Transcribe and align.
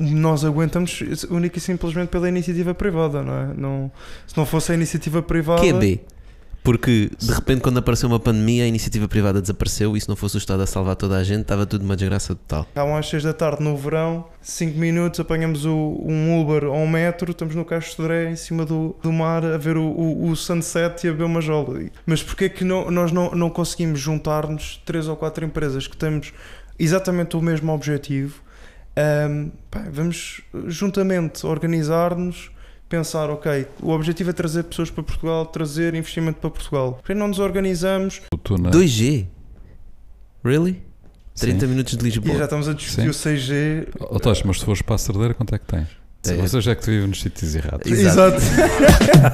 nós 0.00 0.44
aguentamos 0.44 1.02
única 1.30 1.58
e 1.58 1.60
simplesmente 1.60 2.08
pela 2.08 2.28
iniciativa 2.28 2.74
privada, 2.74 3.22
não 3.22 3.34
é? 3.34 3.54
Não, 3.54 3.92
se 4.26 4.36
não 4.36 4.46
fosse 4.46 4.72
a 4.72 4.74
iniciativa 4.74 5.22
privada. 5.22 5.62
QB. 5.62 6.00
Porque 6.62 7.10
de 7.18 7.32
repente, 7.32 7.62
quando 7.62 7.78
apareceu 7.78 8.08
uma 8.08 8.20
pandemia, 8.20 8.64
a 8.64 8.66
iniciativa 8.66 9.08
privada 9.08 9.40
desapareceu 9.40 9.96
e 9.96 10.00
se 10.00 10.08
não 10.08 10.16
fosse 10.16 10.36
o 10.36 10.38
Estado 10.38 10.62
a 10.62 10.66
salvar 10.66 10.94
toda 10.94 11.16
a 11.16 11.24
gente, 11.24 11.42
estava 11.42 11.64
tudo 11.64 11.84
uma 11.84 11.96
desgraça 11.96 12.34
total. 12.34 12.66
Estavam 12.68 12.96
às 12.96 13.08
6 13.08 13.22
da 13.22 13.32
tarde 13.32 13.62
no 13.62 13.76
verão, 13.76 14.26
5 14.42 14.78
minutos, 14.78 15.18
apanhamos 15.20 15.64
o, 15.64 15.72
um 16.04 16.38
Uber 16.40 16.64
ou 16.64 16.76
um 16.76 16.88
metro, 16.88 17.30
estamos 17.30 17.54
no 17.54 17.64
Caixo 17.64 17.90
de 17.90 17.96
Sodré, 17.96 18.30
em 18.30 18.36
cima 18.36 18.66
do, 18.66 18.94
do 19.02 19.10
mar, 19.10 19.44
a 19.44 19.56
ver 19.56 19.78
o, 19.78 19.84
o, 19.84 20.28
o 20.28 20.36
sunset 20.36 21.06
e 21.06 21.08
a 21.08 21.12
beber 21.12 21.24
uma 21.24 21.40
jola. 21.40 21.80
Mas 22.04 22.22
porquê 22.22 22.50
que 22.50 22.62
não, 22.62 22.90
nós 22.90 23.10
não, 23.10 23.30
não 23.30 23.48
conseguimos 23.48 23.98
juntar-nos, 23.98 24.82
três 24.84 25.08
ou 25.08 25.16
quatro 25.16 25.44
empresas 25.44 25.86
que 25.86 25.96
temos 25.96 26.32
exatamente 26.78 27.36
o 27.36 27.40
mesmo 27.40 27.72
objetivo? 27.72 28.42
Um, 29.00 29.50
pá, 29.70 29.84
vamos 29.90 30.42
juntamente 30.66 31.46
organizar-nos 31.46 32.50
pensar, 32.88 33.30
ok, 33.30 33.66
o 33.80 33.90
objetivo 33.90 34.30
é 34.30 34.32
trazer 34.32 34.64
pessoas 34.64 34.90
para 34.90 35.04
Portugal, 35.04 35.46
trazer 35.46 35.94
investimento 35.94 36.40
para 36.40 36.50
Portugal. 36.50 36.94
Porquê 36.94 37.14
não 37.14 37.28
nos 37.28 37.38
organizamos? 37.38 38.20
2G? 38.34 39.28
Really? 40.44 40.82
30 41.38 41.60
Sim. 41.60 41.66
minutos 41.68 41.96
de 41.96 42.04
Lisboa. 42.04 42.34
E 42.34 42.38
já 42.38 42.44
estamos 42.44 42.68
a 42.68 42.72
discutir 42.74 43.02
Sim. 43.02 43.08
o 43.08 43.34
6G. 43.34 43.88
Oh, 44.00 44.18
Tosh, 44.18 44.42
mas 44.42 44.58
se 44.58 44.64
fores 44.64 44.82
para 44.82 44.96
a 44.96 44.98
Cerdeira, 44.98 45.34
quanto 45.34 45.54
é 45.54 45.58
que 45.58 45.66
tens? 45.66 45.88
É. 46.26 46.46
Seja, 46.48 46.72
é 46.72 46.74
que 46.74 46.82
tu 46.82 46.90
vives 46.90 47.08
nos 47.08 47.20
sítios 47.22 47.54
errados. 47.54 47.90
Exato. 47.90 48.36
Exato. 48.36 49.30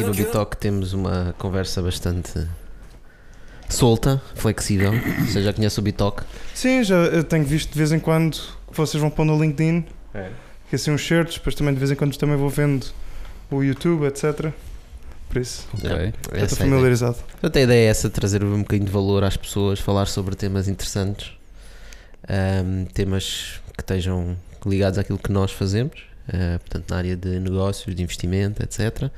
aqui 0.00 0.08
no 0.08 0.14
Bitalk 0.14 0.56
temos 0.56 0.92
uma 0.92 1.34
conversa 1.38 1.82
bastante 1.82 2.46
solta, 3.68 4.20
flexível. 4.34 4.92
Você 5.26 5.42
já 5.42 5.52
conhece 5.52 5.78
o 5.78 5.82
Bitalk? 5.82 6.22
Sim, 6.54 6.82
já 6.82 7.22
tenho 7.24 7.44
visto 7.44 7.72
de 7.72 7.78
vez 7.78 7.92
em 7.92 8.00
quando 8.00 8.36
que 8.70 8.76
vocês 8.76 9.00
vão 9.00 9.10
pôr 9.10 9.24
no 9.24 9.40
LinkedIn. 9.40 9.84
É. 10.14 10.30
Que 10.68 10.76
assim 10.76 10.90
uns 10.90 11.00
shirts, 11.00 11.34
depois 11.34 11.54
também 11.54 11.74
de 11.74 11.80
vez 11.80 11.90
em 11.90 11.94
quando 11.94 12.16
também 12.16 12.36
vou 12.36 12.48
vendo 12.48 12.86
o 13.50 13.62
YouTube, 13.62 14.06
etc. 14.06 14.52
Por 15.28 15.40
isso, 15.40 15.68
okay. 15.74 16.12
é, 16.32 16.42
estou 16.42 16.58
familiarizado. 16.58 17.16
Portanto, 17.32 17.56
a 17.56 17.60
ideia 17.60 17.86
é 17.86 17.90
essa, 17.90 18.10
trazer 18.10 18.42
um 18.42 18.60
bocadinho 18.60 18.86
de 18.86 18.92
valor 18.92 19.22
às 19.22 19.36
pessoas, 19.36 19.78
falar 19.78 20.06
sobre 20.06 20.34
temas 20.34 20.66
interessantes, 20.66 21.32
um, 22.64 22.84
temas 22.86 23.60
que 23.76 23.82
estejam 23.82 24.36
ligados 24.66 24.98
àquilo 24.98 25.18
que 25.18 25.30
nós 25.30 25.52
fazemos, 25.52 26.00
uh, 26.28 26.58
portanto, 26.58 26.90
na 26.90 26.96
área 26.96 27.16
de 27.16 27.38
negócios, 27.38 27.94
de 27.94 28.02
investimento, 28.02 28.60
etc 28.62 29.08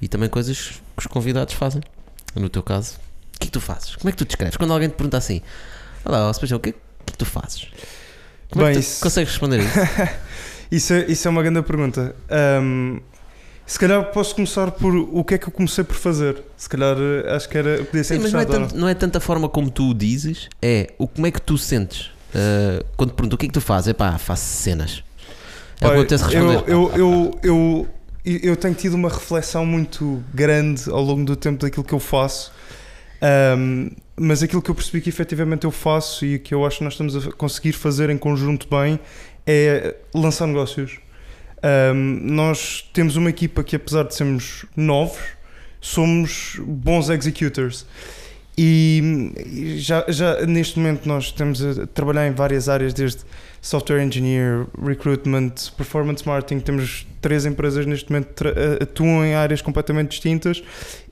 e 0.00 0.08
também 0.08 0.28
coisas 0.28 0.80
que 0.96 0.98
os 0.98 1.06
convidados 1.06 1.54
fazem. 1.54 1.82
No 2.34 2.48
teu 2.48 2.62
caso, 2.62 2.96
o 3.34 3.38
que 3.38 3.44
é 3.44 3.46
que 3.46 3.52
tu 3.52 3.60
fazes? 3.60 3.96
Como 3.96 4.08
é 4.08 4.12
que 4.12 4.18
tu 4.18 4.24
descreves? 4.24 4.56
Quando 4.56 4.72
alguém 4.72 4.88
te 4.88 4.94
pergunta 4.94 5.16
assim, 5.16 5.40
olá, 6.04 6.32
Sebastião, 6.32 6.58
o 6.58 6.60
que, 6.60 6.70
é, 6.70 6.74
que, 7.06 7.16
tu 7.16 7.24
fazes? 7.24 7.68
Como 8.50 8.64
Bem, 8.64 8.72
é 8.72 8.74
que 8.74 8.80
tu 8.80 8.82
isso... 8.82 9.00
consegues 9.02 9.30
responder 9.30 9.60
isso? 9.60 9.78
isso, 10.70 10.92
é, 10.92 11.06
isso 11.06 11.28
é 11.28 11.30
uma 11.30 11.42
grande 11.42 11.62
pergunta. 11.62 12.14
Um, 12.62 13.00
se 13.66 13.78
calhar 13.80 14.04
posso 14.12 14.34
começar 14.34 14.70
por 14.70 14.94
o 14.94 15.24
que 15.24 15.34
é 15.34 15.38
que 15.38 15.48
eu 15.48 15.52
comecei 15.52 15.82
por 15.82 15.96
fazer. 15.96 16.40
Se 16.56 16.68
calhar 16.68 16.96
eh, 16.96 17.34
acho 17.34 17.48
que 17.48 17.58
era. 17.58 17.78
Podia 17.84 18.04
ser 18.04 18.14
Sim, 18.14 18.22
mas 18.22 18.32
não 18.32 18.40
é, 18.40 18.44
tanto, 18.44 18.76
não 18.76 18.88
é 18.88 18.94
tanta 18.94 19.18
forma 19.18 19.48
como 19.48 19.68
tu 19.70 19.90
o 19.90 19.94
dizes, 19.94 20.48
é 20.62 20.92
o 20.98 21.08
como 21.08 21.26
é 21.26 21.32
que 21.32 21.42
tu 21.42 21.58
sentes. 21.58 22.12
Uh, 22.32 22.84
quando 22.96 23.10
te 23.10 23.14
pergunto 23.14 23.34
o 23.34 23.38
que 23.38 23.46
é 23.46 23.48
que 23.48 23.52
tu 23.52 23.60
fazes, 23.60 23.88
é 23.88 23.92
pá, 23.92 24.18
faço 24.18 24.44
cenas. 24.44 25.02
É 25.80 25.88
Pai, 25.88 25.96
eu, 25.96 26.42
eu, 26.66 26.92
eu, 26.96 27.40
eu, 27.42 27.88
eu 28.26 28.56
tenho 28.56 28.74
tido 28.74 28.94
uma 28.94 29.08
reflexão 29.08 29.64
muito 29.64 30.22
grande 30.34 30.90
ao 30.90 31.00
longo 31.00 31.24
do 31.24 31.36
tempo 31.36 31.62
daquilo 31.62 31.84
que 31.84 31.92
eu 31.92 32.00
faço. 32.00 32.52
Um, 33.56 33.90
mas 34.16 34.42
aquilo 34.42 34.60
que 34.60 34.70
eu 34.70 34.74
percebi 34.74 35.00
que 35.00 35.08
efetivamente 35.08 35.64
eu 35.64 35.70
faço 35.70 36.26
e 36.26 36.38
que 36.38 36.52
eu 36.52 36.66
acho 36.66 36.78
que 36.78 36.84
nós 36.84 36.94
estamos 36.94 37.16
a 37.16 37.32
conseguir 37.32 37.72
fazer 37.72 38.10
em 38.10 38.18
conjunto 38.18 38.66
bem 38.68 38.98
é 39.46 39.94
lançar 40.12 40.46
negócios. 40.46 40.98
Um, 41.94 42.18
nós 42.22 42.88
temos 42.92 43.16
uma 43.16 43.30
equipa 43.30 43.62
que, 43.62 43.76
apesar 43.76 44.02
de 44.02 44.14
sermos 44.14 44.66
novos, 44.76 45.22
somos 45.80 46.60
bons 46.66 47.08
executors. 47.08 47.86
E 48.58 49.00
já, 49.76 50.04
já 50.08 50.46
neste 50.46 50.78
momento 50.78 51.06
nós 51.06 51.24
estamos 51.24 51.62
a 51.62 51.86
trabalhar 51.86 52.26
em 52.26 52.32
várias 52.32 52.68
áreas, 52.68 52.94
desde 52.94 53.20
software 53.60 54.02
engineer, 54.02 54.66
recruitment, 54.84 55.52
performance 55.76 56.26
marketing. 56.26 56.60
Temos 56.60 57.06
três 57.20 57.44
empresas 57.44 57.84
neste 57.86 58.10
momento 58.10 58.28
que 58.34 58.82
atuam 58.82 59.24
em 59.24 59.34
áreas 59.34 59.60
completamente 59.60 60.10
distintas 60.10 60.62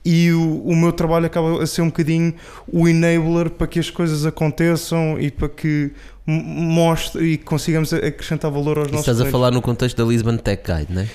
e 0.03 0.31
o, 0.31 0.61
o 0.63 0.75
meu 0.75 0.93
trabalho 0.93 1.25
acaba 1.25 1.61
a 1.61 1.67
ser 1.67 1.81
um 1.81 1.87
bocadinho 1.87 2.33
o 2.71 2.87
enabler 2.87 3.49
para 3.49 3.67
que 3.67 3.79
as 3.79 3.89
coisas 3.89 4.25
aconteçam 4.25 5.19
e 5.19 5.29
para 5.29 5.49
que 5.49 5.91
mostre 6.25 7.23
e 7.23 7.37
consigamos 7.37 7.93
acrescentar 7.93 8.49
valor 8.49 8.77
aos 8.77 8.87
e 8.87 8.91
nossos 8.91 9.07
Estás 9.07 9.17
clientes. 9.17 9.35
a 9.35 9.37
falar 9.37 9.51
no 9.51 9.61
contexto 9.61 9.97
da 9.97 10.09
Lisbon 10.09 10.37
Tech 10.37 10.63
Guide, 10.65 10.93
não 10.93 11.01
é? 11.01 11.07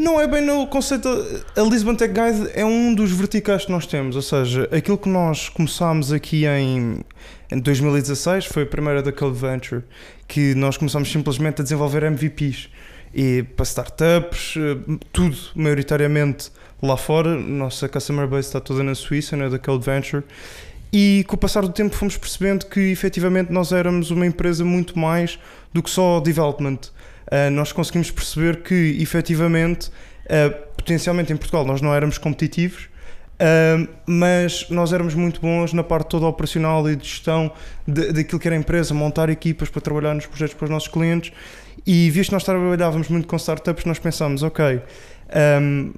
Não 0.00 0.18
é 0.18 0.26
bem 0.26 0.40
no 0.40 0.66
conceito. 0.66 1.10
A 1.54 1.60
Lisbon 1.60 1.94
Tech 1.94 2.10
Guide 2.10 2.50
é 2.54 2.64
um 2.64 2.94
dos 2.94 3.12
verticais 3.12 3.66
que 3.66 3.70
nós 3.70 3.86
temos, 3.86 4.16
ou 4.16 4.22
seja, 4.22 4.66
aquilo 4.72 4.96
que 4.96 5.10
nós 5.10 5.50
começámos 5.50 6.10
aqui 6.10 6.46
em, 6.46 7.00
em 7.52 7.58
2016 7.58 8.46
foi 8.46 8.62
a 8.62 8.66
primeira 8.66 9.02
da 9.02 9.12
Code 9.12 9.38
Venture, 9.38 9.82
que 10.26 10.54
nós 10.54 10.78
começámos 10.78 11.12
simplesmente 11.12 11.60
a 11.60 11.62
desenvolver 11.62 12.02
MVPs 12.04 12.70
e 13.14 13.42
para 13.54 13.64
startups, 13.64 14.54
eh, 14.56 14.96
tudo 15.12 15.36
maioritariamente 15.54 16.50
lá 16.82 16.96
fora. 16.96 17.36
Nossa 17.36 17.86
customer 17.86 18.26
base 18.26 18.48
está 18.48 18.58
toda 18.58 18.82
na 18.82 18.94
Suíça, 18.94 19.36
né, 19.36 19.50
da 19.50 19.58
Code 19.58 19.84
Venture. 19.84 20.24
E 20.90 21.26
com 21.28 21.36
o 21.36 21.38
passar 21.38 21.60
do 21.60 21.72
tempo 21.72 21.94
fomos 21.94 22.16
percebendo 22.16 22.64
que 22.64 22.80
efetivamente 22.80 23.52
nós 23.52 23.70
éramos 23.70 24.10
uma 24.10 24.24
empresa 24.24 24.64
muito 24.64 24.98
mais 24.98 25.38
do 25.74 25.82
que 25.82 25.90
só 25.90 26.20
development 26.20 26.78
uh, 27.30 27.50
nós 27.50 27.72
conseguimos 27.72 28.10
perceber 28.10 28.62
que 28.62 28.96
efetivamente, 29.00 29.88
uh, 29.88 30.74
potencialmente 30.76 31.32
em 31.32 31.36
Portugal, 31.36 31.64
nós 31.64 31.80
não 31.80 31.94
éramos 31.94 32.18
competitivos, 32.18 32.84
uh, 32.84 33.88
mas 34.06 34.66
nós 34.70 34.92
éramos 34.92 35.14
muito 35.14 35.40
bons 35.40 35.72
na 35.72 35.82
parte 35.82 36.08
toda 36.08 36.26
operacional 36.26 36.88
e 36.90 36.96
de 36.96 37.06
gestão 37.06 37.52
de, 37.86 38.12
daquilo 38.12 38.40
que 38.40 38.48
era 38.48 38.56
a 38.56 38.58
empresa, 38.58 38.92
montar 38.94 39.28
equipas 39.28 39.68
para 39.68 39.80
trabalhar 39.80 40.14
nos 40.14 40.26
projetos 40.26 40.54
para 40.54 40.64
os 40.64 40.70
nossos 40.70 40.88
clientes. 40.88 41.32
E 41.86 42.10
visto 42.10 42.30
que 42.30 42.34
nós 42.34 42.44
trabalhávamos 42.44 43.08
muito 43.08 43.26
com 43.26 43.36
startups, 43.36 43.84
nós 43.84 43.98
pensámos, 43.98 44.42
ok. 44.42 44.82
Um, 45.60 45.92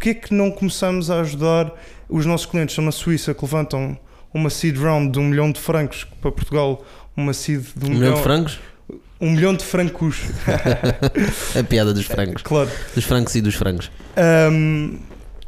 Porquê 0.00 0.14
que 0.14 0.32
não 0.32 0.50
começamos 0.50 1.10
a 1.10 1.20
ajudar 1.20 1.70
os 2.08 2.24
nossos 2.24 2.46
clientes? 2.46 2.74
São 2.74 2.82
na 2.82 2.90
Suíça 2.90 3.34
que 3.34 3.44
levantam 3.44 3.98
uma 4.32 4.48
seed 4.48 4.78
round 4.78 5.12
de 5.12 5.18
um 5.18 5.24
milhão 5.24 5.52
de 5.52 5.60
francos 5.60 6.04
para 6.22 6.32
Portugal, 6.32 6.82
uma 7.14 7.34
seed 7.34 7.66
de 7.76 7.84
um, 7.84 7.92
um 7.92 7.98
milhão 7.98 8.14
de 8.14 8.22
francos? 8.22 8.58
Um 9.20 9.32
milhão 9.32 9.54
de 9.54 9.64
francos. 9.64 10.22
a 11.58 11.62
piada 11.62 11.92
dos 11.92 12.06
francos. 12.06 12.42
Claro. 12.42 12.70
Dos 12.94 13.04
francos 13.04 13.34
e 13.34 13.42
dos 13.42 13.54
frangos. 13.54 13.90
Um, 14.50 14.98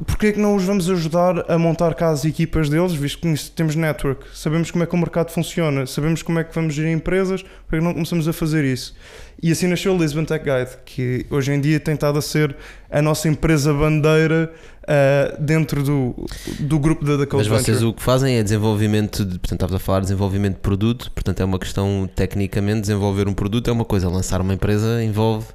Porquê 0.07 0.29
é 0.29 0.33
que 0.33 0.41
não 0.41 0.57
os 0.57 0.65
vamos 0.65 0.89
ajudar 0.89 1.51
a 1.51 1.59
montar 1.59 1.95
casas 1.95 2.25
e 2.25 2.29
equipas 2.29 2.69
deles, 2.69 2.93
visto 2.93 3.21
que 3.21 3.51
temos 3.51 3.77
network? 3.77 4.25
Sabemos 4.35 4.71
como 4.71 4.85
é 4.85 4.87
que 4.87 4.95
o 4.95 4.99
mercado 4.99 5.31
funciona, 5.31 5.87
sabemos 5.87 6.23
como 6.23 6.39
é 6.39 6.45
que 6.45 6.55
vamos 6.55 6.75
gerir 6.75 6.93
empresas, 6.93 7.45
porque 7.69 7.85
não 7.85 7.93
começamos 7.93 8.27
a 8.27 8.33
fazer 8.33 8.65
isso? 8.65 8.95
E 9.43 9.51
assim 9.51 9.67
nasceu 9.67 9.95
o 9.95 9.99
Lisbon 9.99 10.25
Tech 10.25 10.45
Guide, 10.45 10.71
que 10.85 11.27
hoje 11.29 11.53
em 11.53 11.61
dia 11.61 11.79
tem 11.81 11.95
estado 11.95 12.19
a 12.19 12.23
ser 12.23 12.57
a 12.91 13.03
nossa 13.03 13.29
empresa 13.29 13.73
bandeira 13.75 14.53
uh, 14.83 15.43
dentro 15.43 15.83
do, 15.83 16.15
do 16.61 16.79
grupo 16.79 17.05
da, 17.05 17.17
da 17.17 17.27
Code 17.27 17.49
Mas 17.49 17.63
vocês 17.63 17.83
o 17.83 17.93
que 17.93 18.03
fazem 18.03 18.37
é 18.37 18.43
desenvolvimento, 18.43 19.25
de, 19.25 19.39
portanto, 19.39 19.53
estavas 19.53 19.75
a 19.77 19.79
falar 19.79 20.01
de 20.01 20.07
desenvolvimento 20.07 20.55
de 20.55 20.61
produto, 20.61 21.11
portanto, 21.13 21.41
é 21.41 21.45
uma 21.45 21.59
questão, 21.59 22.09
tecnicamente, 22.15 22.83
desenvolver 22.83 23.29
um 23.29 23.35
produto 23.35 23.69
é 23.69 23.73
uma 23.73 23.85
coisa, 23.85 24.09
lançar 24.09 24.41
uma 24.41 24.55
empresa 24.55 25.03
envolve 25.03 25.47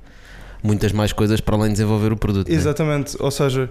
muitas 0.63 0.91
mais 0.91 1.13
coisas 1.13 1.39
para 1.39 1.55
além 1.55 1.67
de 1.69 1.73
desenvolver 1.73 2.11
o 2.11 2.17
produto. 2.17 2.49
É? 2.49 2.53
Exatamente, 2.53 3.15
ou 3.19 3.31
seja, 3.31 3.69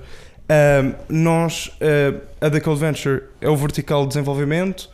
uh, 0.51 0.95
nós, 1.09 1.69
uh, 1.81 2.21
a 2.41 2.51
The 2.51 2.61
Code 2.61 2.81
Venture 2.81 3.23
é 3.41 3.49
o 3.49 3.57
vertical 3.57 4.03
de 4.03 4.09
desenvolvimento, 4.09 4.89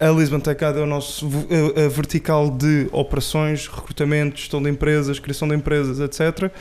a 0.00 0.10
Lisbon 0.10 0.38
Tech 0.38 0.64
Guide 0.64 0.78
é 0.78 0.82
o 0.82 0.86
nosso 0.86 1.26
a 1.26 1.88
vertical 1.88 2.50
de 2.50 2.88
operações, 2.92 3.66
recrutamento, 3.66 4.38
gestão 4.38 4.62
de 4.62 4.70
empresas, 4.70 5.18
criação 5.18 5.48
de 5.48 5.56
empresas, 5.56 5.98
etc. 5.98 6.52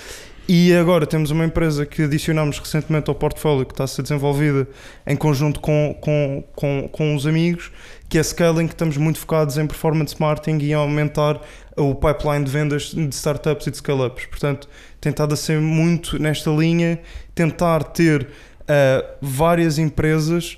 E 0.49 0.73
agora 0.73 1.05
temos 1.05 1.29
uma 1.29 1.43
empresa 1.43 1.85
que 1.85 2.03
adicionamos 2.03 2.57
recentemente 2.57 3.09
ao 3.09 3.15
portfólio 3.15 3.65
que 3.65 3.73
está 3.73 3.83
a 3.83 3.87
ser 3.87 4.01
desenvolvida 4.01 4.65
em 5.05 5.13
conjunto 5.13 5.59
com, 5.59 5.93
com, 5.99 6.41
com, 6.55 6.87
com 6.89 7.15
os 7.15 7.27
amigos, 7.27 7.69
que 8.07 8.17
é 8.17 8.23
Scaling, 8.23 8.65
que 8.65 8.73
estamos 8.73 8.95
muito 8.95 9.19
focados 9.19 9.57
em 9.57 9.67
performance 9.67 10.15
marketing 10.17 10.63
e 10.63 10.73
aumentar 10.73 11.41
o 11.75 11.93
pipeline 11.93 12.45
de 12.45 12.51
vendas 12.51 12.83
de 12.91 13.13
startups 13.13 13.67
e 13.67 13.71
de 13.71 13.77
scale-ups. 13.77 14.25
Portanto, 14.27 14.69
tentado 15.01 15.33
a 15.33 15.37
ser 15.37 15.59
muito 15.59 16.17
nesta 16.17 16.49
linha, 16.49 16.97
tentar 17.35 17.83
ter 17.83 18.23
uh, 18.23 19.05
várias 19.21 19.77
empresas 19.77 20.57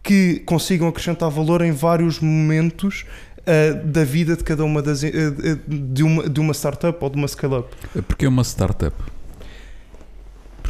que 0.00 0.38
consigam 0.46 0.86
acrescentar 0.86 1.28
valor 1.28 1.60
em 1.62 1.72
vários 1.72 2.20
momentos 2.20 3.04
uh, 3.48 3.86
da 3.86 4.04
vida 4.04 4.36
de 4.36 4.44
cada 4.44 4.64
uma 4.64 4.82
das 4.82 5.02
uh, 5.02 5.08
de, 5.66 6.02
uma, 6.02 6.28
de 6.28 6.40
uma 6.40 6.52
startup 6.52 6.96
ou 7.02 7.10
de 7.10 7.16
uma 7.16 7.26
scale-up. 7.26 7.68
Porque 8.06 8.26
é 8.26 8.28
uma 8.28 8.44
startup? 8.44 8.94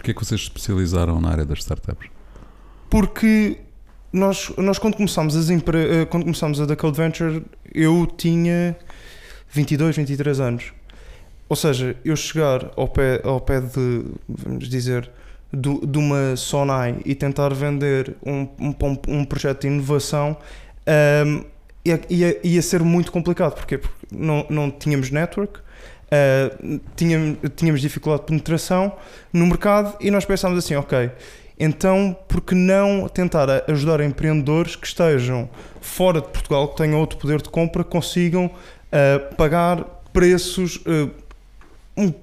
porquê 0.09 0.15
que 0.15 0.25
vocês 0.25 0.41
se 0.41 0.47
especializaram 0.47 1.21
na 1.21 1.31
área 1.31 1.45
das 1.45 1.59
startups? 1.59 2.09
Porque 2.89 3.59
nós, 4.13 4.51
nós 4.57 4.79
quando, 4.79 4.97
começámos 4.97 5.37
as 5.37 5.51
empre... 5.51 6.03
Eh, 6.03 6.05
quando 6.07 6.23
começámos 6.23 6.61
a 6.61 6.67
The 6.67 6.77
Code 6.77 6.97
Venture, 6.97 7.45
eu 7.75 8.07
tinha 8.07 8.77
22, 9.51 9.97
23 9.97 10.41
anos. 10.41 10.73
Ou 11.49 11.57
seja, 11.57 11.97
eu 12.05 12.17
chegar 12.17 12.71
ao 12.77 12.89
pé, 12.89 13.21
ao 13.25 13.41
pé 13.41 13.61
de, 13.61 14.05
vamos 14.29 14.69
dizer, 14.69 15.11
do, 15.53 15.87
de 15.87 15.99
uma 15.99 16.37
Sonai 16.37 17.01
e 17.05 17.15
tentar 17.15 17.53
vender 17.53 18.17
um, 18.25 18.49
um, 18.61 18.75
um 19.09 19.25
projeto 19.25 19.63
de 19.63 19.67
inovação 19.69 20.37
um, 21.27 21.45
ia, 21.85 22.01
ia, 22.09 22.41
ia, 22.43 22.63
ser 22.63 22.83
muito 22.83 23.11
complicado. 23.13 23.55
Porquê? 23.55 23.79
Porque 23.79 23.97
não, 24.11 24.47
não 24.49 24.71
tínhamos 24.71 25.11
network, 25.11 25.59
uh, 25.59 26.81
tínhamos, 26.97 27.39
tínhamos 27.57 27.81
dificuldade 27.81 28.23
de 28.23 28.27
penetração 28.29 28.93
no 29.33 29.47
mercado 29.47 29.97
e 30.01 30.11
nós 30.11 30.25
pensámos 30.25 30.59
assim, 30.59 30.75
ok, 30.75 31.11
então 31.59 32.17
por 32.29 32.41
que 32.41 32.55
não 32.55 33.09
tentar 33.09 33.49
ajudar 33.69 34.01
empreendedores 34.01 34.77
que 34.77 34.87
estejam 34.87 35.49
fora 35.81 36.21
de 36.21 36.29
Portugal, 36.29 36.69
que 36.69 36.77
tenham 36.77 36.99
outro 36.99 37.19
poder 37.19 37.43
de 37.43 37.49
compra, 37.49 37.83
consigam 37.83 38.47
uh, 38.47 39.35
pagar 39.37 39.85
preços 40.13 40.77
uh, 40.77 41.11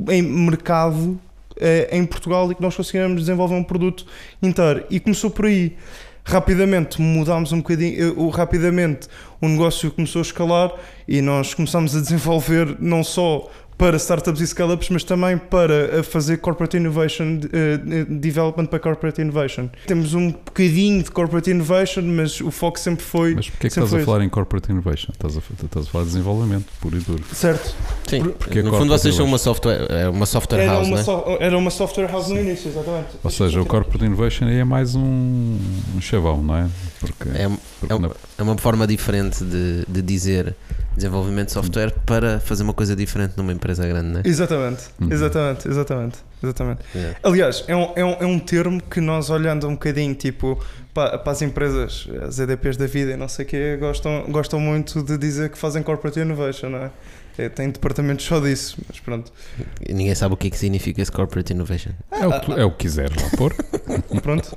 em 0.10 0.22
mercado 0.22 1.20
eh, 1.58 1.88
em 1.90 2.06
Portugal 2.06 2.52
e 2.52 2.56
que 2.56 2.62
nós 2.62 2.76
conseguimos 2.76 3.22
desenvolver 3.22 3.56
um 3.56 3.64
produto 3.64 4.06
inteiro. 4.44 4.86
E 4.90 5.00
começou 5.00 5.30
por 5.30 5.46
aí. 5.46 5.78
Rapidamente 6.28 7.00
mudámos 7.00 7.52
um 7.52 7.58
bocadinho, 7.58 8.30
rapidamente 8.30 9.08
o 9.40 9.48
negócio 9.48 9.92
começou 9.92 10.22
a 10.22 10.24
escalar 10.24 10.74
e 11.08 11.22
nós 11.22 11.54
começamos 11.54 11.96
a 11.96 12.02
desenvolver 12.02 12.76
não 12.80 13.04
só 13.04 13.48
para 13.78 13.98
startups 13.98 14.42
e 14.42 14.48
scale-ups, 14.48 14.90
mas 14.90 15.04
também 15.04 15.38
para 15.38 16.02
fazer 16.04 16.38
corporate 16.38 16.78
innovation, 16.78 17.40
uh, 17.40 18.06
development 18.16 18.68
para 18.68 18.80
corporate 18.80 19.22
innovation. 19.22 19.70
Temos 19.86 20.14
um 20.14 20.32
bocadinho 20.32 21.04
de 21.04 21.12
corporate 21.12 21.52
innovation, 21.52 22.04
mas 22.04 22.40
o 22.40 22.52
foco 22.52 22.80
sempre 22.80 23.04
foi. 23.04 23.36
Mas 23.36 23.50
porquê 23.50 23.68
é 23.68 23.70
que 23.70 23.80
estás 23.80 23.94
a 23.94 24.06
falar 24.06 24.24
em 24.24 24.30
corporate 24.30 24.72
innovation? 24.72 25.12
Estás 25.12 25.38
a, 25.38 25.42
estás 25.64 25.88
a 25.88 25.90
falar 25.90 26.04
de 26.06 26.12
desenvolvimento 26.12 26.66
puro 26.80 26.98
e 26.98 27.00
duro. 27.02 27.24
Certo. 27.34 27.76
Sim, 28.08 28.24
porque 28.40 28.62
no 28.62 28.72
fundo 28.72 28.90
vocês 28.98 29.16
são 29.16 29.26
uma 29.26 29.38
software, 29.38 29.88
é 29.90 30.10
uma 30.10 30.26
software 30.26 30.60
era 30.60 30.74
house, 30.74 30.88
uma 30.88 30.98
né? 30.98 31.04
so, 31.04 31.24
Era 31.40 31.58
uma 31.58 31.72
software 31.72 32.08
house 32.08 32.30
no 32.30 32.40
início, 32.40 32.70
exatamente. 32.70 33.08
Ou 33.24 33.30
seja, 33.30 33.62
o 33.62 33.66
corporate 33.66 34.06
innovation 34.06 34.46
aí 34.46 34.60
é 34.60 34.64
mais 34.64 34.96
um, 34.96 35.58
um 35.96 36.02
chavão, 36.02 36.42
não 36.42 36.56
é? 36.56 36.68
Porque, 37.00 37.30
é, 37.30 37.50
porque 37.80 37.94
é, 37.94 37.96
uma, 37.96 38.12
é 38.38 38.44
uma 38.44 38.58
forma 38.58 38.86
diferente 38.86 39.44
de, 39.44 39.86
de 39.88 40.02
dizer 40.02 40.56
desenvolvimento 40.96 41.48
de 41.48 41.54
software 41.54 41.92
para 42.06 42.40
fazer 42.40 42.64
uma 42.64 42.74
coisa 42.74 42.96
diferente 42.96 43.34
numa 43.38 43.52
empresa 43.52 43.88
grande, 43.88 44.08
não 44.08 44.20
é? 44.20 44.24
Exatamente, 44.26 44.84
uhum. 45.00 45.12
exatamente, 45.12 45.68
exatamente. 45.68 46.18
exatamente. 46.42 46.82
Yeah. 46.94 47.20
Aliás, 47.24 47.64
é 47.68 47.76
um, 47.76 47.92
é, 47.96 48.06
um, 48.06 48.14
é 48.22 48.26
um 48.26 48.40
termo 48.40 48.82
que 48.82 49.02
nós 49.02 49.30
olhando 49.30 49.68
um 49.68 49.74
bocadinho 49.74 50.16
tipo 50.16 50.60
para, 50.94 51.18
para 51.18 51.32
as 51.32 51.42
empresas, 51.42 52.08
as 52.26 52.40
EDPs 52.40 52.78
da 52.78 52.88
vida 52.88 53.12
e 53.12 53.18
não 53.18 53.28
sei 53.28 53.46
o 53.46 53.48
quê, 53.48 53.78
gostam, 53.78 54.26
gostam 54.30 54.60
muito 54.60 55.04
de 55.04 55.18
dizer 55.18 55.50
que 55.50 55.58
fazem 55.58 55.84
corporate 55.84 56.20
innovation, 56.20 56.70
não 56.70 56.80
é? 56.80 56.92
É, 57.38 57.50
tem 57.50 57.70
departamentos 57.70 58.26
só 58.26 58.40
disso, 58.40 58.78
mas 58.88 59.00
pronto. 59.00 59.32
Ninguém 59.90 60.16
sabe 60.16 60.34
o 60.34 60.38
que 60.38 60.48
é 60.48 60.50
que 60.50 60.58
significa 60.58 61.02
esse 61.02 61.12
corporate 61.12 61.54
innovation. 61.54 61.92
É 62.12 62.26
o 62.26 62.40
que, 62.40 62.52
é 62.54 62.66
o 62.66 62.72
que 62.72 62.78
quiser 62.78 63.10
lá 63.10 63.30
pôr. 63.38 63.54
pronto. 64.22 64.54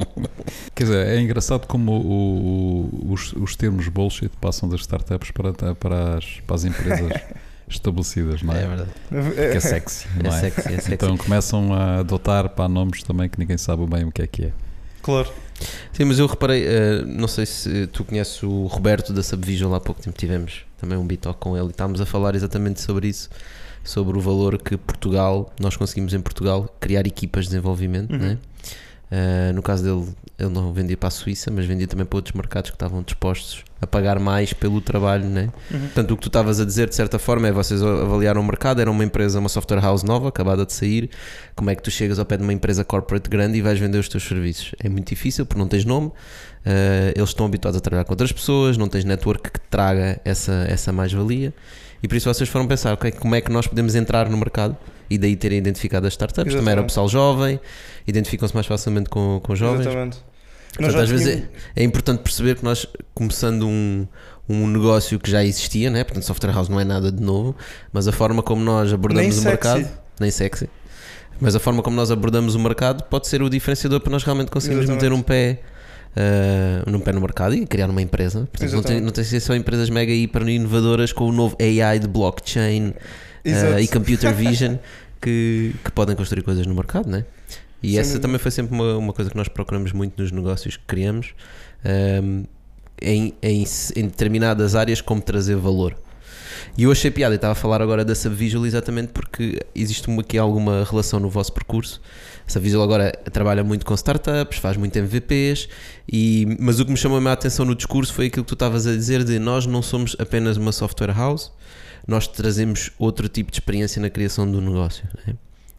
Quer 0.75 0.85
dizer, 0.85 1.07
é 1.07 1.21
engraçado 1.21 1.67
como 1.67 1.93
o, 1.93 3.11
o, 3.11 3.13
os, 3.13 3.33
os 3.33 3.57
termos 3.57 3.89
bullshit 3.89 4.31
passam 4.41 4.69
das 4.69 4.81
startups 4.81 5.31
para, 5.31 5.53
para, 5.75 6.19
as, 6.19 6.41
para 6.47 6.57
as 6.57 6.65
empresas. 6.65 7.13
estabelecidas, 7.71 8.43
não 8.43 8.55
é? 8.55 8.63
É 8.63 8.67
verdade. 8.67 8.91
Que 9.35 9.57
é 9.57 9.61
sexy, 9.61 10.09
não 10.23 10.33
é? 10.33 10.37
é? 10.37 10.41
Sexy, 10.41 10.61
é 10.61 10.73
sexy. 10.73 10.95
Então 10.95 11.17
começam 11.19 11.75
a 11.75 11.99
adotar 11.99 12.49
para 12.49 12.67
nomes 12.67 13.03
também 13.03 13.29
que 13.29 13.39
ninguém 13.39 13.59
sabe 13.59 13.87
bem 13.87 14.05
o 14.05 14.11
que 14.11 14.23
é 14.23 14.27
que 14.27 14.45
é. 14.47 14.53
Claro. 15.03 15.33
Sim, 15.93 16.05
mas 16.05 16.19
eu 16.19 16.27
reparei, 16.27 16.65
uh, 16.65 17.07
não 17.07 17.27
sei 17.27 17.45
se 17.45 17.87
tu 17.89 18.05
conheces 18.05 18.43
o 18.43 18.67
Roberto 18.67 19.13
da 19.13 19.23
Subvisual, 19.23 19.75
há 19.75 19.81
pouco 19.81 20.01
tempo 20.01 20.17
tivemos 20.17 20.65
também 20.77 20.97
um 20.97 21.07
talk 21.17 21.41
com 21.41 21.57
ele 21.57 21.67
e 21.67 21.71
estávamos 21.71 22.01
a 22.01 22.07
falar 22.07 22.35
exatamente 22.35 22.81
sobre 22.81 23.09
isso, 23.09 23.29
sobre 23.83 24.17
o 24.17 24.21
valor 24.21 24.59
que 24.59 24.77
Portugal, 24.77 25.53
nós 25.59 25.77
conseguimos 25.77 26.15
em 26.15 26.21
Portugal 26.21 26.73
criar 26.79 27.07
equipas 27.07 27.45
de 27.45 27.51
desenvolvimento, 27.51 28.13
uhum. 28.13 28.19
né? 28.19 28.39
Uh, 29.11 29.55
no 29.55 29.63
caso 29.63 29.83
dele, 29.83 30.15
ele 30.39 30.51
não 30.51 30.73
vendia 30.73 30.97
para 30.97 31.09
a 31.09 31.11
Suíça, 31.11 31.51
mas 31.51 31.65
vendia 31.65 31.87
também 31.87 32.05
para 32.05 32.19
outros 32.19 32.35
mercados 32.35 32.71
que 32.71 32.77
estavam 32.77 33.03
dispostos 33.03 33.65
a 33.81 33.87
pagar 33.87 34.19
mais 34.19 34.53
pelo 34.53 34.81
trabalho, 34.81 35.25
né? 35.25 35.51
Uhum. 35.71 35.81
Portanto, 35.81 36.11
o 36.11 36.17
que 36.17 36.23
tu 36.23 36.29
estavas 36.29 36.61
a 36.61 36.65
dizer, 36.65 36.89
de 36.89 36.95
certa 36.95 37.19
forma, 37.19 37.49
é 37.49 37.53
vocês 37.53 37.83
avaliaram 37.83 38.41
o 38.41 38.45
mercado, 38.45 38.81
era 38.81 38.91
uma 38.91 39.03
empresa, 39.03 39.39
uma 39.39 39.49
software 39.49 39.81
house 39.81 40.03
nova, 40.03 40.29
acabada 40.29 40.67
de 40.67 40.73
sair. 40.73 41.09
Como 41.57 41.71
é 41.71 41.75
que 41.75 41.83
tu 41.83 41.91
chegas 41.91 42.19
ao 42.19 42.27
pé 42.27 42.37
de 42.37 42.43
uma 42.43 42.53
empresa 42.53 42.85
corporate 42.85 43.31
grande 43.31 43.57
e 43.57 43.63
vais 43.63 43.79
vender 43.79 43.99
os 43.99 44.09
teus 44.09 44.25
serviços? 44.25 44.75
É 44.79 44.89
muito 44.89 45.09
difícil 45.09 45.47
porque 45.47 45.59
não 45.59 45.69
tens 45.69 45.85
nome, 45.85 46.09
uh, 46.09 46.13
eles 47.15 47.31
estão 47.31 47.47
habituados 47.47 47.79
a 47.79 47.81
trabalhar 47.81 48.05
com 48.05 48.13
outras 48.13 48.33
pessoas, 48.33 48.77
não 48.77 48.89
tens 48.89 49.05
network 49.05 49.51
que 49.51 49.61
traga 49.71 50.21
essa, 50.25 50.67
essa 50.69 50.93
mais-valia. 50.93 51.55
E 52.03 52.09
por 52.09 52.17
isso 52.17 52.33
vocês 52.33 52.49
foram 52.49 52.67
pensar, 52.67 52.95
okay, 52.95 53.11
como 53.11 53.35
é 53.35 53.41
que 53.41 53.51
nós 53.51 53.67
podemos 53.67 53.95
entrar 53.95 54.29
no 54.29 54.37
mercado 54.37 54.77
e 55.11 55.19
daí 55.19 55.37
terem 55.37 55.59
identificado 55.59 56.07
as 56.07 56.13
startups. 56.13 56.53
Exatamente. 56.53 56.61
Também 56.61 56.73
era 56.73 56.81
o 56.83 56.85
pessoal 56.85 57.09
jovem, 57.09 57.61
identificam-se 58.07 58.55
mais 58.55 58.67
facilmente 58.67 59.09
com, 59.09 59.41
com 59.43 59.55
jovens. 59.55 59.87
Exatamente. 59.87 60.19
Portanto, 60.75 61.01
às 61.01 61.11
vezes 61.11 61.27
é, 61.27 61.49
é, 61.77 61.83
importante 61.83 62.21
perceber 62.21 62.57
que 62.57 62.65
nós, 62.65 62.87
começando 63.15 63.67
um, 63.67 64.07
um 64.49 64.67
negócio 64.69 65.19
que 65.19 65.31
já 65.31 65.43
existia, 65.43 65.91
né? 65.91 66.05
portanto, 66.05 66.25
software 66.25 66.53
house 66.53 66.69
não 66.69 66.79
é 66.79 66.85
nada 66.85 67.11
de 67.11 67.23
novo, 67.23 67.57
mas 67.93 68.07
a 68.07 68.13
forma 68.13 68.43
como 68.43 68.63
nós 68.63 68.93
abordamos 68.93 69.23
nem 69.23 69.31
o 69.31 69.33
sexy. 69.33 69.49
mercado, 69.49 69.89
nem 70.21 70.31
sexy, 70.31 70.69
mas 71.41 71.57
a 71.57 71.59
forma 71.59 71.83
como 71.83 71.97
nós 71.97 72.11
abordamos 72.11 72.55
o 72.55 72.61
mercado 72.61 73.03
pode 73.05 73.27
ser 73.27 73.43
o 73.43 73.49
diferenciador 73.49 74.01
para 74.01 74.11
nós 74.11 74.23
realmente 74.23 74.51
conseguirmos 74.51 74.89
meter 74.89 75.13
um 75.13 75.23
pé. 75.23 75.61
Uh, 76.17 76.91
num 76.91 76.99
pé 76.99 77.13
no 77.13 77.21
mercado 77.21 77.55
e 77.55 77.65
criar 77.65 77.89
uma 77.89 78.03
empresa. 78.03 78.49
Portanto, 78.51 78.73
não 78.73 78.83
tem, 78.83 79.01
não 79.01 79.11
tem 79.11 79.23
que 79.23 79.31
ser 79.31 79.39
só 79.39 79.55
empresas 79.55 79.89
mega 79.89 80.13
hiper 80.13 80.43
inovadoras 80.49 81.13
com 81.13 81.29
o 81.29 81.33
novo 81.33 81.57
AI 81.61 82.01
de 82.01 82.09
blockchain 82.09 82.89
uh, 82.89 83.79
e 83.79 83.87
computer 83.87 84.35
vision 84.35 84.77
que, 85.23 85.75
que 85.85 85.93
podem 85.93 86.17
construir 86.17 86.43
coisas 86.43 86.67
no 86.67 86.75
mercado, 86.75 87.09
né? 87.09 87.25
E 87.83 87.93
Sim, 87.93 87.99
essa 87.99 88.19
também 88.19 88.39
foi 88.39 88.51
sempre 88.51 88.75
uma, 88.75 88.97
uma 88.97 89.13
coisa 89.13 89.31
que 89.31 89.37
nós 89.37 89.49
procuramos 89.49 89.93
muito 89.93 90.21
nos 90.21 90.33
negócios 90.33 90.77
que 90.77 90.85
criamos, 90.87 91.35
um, 91.85 92.45
em, 93.01 93.35
em, 93.41 93.65
em, 93.97 94.03
determinadas 94.05 94.75
áreas, 94.75 95.01
como 95.01 95.21
trazer 95.21 95.57
valor. 95.57 95.97
E 96.77 96.85
eu 96.85 96.91
achei 96.91 97.11
piada, 97.11 97.35
e 97.35 97.37
estava 97.37 97.53
a 97.53 97.55
falar 97.55 97.81
agora 97.81 98.05
da 98.05 98.15
Subvisual 98.15 98.67
exatamente 98.67 99.13
porque 99.13 99.61
existe 99.75 100.11
aqui 100.19 100.37
alguma 100.37 100.85
relação 100.85 101.21
no 101.21 101.31
vosso 101.31 101.53
percurso. 101.53 102.01
A 102.49 102.51
Subvisual 102.51 102.83
agora 102.83 103.13
trabalha 103.31 103.63
muito 103.63 103.85
com 103.85 103.95
startups, 103.95 104.59
faz 104.59 104.79
muito 104.79 104.97
MVPs, 104.97 105.69
e, 106.11 106.57
mas 106.59 106.81
o 106.81 106.85
que 106.87 106.91
me 106.91 106.97
chamou 106.97 107.19
a 107.19 107.21
minha 107.21 107.35
atenção 107.35 107.67
no 107.67 107.75
discurso 107.75 108.15
foi 108.15 108.29
aquilo 108.29 108.43
que 108.43 108.49
tu 108.49 108.55
estavas 108.55 108.87
a 108.87 108.93
dizer 108.93 109.23
de 109.23 109.39
nós 109.39 109.67
não 109.67 109.83
somos 109.83 110.17
apenas 110.19 110.57
uma 110.57 110.73
software 110.73 111.15
house, 111.15 111.53
nós 112.07 112.27
trazemos 112.27 112.91
outro 112.99 113.29
tipo 113.29 113.51
de 113.51 113.57
experiência 113.57 114.01
na 114.01 114.09
criação 114.09 114.51
do 114.51 114.63
negócio. 114.63 115.05
Né? 115.27 115.35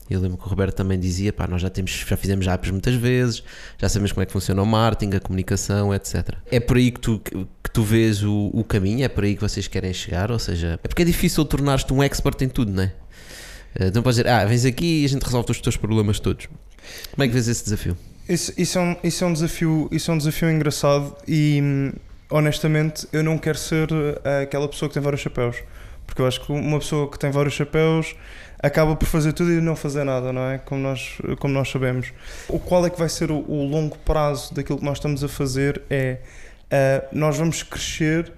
Eu 0.08 0.20
lembro 0.20 0.38
que 0.38 0.46
o 0.46 0.48
Roberto 0.48 0.76
também 0.76 1.00
dizia: 1.00 1.34
pá, 1.34 1.48
nós 1.48 1.60
já, 1.60 1.72
temos, 1.72 1.90
já 1.92 2.16
fizemos 2.16 2.48
apps 2.48 2.70
muitas 2.70 2.94
vezes, 2.94 3.44
já 3.80 3.90
sabemos 3.90 4.12
como 4.12 4.22
é 4.22 4.28
que 4.28 4.32
funciona 4.32 4.62
o 4.62 4.66
marketing, 4.66 5.16
a 5.16 5.20
comunicação, 5.20 5.92
etc. 5.92 6.36
É 6.52 6.60
por 6.60 6.78
aí 6.78 6.92
que 6.92 7.00
tu, 7.00 7.20
que 7.20 7.72
tu 7.74 7.82
vês 7.82 8.24
o, 8.24 8.52
o 8.54 8.64
caminho, 8.64 9.04
é 9.04 9.08
por 9.08 9.24
aí 9.24 9.36
que 9.36 9.42
vocês 9.42 9.68
querem 9.68 9.92
chegar, 9.92 10.32
ou 10.32 10.38
seja, 10.38 10.80
é 10.84 10.88
porque 10.88 11.02
é 11.02 11.06
difícil 11.06 11.44
tornar-te 11.46 11.92
um 11.92 12.04
expert 12.04 12.40
em 12.44 12.50
tudo, 12.50 12.72
não 12.72 12.84
é? 12.84 12.94
Então 13.80 14.02
podes 14.02 14.18
dizer, 14.18 14.30
ah, 14.30 14.46
vens 14.46 14.66
aqui 14.66 15.02
e 15.02 15.06
a 15.06 15.10
gente 15.10 15.24
resolve 15.24 15.52
os 15.52 15.62
teus 15.62 15.78
problemas 15.78 16.20
todos. 16.20 16.48
Como 17.12 17.24
é 17.24 17.28
que 17.28 17.34
vês 17.34 17.48
esse 17.48 17.64
desafio? 17.64 17.98
Isso, 18.28 18.54
isso, 18.58 18.78
é, 18.78 18.82
um, 18.82 18.96
isso, 19.04 19.24
é, 19.24 19.28
um 19.28 19.34
desafio, 19.34 19.90
isso 19.92 20.12
é 20.12 20.14
um 20.14 20.18
desafio 20.18 20.52
engraçado 20.52 21.16
e 21.28 21.92
honestamente 22.30 23.08
eu 23.12 23.24
não 23.24 23.38
quero 23.38 23.58
ser 23.58 23.88
eh, 24.24 24.44
aquela 24.44 24.68
pessoa 24.68 24.88
que 24.88 24.94
tem 24.94 25.02
vários 25.02 25.22
chapéus. 25.22 25.58
Porque 26.06 26.22
eu 26.22 26.28
acho 26.28 26.42
que 26.44 26.52
uma 26.52 26.80
pessoa 26.80 27.10
que 27.10 27.20
tem 27.20 27.30
vários 27.32 27.54
chapéus 27.54 28.16
acaba 28.62 28.96
por 28.96 29.06
fazer 29.08 29.34
tudo 29.34 29.52
e 29.52 29.62
não 29.62 29.76
fazer 29.76 30.04
nada, 30.04 30.34
não 30.34 30.42
é? 30.42 30.58
Como 30.58 30.82
nós, 30.82 31.18
como 31.40 31.54
nós 31.54 31.70
sabemos. 31.70 32.12
O 32.48 32.60
qual 32.60 32.86
é 32.86 32.90
que 32.90 32.98
vai 32.98 33.10
ser 33.10 33.32
o, 33.32 33.38
o 33.48 33.68
longo 33.68 33.98
prazo 34.00 34.54
daquilo 34.54 34.80
que 34.80 34.86
nós 34.86 34.98
estamos 34.98 35.24
a 35.24 35.28
fazer 35.28 35.82
é 35.90 36.20
uh, 36.66 37.08
nós 37.12 37.38
vamos 37.38 37.64
crescer 37.64 38.32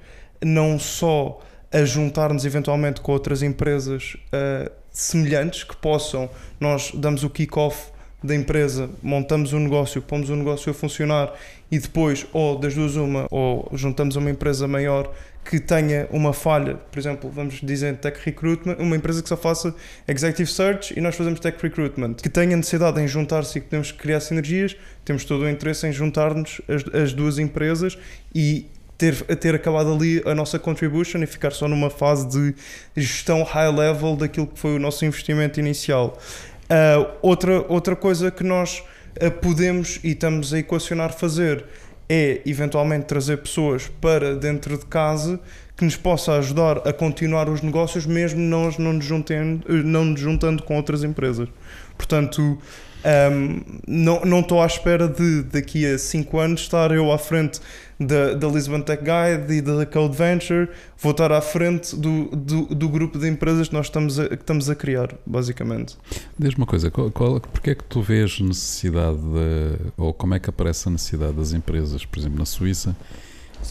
não 0.44 0.78
só 0.78 1.40
a 1.72 1.84
juntar-nos 1.86 2.46
eventualmente 2.46 3.00
com 3.02 3.12
outras 3.12 3.42
empresas 3.42 4.18
uh, 4.34 4.72
semelhantes 4.92 5.64
que 5.64 5.76
possam, 5.76 6.30
nós 6.60 6.92
damos 6.94 7.24
o 7.24 7.30
kick-off 7.30 7.92
da 8.24 8.36
empresa, 8.36 8.90
montamos 9.02 9.52
um 9.52 9.60
negócio, 9.60 10.02
pomos 10.02 10.30
um 10.30 10.36
negócio 10.36 10.70
a 10.70 10.74
funcionar 10.74 11.34
e 11.72 11.80
depois, 11.80 12.26
ou 12.32 12.60
das 12.60 12.76
duas 12.76 12.96
uma, 12.96 13.26
ou 13.32 13.68
juntamos 13.74 14.16
uma 14.16 14.30
empresa 14.30 14.68
maior 14.68 15.12
que 15.44 15.60
tenha 15.60 16.08
uma 16.12 16.34
falha, 16.34 16.76
por 16.76 17.00
exemplo, 17.00 17.30
vamos 17.34 17.60
dizer 17.64 17.98
tech 17.98 18.20
recruitment, 18.24 18.76
uma 18.78 18.96
empresa 18.96 19.24
que 19.24 19.30
só 19.30 19.36
faça 19.36 19.74
executive 20.08 20.52
search 20.52 20.94
e 20.96 21.02
nós 21.02 21.16
fazemos 21.16 21.40
tech 21.40 21.58
recruitment, 21.60 22.14
que 22.16 22.30
tenha 22.30 22.56
necessidade 22.56 23.02
em 23.02 23.08
juntar-se 23.08 23.58
e 23.58 23.62
que 23.62 23.68
podemos 23.68 23.92
criar 23.92 24.20
sinergias, 24.20 24.78
temos 25.04 25.26
todo 25.26 25.42
o 25.42 25.50
interesse 25.50 25.88
em 25.88 25.92
juntar-nos 25.92 26.62
as, 26.68 26.84
as 26.94 27.14
duas 27.14 27.40
empresas 27.40 27.98
e 28.36 28.68
ter, 29.02 29.16
ter 29.38 29.56
acabado 29.56 29.92
ali 29.92 30.22
a 30.28 30.36
nossa 30.36 30.60
contribution 30.60 31.24
e 31.24 31.26
ficar 31.26 31.52
só 31.52 31.68
numa 31.68 31.90
fase 31.90 32.28
de 32.28 32.54
gestão 32.96 33.42
high 33.42 33.72
level 33.72 34.16
daquilo 34.16 34.46
que 34.46 34.60
foi 34.60 34.76
o 34.76 34.80
nosso 34.80 35.04
investimento 35.04 35.60
inicial. 35.60 36.20
Uh, 36.66 37.12
outra, 37.20 37.66
outra 37.68 37.96
coisa 37.96 38.30
que 38.30 38.44
nós 38.44 38.84
eh, 39.16 39.30
podemos 39.30 40.00
e 40.04 40.12
estamos 40.12 40.54
a 40.54 40.60
equacionar 40.60 41.12
fazer 41.14 41.66
é 42.08 42.42
eventualmente 42.46 43.06
trazer 43.06 43.38
pessoas 43.38 43.92
para 44.00 44.36
dentro 44.36 44.78
de 44.78 44.86
casa 44.86 45.40
que 45.76 45.84
nos 45.84 45.96
possa 45.96 46.34
ajudar 46.34 46.88
a 46.88 46.94
continuar 46.94 47.50
os 47.50 47.62
negócios, 47.62 48.06
mesmo 48.06 48.40
nós 48.40 48.78
não 48.78 48.94
nos 48.94 49.04
juntando, 49.04 49.66
não 49.84 50.06
nos 50.06 50.20
juntando 50.20 50.62
com 50.62 50.78
outras 50.78 51.04
empresas. 51.04 51.50
Portanto, 51.98 52.60
um, 53.04 53.62
não 53.88 54.22
não 54.22 54.40
estou 54.42 54.62
à 54.62 54.66
espera 54.66 55.08
de 55.08 55.44
daqui 55.44 55.86
a 55.86 55.98
5 55.98 56.40
anos 56.40 56.62
estar 56.62 56.92
eu 56.92 57.12
à 57.12 57.18
frente 57.18 57.60
da, 58.00 58.34
da 58.34 58.48
Lisbon 58.48 58.82
Tech 58.82 59.04
Guide 59.04 59.54
e 59.54 59.62
da 59.62 59.86
Code 59.86 60.16
Venture, 60.16 60.70
vou 60.98 61.12
estar 61.12 61.32
à 61.32 61.42
frente 61.42 61.96
do, 61.96 62.26
do, 62.36 62.66
do 62.74 62.90
grupo 62.90 63.20
de 63.20 63.28
empresas 63.28 63.68
que 63.68 63.74
nós 63.74 63.86
estamos 63.88 64.20
a, 64.20 64.28
que 64.28 64.36
estamos 64.36 64.70
a 64.70 64.76
criar, 64.76 65.10
basicamente. 65.26 65.98
Diz-me 66.38 66.62
uma 66.62 66.66
coisa, 66.66 66.90
qual, 66.90 67.12
qual, 67.12 67.40
porque 67.40 67.72
é 67.72 67.76
que 67.76 67.84
tu 67.84 68.02
vês 68.02 68.40
necessidade, 68.40 69.18
de, 69.18 69.92
ou 69.98 70.14
como 70.14 70.34
é 70.34 70.40
que 70.40 70.50
aparece 70.50 70.88
a 70.88 70.92
necessidade 70.92 71.34
das 71.34 71.54
empresas, 71.54 72.04
por 72.04 72.20
exemplo, 72.20 72.40
na 72.40 72.46
Suíça, 72.46 72.96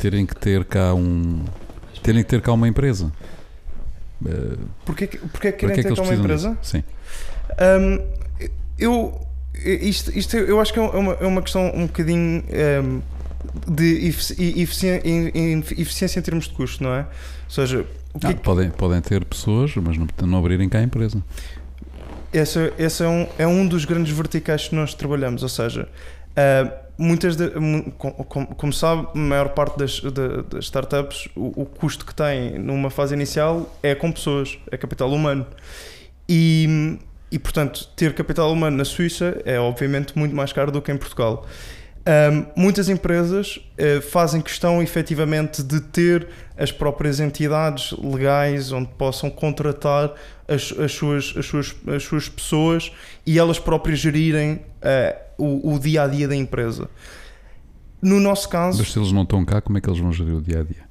terem 0.00 0.24
que 0.24 0.36
ter 0.36 0.64
cá 0.64 0.94
um 0.94 1.44
terem 2.02 2.22
que 2.22 2.28
ter 2.28 2.40
cá 2.40 2.52
uma 2.52 2.68
empresa? 2.68 3.12
Eh, 4.24 4.56
Porquê, 4.84 5.06
porquê 5.06 5.48
é 5.48 5.52
que 5.52 5.58
querem 5.58 5.74
que 5.74 5.80
é 5.80 5.82
que 5.82 5.88
ter 5.88 5.96
cá 5.96 6.02
uma 6.02 6.14
empresa? 6.14 6.56
disso? 6.60 6.70
Sim. 6.70 6.84
Um, 7.60 8.19
eu, 8.80 9.20
isto, 9.64 10.16
isto 10.18 10.36
eu 10.36 10.60
acho 10.60 10.72
que 10.72 10.78
é 10.78 10.82
uma, 10.82 11.12
é 11.14 11.26
uma 11.26 11.42
questão 11.42 11.70
um 11.74 11.86
bocadinho 11.86 12.42
um, 12.82 13.02
de 13.72 14.06
efici- 14.08 14.60
efici- 14.60 15.00
em- 15.04 15.28
em- 15.34 15.58
eficiência 15.60 16.18
em 16.18 16.22
termos 16.22 16.48
de 16.48 16.54
custo, 16.54 16.82
não 16.82 16.92
é? 16.94 17.00
Ou 17.00 17.50
seja, 17.50 17.84
que 18.18 18.26
é 18.26 18.30
Ah, 18.30 18.34
que- 18.34 18.40
podem, 18.40 18.70
podem 18.70 19.00
ter 19.00 19.24
pessoas, 19.24 19.74
mas 19.76 19.96
não, 19.96 20.06
não 20.26 20.38
abrirem 20.38 20.68
cá 20.68 20.78
a 20.78 20.82
empresa. 20.82 21.22
esse, 22.32 22.72
esse 22.78 23.02
é, 23.02 23.08
um, 23.08 23.26
é 23.38 23.46
um 23.46 23.66
dos 23.66 23.84
grandes 23.84 24.12
verticais 24.14 24.68
que 24.68 24.74
nós 24.74 24.94
trabalhamos, 24.94 25.42
ou 25.42 25.48
seja, 25.48 25.88
ah, 26.36 26.72
muitas 26.98 27.34
de- 27.36 27.58
mu- 27.58 27.90
com- 27.92 28.10
com- 28.12 28.46
como 28.46 28.72
sabe, 28.72 29.08
a 29.14 29.18
maior 29.18 29.48
parte 29.50 29.78
das, 29.78 30.00
da- 30.00 30.42
das 30.42 30.64
startups, 30.66 31.28
o, 31.34 31.62
o 31.62 31.66
custo 31.66 32.04
que 32.04 32.14
têm 32.14 32.58
numa 32.58 32.90
fase 32.90 33.14
inicial 33.14 33.74
é 33.82 33.94
com 33.94 34.12
pessoas, 34.12 34.58
é 34.70 34.76
capital 34.76 35.10
humano. 35.12 35.46
E, 36.28 36.98
e 37.30 37.38
portanto, 37.38 37.88
ter 37.94 38.14
capital 38.14 38.52
humano 38.52 38.76
na 38.76 38.84
Suíça 38.84 39.40
é 39.44 39.58
obviamente 39.58 40.18
muito 40.18 40.34
mais 40.34 40.52
caro 40.52 40.72
do 40.72 40.82
que 40.82 40.90
em 40.90 40.96
Portugal. 40.96 41.46
Ahm, 42.04 42.46
muitas 42.56 42.88
empresas 42.88 43.60
eh, 43.76 44.00
fazem 44.00 44.40
questão 44.40 44.82
efetivamente 44.82 45.62
de 45.62 45.80
ter 45.80 46.28
as 46.56 46.72
próprias 46.72 47.20
entidades 47.20 47.92
legais 47.92 48.72
onde 48.72 48.88
possam 48.96 49.28
contratar 49.28 50.14
as, 50.48 50.72
as 50.78 50.92
suas, 50.92 51.34
as, 51.36 51.44
suas, 51.44 51.76
as 51.86 52.02
suas 52.02 52.28
pessoas 52.28 52.90
e 53.26 53.38
elas 53.38 53.58
próprias 53.58 53.98
gerirem 53.98 54.62
eh, 54.80 55.16
o, 55.36 55.74
o 55.74 55.78
dia 55.78 56.04
a 56.04 56.08
dia 56.08 56.26
da 56.26 56.34
empresa. 56.34 56.88
No 58.00 58.18
nosso 58.18 58.48
caso, 58.48 58.78
Mas 58.78 58.92
se 58.92 58.98
eles 58.98 59.12
não 59.12 59.22
estão 59.22 59.44
cá, 59.44 59.60
como 59.60 59.76
é 59.76 59.80
que 59.80 59.88
eles 59.88 60.00
vão 60.00 60.10
gerir 60.10 60.34
o 60.34 60.40
dia 60.40 60.60
a 60.60 60.62
dia? 60.62 60.89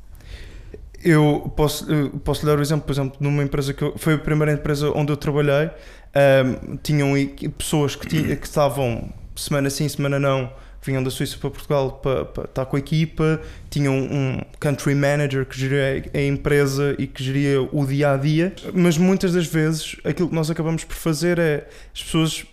Eu 1.03 1.51
posso, 1.56 1.91
eu 1.91 2.10
posso 2.24 2.46
dar 2.46 2.58
o 2.58 2.62
exemplo, 2.62 2.86
por 2.86 2.91
exemplo, 2.94 3.18
numa 3.20 3.44
empresa 3.44 3.74
que 3.74 3.82
eu, 3.84 3.94
foi 3.98 4.13
a 4.15 4.18
primeira 4.18 4.51
empresa 4.53 4.91
onde 4.96 5.12
eu 5.12 5.18
trabalhei, 5.18 5.70
ahm, 6.13 6.77
tinham 6.84 7.18
equi- 7.18 7.50
pessoas 7.50 7.96
que, 7.96 8.08
tinham, 8.08 8.36
que 8.36 8.46
estavam 8.46 9.10
semana 9.36 9.70
sim, 9.70 9.88
semana 9.88 10.20
não, 10.20 10.51
vinham 10.82 11.03
da 11.03 11.10
Suíça 11.10 11.38
para 11.39 11.50
Portugal 11.50 11.91
para, 12.01 12.25
para 12.25 12.44
estar 12.46 12.65
com 12.65 12.75
a 12.75 12.79
equipa, 12.79 13.41
tinham 13.70 13.94
um 13.96 14.41
country 14.60 14.96
manager 14.96 15.46
que 15.46 15.58
geria 15.60 16.03
a 16.13 16.22
empresa 16.22 16.96
e 16.98 17.06
que 17.08 17.24
geria 17.24 17.62
o 17.62 17.86
dia 17.86 18.13
a 18.13 18.18
dia, 18.18 18.53
mas 18.74 18.98
muitas 18.98 19.34
das 19.34 19.46
vezes 19.46 19.96
aquilo 20.03 20.29
que 20.29 20.36
nós 20.36 20.50
acabamos 20.50 20.84
por 20.84 20.96
fazer 20.96 21.38
é 21.39 21.68
as 21.94 22.03
pessoas 22.03 22.46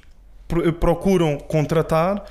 pro- 0.49 0.73
procuram 0.73 1.39
contratar 1.39 2.25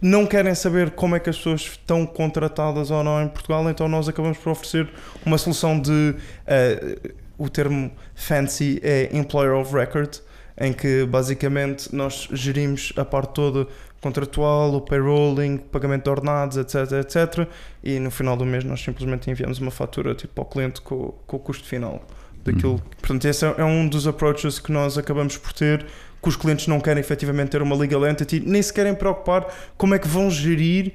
não 0.00 0.26
querem 0.26 0.54
saber 0.54 0.92
como 0.92 1.16
é 1.16 1.20
que 1.20 1.28
as 1.28 1.36
pessoas 1.36 1.62
estão 1.62 2.06
contratadas 2.06 2.90
ou 2.90 3.04
não 3.04 3.22
em 3.22 3.28
Portugal, 3.28 3.68
então 3.68 3.88
nós 3.88 4.08
acabamos 4.08 4.38
por 4.38 4.50
oferecer 4.50 4.88
uma 5.24 5.36
solução 5.36 5.78
de 5.78 6.14
eh, 6.46 6.98
o 7.36 7.48
termo 7.48 7.90
fancy 8.14 8.80
é 8.82 9.10
employer 9.12 9.54
of 9.54 9.74
record, 9.74 10.18
em 10.58 10.72
que 10.72 11.04
basicamente 11.04 11.94
nós 11.94 12.28
gerimos 12.32 12.92
a 12.96 13.04
parte 13.04 13.34
toda 13.34 13.66
contratual, 14.00 14.74
o 14.74 14.80
payrolling, 14.80 15.58
pagamento 15.58 16.04
de 16.04 16.10
ordenados, 16.10 16.56
etc, 16.56 16.92
etc, 16.92 17.48
e 17.82 17.98
no 18.00 18.10
final 18.10 18.36
do 18.36 18.44
mês 18.44 18.64
nós 18.64 18.80
simplesmente 18.80 19.30
enviamos 19.30 19.58
uma 19.58 19.70
fatura 19.70 20.14
tipo 20.14 20.40
ao 20.40 20.46
cliente 20.46 20.80
com, 20.80 21.14
com 21.26 21.36
o 21.36 21.40
custo 21.40 21.64
final 21.64 22.04
daquilo. 22.44 22.72
Uhum. 22.72 22.80
Portanto, 23.00 23.24
esse 23.26 23.46
é 23.46 23.54
é 23.58 23.64
um 23.64 23.88
dos 23.88 24.06
approaches 24.06 24.58
que 24.58 24.72
nós 24.72 24.98
acabamos 24.98 25.36
por 25.36 25.52
ter 25.52 25.86
que 26.22 26.28
os 26.28 26.36
clientes 26.36 26.66
não 26.68 26.80
querem 26.80 27.00
efetivamente 27.00 27.50
ter 27.50 27.60
uma 27.62 27.74
legal 27.74 28.06
entity, 28.06 28.40
nem 28.40 28.62
se 28.62 28.72
querem 28.72 28.94
preocupar 28.94 29.46
como 29.76 29.94
é 29.94 29.98
que 29.98 30.06
vão 30.06 30.30
gerir, 30.30 30.92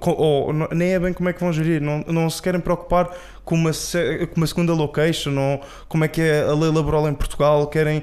co- 0.00 0.12
ou, 0.16 0.52
nem 0.72 0.94
é 0.94 0.98
bem 0.98 1.12
como 1.12 1.28
é 1.28 1.32
que 1.32 1.40
vão 1.40 1.52
gerir, 1.52 1.80
não, 1.80 2.00
não 2.08 2.28
se 2.28 2.40
querem 2.42 2.60
preocupar 2.60 3.10
com 3.44 3.54
uma, 3.54 3.70
com 3.70 4.36
uma 4.36 4.46
segunda 4.46 4.72
location, 4.74 5.36
ou 5.38 5.60
como 5.88 6.04
é 6.04 6.08
que 6.08 6.20
é 6.20 6.42
a 6.42 6.54
lei 6.54 6.70
laboral 6.70 7.08
em 7.08 7.14
Portugal, 7.14 7.66
querem, 7.68 8.02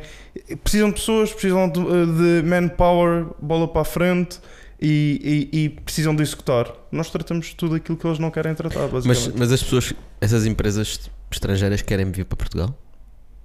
precisam 0.64 0.90
de 0.90 0.96
pessoas, 0.96 1.32
precisam 1.32 1.68
de, 1.70 1.82
de 1.82 2.48
manpower, 2.48 3.26
bola 3.42 3.68
para 3.68 3.82
a 3.82 3.86
frente. 3.86 4.40
E, 4.84 5.48
e- 5.54 5.66
e 5.66 5.70
precisam 5.70 6.16
de 6.16 6.24
executar. 6.24 6.66
Nós 6.92 7.12
tratamos 7.12 7.54
tudo 7.54 7.76
aquilo 7.76 7.96
que 7.96 8.08
eles 8.08 8.18
não 8.18 8.32
querem 8.32 8.56
tratar, 8.56 8.90
Mas, 8.92 9.06
basicamente. 9.06 9.38
mas 9.38 9.52
as 9.52 9.62
pessoas, 9.62 9.94
essas 10.20 10.48
empresas 10.48 11.00
estrangeiras 11.32 11.84
querem 11.84 12.10
vir 12.12 12.26
para 12.26 12.36
Portugal? 12.36 12.76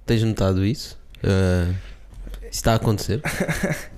Tens 0.03 0.23
notado 0.23 0.65
isso? 0.65 0.99
Uh, 1.17 1.71
isso 1.71 1.96
está 2.51 2.73
a 2.73 2.75
acontecer? 2.75 3.21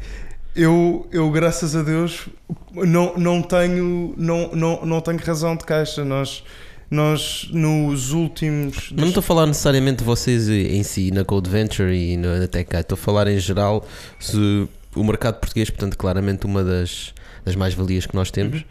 Eu, 0.56 1.08
eu, 1.12 1.30
graças 1.32 1.76
a 1.76 1.84
Deus, 1.84 2.28
não, 2.74 3.16
não, 3.18 3.42
tenho, 3.42 4.14
não, 4.18 4.50
não, 4.52 4.86
não 4.86 5.00
tenho 5.00 5.20
razão 5.20 5.56
de 5.56 5.64
caixa. 5.64 6.04
Nós, 6.04 6.44
nós 6.90 7.48
nos 7.52 8.12
últimos. 8.12 8.92
Não 8.92 9.08
estou 9.08 9.22
a 9.22 9.24
falar 9.24 9.46
necessariamente 9.46 10.00
de 10.00 10.04
vocês 10.04 10.50
em 10.50 10.84
si, 10.84 11.12
na 11.12 11.24
Code 11.24 11.50
Venture 11.50 11.94
e 11.96 12.18
na 12.18 12.46
Tech 12.48 12.68
Guide. 12.70 12.82
Estou 12.82 12.96
a 12.96 12.98
falar 12.98 13.28
em 13.28 13.40
geral 13.40 13.86
se 14.20 14.68
o 14.96 15.04
mercado 15.04 15.36
português, 15.40 15.70
portanto, 15.70 15.96
claramente 15.98 16.46
uma 16.46 16.64
das, 16.64 17.14
das 17.46 17.56
mais-valias 17.56 18.06
que 18.06 18.16
nós 18.16 18.30
temos, 18.32 18.66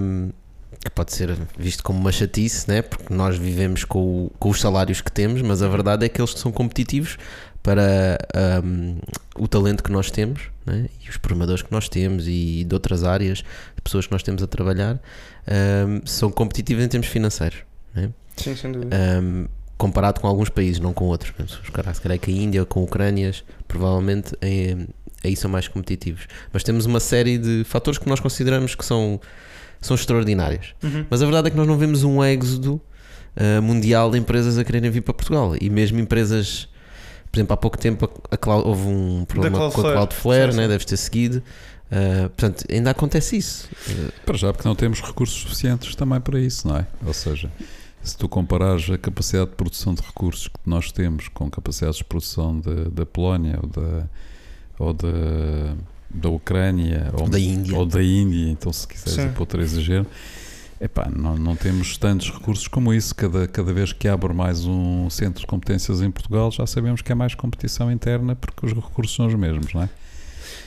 um, 0.00 0.30
que 0.82 0.90
pode 0.90 1.12
ser 1.12 1.36
visto 1.58 1.82
como 1.82 1.98
uma 1.98 2.12
chatice, 2.12 2.68
né? 2.68 2.82
porque 2.82 3.12
nós 3.12 3.36
vivemos 3.36 3.84
com, 3.84 3.98
o- 4.26 4.32
com 4.38 4.50
os 4.50 4.60
salários 4.60 5.00
que 5.00 5.10
temos, 5.10 5.42
mas 5.42 5.60
a 5.62 5.68
verdade 5.68 6.04
é 6.06 6.08
que 6.08 6.20
eles 6.20 6.30
são 6.32 6.52
competitivos 6.52 7.16
para 7.64 8.18
um, 8.62 8.98
o 9.36 9.48
talento 9.48 9.82
que 9.82 9.90
nós 9.90 10.10
temos 10.10 10.42
né? 10.66 10.86
e 11.04 11.08
os 11.08 11.16
programadores 11.16 11.62
que 11.62 11.72
nós 11.72 11.88
temos 11.88 12.28
e 12.28 12.62
de 12.68 12.74
outras 12.74 13.02
áreas, 13.02 13.38
de 13.38 13.80
pessoas 13.82 14.04
que 14.06 14.12
nós 14.12 14.22
temos 14.22 14.42
a 14.42 14.46
trabalhar, 14.46 15.00
um, 15.88 16.06
são 16.06 16.30
competitivos 16.30 16.84
em 16.84 16.88
termos 16.88 17.08
financeiros. 17.08 17.60
né? 17.94 18.10
Sim, 18.36 18.54
sem 18.54 18.70
dúvida. 18.70 18.94
um, 19.22 19.46
comparado 19.78 20.20
com 20.20 20.26
alguns 20.28 20.50
países, 20.50 20.78
não 20.78 20.92
com 20.92 21.06
outros. 21.06 21.30
Por 21.32 21.42
exemplo, 21.46 21.64
Se 21.94 22.00
calhar, 22.00 22.18
que 22.20 22.30
a 22.30 22.34
Índia 22.34 22.64
com 22.66 22.84
Ucrânias, 22.84 23.42
provavelmente 23.66 24.34
em- 24.42 24.86
aí 25.24 25.34
são 25.34 25.50
mais 25.50 25.66
competitivos. 25.66 26.26
Mas 26.52 26.62
temos 26.62 26.84
uma 26.84 27.00
série 27.00 27.38
de 27.38 27.64
fatores 27.64 27.98
que 27.98 28.06
nós 28.08 28.20
consideramos 28.20 28.74
que 28.74 28.84
são, 28.84 29.18
são 29.80 29.94
extraordinários. 29.94 30.74
Uhum. 30.82 31.06
Mas 31.08 31.22
a 31.22 31.24
verdade 31.24 31.48
é 31.48 31.50
que 31.50 31.56
nós 31.56 31.66
não 31.66 31.78
vemos 31.78 32.04
um 32.04 32.22
êxodo 32.22 32.78
uh, 33.36 33.62
mundial 33.62 34.10
de 34.10 34.18
empresas 34.18 34.58
a 34.58 34.64
quererem 34.64 34.90
vir 34.90 35.00
para 35.00 35.14
Portugal. 35.14 35.54
E 35.58 35.70
mesmo 35.70 35.98
empresas, 35.98 36.68
por 37.34 37.38
exemplo, 37.40 37.54
há 37.54 37.56
pouco 37.56 37.76
tempo 37.76 38.04
a, 38.30 38.34
a 38.34 38.38
Cloud- 38.38 38.66
houve 38.66 38.86
um 38.86 39.24
problema 39.24 39.58
com 39.58 39.64
a 39.64 39.70
Cloudflare. 39.70 39.96
Cloudflare, 39.96 40.52
Sim, 40.52 40.56
né? 40.58 40.62
sim. 40.62 40.68
deves 40.68 40.84
ter 40.86 40.96
seguido. 40.96 41.38
Uh, 41.90 42.28
portanto, 42.30 42.64
ainda 42.70 42.90
acontece 42.90 43.36
isso. 43.36 43.68
Uh, 43.88 44.12
Para 44.24 44.36
já, 44.36 44.52
porque 44.52 44.66
não 44.68 44.74
temos 44.76 45.00
recursos 45.00 45.40
suficientes 45.42 45.94
também 45.96 46.20
para 46.20 46.38
isso, 46.40 46.66
não 46.68 46.76
é? 46.78 46.86
Ou 47.04 47.12
seja, 47.12 47.50
se 48.02 48.16
tu 48.16 48.28
comparares 48.28 48.88
a 48.90 48.96
capacidade 48.98 49.50
de 49.50 49.56
produção 49.56 49.94
de 49.94 50.02
recursos 50.02 50.46
que 50.48 50.54
nós 50.64 50.92
temos 50.92 51.26
com 51.28 51.50
capacidades 51.50 51.98
de 51.98 52.04
produção 52.04 52.60
da 52.92 53.04
Polónia 53.04 53.58
ou 53.62 53.68
da, 53.68 54.06
ou 54.78 54.92
da, 54.94 55.74
da 56.10 56.28
Ucrânia 56.28 57.10
ou 57.18 57.28
da 57.28 57.38
Índia. 57.38 57.76
ou 57.76 57.84
da 57.86 58.02
Índia, 58.02 58.50
então 58.50 58.72
se 58.72 58.86
quiseres 58.86 59.14
Sim. 59.14 59.22
ir 59.26 59.32
para 59.32 59.40
outro 59.42 59.60
exagero, 59.60 60.06
epá, 60.84 61.08
não, 61.10 61.36
não 61.36 61.56
temos 61.56 61.96
tantos 61.96 62.30
recursos 62.30 62.68
como 62.68 62.92
isso. 62.92 63.14
Cada, 63.14 63.46
cada 63.48 63.72
vez 63.72 63.92
que 63.92 64.06
abre 64.08 64.32
mais 64.32 64.64
um 64.64 65.08
centro 65.10 65.40
de 65.40 65.46
competências 65.46 66.00
em 66.02 66.10
Portugal, 66.10 66.50
já 66.50 66.66
sabemos 66.66 67.02
que 67.02 67.10
é 67.10 67.14
mais 67.14 67.34
competição 67.34 67.90
interna 67.90 68.34
porque 68.36 68.66
os 68.66 68.72
recursos 68.72 69.14
são 69.16 69.26
os 69.26 69.34
mesmos, 69.34 69.72
não 69.72 69.82
é? 69.82 69.88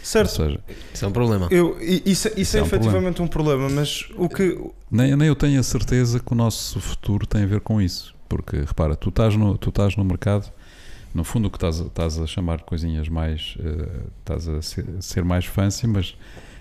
Certo. 0.04 0.42
Ou 0.42 0.48
seja, 0.48 0.60
Isso 0.94 1.06
é 1.06 1.08
um 1.08 1.12
problema. 1.12 1.48
Eu, 1.52 1.78
i- 1.82 2.02
isso, 2.06 2.28
isso, 2.30 2.40
Isso 2.40 2.58
é, 2.58 2.60
é 2.60 2.64
um 2.64 2.66
efetivamente 2.66 3.22
um 3.22 3.28
problema, 3.28 3.70
mas 3.70 4.10
o 4.16 4.28
que. 4.30 4.58
nem, 4.90 5.16
nem 5.16 5.28
eu 5.28 5.36
tenho 5.36 5.60
a 5.60 5.64
certeza 5.64 6.20
que 6.20 6.32
o 6.34 6.36
nosso 6.36 6.80
futuro 6.80 7.26
tem 7.28 7.44
a 7.44 7.46
ver 7.48 7.60
com 7.62 7.82
isso. 7.82 8.16
Porque, 8.30 8.58
repara, 8.58 8.96
tu 8.96 9.10
estás 9.10 9.36
no, 9.36 9.58
tu 9.58 9.70
estás 9.70 9.96
no 9.96 10.04
mercado, 10.04 10.52
no 11.14 11.24
fundo 11.24 11.48
o 11.48 11.52
que 11.52 11.58
estás, 11.58 11.80
a- 11.80 11.86
estás 11.86 12.20
a 12.20 12.26
chamar 12.28 12.62
coisinhas 12.64 13.08
mais, 13.08 13.56
eh, 13.60 13.90
estás 14.20 14.48
a 14.50 14.62
ser, 14.62 14.86
ser 15.00 15.24
mais 15.24 15.46
fancy, 15.46 15.88
mas 15.88 16.16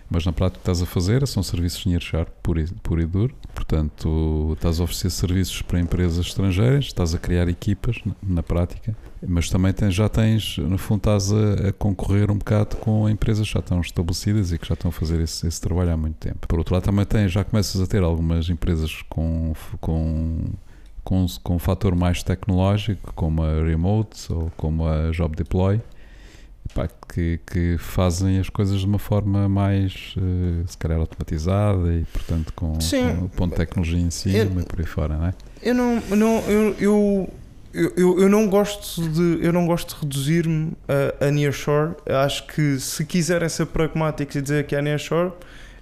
Mas 0.09 0.25
na 0.25 0.33
prática 0.33 0.59
o 0.59 0.63
que 0.63 0.71
estás 0.71 0.83
a 0.83 0.87
fazer 0.87 1.27
são 1.27 1.43
serviços 1.43 1.83
de 1.83 1.89
nearshore 1.89 2.29
puro 2.43 2.61
e, 2.61 2.67
puro 2.67 3.01
e 3.01 3.07
duro. 3.07 3.35
Portanto, 3.55 4.53
estás 4.55 4.81
a 4.81 4.85
oferecer 4.85 5.11
serviços 5.11 5.63
para 5.63 5.81
empresas 5.81 6.25
estrangeiras, 6.25 6.87
estás 6.87 7.15
a 7.15 7.19
criar 7.19 7.49
equipas 7.49 7.99
na, 8.05 8.15
na 8.23 8.43
prática, 8.43 8.97
mas 9.27 9.51
também 9.51 9.73
tens, 9.73 9.95
já 9.95 10.09
tens, 10.09 10.59
no 10.59 10.79
fundo, 10.79 10.99
estás 10.99 11.33
a, 11.33 11.69
a, 11.69 11.73
concorrer 11.73 12.31
um 12.31 12.39
bocado 12.39 12.77
com 12.77 13.09
empresas 13.09 13.47
que 13.47 13.55
já 13.55 13.61
estão 13.61 13.81
estabelecidas 13.81 14.53
e 14.53 14.59
que 14.59 14.69
já 14.69 14.75
estão 14.75 14.91
a 14.91 14.93
fazer 14.93 15.21
esse, 15.21 15.47
esse 15.47 15.61
trabalho 15.61 15.93
há 15.93 15.97
muito 15.97 16.17
tempo. 16.17 16.47
Por 16.47 16.59
outro 16.59 16.75
lado, 16.75 16.85
também 16.85 17.05
tens, 17.05 17.33
já 17.33 17.43
começas 17.43 17.81
a 17.81 17.87
ter 17.87 18.03
algumas 18.03 18.49
empresas 18.49 19.03
com, 19.09 19.53
com 19.81 20.45
com, 21.07 21.25
com 21.41 21.55
um 21.55 21.59
fator 21.61 21.95
mais 21.95 22.25
tecnológico, 22.25 23.13
como 23.15 23.45
a 23.45 23.63
Remote 23.63 24.33
ou 24.33 24.51
como 24.57 24.89
a 24.89 25.13
Job 25.13 25.37
Deploy, 25.37 25.81
pá, 26.77 26.89
que, 27.13 27.41
que 27.47 27.79
fazem 27.79 28.39
as 28.39 28.51
coisas 28.51 28.81
de 28.81 28.87
uma 28.87 28.99
forma 28.99 29.49
mais, 29.49 30.15
uh, 30.19 30.69
se 30.69 30.77
calhar, 30.77 30.99
automatizada 30.99 31.93
e, 31.95 32.05
portanto, 32.13 32.53
com, 32.55 32.75
com 32.75 33.25
o 33.25 33.29
ponto 33.31 33.53
de 33.53 33.57
tecnologia 33.57 33.99
em 33.99 34.11
cima 34.11 34.37
eu, 34.37 34.61
e 34.61 34.65
por 34.65 34.79
aí 34.79 34.87
fora, 34.87 35.17
não 35.17 35.27
é? 35.27 35.35
Eu 35.63 35.75
não, 35.75 36.01
não 36.11 36.39
eu, 36.51 36.77
eu, 36.79 37.35
eu, 37.97 38.21
eu 38.21 38.29
não 38.29 38.47
gosto 38.49 39.09
de 39.09 39.45
eu 39.45 39.53
não 39.53 39.67
gosto 39.67 39.95
de 39.95 40.03
reduzir-me 40.03 40.73
a, 40.87 41.27
a 41.27 41.31
nearshore. 41.31 41.95
Acho 42.07 42.47
que 42.47 42.79
se 42.79 43.05
quiserem 43.05 43.49
ser 43.49 43.67
pragmáticos 43.67 44.37
e 44.37 44.43
dizer 44.43 44.67
que 44.67 44.77
é 44.77 44.83
nearshore 44.83 45.33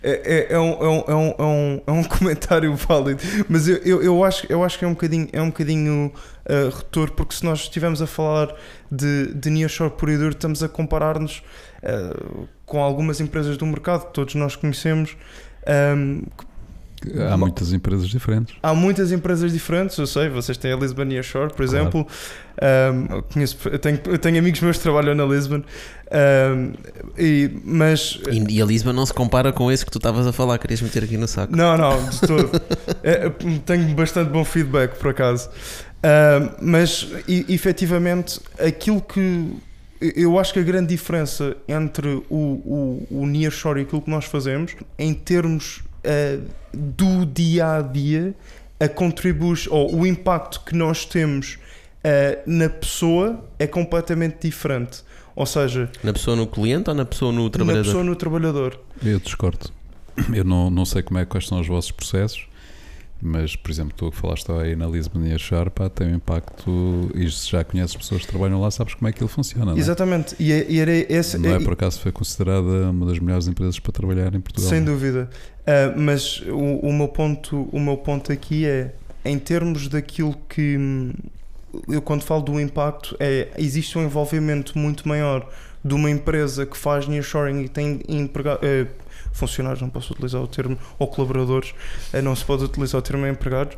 é, 0.04 0.50
é, 0.50 0.52
é, 0.52 0.60
um, 0.60 0.72
é, 0.72 0.88
um, 0.88 1.04
é, 1.08 1.14
um, 1.14 1.82
é, 1.86 1.92
um, 1.92 2.00
é 2.00 2.04
comentário 2.18 2.76
válido, 2.76 3.22
mas 3.48 3.66
eu, 3.66 3.78
eu, 3.78 4.02
eu, 4.02 4.22
acho, 4.22 4.46
eu 4.50 4.62
acho 4.62 4.78
que 4.78 4.84
é 4.84 4.88
um 4.88 4.92
bocadinho, 4.92 5.28
é 5.32 5.40
um 5.40 5.46
bocadinho 5.46 6.12
uh, 6.44 6.76
retor, 6.76 7.10
porque 7.12 7.34
se 7.34 7.42
nós 7.42 7.60
estivermos 7.60 8.02
a 8.02 8.06
falar 8.06 8.54
de, 8.92 9.32
de 9.34 9.48
Nearshore 9.48 9.92
por 9.92 10.10
e 10.10 10.16
duro, 10.18 10.30
estamos 10.30 10.62
a 10.62 10.68
comparar-nos 10.68 11.42
uh, 11.82 12.46
com 12.66 12.82
algumas 12.82 13.18
empresas 13.18 13.56
do 13.56 13.64
mercado 13.64 14.06
que 14.06 14.12
todos 14.12 14.34
nós 14.34 14.54
conhecemos. 14.54 15.16
Um, 15.96 16.22
Há 17.30 17.36
muitas 17.36 17.72
empresas 17.72 18.08
diferentes. 18.08 18.54
Há 18.62 18.74
muitas 18.74 19.12
empresas 19.12 19.52
diferentes, 19.52 19.96
eu 19.98 20.06
sei. 20.06 20.28
Vocês 20.28 20.56
têm 20.56 20.72
a 20.72 20.76
Lisbon 20.76 21.04
e 21.04 21.18
a 21.18 21.22
Shore, 21.22 21.48
por 21.48 21.66
claro. 21.66 21.70
exemplo. 21.70 22.06
Um, 22.62 23.22
conheço, 23.22 23.56
eu, 23.68 23.78
tenho, 23.78 24.00
eu 24.06 24.18
tenho 24.18 24.38
amigos 24.38 24.60
meus 24.60 24.76
que 24.76 24.82
trabalham 24.82 25.14
na 25.14 25.24
Lisbon. 25.24 25.62
Um, 26.10 26.72
e, 27.18 27.50
mas, 27.64 28.20
e, 28.30 28.56
e, 28.56 28.62
a 28.62 28.64
Lisbon 28.64 28.92
não 28.92 29.04
se 29.04 29.12
compara 29.12 29.52
com 29.52 29.70
esse 29.70 29.84
que 29.84 29.90
tu 29.90 29.98
estavas 29.98 30.26
a 30.26 30.32
falar, 30.32 30.58
querias 30.58 30.80
meter 30.80 31.04
aqui 31.04 31.16
no 31.16 31.26
saco. 31.26 31.54
Não, 31.54 31.76
não, 31.76 32.08
de 32.08 32.20
todo. 32.20 32.50
é, 33.02 33.28
tenho 33.64 33.94
bastante 33.94 34.30
bom 34.30 34.44
feedback, 34.44 34.98
por 34.98 35.10
acaso. 35.10 35.50
Um, 36.04 36.70
mas 36.70 37.08
e, 37.26 37.46
efetivamente, 37.48 38.40
aquilo 38.58 39.00
que 39.00 39.52
eu 40.00 40.38
acho 40.38 40.52
que 40.52 40.58
a 40.58 40.62
grande 40.62 40.88
diferença 40.88 41.56
entre 41.66 42.22
o, 42.28 42.36
o, 42.36 43.06
o 43.10 43.26
Nearshore 43.26 43.80
e 43.80 43.82
aquilo 43.84 44.02
que 44.02 44.10
nós 44.10 44.26
fazemos, 44.26 44.76
em 44.98 45.14
termos 45.14 45.82
uh, 46.04 46.48
do 46.72 47.24
dia 47.26 47.76
a 47.76 47.82
dia 47.82 48.34
a 48.78 48.88
contribuir 48.88 49.66
ou 49.70 49.94
o 49.94 50.06
impacto 50.06 50.60
que 50.64 50.74
nós 50.74 51.04
temos 51.04 51.58
uh, 52.04 52.42
na 52.46 52.68
pessoa 52.68 53.44
é 53.58 53.66
completamente 53.66 54.46
diferente. 54.46 55.02
Ou 55.36 55.46
seja, 55.46 55.90
na 56.02 56.12
pessoa 56.12 56.36
no 56.36 56.46
cliente 56.46 56.88
ou 56.88 56.94
na 56.94 57.04
pessoa 57.04 57.32
no 57.32 57.50
trabalhador? 57.50 57.80
Na 57.80 57.84
pessoa 57.84 58.04
no 58.04 58.16
trabalhador. 58.16 58.80
Eu 59.04 59.18
discordo. 59.18 59.70
Eu 60.32 60.44
não, 60.44 60.70
não 60.70 60.84
sei 60.84 61.02
como 61.02 61.18
é, 61.18 61.24
quais 61.24 61.48
são 61.48 61.60
os 61.60 61.66
vossos 61.66 61.90
processos, 61.90 62.46
mas, 63.22 63.56
por 63.56 63.70
exemplo, 63.70 63.94
tu 63.96 64.10
que 64.10 64.16
falaste 64.16 64.50
aí 64.52 64.76
na 64.76 64.86
Lisbon 64.86 65.24
e 65.24 65.32
a 65.32 65.38
Sharpa 65.38 65.88
tem 65.88 66.08
um 66.08 66.16
impacto, 66.16 67.10
e 67.14 67.30
se 67.30 67.50
já 67.50 67.64
conheces 67.64 67.96
pessoas 67.96 68.22
que 68.22 68.28
trabalham 68.28 68.60
lá, 68.60 68.70
sabes 68.70 68.94
como 68.94 69.08
é 69.08 69.12
que 69.12 69.22
ele 69.22 69.30
funciona. 69.30 69.66
Não 69.66 69.76
é? 69.76 69.78
Exatamente, 69.78 70.36
e, 70.38 70.52
é, 70.52 70.66
e 70.68 70.78
era 70.78 70.92
esse. 70.92 71.38
Não 71.38 71.54
é, 71.54 71.60
por 71.60 71.72
acaso 71.72 72.00
foi 72.00 72.12
considerada 72.12 72.90
uma 72.90 73.06
das 73.06 73.18
melhores 73.18 73.46
empresas 73.46 73.78
para 73.78 73.92
trabalhar 73.92 74.34
em 74.34 74.40
Portugal. 74.40 74.68
Sem 74.68 74.84
dúvida. 74.84 75.30
Uh, 75.60 75.98
mas 75.98 76.40
o, 76.42 76.86
o, 76.86 76.92
meu 76.92 77.08
ponto, 77.08 77.68
o 77.72 77.80
meu 77.80 77.96
ponto 77.96 78.30
aqui 78.30 78.66
é 78.66 78.94
em 79.24 79.38
termos 79.38 79.88
daquilo 79.88 80.36
que 80.48 80.78
eu 81.88 82.02
quando 82.02 82.22
falo 82.22 82.42
do 82.42 82.60
impacto 82.60 83.16
é 83.18 83.48
existe 83.56 83.96
um 83.98 84.04
envolvimento 84.04 84.78
muito 84.78 85.08
maior 85.08 85.48
de 85.82 85.94
uma 85.94 86.10
empresa 86.10 86.66
que 86.66 86.76
faz 86.76 87.08
nearshoring 87.08 87.62
e 87.62 87.68
tem 87.68 88.00
empregado, 88.08 88.58
uh, 88.58 88.86
funcionários, 89.34 89.82
não 89.82 89.90
posso 89.90 90.12
utilizar 90.14 90.40
o 90.40 90.46
termo, 90.46 90.78
ou 90.98 91.06
colaboradores, 91.06 91.74
uh, 92.14 92.22
não 92.22 92.34
se 92.34 92.44
pode 92.44 92.64
utilizar 92.64 92.98
o 92.98 93.02
termo 93.02 93.26
empregados, 93.26 93.76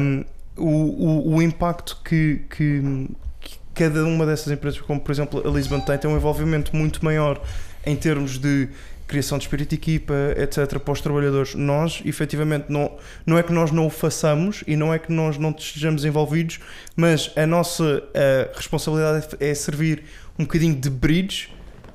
um, 0.00 0.24
o, 0.56 0.66
o, 0.66 1.34
o, 1.34 1.42
impacto 1.42 2.00
que, 2.04 2.42
que, 2.48 3.08
que, 3.40 3.58
cada 3.74 4.04
uma 4.04 4.24
dessas 4.24 4.52
empresas, 4.52 4.80
como 4.80 5.00
por 5.00 5.12
exemplo 5.12 5.46
a 5.46 5.50
Lisbon 5.50 5.80
tem, 5.80 5.98
tem 5.98 6.10
um 6.10 6.16
envolvimento 6.16 6.74
muito 6.74 7.04
maior 7.04 7.40
em 7.84 7.94
termos 7.94 8.38
de 8.38 8.68
criação 9.06 9.38
de 9.38 9.44
espírito 9.44 9.70
de 9.70 9.76
equipa, 9.76 10.14
etc., 10.36 10.78
para 10.78 10.92
os 10.92 11.00
trabalhadores. 11.00 11.54
Nós, 11.54 12.02
efetivamente, 12.04 12.66
não, 12.68 12.92
não 13.24 13.38
é 13.38 13.42
que 13.42 13.52
nós 13.52 13.70
não 13.70 13.86
o 13.86 13.90
façamos 13.90 14.62
e 14.66 14.76
não 14.76 14.92
é 14.92 14.98
que 14.98 15.10
nós 15.10 15.38
não 15.38 15.50
estejamos 15.50 16.04
envolvidos, 16.04 16.60
mas 16.94 17.32
a 17.34 17.46
nossa 17.46 18.02
a 18.14 18.54
responsabilidade 18.54 19.28
é 19.40 19.54
servir 19.54 20.04
um 20.38 20.44
bocadinho 20.44 20.74
de 20.74 20.90
bridge 20.90 21.48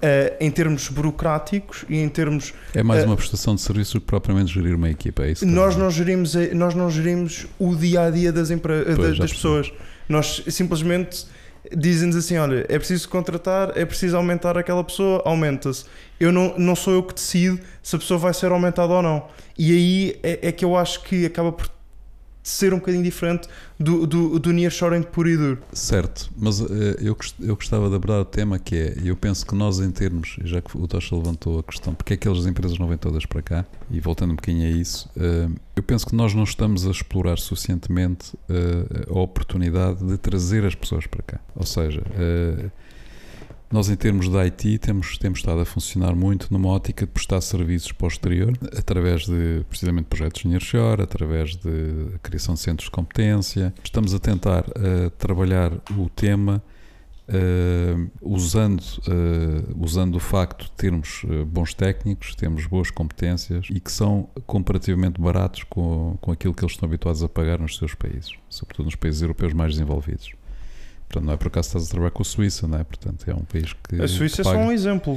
Uh, 0.03 0.35
em 0.37 0.51
termos 0.51 0.89
burocráticos 0.89 1.85
e 1.87 1.97
em 1.97 2.09
termos. 2.09 2.53
É 2.75 2.83
mais 2.83 3.03
uh, 3.03 3.05
uma 3.05 3.15
prestação 3.15 3.55
de 3.55 3.61
serviço 3.61 4.01
que 4.01 4.05
propriamente 4.05 4.53
gerir 4.53 4.75
uma 4.75 4.89
equipa, 4.89 5.23
é 5.23 5.31
isso? 5.31 5.45
Nós 5.45 5.77
não, 5.77 5.89
gerimos, 5.89 6.35
nós 6.53 6.75
não 6.75 6.91
gerimos 6.91 7.47
o 7.57 7.73
dia 7.73 8.01
a 8.01 8.09
dia 8.09 8.29
das, 8.29 8.51
empre... 8.51 8.83
Pois, 8.97 9.17
das 9.17 9.31
pessoas. 9.31 9.71
Nós 10.09 10.43
simplesmente 10.49 11.25
dizem-nos 11.75 12.15
assim: 12.15 12.37
olha, 12.37 12.65
é 12.67 12.77
preciso 12.77 13.07
contratar, 13.09 13.71
é 13.77 13.85
preciso 13.85 14.17
aumentar 14.17 14.57
aquela 14.57 14.83
pessoa, 14.83 15.21
aumenta-se. 15.25 15.85
Eu 16.19 16.31
não, 16.31 16.53
não 16.57 16.75
sou 16.75 16.93
eu 16.93 17.03
que 17.03 17.13
decido 17.13 17.59
se 17.81 17.95
a 17.95 17.99
pessoa 17.99 18.17
vai 18.19 18.33
ser 18.33 18.51
aumentada 18.51 18.91
ou 18.93 19.01
não. 19.01 19.27
E 19.57 19.71
aí 19.71 20.19
é, 20.23 20.49
é 20.49 20.51
que 20.51 20.65
eu 20.65 20.75
acho 20.75 21.01
que 21.03 21.25
acaba 21.25 21.51
por 21.51 21.69
ser 22.43 22.73
um 22.73 22.77
bocadinho 22.77 23.03
diferente 23.03 23.47
do, 23.79 24.05
do, 24.05 24.37
do 24.37 24.51
nearshoring 24.51 25.01
puro 25.01 25.29
e 25.29 25.37
duro. 25.37 25.57
Certo, 25.71 26.29
mas 26.37 26.59
uh, 26.59 26.67
eu, 26.99 27.17
eu 27.39 27.55
gostava 27.55 27.89
de 27.89 27.95
abordar 27.95 28.21
o 28.21 28.25
tema 28.25 28.59
que 28.59 28.75
é, 28.75 28.97
eu 29.03 29.15
penso 29.15 29.45
que 29.45 29.55
nós 29.55 29.79
em 29.79 29.89
termos, 29.89 30.37
já 30.43 30.61
que 30.61 30.77
o 30.77 30.85
Tocha 30.85 31.15
levantou 31.15 31.59
a 31.59 31.63
questão, 31.63 31.95
porque 31.95 32.13
é 32.13 32.17
que 32.17 32.27
as 32.27 32.45
empresas 32.45 32.77
não 32.77 32.87
vêm 32.87 32.97
todas 32.97 33.25
para 33.25 33.41
cá, 33.41 33.65
e 33.89 33.99
voltando 33.99 34.31
um 34.31 34.35
bocadinho 34.35 34.67
a 34.67 34.71
isso, 34.71 35.09
uh, 35.15 35.53
eu 35.75 35.81
penso 35.81 36.05
que 36.05 36.15
nós 36.15 36.33
não 36.33 36.43
estamos 36.43 36.85
a 36.85 36.91
explorar 36.91 37.39
suficientemente 37.39 38.35
uh, 38.49 39.17
a 39.17 39.19
oportunidade 39.19 40.05
de 40.05 40.17
trazer 40.17 40.65
as 40.65 40.75
pessoas 40.75 41.07
para 41.07 41.23
cá. 41.23 41.39
Ou 41.55 41.65
seja, 41.65 42.01
nós, 43.73 43.89
em 43.89 43.95
termos 43.95 44.29
de 44.29 44.37
IT, 44.37 44.77
temos, 44.77 45.17
temos 45.17 45.39
estado 45.39 45.59
a 45.59 45.65
funcionar 45.65 46.15
muito 46.15 46.53
numa 46.53 46.69
ótica 46.69 47.07
de 47.07 47.11
prestar 47.11 47.41
serviços 47.41 47.91
para 47.91 48.05
o 48.05 48.07
exterior, 48.07 48.53
através 48.77 49.25
de, 49.25 49.65
precisamente, 49.67 50.05
projetos 50.05 50.43
de 50.43 50.47
Nearshore, 50.47 51.01
através 51.01 51.55
de 51.55 52.19
criação 52.21 52.53
de 52.53 52.59
centros 52.59 52.85
de 52.85 52.91
competência. 52.91 53.73
Estamos 53.83 54.13
a 54.13 54.19
tentar 54.19 54.63
uh, 54.67 55.09
trabalhar 55.17 55.73
o 55.97 56.07
tema 56.07 56.61
uh, 57.27 58.11
usando, 58.21 58.79
uh, 58.79 59.83
usando 59.83 60.17
o 60.17 60.19
facto 60.19 60.65
de 60.65 60.71
termos 60.73 61.25
bons 61.47 61.73
técnicos, 61.73 62.35
temos 62.35 62.67
boas 62.67 62.91
competências 62.91 63.65
e 63.71 63.79
que 63.79 63.91
são 63.91 64.29
comparativamente 64.45 65.19
baratos 65.19 65.63
com, 65.63 66.15
com 66.21 66.31
aquilo 66.31 66.53
que 66.53 66.63
eles 66.63 66.73
estão 66.73 66.87
habituados 66.87 67.23
a 67.23 67.27
pagar 67.27 67.57
nos 67.57 67.75
seus 67.77 67.95
países, 67.95 68.33
sobretudo 68.47 68.85
nos 68.85 68.95
países 68.95 69.23
europeus 69.23 69.51
mais 69.51 69.71
desenvolvidos. 69.71 70.31
Portanto, 71.13 71.25
não 71.27 71.33
é 71.33 71.37
por 71.37 71.47
acaso 71.47 71.67
estás 71.67 71.85
a 71.85 71.89
trabalhar 71.91 72.11
com 72.11 72.23
a 72.23 72.25
Suíça, 72.25 72.67
não 72.67 72.79
é? 72.79 72.83
Portanto, 72.83 73.23
é 73.29 73.33
um 73.35 73.43
país 73.43 73.71
que. 73.73 74.01
A 74.01 74.07
Suíça 74.07 74.41
é 74.41 74.43
só 74.43 74.57
um 74.57 74.71
exemplo. 74.71 75.15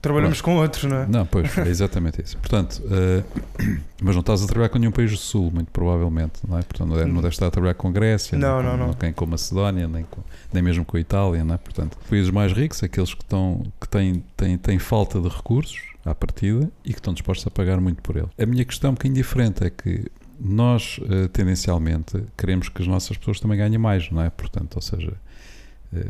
Trabalhamos 0.00 0.40
com 0.40 0.56
outros, 0.56 0.84
não 0.84 0.96
é? 0.96 1.06
Não, 1.06 1.26
pois, 1.26 1.58
é 1.58 1.68
exatamente 1.68 2.22
isso. 2.22 2.38
Portanto, 2.38 2.82
uh, 2.84 3.22
mas 4.00 4.14
não 4.14 4.20
estás 4.20 4.42
a 4.42 4.46
trabalhar 4.46 4.70
com 4.70 4.78
nenhum 4.78 4.92
país 4.92 5.10
do 5.10 5.18
Sul, 5.18 5.50
muito 5.52 5.70
provavelmente, 5.70 6.40
não 6.48 6.58
é? 6.58 6.62
Portanto, 6.62 6.88
não, 6.88 6.98
é, 6.98 7.04
não 7.04 7.20
deves 7.20 7.34
estar 7.34 7.48
a 7.48 7.50
trabalhar 7.50 7.74
com 7.74 7.88
a 7.88 7.90
Grécia, 7.92 8.38
não, 8.38 8.62
nem, 8.62 8.70
com, 8.70 8.76
não, 8.76 8.86
não. 8.86 8.96
nem 9.00 9.12
com 9.12 9.24
a 9.24 9.28
Macedónia, 9.28 9.86
nem, 9.86 10.04
com, 10.04 10.22
nem 10.52 10.62
mesmo 10.62 10.86
com 10.86 10.96
a 10.96 11.00
Itália, 11.00 11.44
não 11.44 11.54
é? 11.54 11.58
Portanto, 11.58 11.98
países 12.08 12.30
mais 12.30 12.52
ricos, 12.52 12.82
aqueles 12.82 13.12
que, 13.12 13.22
estão, 13.22 13.62
que 13.78 13.88
têm, 13.88 14.24
têm, 14.36 14.56
têm 14.56 14.78
falta 14.78 15.20
de 15.20 15.28
recursos 15.28 15.82
à 16.02 16.14
partida 16.14 16.70
e 16.82 16.94
que 16.94 16.98
estão 16.98 17.12
dispostos 17.12 17.46
a 17.46 17.50
pagar 17.50 17.78
muito 17.78 18.00
por 18.00 18.16
ele. 18.16 18.28
A 18.38 18.46
minha 18.46 18.64
questão 18.64 18.88
é 18.88 18.90
um 18.92 18.94
bocadinho 18.94 19.16
diferente, 19.16 19.64
é 19.64 19.70
que 19.70 20.10
nós, 20.38 20.98
uh, 20.98 21.28
tendencialmente, 21.28 22.22
queremos 22.36 22.68
que 22.68 22.82
as 22.82 22.88
nossas 22.88 23.16
pessoas 23.16 23.40
também 23.40 23.58
ganhem 23.58 23.78
mais, 23.78 24.10
não 24.10 24.22
é? 24.22 24.30
Portanto, 24.30 24.76
ou 24.76 24.82
seja, 24.82 25.12
eh, 25.12 25.25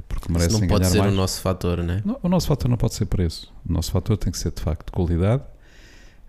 porque 0.09 0.31
merecem 0.31 0.53
Isso 0.53 0.61
não 0.61 0.69
pode 0.69 0.87
ser 0.87 0.99
mais. 0.99 1.13
o 1.13 1.17
nosso 1.17 1.41
fator, 1.41 1.83
né? 1.83 2.03
não 2.05 2.19
O 2.23 2.29
nosso 2.29 2.47
fator 2.47 2.69
não 2.69 2.77
pode 2.77 2.95
ser 2.95 3.07
preço. 3.07 3.53
O 3.69 3.73
nosso 3.73 3.91
fator 3.91 4.17
tem 4.17 4.33
que 4.33 4.39
ser 4.39 4.53
de 4.53 4.61
facto 4.61 4.93
qualidade. 4.93 5.43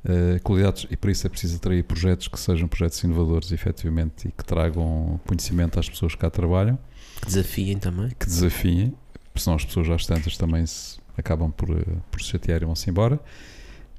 Uh, 0.06 0.42
qualidades, 0.42 0.88
e 0.90 0.96
para 0.96 1.12
isso 1.12 1.28
é 1.28 1.30
preciso 1.30 1.58
atrair 1.58 1.84
projetos 1.84 2.28
que 2.28 2.40
sejam 2.40 2.68
projetos 2.68 3.04
inovadores, 3.04 3.52
efetivamente, 3.52 4.30
e 4.30 4.32
que 4.32 4.46
tragam 4.46 5.20
conhecimento 5.26 5.80
às 5.80 5.90
pessoas 5.90 6.14
que 6.14 6.22
cá 6.22 6.30
trabalham. 6.30 6.80
Que 7.20 7.26
desafiem 7.26 7.78
também. 7.78 8.10
Que 8.18 8.26
desafiem, 8.26 8.94
porque 9.34 9.44
senão 9.44 9.56
as 9.56 9.66
pessoas 9.66 9.90
às 9.90 10.06
tantas 10.06 10.38
também 10.38 10.66
se, 10.66 10.98
acabam 11.18 11.52
por, 11.52 11.72
eh, 11.72 11.84
por 12.10 12.22
se 12.22 12.28
chatear 12.28 12.62
e 12.62 12.66
vão-se 12.66 12.90
embora. 12.90 13.20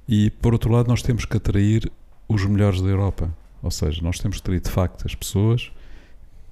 E 0.08 0.30
por 0.30 0.52
outro 0.52 0.72
lado, 0.72 0.88
nós 0.88 1.02
temos 1.02 1.24
que 1.24 1.36
atrair 1.36 1.90
os 2.28 2.44
melhores 2.46 2.80
da 2.80 2.88
Europa. 2.88 3.34
Ou 3.62 3.70
seja, 3.70 4.00
nós 4.02 4.18
temos 4.18 4.36
que 4.38 4.42
atrair 4.42 4.60
de 4.60 4.70
facto 4.70 5.04
as 5.04 5.14
pessoas 5.14 5.70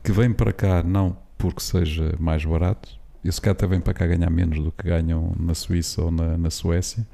que 0.02 0.12
vêm 0.12 0.32
para 0.32 0.52
cá 0.52 0.82
não 0.82 1.16
porque 1.38 1.60
seja 1.60 2.14
mais 2.18 2.44
barato. 2.44 2.95
E 3.26 3.32
se 3.32 3.40
calhar 3.40 3.56
até 3.56 3.66
vêm 3.66 3.80
para 3.80 3.94
cá 3.94 4.06
ganhar 4.06 4.30
menos 4.30 4.62
do 4.62 4.72
que 4.72 4.88
ganham 4.88 5.32
na 5.38 5.54
Suíça 5.54 6.02
ou 6.02 6.10
na, 6.10 6.36
na 6.36 6.50
Suécia 6.50 7.06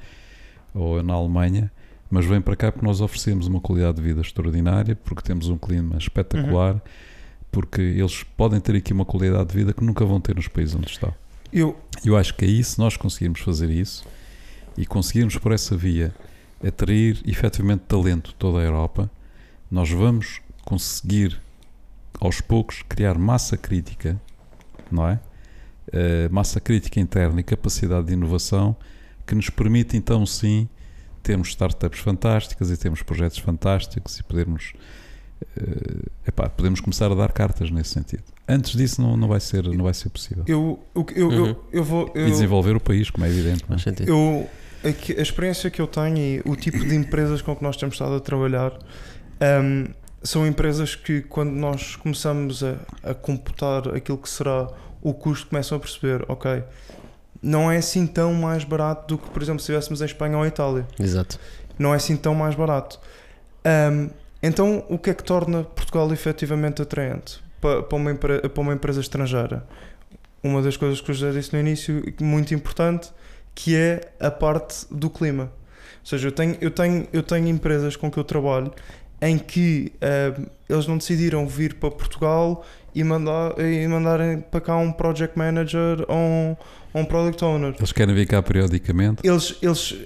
ou 0.75 1.03
na 1.03 1.15
Alemanha, 1.15 1.71
mas 2.11 2.27
vêm 2.27 2.41
para 2.41 2.55
cá 2.57 2.71
porque 2.71 2.87
nós 2.87 3.01
oferecemos 3.01 3.47
uma 3.47 3.61
qualidade 3.61 3.97
de 3.97 4.03
vida 4.03 4.21
extraordinária, 4.21 4.95
porque 4.97 5.23
temos 5.23 5.49
um 5.49 5.57
clima 5.57 5.97
espetacular, 5.97 6.81
porque 7.51 7.81
eles 7.81 8.23
podem 8.23 8.61
ter 8.61 8.77
aqui 8.77 8.93
uma 8.93 9.05
qualidade 9.05 9.51
de 9.51 9.55
vida 9.55 9.73
que 9.73 9.85
nunca 9.85 10.05
vão 10.05 10.21
ter 10.21 10.37
nos 10.37 10.49
países 10.49 10.75
onde 10.75 10.89
estão. 10.89 11.15
Eu, 11.53 11.79
Eu 12.05 12.17
acho 12.17 12.35
que 12.35 12.45
aí, 12.45 12.63
se 12.65 12.79
nós 12.79 12.97
conseguirmos 12.97 13.41
fazer 13.41 13.71
isso 13.71 14.05
e 14.77 14.85
conseguirmos 14.85 15.37
por 15.39 15.53
essa 15.53 15.77
via 15.77 16.13
atrair 16.67 17.21
efetivamente 17.25 17.83
talento 17.87 18.31
de 18.31 18.35
toda 18.35 18.59
a 18.59 18.63
Europa, 18.63 19.11
nós 19.71 19.91
vamos 19.91 20.41
conseguir 20.65 21.41
aos 22.21 22.41
poucos 22.41 22.83
criar 22.83 23.19
massa 23.19 23.57
crítica, 23.57 24.21
não 24.91 25.09
é? 25.09 25.21
Eh, 25.93 26.29
massa 26.31 26.59
crítica 26.59 26.99
interna 26.99 27.41
e 27.41 27.43
capacidade 27.43 28.07
de 28.07 28.15
inovação 28.15 28.75
que 29.27 29.35
nos 29.35 29.51
permite 29.51 29.95
então 29.97 30.25
sim 30.25 30.67
termos 31.23 31.49
startups 31.49 32.01
fantásticas 32.01 32.71
e 32.71 32.77
termos 32.79 33.03
projetos 33.03 33.37
fantásticos 33.39 34.19
e 34.19 34.23
podermos 34.23 34.73
eh, 35.57 36.09
epá, 36.29 36.49
podemos 36.49 36.81
começar 36.81 37.11
a 37.13 37.15
dar 37.15 37.31
cartas 37.33 37.71
nesse 37.71 37.91
sentido. 37.91 38.23
Antes 38.49 38.73
disso 38.77 39.03
não, 39.03 39.17
não 39.17 39.29
vai 39.29 39.39
ser 39.41 39.65
não 39.65 39.85
vai 39.85 39.95
ser 39.95 40.09
possível. 40.09 40.45
eu, 40.47 40.81
eu, 40.95 41.07
eu, 41.15 41.29
Uhum. 41.29 41.47
eu, 41.47 41.65
eu 41.73 41.85
vou. 41.85 42.11
E 42.15 42.21
Eu, 42.21 42.27
desenvolver 42.31 42.75
o 42.77 42.81
país, 42.81 43.11
como 43.11 43.27
é 43.27 43.29
evidente. 43.29 43.65
não 43.69 43.77
é? 43.77 43.81
Eu, 44.09 44.49
a, 44.85 44.89
a 44.89 45.23
experiência 45.23 45.71
que 45.71 45.81
eu 45.81 45.87
tenho 45.87 46.17
e 46.19 46.43
o 46.45 46.57
tipo 46.57 46.79
de 46.79 46.95
empresas 46.95 47.43
com 47.43 47.55
que 47.55 47.63
nós 47.63 47.77
temos 47.77 47.95
estado 47.95 48.15
a 48.15 48.21
trabalhar 48.21 48.73
hum, 49.63 49.87
são 50.23 50.47
empresas 50.47 50.95
que, 50.95 51.21
quando 51.23 51.51
nós 51.53 51.97
começamos 51.97 52.63
a, 52.65 52.77
a 53.03 53.15
computar 53.15 53.89
aquilo 53.95 54.19
que 54.19 54.29
será 54.29 54.69
o 55.03 55.13
custo, 55.13 55.49
começam 55.49 55.77
a 55.77 55.81
perceber: 55.81 56.25
ok, 56.29 56.63
não 57.43 57.71
é 57.71 57.79
assim 57.79 58.07
tão 58.07 58.33
mais 58.33 58.63
barato 58.63 59.09
do 59.09 59.19
que, 59.23 59.29
por 59.31 59.43
exemplo, 59.43 59.61
se 59.61 59.65
estivéssemos 59.65 60.01
em 60.01 60.05
Espanha 60.05 60.39
ou 60.39 60.47
Itália. 60.47 60.87
Exato. 60.99 61.39
não 61.79 61.93
é 61.93 61.97
assim 61.97 62.17
tão 62.17 62.35
mais 62.35 62.55
barato. 62.55 63.01
Ahm, 63.65 64.11
então, 64.43 64.85
o 64.89 64.99
que 64.99 65.11
é 65.11 65.15
que 65.15 65.25
torna 65.25 65.65
Portugal 65.65 66.13
efetivamente 66.13 66.81
atraente 66.83 67.43
para, 67.61 67.83
para, 67.83 67.97
uma, 67.97 68.15
para 68.15 68.61
uma 68.61 68.73
empresa 68.73 69.01
estrangeira? 69.01 69.65
Uma 70.43 70.63
das 70.63 70.77
coisas 70.77 71.01
que 71.01 71.11
eu 71.11 71.15
já 71.15 71.31
disse 71.31 71.53
no 71.53 71.61
início, 71.61 72.03
muito 72.21 72.55
importante, 72.55 73.11
que 73.55 73.77
é 73.77 74.01
a 74.21 74.31
parte 74.31 74.87
do 74.91 75.09
clima. 75.11 75.45
Ou 75.45 76.07
seja, 76.07 76.29
eu 76.29 76.33
tenho, 76.33 76.57
eu 76.61 76.71
tenho, 76.71 77.07
eu 77.13 77.23
tenho 77.23 77.47
empresas 77.49 77.95
com 77.95 78.11
que 78.11 78.19
eu 78.19 78.25
trabalho 78.25 78.73
em 79.21 79.39
que 79.39 79.93
ahm, 80.01 80.47
eles 80.69 80.87
não 80.87 80.99
decidiram 80.99 81.47
vir 81.47 81.75
para 81.75 81.91
Portugal 81.91 82.65
e, 82.95 83.03
mandar, 83.05 83.59
e 83.59 83.87
mandarem 83.89 84.41
para 84.41 84.61
cá 84.61 84.77
um 84.77 84.93
project 84.93 85.39
manager 85.39 86.05
ou 86.09 86.17
um, 86.17 86.57
um 86.95 87.05
product 87.05 87.45
owner 87.45 87.75
Eles 87.79 87.93
querem 87.93 88.15
vir 88.15 88.27
cá 88.27 88.43
periodicamente. 88.43 89.21
eles, 89.27 89.57
eles 89.63 89.97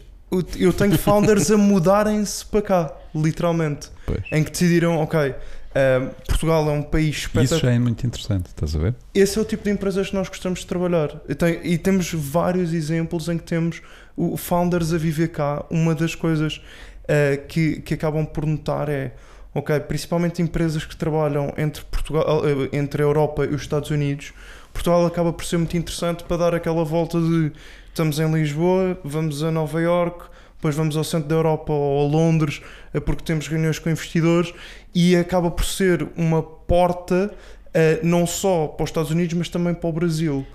eu- 0.59 0.72
tenho 0.72 0.96
founders 0.99 1.51
a 1.51 1.57
mudarem-se 1.57 2.44
para 2.46 2.62
cá, 2.62 2.92
literalmente, 3.14 3.88
Pois. 4.05 4.20
em 4.33 4.42
que 4.44 4.51
decidiram, 4.51 4.99
ok, 4.99 5.35
ah, 5.75 6.11
Portugal 6.27 6.68
é 6.68 6.72
um 6.72 6.83
país 6.83 7.07
E 7.07 7.11
isso 7.11 7.27
espetacular. 7.29 7.61
já 7.61 7.70
é 7.72 7.79
muito 7.79 8.07
interessante, 8.07 8.46
estás 8.46 8.75
a 8.75 8.79
ver? 8.79 8.94
Esse 9.14 9.38
é 9.38 9.42
o 9.42 9.44
tipo 9.44 9.64
de 9.64 9.70
empresas 9.70 10.09
que 10.11 10.14
nós 10.16 10.29
gostamos 10.29 10.61
de 10.61 10.66
trabalhar. 10.66 11.20
E, 11.29 11.35
tem- 11.35 11.61
e 11.62 11.79
temos 11.79 12.12
vários 12.12 12.72
exemplos 12.75 13.29
em 13.29 13.38
que 13.38 13.44
temos 13.44 13.81
o 14.16 14.37
founders 14.37 14.92
a 14.92 14.99
viver 14.99 15.29
cá. 15.29 15.64
Uma 15.70 15.94
das 15.94 16.14
coisas 16.14 16.61
ah, 17.09 17.37
que, 17.49 17.81
que 17.83 17.94
acabam 17.94 18.27
por 18.27 18.44
notar 18.46 18.88
é, 18.88 19.12
ok, 19.57 19.81
principalmente 19.81 20.42
empresas 20.42 20.85
que 20.85 20.95
trabalham 20.95 21.53
entre 21.57 21.83
Portugal, 21.85 22.42
ah, 22.45 22.77
entre 22.77 23.03
a 23.03 23.07
Europa 23.07 23.45
e 23.45 23.55
os 23.55 23.62
Estados 23.62 23.90
Unidos, 23.90 24.35
Portugal 24.73 25.07
acaba 25.07 25.33
por 25.33 25.45
ser 25.45 25.57
muito 25.57 25.77
interessante 25.77 26.25
para 26.25 26.37
dar 26.37 26.55
aquela 26.55 26.85
volta 26.85 27.19
de 27.19 27.51
estamos 27.88 28.19
em 28.19 28.31
Lisboa, 28.31 28.99
vamos 29.03 29.42
a 29.42 29.51
Nova 29.51 29.81
York, 29.81 30.27
depois 30.57 30.75
vamos 30.75 30.97
ao 30.97 31.05
centro 31.05 31.29
da 31.29 31.37
Europa 31.37 31.73
ou 31.73 32.07
a 32.07 32.11
Londres, 32.11 32.61
eh, 32.92 33.01
porque 33.01 33.25
temos 33.25 33.49
reuniões 33.49 33.79
com 33.79 33.88
investidores 33.88 34.53
e 34.95 35.16
acaba 35.16 35.51
por 35.51 35.64
ser 35.64 36.07
uma 36.16 36.42
porta 36.42 37.33
eh, 37.73 38.01
não 38.03 38.27
só 38.27 38.66
para 38.66 38.85
os 38.85 38.90
Estados 38.90 39.11
Unidos, 39.11 39.35
mas 39.35 39.49
também 39.49 39.73
para 39.73 39.88
o 39.88 39.92
Brasil. 39.92 40.47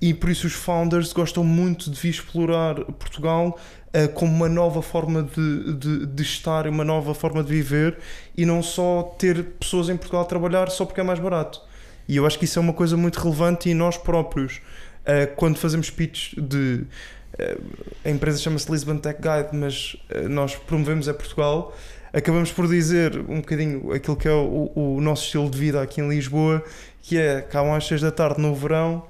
E 0.00 0.14
por 0.14 0.30
isso 0.30 0.46
os 0.46 0.54
founders 0.54 1.12
gostam 1.12 1.44
muito 1.44 1.90
de 1.90 2.00
vir 2.00 2.10
explorar 2.10 2.76
Portugal 2.84 3.58
eh, 3.92 4.06
como 4.06 4.32
uma 4.32 4.48
nova 4.48 4.82
forma 4.82 5.22
de, 5.22 5.74
de, 5.74 6.06
de 6.06 6.22
estar, 6.22 6.66
uma 6.68 6.84
nova 6.84 7.12
forma 7.12 7.42
de 7.42 7.50
viver 7.50 7.98
e 8.36 8.46
não 8.46 8.62
só 8.62 9.02
ter 9.18 9.42
pessoas 9.58 9.88
em 9.88 9.96
Portugal 9.96 10.22
a 10.22 10.24
trabalhar 10.24 10.70
só 10.70 10.84
porque 10.84 11.00
é 11.00 11.04
mais 11.04 11.18
barato. 11.18 11.60
E 12.08 12.16
eu 12.16 12.24
acho 12.26 12.38
que 12.38 12.44
isso 12.44 12.58
é 12.58 12.62
uma 12.62 12.72
coisa 12.72 12.96
muito 12.96 13.18
relevante 13.20 13.68
e 13.68 13.74
nós 13.74 13.96
próprios, 13.96 14.60
eh, 15.04 15.26
quando 15.26 15.58
fazemos 15.58 15.90
pitch 15.90 16.34
de. 16.36 16.84
eh, 17.38 17.58
a 18.04 18.10
empresa 18.10 18.38
chama-se 18.38 18.70
Lisbon 18.70 18.98
Tech 18.98 19.20
Guide, 19.20 19.56
mas 19.56 19.96
nós 20.28 20.54
promovemos 20.54 21.08
é 21.08 21.12
Portugal. 21.12 21.74
Acabamos 22.12 22.50
por 22.52 22.68
dizer 22.68 23.16
um 23.28 23.36
bocadinho 23.36 23.92
aquilo 23.92 24.16
que 24.16 24.26
é 24.26 24.32
o, 24.32 24.70
o 24.74 25.00
nosso 25.00 25.24
estilo 25.24 25.48
de 25.48 25.58
vida 25.58 25.80
aqui 25.80 26.00
em 26.00 26.08
Lisboa, 26.08 26.62
que 27.02 27.16
é 27.18 27.38
acabam 27.38 27.74
às 27.74 27.86
6 27.86 28.00
da 28.00 28.10
tarde 28.10 28.40
no 28.40 28.54
verão, 28.54 29.04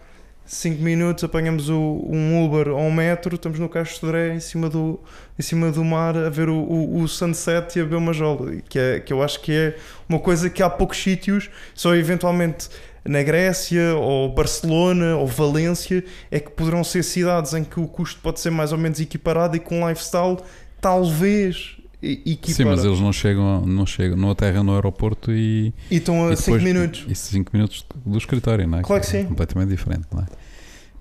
5 0.53 0.83
minutos, 0.83 1.23
apanhamos 1.23 1.69
o- 1.69 2.05
um 2.09 2.45
Uber 2.45 2.71
ou 2.71 2.81
um 2.81 2.93
metro, 2.93 3.37
estamos 3.37 3.61
no 3.61 3.69
Caixo 3.69 3.95
de 3.95 4.01
Sodré, 4.01 4.35
em 4.35 4.41
cima 4.41 4.69
do, 4.69 4.99
em 5.39 5.43
cima 5.43 5.71
do 5.71 5.85
mar, 5.85 6.17
a 6.17 6.29
ver 6.29 6.49
o, 6.49 6.57
o, 6.57 7.03
o 7.03 7.07
sunset 7.09 7.79
e 7.79 7.81
a 7.81 7.85
beber 7.85 7.97
uma 7.99 8.13
jola, 8.13 8.57
que, 8.69 8.77
é, 8.77 8.99
que 8.99 9.13
eu 9.13 9.23
acho 9.23 9.41
que 9.41 9.53
é 9.53 9.77
uma 10.09 10.19
coisa 10.19 10.51
que 10.51 10.61
há 10.61 10.69
poucos 10.69 11.01
sítios, 11.01 11.49
só 11.73 11.95
eventualmente 11.95 12.69
na 13.05 13.23
Grécia 13.23 13.95
ou 13.95 14.29
Barcelona 14.35 15.17
ou 15.17 15.27
Valência 15.27 16.03
é 16.33 16.41
que 16.41 16.51
poderão 16.51 16.83
ser 16.83 17.05
cidades 17.05 17.55
em 17.55 17.63
que 17.63 17.79
o 17.79 17.87
custo 17.87 18.21
pode 18.21 18.41
ser 18.41 18.51
mais 18.51 18.73
ou 18.73 18.79
menos 18.79 18.99
equiparado 19.01 19.57
e 19.57 19.61
com 19.61 19.83
um 19.83 19.89
lifestyle 19.89 20.37
talvez 20.81 21.77
e- 22.03 22.33
equipara. 22.33 22.55
Sim, 22.55 22.65
mas 22.65 22.85
eles 22.85 23.01
não 23.01 23.13
chegam, 23.13 23.65
não 23.67 23.87
chegam, 23.87 24.17
não 24.17 24.31
aterram 24.31 24.63
no 24.65 24.75
aeroporto 24.75 25.33
e. 25.33 25.73
E 25.91 25.97
estão 25.97 26.29
a 26.29 26.33
e 26.33 26.37
5 26.37 26.59
depois- 26.59 26.63
minutos. 26.63 27.05
E 27.09 27.15
5 27.15 27.51
minutos 27.53 27.85
do 28.07 28.17
escritório, 28.19 28.67
não 28.67 28.79
é? 28.79 28.83
Claro 28.83 29.03
que 29.03 29.09
é 29.17 29.21
sim. 29.23 29.27
completamente 29.27 29.69
diferente, 29.71 30.07
não 30.13 30.23
é? 30.23 30.27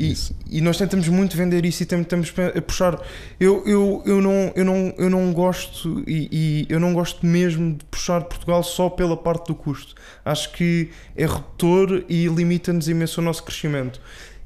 E, 0.02 0.14
e 0.50 0.62
nós 0.62 0.78
tentamos 0.78 1.10
muito 1.10 1.36
vender 1.36 1.66
isso 1.66 1.84
e 1.84 1.86
tentamos 1.86 2.34
a 2.56 2.62
puxar. 2.62 3.02
Eu, 3.38 3.62
eu, 3.68 4.02
eu, 4.06 4.22
não, 4.22 4.52
eu, 4.56 4.64
não, 4.64 4.94
eu 4.98 5.10
não 5.10 5.34
gosto 5.34 6.02
e, 6.08 6.30
e 6.32 6.66
eu 6.70 6.80
não 6.80 6.94
gosto 6.94 7.26
mesmo 7.26 7.74
de 7.76 7.84
puxar 7.84 8.22
Portugal 8.22 8.64
só 8.64 8.90
pela 8.90 9.18
parte 9.18 9.48
do 9.48 9.56
custo. 9.56 9.96
Acho 10.24 10.54
que 10.54 10.90
é 11.18 11.26
redutor 11.26 12.06
e 12.08 12.28
limita-nos 12.28 12.88
imenso 12.88 13.20
o 13.20 13.24
nosso 13.26 13.44
crescimento. 13.44 14.00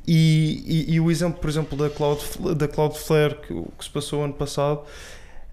E, 0.08 0.88
e, 0.90 0.94
e 0.96 1.00
o 1.00 1.12
exemplo, 1.12 1.40
por 1.40 1.50
exemplo, 1.52 1.78
da, 1.78 1.88
Cloud, 1.88 2.20
da 2.58 2.68
Cloudflare 2.68 3.36
que, 3.36 3.54
que 3.54 3.84
se 3.84 3.92
passou 3.92 4.24
ano 4.24 4.34
passado, 4.34 4.82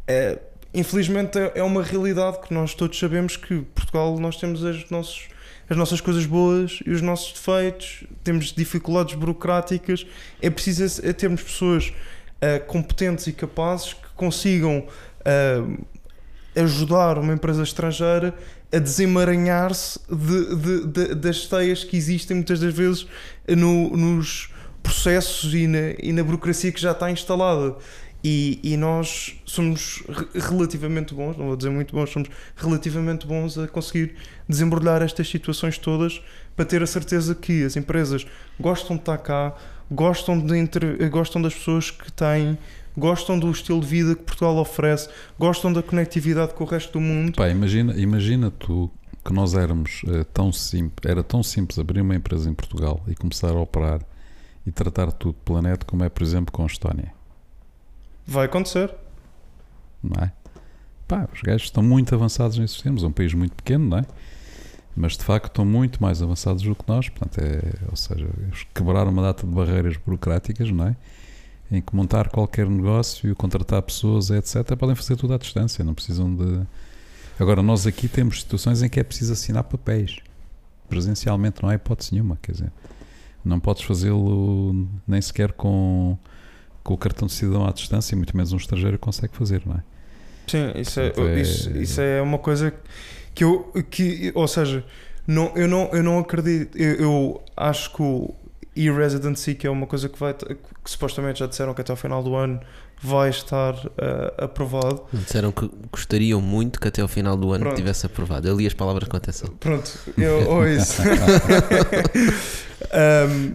é, 0.09 0.39
infelizmente 0.73 1.39
é, 1.39 1.53
é 1.57 1.63
uma 1.63 1.83
realidade 1.83 2.41
que 2.41 2.53
nós 2.55 2.75
todos 2.75 2.99
sabemos 2.99 3.37
que 3.37 3.61
Portugal 3.75 4.19
nós 4.19 4.37
temos 4.37 4.65
as, 4.65 4.89
nossos, 4.91 5.29
as 5.69 5.77
nossas 5.77 6.01
coisas 6.01 6.27
boas 6.27 6.81
e 6.87 6.91
os 6.91 7.01
nossos 7.03 7.33
defeitos, 7.33 8.05
temos 8.23 8.53
dificuldades 8.53 9.15
burocráticas, 9.15 10.07
é 10.41 10.49
preciso 10.51 11.05
é 11.07 11.13
termos 11.13 11.43
pessoas 11.43 11.93
ah, 12.41 12.59
competentes 12.61 13.27
e 13.27 13.33
capazes 13.33 13.93
que 13.95 14.09
consigam 14.17 14.87
ah, 15.25 15.67
ajudar 16.57 17.19
uma 17.19 17.33
empresa 17.33 17.63
estrangeira 17.63 18.35
a 18.73 18.79
desemaranhar-se 18.79 19.99
de, 20.09 20.57
de- 20.57 20.87
de- 20.87 21.15
das 21.15 21.47
teias 21.47 21.83
que 21.85 21.97
existem 21.97 22.37
muitas 22.37 22.61
das 22.61 22.73
vezes 22.75 23.07
no- 23.49 23.91
nos 23.97 24.51
processos 24.83 25.53
e 25.55 25.67
na, 25.67 25.93
e 26.01 26.13
na 26.13 26.23
burocracia 26.25 26.73
que 26.73 26.81
já 26.81 26.93
está 26.93 27.11
instalada. 27.11 27.77
E, 28.23 28.61
e 28.63 28.77
nós 28.77 29.41
somos 29.47 30.03
re- 30.09 30.41
relativamente 30.41 31.15
bons, 31.15 31.37
não 31.39 31.47
vou 31.47 31.57
dizer 31.57 31.71
muito 31.71 31.95
bons, 31.95 32.11
somos 32.11 32.29
relativamente 32.55 33.27
bons 33.27 33.57
a 33.57 33.67
conseguir 33.67 34.15
desembrulhar 34.49 35.01
estas 35.01 35.29
situações 35.29 35.79
todas 35.79 36.21
para 36.55 36.67
ter 36.67 36.83
a 36.83 36.87
certeza 36.87 37.35
que 37.35 37.65
as 37.65 37.77
empresas 37.77 38.27
gostam 38.59 38.97
de 38.97 39.03
estar 39.03 39.17
cá, 39.19 39.55
gostam, 39.91 40.39
de 40.39 40.57
inter- 40.59 41.09
gostam 41.11 41.41
das 41.41 41.55
pessoas 41.55 41.91
que 41.91 42.13
têm, 42.13 42.59
gostam 42.95 43.39
do 43.39 43.51
estilo 43.51 43.81
de 43.81 43.87
vida 43.87 44.15
que 44.15 44.23
Portugal 44.23 44.57
oferece, 44.59 45.09
gostam 45.39 45.73
da 45.73 45.83
conectividade 45.83 46.53
com 46.53 46.65
o 46.65 46.67
resto 46.67 46.93
do 46.93 47.01
mundo. 47.01 47.37
Pá, 47.37 47.49
imagina, 47.49 47.95
imagina 47.97 48.51
tu 48.51 48.91
que 49.25 49.33
nós 49.33 49.55
éramos 49.55 50.03
eh, 50.09 50.25
tão 50.33 50.53
simples, 50.53 51.11
era 51.11 51.23
tão 51.23 51.43
simples 51.43 51.79
abrir 51.79 52.03
uma 52.03 52.15
empresa 52.15 52.51
em 52.51 52.55
Portugal 52.55 53.03
e 53.09 53.15
começar 53.15 53.51
a 53.51 53.61
operar 53.61 54.01
e 54.67 54.71
tratar 54.71 55.11
tudo 55.13 55.35
pela 55.45 55.63
net 55.63 55.85
como 55.87 56.05
é, 56.05 56.09
por 56.11 56.23
exemplo, 56.23 56.53
com 56.53 56.63
a 56.63 56.67
Estónia, 56.67 57.13
Vai 58.27 58.47
acontecer. 58.47 58.95
não 60.03 60.23
é? 60.23 60.33
Pá, 61.09 61.29
os 61.33 61.41
gajos 61.43 61.65
estão 61.65 61.83
muito 61.83 62.15
avançados 62.15 62.57
nesses 62.59 62.75
sistemas, 62.77 63.03
é 63.03 63.07
um 63.07 63.13
país 63.13 63.35
muito 63.35 63.55
pequeno, 63.55 63.89
não 63.89 63.99
é? 63.99 64.07
Mas 64.97 65.17
de 65.17 65.25
facto 65.25 65.47
estão 65.47 65.65
muito 65.65 66.01
mais 66.03 66.23
avançados 66.23 66.63
do 66.63 66.75
que 66.75 66.85
nós, 66.87 67.09
portanto, 67.09 67.39
é, 67.39 67.61
ou 67.89 67.97
seja, 67.97 68.29
eles 68.39 68.67
quebraram 68.75 69.11
uma 69.11 69.23
data 69.23 69.47
de 69.47 69.53
barreiras 69.53 69.97
burocráticas, 69.97 70.71
não 70.71 70.87
é? 70.87 70.97
Em 71.73 71.81
que 71.81 71.95
montar 71.95 72.29
qualquer 72.29 72.69
negócio, 72.69 73.35
contratar 73.37 73.83
pessoas, 73.83 74.31
etc., 74.31 74.77
podem 74.77 74.95
fazer 74.95 75.17
tudo 75.17 75.35
à 75.35 75.39
distância, 75.39 75.85
não 75.85 75.95
precisam 75.95 76.35
de. 76.35 76.67
Agora, 77.39 77.63
nós 77.63 77.87
aqui 77.87 78.09
temos 78.09 78.41
situações 78.41 78.83
em 78.83 78.89
que 78.89 79.01
é 79.01 79.05
preciso 79.05 79.33
assinar 79.33 79.65
papéis 79.65 80.19
presencialmente, 80.89 81.63
não 81.63 81.71
há 81.71 81.75
hipótese 81.75 82.13
nenhuma, 82.13 82.37
quer 82.43 82.53
dizer, 82.53 82.73
não 83.45 83.61
podes 83.61 83.83
fazê-lo 83.83 84.89
nem 85.07 85.23
sequer 85.23 85.53
com, 85.53 86.19
com 86.91 86.95
o 86.95 86.99
cartão 86.99 87.29
de 87.29 87.35
cidadão 87.35 87.65
à 87.69 87.71
distância, 87.73 88.17
muito 88.17 88.37
menos 88.37 88.53
um 88.53 88.57
estrangeiro 88.57 88.99
consegue 88.99 89.37
fazer, 89.37 89.63
não 89.65 89.77
é? 89.77 89.83
Sim, 90.49 90.73
isso 90.75 90.99
é, 90.99 91.11
Portanto, 91.11 91.29
é- 91.37 91.41
Isso, 91.41 91.71
isso 91.77 92.01
é 92.01 92.21
uma 92.21 92.39
coisa 92.39 92.75
que 93.33 93.45
eu. 93.45 93.73
Que, 93.89 94.33
ou 94.35 94.49
seja, 94.49 94.85
não, 95.25 95.53
eu, 95.55 95.69
não, 95.69 95.89
eu 95.93 96.03
não 96.03 96.19
acredito. 96.19 96.77
Eu, 96.77 96.95
eu 96.97 97.43
acho 97.57 97.93
que 97.95 98.03
o 98.03 98.35
e-residency, 98.75 99.55
que 99.55 99.69
é 99.69 99.71
uma 99.71 99.87
coisa 99.87 100.09
que 100.09 100.19
vai. 100.19 100.35
que 100.35 100.57
supostamente 100.85 101.39
já 101.39 101.47
disseram 101.47 101.73
que 101.75 101.81
até 101.81 101.93
ao 101.93 101.97
final 101.97 102.25
do 102.25 102.35
ano 102.35 102.59
vai 103.01 103.31
estar 103.31 103.75
eh, 103.97 104.35
aprovado. 104.39 105.03
Disseram 105.13 105.53
que 105.53 105.71
gostariam 105.93 106.41
muito 106.41 106.81
que 106.81 106.89
até 106.89 107.01
ao 107.01 107.09
final 107.09 107.37
do 107.37 107.53
ano 107.53 107.67
Pronto. 107.67 107.77
tivesse 107.77 108.05
aprovado. 108.05 108.49
Eu 108.49 108.57
li 108.57 108.67
as 108.67 108.75
palavras 108.75 109.09
com 109.09 109.17
atenção. 109.17 109.49
Pronto, 109.61 109.91
eu, 110.19 110.51
ou 110.51 110.67
isso. 110.67 111.01
Um, 112.93 113.55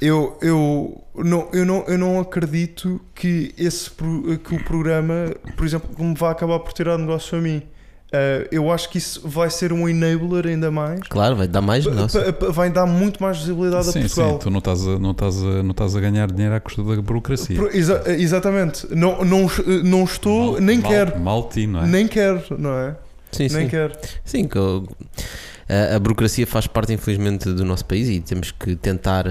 eu, 0.00 0.38
eu, 0.40 1.04
não, 1.14 1.48
eu, 1.52 1.64
não, 1.66 1.84
eu 1.86 1.98
não 1.98 2.20
acredito 2.20 3.00
que, 3.14 3.54
esse, 3.58 3.90
que 3.90 4.54
o 4.54 4.64
programa, 4.64 5.34
por 5.56 5.66
exemplo, 5.66 5.90
me 6.04 6.14
vá 6.14 6.30
acabar 6.30 6.58
por 6.60 6.72
tirar 6.72 6.96
negócio 6.98 7.36
a 7.38 7.40
mim. 7.40 7.62
Uh, 8.12 8.42
eu 8.50 8.72
acho 8.72 8.90
que 8.90 8.98
isso 8.98 9.20
vai 9.28 9.48
ser 9.50 9.72
um 9.72 9.88
enabler 9.88 10.48
ainda 10.48 10.68
mais. 10.68 10.98
Claro, 11.08 11.36
vai 11.36 11.46
dar 11.46 11.60
mais 11.60 11.86
negócio. 11.86 12.20
Vai 12.52 12.68
dar 12.68 12.84
muito 12.84 13.22
mais 13.22 13.38
visibilidade 13.38 13.88
a 13.88 13.92
Sim, 13.92 14.00
Portugal. 14.00 14.32
sim, 14.32 14.38
tu 14.38 14.50
não 14.50 14.58
estás, 14.58 14.84
a, 14.84 14.98
não, 14.98 15.10
estás 15.12 15.36
a, 15.40 15.62
não 15.62 15.70
estás 15.70 15.94
a 15.94 16.00
ganhar 16.00 16.28
dinheiro 16.32 16.52
à 16.56 16.58
custa 16.58 16.82
da 16.82 17.00
burocracia. 17.00 17.54
Pro- 17.54 17.70
exa- 17.70 18.02
exatamente. 18.08 18.88
Não, 18.92 19.24
não, 19.24 19.46
não 19.84 20.02
estou, 20.02 20.52
Mal- 20.54 20.60
nem 20.60 20.78
mal- 20.80 20.90
quero. 20.90 21.20
Mal 21.20 21.48
ti, 21.48 21.66
não 21.68 21.84
é? 21.84 21.86
Nem 21.86 22.08
quero, 22.08 22.42
não 22.58 22.72
é? 22.76 22.96
Sim, 23.30 23.42
nem 23.42 23.62
sim. 23.62 23.68
quero. 23.68 23.92
Sim, 24.24 24.48
que 24.48 24.58
eu- 24.58 24.88
a, 25.68 25.94
a 25.94 25.98
burocracia 26.00 26.48
faz 26.48 26.66
parte, 26.66 26.92
infelizmente, 26.92 27.48
do 27.52 27.64
nosso 27.64 27.84
país 27.84 28.08
e 28.08 28.18
temos 28.20 28.50
que 28.50 28.74
tentar 28.74 29.24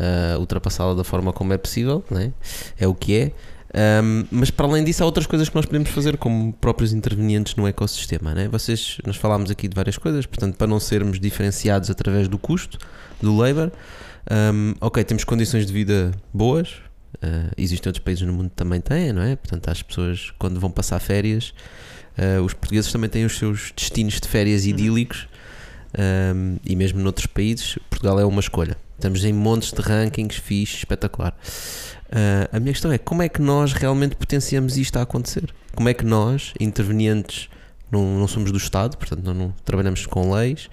ah, 0.00 0.38
ultrapassá-la 0.38 0.94
da 0.94 1.04
forma 1.04 1.32
como 1.32 1.52
é 1.52 1.58
possível, 1.58 2.02
né? 2.10 2.32
é 2.78 2.88
o 2.88 2.94
que 2.94 3.16
é. 3.16 3.32
Ahm, 3.72 4.24
mas 4.30 4.50
para 4.50 4.66
além 4.66 4.82
disso, 4.82 5.02
há 5.02 5.06
outras 5.06 5.26
coisas 5.26 5.48
que 5.48 5.54
nós 5.54 5.66
podemos 5.66 5.90
fazer 5.90 6.16
como 6.16 6.52
próprios 6.54 6.92
intervenientes 6.92 7.54
no 7.54 7.68
ecossistema. 7.68 8.34
Né? 8.34 8.48
Vocês, 8.48 8.98
nós 9.06 9.16
falámos 9.16 9.50
aqui 9.50 9.68
de 9.68 9.74
várias 9.74 9.98
coisas, 9.98 10.24
portanto, 10.26 10.56
para 10.56 10.66
não 10.66 10.80
sermos 10.80 11.20
diferenciados 11.20 11.90
através 11.90 12.26
do 12.28 12.38
custo 12.38 12.78
do 13.20 13.36
labor, 13.36 13.70
ahm, 14.30 14.72
ok, 14.80 15.04
temos 15.04 15.24
condições 15.24 15.66
de 15.66 15.72
vida 15.72 16.12
boas. 16.32 16.76
ah, 17.22 17.50
existem 17.56 17.90
outros 17.90 18.02
países 18.02 18.26
no 18.26 18.32
mundo 18.32 18.48
que 18.50 18.56
também 18.56 18.80
têm, 18.80 19.12
não 19.12 19.22
é? 19.22 19.36
Portanto, 19.36 19.68
as 19.68 19.82
pessoas, 19.82 20.32
quando 20.38 20.58
vão 20.58 20.70
passar 20.70 20.98
férias, 20.98 21.52
Uh, 22.18 22.42
os 22.42 22.52
portugueses 22.52 22.92
também 22.92 23.08
têm 23.08 23.24
os 23.24 23.38
seus 23.38 23.72
destinos 23.74 24.20
de 24.20 24.28
férias 24.28 24.66
idílicos 24.66 25.26
um, 25.98 26.56
e 26.64 26.76
mesmo 26.76 27.00
noutros 27.00 27.26
países, 27.26 27.78
Portugal 27.88 28.20
é 28.20 28.24
uma 28.24 28.40
escolha. 28.40 28.76
Estamos 29.00 29.24
em 29.24 29.32
montes 29.32 29.72
de 29.72 29.80
rankings, 29.80 30.38
fixe, 30.38 30.76
espetacular. 30.76 31.34
Uh, 32.10 32.54
a 32.54 32.60
minha 32.60 32.70
questão 32.70 32.92
é 32.92 32.98
como 32.98 33.22
é 33.22 33.30
que 33.30 33.40
nós 33.40 33.72
realmente 33.72 34.14
potenciamos 34.14 34.76
isto 34.76 34.98
a 34.98 35.02
acontecer? 35.02 35.54
Como 35.74 35.88
é 35.88 35.94
que 35.94 36.04
nós, 36.04 36.52
intervenientes, 36.60 37.48
não, 37.90 38.18
não 38.18 38.28
somos 38.28 38.52
do 38.52 38.58
Estado, 38.58 38.98
portanto 38.98 39.24
não, 39.24 39.32
não 39.32 39.54
trabalhamos 39.64 40.04
com 40.04 40.34
leis, 40.34 40.68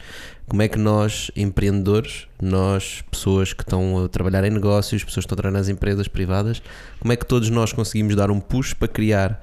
como 0.46 0.62
é 0.62 0.68
que 0.68 0.78
nós, 0.78 1.32
empreendedores, 1.38 2.28
nós, 2.42 3.02
pessoas 3.10 3.54
que 3.54 3.64
estão 3.64 4.04
a 4.04 4.10
trabalhar 4.10 4.44
em 4.44 4.52
negócios, 4.52 5.06
pessoas 5.06 5.26
que 5.26 5.28
estão 5.28 5.36
a 5.36 5.42
trabalhar 5.42 5.60
nas 5.60 5.70
empresas 5.70 6.10
privadas, 6.10 6.62
como 7.00 7.14
é 7.14 7.16
que 7.16 7.26
todos 7.26 7.50
nós 7.50 7.72
conseguimos 7.72 8.14
dar 8.14 8.30
um 8.30 8.42
push 8.42 8.74
para 8.74 8.90
criar 8.90 9.42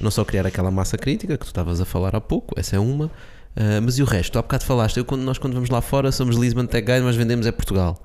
não 0.00 0.10
só 0.10 0.24
criar 0.24 0.44
aquela 0.44 0.72
massa 0.72 0.98
crítica 0.98 1.38
que 1.38 1.44
tu 1.44 1.48
estavas 1.50 1.80
a 1.80 1.84
falar 1.84 2.16
há 2.16 2.20
pouco, 2.20 2.58
essa 2.58 2.74
é 2.74 2.80
uma, 2.80 3.12
ah, 3.56 3.80
mas 3.80 3.98
e 3.98 4.02
o 4.02 4.04
resto? 4.04 4.38
Há 4.38 4.42
bocado 4.42 4.64
falaste, 4.64 4.96
eu, 4.96 5.04
quando, 5.04 5.22
nós 5.22 5.38
quando 5.38 5.54
vamos 5.54 5.70
lá 5.70 5.80
fora 5.80 6.10
somos 6.10 6.36
Lisbon 6.36 6.66
Tech 6.66 6.84
Guide, 6.84 7.04
mas 7.04 7.16
vendemos 7.16 7.46
é 7.46 7.52
Portugal. 7.52 8.02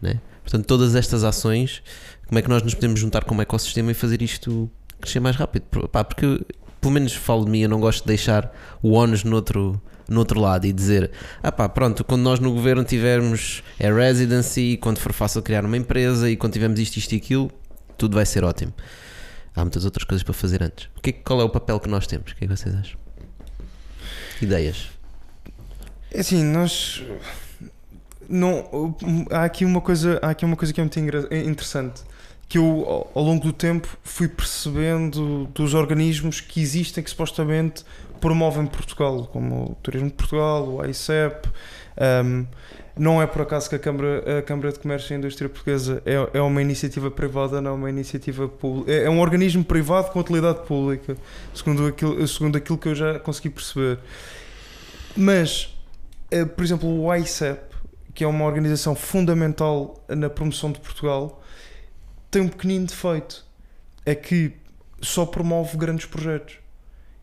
Né? 0.00 0.20
Portanto, 0.42 0.66
todas 0.66 0.94
estas 0.94 1.24
ações, 1.24 1.82
como 2.26 2.38
é 2.38 2.42
que 2.42 2.48
nós 2.48 2.62
nos 2.62 2.74
podemos 2.74 3.00
juntar 3.00 3.24
como 3.24 3.42
ecossistema 3.42 3.90
e 3.90 3.94
fazer 3.94 4.22
isto 4.22 4.70
crescer 5.00 5.20
mais 5.20 5.36
rápido? 5.36 5.64
Pá, 5.88 6.04
porque, 6.04 6.44
pelo 6.80 6.92
menos 6.92 7.14
falo 7.14 7.44
de 7.44 7.50
mim, 7.50 7.60
eu 7.60 7.68
não 7.68 7.80
gosto 7.80 8.02
de 8.02 8.08
deixar 8.08 8.52
o 8.82 8.92
ONUS 8.92 9.24
no 9.24 9.36
outro, 9.36 9.80
no 10.08 10.18
outro 10.18 10.40
lado 10.40 10.66
e 10.66 10.72
dizer, 10.72 11.10
ah 11.42 11.52
pá, 11.52 11.68
pronto, 11.68 12.04
quando 12.04 12.22
nós 12.22 12.40
no 12.40 12.52
governo 12.52 12.84
tivermos 12.84 13.62
é 13.78 13.92
residency, 13.92 14.78
quando 14.80 14.98
for 14.98 15.12
fácil 15.12 15.42
criar 15.42 15.64
uma 15.64 15.76
empresa 15.76 16.28
e 16.28 16.36
quando 16.36 16.52
tivermos 16.52 16.78
isto, 16.78 16.96
isto 16.96 17.12
e 17.12 17.16
aquilo, 17.16 17.50
tudo 17.96 18.14
vai 18.14 18.26
ser 18.26 18.44
ótimo. 18.44 18.72
Há 19.54 19.62
muitas 19.62 19.84
outras 19.84 20.04
coisas 20.04 20.22
para 20.22 20.32
fazer 20.32 20.62
antes. 20.62 20.88
O 20.96 21.00
que 21.00 21.10
é 21.10 21.12
qual 21.12 21.40
é 21.40 21.44
o 21.44 21.48
papel 21.48 21.78
que 21.80 21.88
nós 21.88 22.06
temos? 22.06 22.32
O 22.32 22.36
que 22.36 22.44
é 22.44 22.48
que 22.48 22.56
vocês 22.56 22.74
acham? 22.74 22.99
Ideias. 24.44 24.88
É 26.10 26.20
assim, 26.20 26.42
nós 26.42 27.04
não 28.28 28.96
há 29.30 29.44
aqui 29.44 29.64
uma 29.64 29.80
coisa, 29.80 30.18
há 30.22 30.30
aqui 30.30 30.44
uma 30.44 30.56
coisa 30.56 30.72
que 30.72 30.80
é 30.80 30.84
muito 30.84 30.98
interessante 30.98 32.02
que 32.50 32.58
eu 32.58 33.08
ao 33.14 33.22
longo 33.22 33.44
do 33.44 33.52
tempo 33.52 33.96
fui 34.02 34.26
percebendo 34.26 35.44
dos 35.54 35.72
organismos 35.72 36.40
que 36.40 36.60
existem 36.60 37.02
que 37.02 37.08
supostamente 37.08 37.84
promovem 38.20 38.66
Portugal, 38.66 39.28
como 39.32 39.70
o 39.70 39.74
Turismo 39.76 40.08
de 40.08 40.14
Portugal, 40.14 40.68
o 40.68 40.82
AICEP. 40.82 41.48
um, 42.24 42.44
não 42.98 43.20
é 43.20 43.26
por 43.26 43.42
acaso 43.42 43.68
que 43.68 43.76
a 43.76 43.78
Câmara, 43.78 44.38
a 44.38 44.42
Câmara 44.42 44.72
de 44.72 44.78
Comércio 44.78 45.14
e 45.14 45.16
Indústria 45.16 45.48
Portuguesa 45.48 46.02
é, 46.04 46.38
é 46.38 46.40
uma 46.40 46.60
iniciativa 46.60 47.10
privada, 47.10 47.60
não 47.60 47.70
é 47.70 47.74
uma 47.74 47.90
iniciativa 47.90 48.48
pública. 48.48 48.92
É, 48.92 49.04
é 49.04 49.10
um 49.10 49.20
organismo 49.20 49.64
privado 49.64 50.10
com 50.10 50.20
utilidade 50.20 50.66
pública, 50.66 51.16
segundo 51.54 51.86
aquilo, 51.86 52.26
segundo 52.28 52.56
aquilo 52.58 52.78
que 52.78 52.88
eu 52.88 52.94
já 52.94 53.18
consegui 53.18 53.50
perceber. 53.50 53.98
Mas, 55.16 55.76
eh, 56.30 56.44
por 56.44 56.64
exemplo, 56.64 56.88
o 56.88 57.14
ICEP, 57.14 57.60
que 58.14 58.24
é 58.24 58.26
uma 58.26 58.44
organização 58.44 58.94
fundamental 58.94 60.04
na 60.08 60.28
promoção 60.28 60.72
de 60.72 60.80
Portugal, 60.80 61.42
tem 62.30 62.42
um 62.42 62.48
pequenino 62.48 62.86
defeito. 62.86 63.44
É 64.04 64.14
que 64.14 64.52
só 65.00 65.26
promove 65.26 65.76
grandes 65.76 66.06
projetos. 66.06 66.58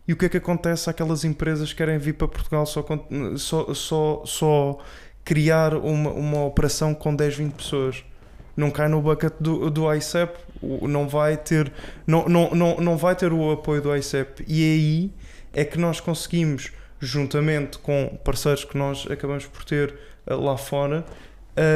E 0.08 0.14
o 0.14 0.18
que 0.18 0.26
é 0.26 0.30
que 0.30 0.38
acontece 0.38 0.90
àquelas 0.90 1.26
empresas 1.26 1.72
que 1.72 1.78
querem 1.78 1.98
vir 1.98 2.14
para 2.14 2.28
Portugal 2.28 2.66
só, 2.66 2.86
só, 3.36 3.74
só, 3.74 4.24
só 4.26 4.80
criar 5.28 5.74
uma, 5.74 6.10
uma 6.12 6.46
operação 6.46 6.94
com 6.94 7.14
10, 7.14 7.36
20 7.36 7.54
pessoas? 7.54 8.04
Não 8.56 8.72
cai 8.72 8.88
no 8.88 9.02
bucket 9.02 9.34
do, 9.42 9.70
do 9.70 9.94
ICEP, 9.94 10.34
não 10.84 11.08
vai, 11.08 11.36
ter, 11.36 11.70
não, 12.08 12.28
não, 12.30 12.50
não, 12.52 12.78
não 12.78 12.98
vai 12.98 13.14
ter 13.14 13.34
o 13.34 13.52
apoio 13.52 13.82
do 13.82 13.94
ICEP. 13.96 14.46
E 14.48 14.64
aí 14.64 15.12
é 15.54 15.66
que 15.66 15.78
nós 15.78 16.00
conseguimos, 16.00 16.72
juntamente 17.00 17.78
com 17.78 18.18
parceiros 18.24 18.64
que 18.64 18.78
nós 18.78 19.06
acabamos 19.12 19.46
por 19.46 19.64
ter 19.66 19.94
eh, 20.26 20.34
lá 20.34 20.58
fora, 20.58 21.06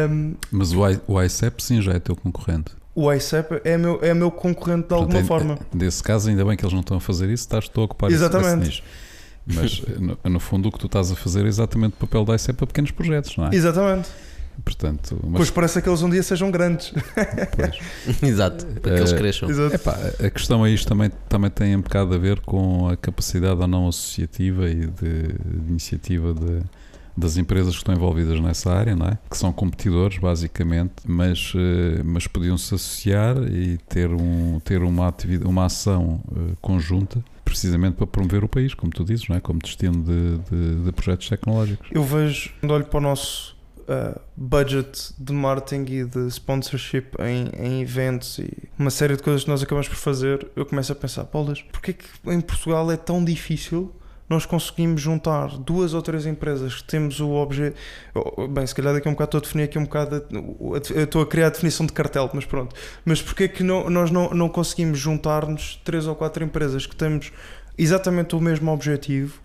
um, 0.09 0.35
Mas 0.51 0.71
o, 0.73 0.87
I, 0.89 0.99
o 1.07 1.21
ICEP 1.21 1.61
sim 1.61 1.81
já 1.81 1.91
é 1.93 1.99
teu 1.99 2.15
concorrente. 2.15 2.71
o 2.95 3.11
ICEP 3.13 3.61
é 3.63 3.77
meu, 3.77 3.99
é 4.01 4.13
meu 4.13 4.31
concorrente 4.31 4.87
de 4.87 4.93
alguma 4.93 5.09
Portanto, 5.21 5.27
forma. 5.27 5.59
é- 5.73 5.77
Desse 5.77 6.01
caso, 6.01 6.29
ainda 6.29 6.43
bem 6.45 6.55
que 6.57 6.63
eles 6.63 6.73
não 6.73 6.81
estão 6.81 6.97
a 6.97 7.01
fazer 7.01 7.25
isso, 7.25 7.43
estás 7.43 7.67
tu 7.67 7.81
a 7.81 7.83
ocupar 7.83 8.09
esse- 8.09 8.17
Exatamente. 8.23 8.69
esse 8.69 8.69
nicho. 8.69 8.83
Mas 9.45 9.81
no, 9.99 10.17
no 10.31 10.39
fundo 10.39 10.69
o 10.69 10.71
que 10.71 10.77
tu 10.79 10.85
estás 10.85 11.11
a 11.11 11.15
fazer 11.15 11.45
é 11.45 11.47
exatamente 11.47 11.93
o 11.93 11.97
papel 11.97 12.23
da 12.25 12.35
ICEP 12.35 12.57
para 12.57 12.67
pequenos 12.67 12.91
projetos, 12.91 13.35
não 13.37 13.47
é? 13.47 13.55
Exatamente. 13.55 14.09
Portanto, 14.63 15.17
mas 15.23 15.37
Pois 15.37 15.49
parece 15.49 15.81
que 15.81 15.89
eles 15.89 16.01
um 16.03 16.09
dia 16.09 16.21
sejam 16.21 16.51
grandes. 16.51 16.93
pois. 17.55 17.79
Exato, 18.21 18.65
para 18.81 18.93
que 18.93 18.99
eles 18.99 19.13
Eh, 19.13 19.17
cresçam. 19.17 19.49
Exato. 19.49 19.75
Epá, 19.75 19.97
a 20.23 20.29
questão 20.29 20.63
aí 20.63 20.73
isto 20.75 20.87
também, 20.87 21.09
também 21.27 21.49
tem 21.49 21.75
um 21.75 21.81
bocado 21.81 22.13
a 22.13 22.17
ver 22.17 22.39
com 22.41 22.87
a 22.89 22.95
capacidade 22.97 23.59
ou 23.59 23.67
não 23.67 23.87
associativa 23.87 24.69
e 24.69 24.85
de, 24.85 24.87
de 25.33 25.69
iniciativa 25.69 26.33
de, 26.33 26.61
das 27.17 27.37
empresas 27.37 27.73
que 27.73 27.79
estão 27.79 27.95
envolvidas 27.95 28.39
nessa 28.39 28.71
área, 28.71 28.95
não 28.95 29.07
é? 29.07 29.17
que 29.29 29.37
são 29.37 29.51
competidores 29.51 30.19
basicamente, 30.19 30.93
mas, 31.07 31.53
eh, 31.55 32.03
mas 32.03 32.27
podiam-se 32.27 32.75
associar 32.75 33.37
e 33.51 33.77
ter, 33.89 34.09
um, 34.11 34.59
ter 34.59 34.83
uma, 34.83 35.07
atividade, 35.07 35.49
uma 35.49 35.65
ação 35.65 36.21
eh, 36.35 36.53
conjunta 36.61 37.23
precisamente 37.51 37.95
para 37.95 38.07
promover 38.07 38.43
o 38.43 38.47
país, 38.47 38.73
como 38.73 38.91
tu 38.91 39.03
dizes, 39.03 39.27
não 39.27 39.35
é? 39.35 39.39
como 39.39 39.59
destino 39.59 40.03
de, 40.03 40.37
de, 40.49 40.85
de 40.85 40.91
projetos 40.93 41.27
tecnológicos. 41.27 41.87
Eu 41.91 42.03
vejo, 42.03 42.51
quando 42.59 42.71
olho 42.71 42.85
para 42.85 42.97
o 42.97 43.01
nosso 43.01 43.55
uh, 43.81 44.19
budget 44.35 45.13
de 45.19 45.33
marketing 45.33 45.91
e 45.91 46.05
de 46.05 46.27
sponsorship 46.27 47.07
em, 47.19 47.49
em 47.63 47.81
eventos 47.81 48.39
e 48.39 48.49
uma 48.79 48.89
série 48.89 49.15
de 49.15 49.23
coisas 49.23 49.43
que 49.43 49.49
nós 49.49 49.61
acabamos 49.61 49.87
por 49.87 49.97
fazer, 49.97 50.47
eu 50.55 50.65
começo 50.65 50.91
a 50.91 50.95
pensar, 50.95 51.25
Paulas, 51.25 51.61
porquê 51.61 51.93
que 51.93 52.05
em 52.25 52.39
Portugal 52.41 52.89
é 52.91 52.97
tão 52.97 53.23
difícil 53.23 53.93
nós 54.31 54.45
conseguimos 54.45 55.01
juntar 55.01 55.49
duas 55.57 55.93
ou 55.93 56.01
três 56.01 56.25
empresas 56.25 56.75
que 56.75 56.85
temos 56.85 57.19
o 57.19 57.31
objeto. 57.31 57.75
Bem, 58.49 58.65
se 58.65 58.73
calhar 58.73 58.93
daqui 58.93 59.05
a 59.07 59.11
um 59.11 59.13
bocado 59.13 59.27
estou 59.27 59.39
a 59.39 59.41
definir 59.41 59.63
aqui 59.63 59.77
um 59.77 59.83
bocado. 59.83 60.25
Estou 60.95 61.21
a 61.21 61.27
criar 61.27 61.47
a 61.47 61.49
definição 61.49 61.85
de 61.85 61.91
cartel, 61.91 62.29
mas 62.33 62.45
pronto. 62.45 62.73
Mas 63.03 63.21
porquê 63.21 63.49
que 63.49 63.61
não, 63.61 63.89
nós 63.89 64.09
não, 64.09 64.29
não 64.29 64.47
conseguimos 64.47 64.97
juntar-nos 64.97 65.75
três 65.83 66.07
ou 66.07 66.15
quatro 66.15 66.45
empresas 66.45 66.85
que 66.85 66.95
temos 66.95 67.33
exatamente 67.77 68.33
o 68.33 68.39
mesmo 68.39 68.71
objetivo? 68.71 69.41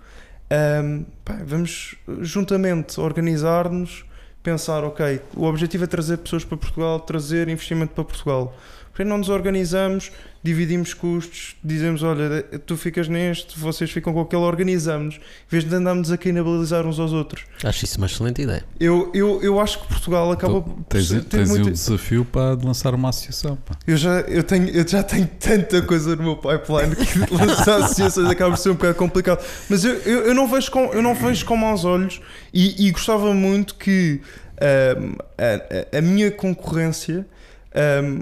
Ahm, 0.49 1.05
pá, 1.25 1.41
vamos 1.45 1.97
juntamente 2.21 3.01
organizar-nos, 3.01 4.05
pensar, 4.41 4.85
ok, 4.85 5.21
o 5.35 5.47
objetivo 5.47 5.83
é 5.83 5.87
trazer 5.89 6.19
pessoas 6.19 6.45
para 6.45 6.57
Portugal, 6.57 7.01
trazer 7.01 7.49
investimento 7.49 7.93
para 7.93 8.05
Portugal. 8.05 8.57
Porque 8.93 9.03
não 9.03 9.19
nos 9.19 9.29
organizamos, 9.29 10.13
dividimos 10.47 10.95
custos, 10.95 11.57
dizemos: 11.63 12.03
olha, 12.03 12.43
tu 12.65 12.77
ficas 12.77 13.09
neste, 13.09 13.59
vocês 13.59 13.91
ficam 13.91 14.13
com 14.15 14.21
aquele, 14.21 14.43
organizamos, 14.43 15.17
em 15.17 15.21
vez 15.51 15.65
de 15.65 15.75
andarmos 15.75 16.11
a 16.11 16.17
canibalizar 16.17 16.87
uns 16.87 16.99
aos 16.99 17.13
outros. 17.13 17.45
Acho 17.63 17.85
isso 17.85 17.99
uma 17.99 18.07
excelente 18.07 18.43
ideia. 18.43 18.65
Eu, 18.81 19.11
eu, 19.15 19.43
eu 19.43 19.61
acho 19.61 19.81
que 19.81 19.89
Portugal 19.89 20.31
acaba 20.33 20.59
Então, 20.59 20.73
por 20.75 20.85
tens 20.85 21.09
ser- 21.09 21.25
ter 21.25 21.39
tens 21.39 21.49
muito- 21.51 21.69
o 21.69 21.73
desafio 21.73 22.25
para 22.25 22.55
lançar 22.65 22.95
uma 22.95 23.09
associação. 23.11 23.57
pá. 23.57 23.77
Eu 23.87 23.97
já, 23.97 24.21
eu, 24.21 24.43
tenho, 24.43 24.69
eu 24.71 24.87
já 24.87 25.03
tenho 25.03 25.27
tanta 25.39 25.83
coisa 25.83 26.15
no 26.17 26.23
meu 26.23 26.37
pipeline 26.37 26.95
que 26.97 27.19
lançar 27.35 27.77
associações 27.83 28.31
acaba 28.31 28.53
por 28.53 28.59
ser 28.59 28.71
um 28.71 28.75
bocado 28.75 28.95
complicado. 28.95 29.45
Mas 29.69 29.85
eu, 29.85 29.95
eu, 30.03 30.27
eu 30.27 30.35
não, 30.35 30.47
vejo 30.49 30.71
com, 30.71 30.85
eu 30.93 31.03
não 31.03 31.15
vejo 31.15 31.45
com 31.45 31.57
maus 31.57 31.85
olhos 31.85 32.21
e, 32.55 32.87
e 32.87 32.91
gostava 32.93 33.35
muito 33.35 33.75
que 33.75 34.21
ahm, 34.61 35.15
a, 35.37 35.97
a- 35.97 35.99
a 35.99 36.01
minha 36.01 36.31
concorrência 36.31 37.27
ahm, 37.75 38.21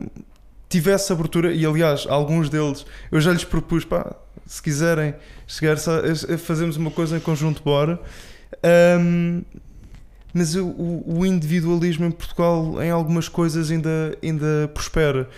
tivesse 0.80 1.12
abertura. 1.12 1.52
E 1.52 1.64
aliás, 1.64 2.06
alguns 2.08 2.48
deles 2.48 2.84
eu 3.10 3.20
já 3.20 3.32
lhes 3.32 3.44
propus, 3.44 3.84
pá, 3.84 4.14
se 4.46 4.60
quiserem 4.62 5.14
chegar 5.46 5.76
a, 5.76 6.34
a 6.34 6.38
fazermos 6.38 6.76
uma 6.76 6.90
coisa 6.90 7.16
em 7.16 7.20
conjunto, 7.20 7.62
bora. 7.62 8.00
Ahm, 8.62 9.42
mas 10.32 10.54
o, 10.56 10.66
o- 10.66 11.24
individualismo 11.26 12.04
em 12.06 12.10
Portugal 12.10 12.82
em 12.82 12.90
algumas 12.90 13.28
coisas 13.28 13.70
ainda, 13.70 14.18
ainda 14.22 14.68
prospera. 14.74 15.28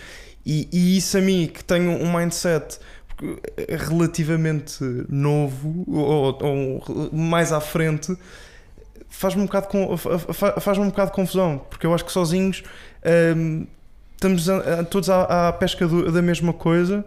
E, 0.45 0.67
e 0.71 0.97
isso 0.97 1.17
a 1.17 1.21
mim, 1.21 1.47
que 1.53 1.63
tenho 1.63 1.91
um 1.91 2.11
mindset 2.17 2.79
relativamente 3.87 4.83
novo 5.09 5.83
ou, 5.87 6.37
ou 6.43 7.09
mais 7.11 7.51
à 7.51 7.59
frente, 7.59 8.15
faz-me 9.09 9.41
um 9.41 9.45
bocado 9.45 9.67
com- 9.67 9.95
fa- 9.97 10.19
fa- 10.19 10.59
faz-me 10.59 10.83
um 10.85 10.89
bocado 10.89 11.11
de 11.11 11.15
confusão, 11.15 11.59
porque 11.69 11.85
eu 11.85 11.93
acho 11.93 12.05
que 12.05 12.11
sozinhos 12.11 12.63
estamos 14.17 14.49
a- 14.49 14.79
a- 14.79 14.83
todos 14.83 15.09
à, 15.09 15.47
à 15.47 15.53
pesca 15.53 15.87
do- 15.87 16.11
da 16.11 16.21
mesma 16.21 16.51
coisa 16.51 17.05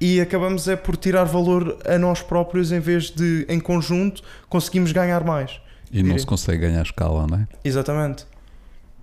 e 0.00 0.20
acabamos 0.20 0.66
é 0.68 0.76
por 0.76 0.96
tirar 0.96 1.24
valor 1.24 1.76
a 1.84 1.98
nós 1.98 2.22
próprios 2.22 2.72
em 2.72 2.80
vez 2.80 3.10
de 3.10 3.44
em 3.48 3.60
conjunto 3.60 4.22
conseguimos 4.48 4.92
ganhar 4.92 5.22
mais. 5.24 5.60
E 5.92 6.02
não 6.02 6.16
se 6.18 6.24
consegue 6.24 6.62
ganhar 6.66 6.82
escala, 6.82 7.26
não 7.26 7.38
é? 7.38 7.46
Exatamente. 7.62 8.24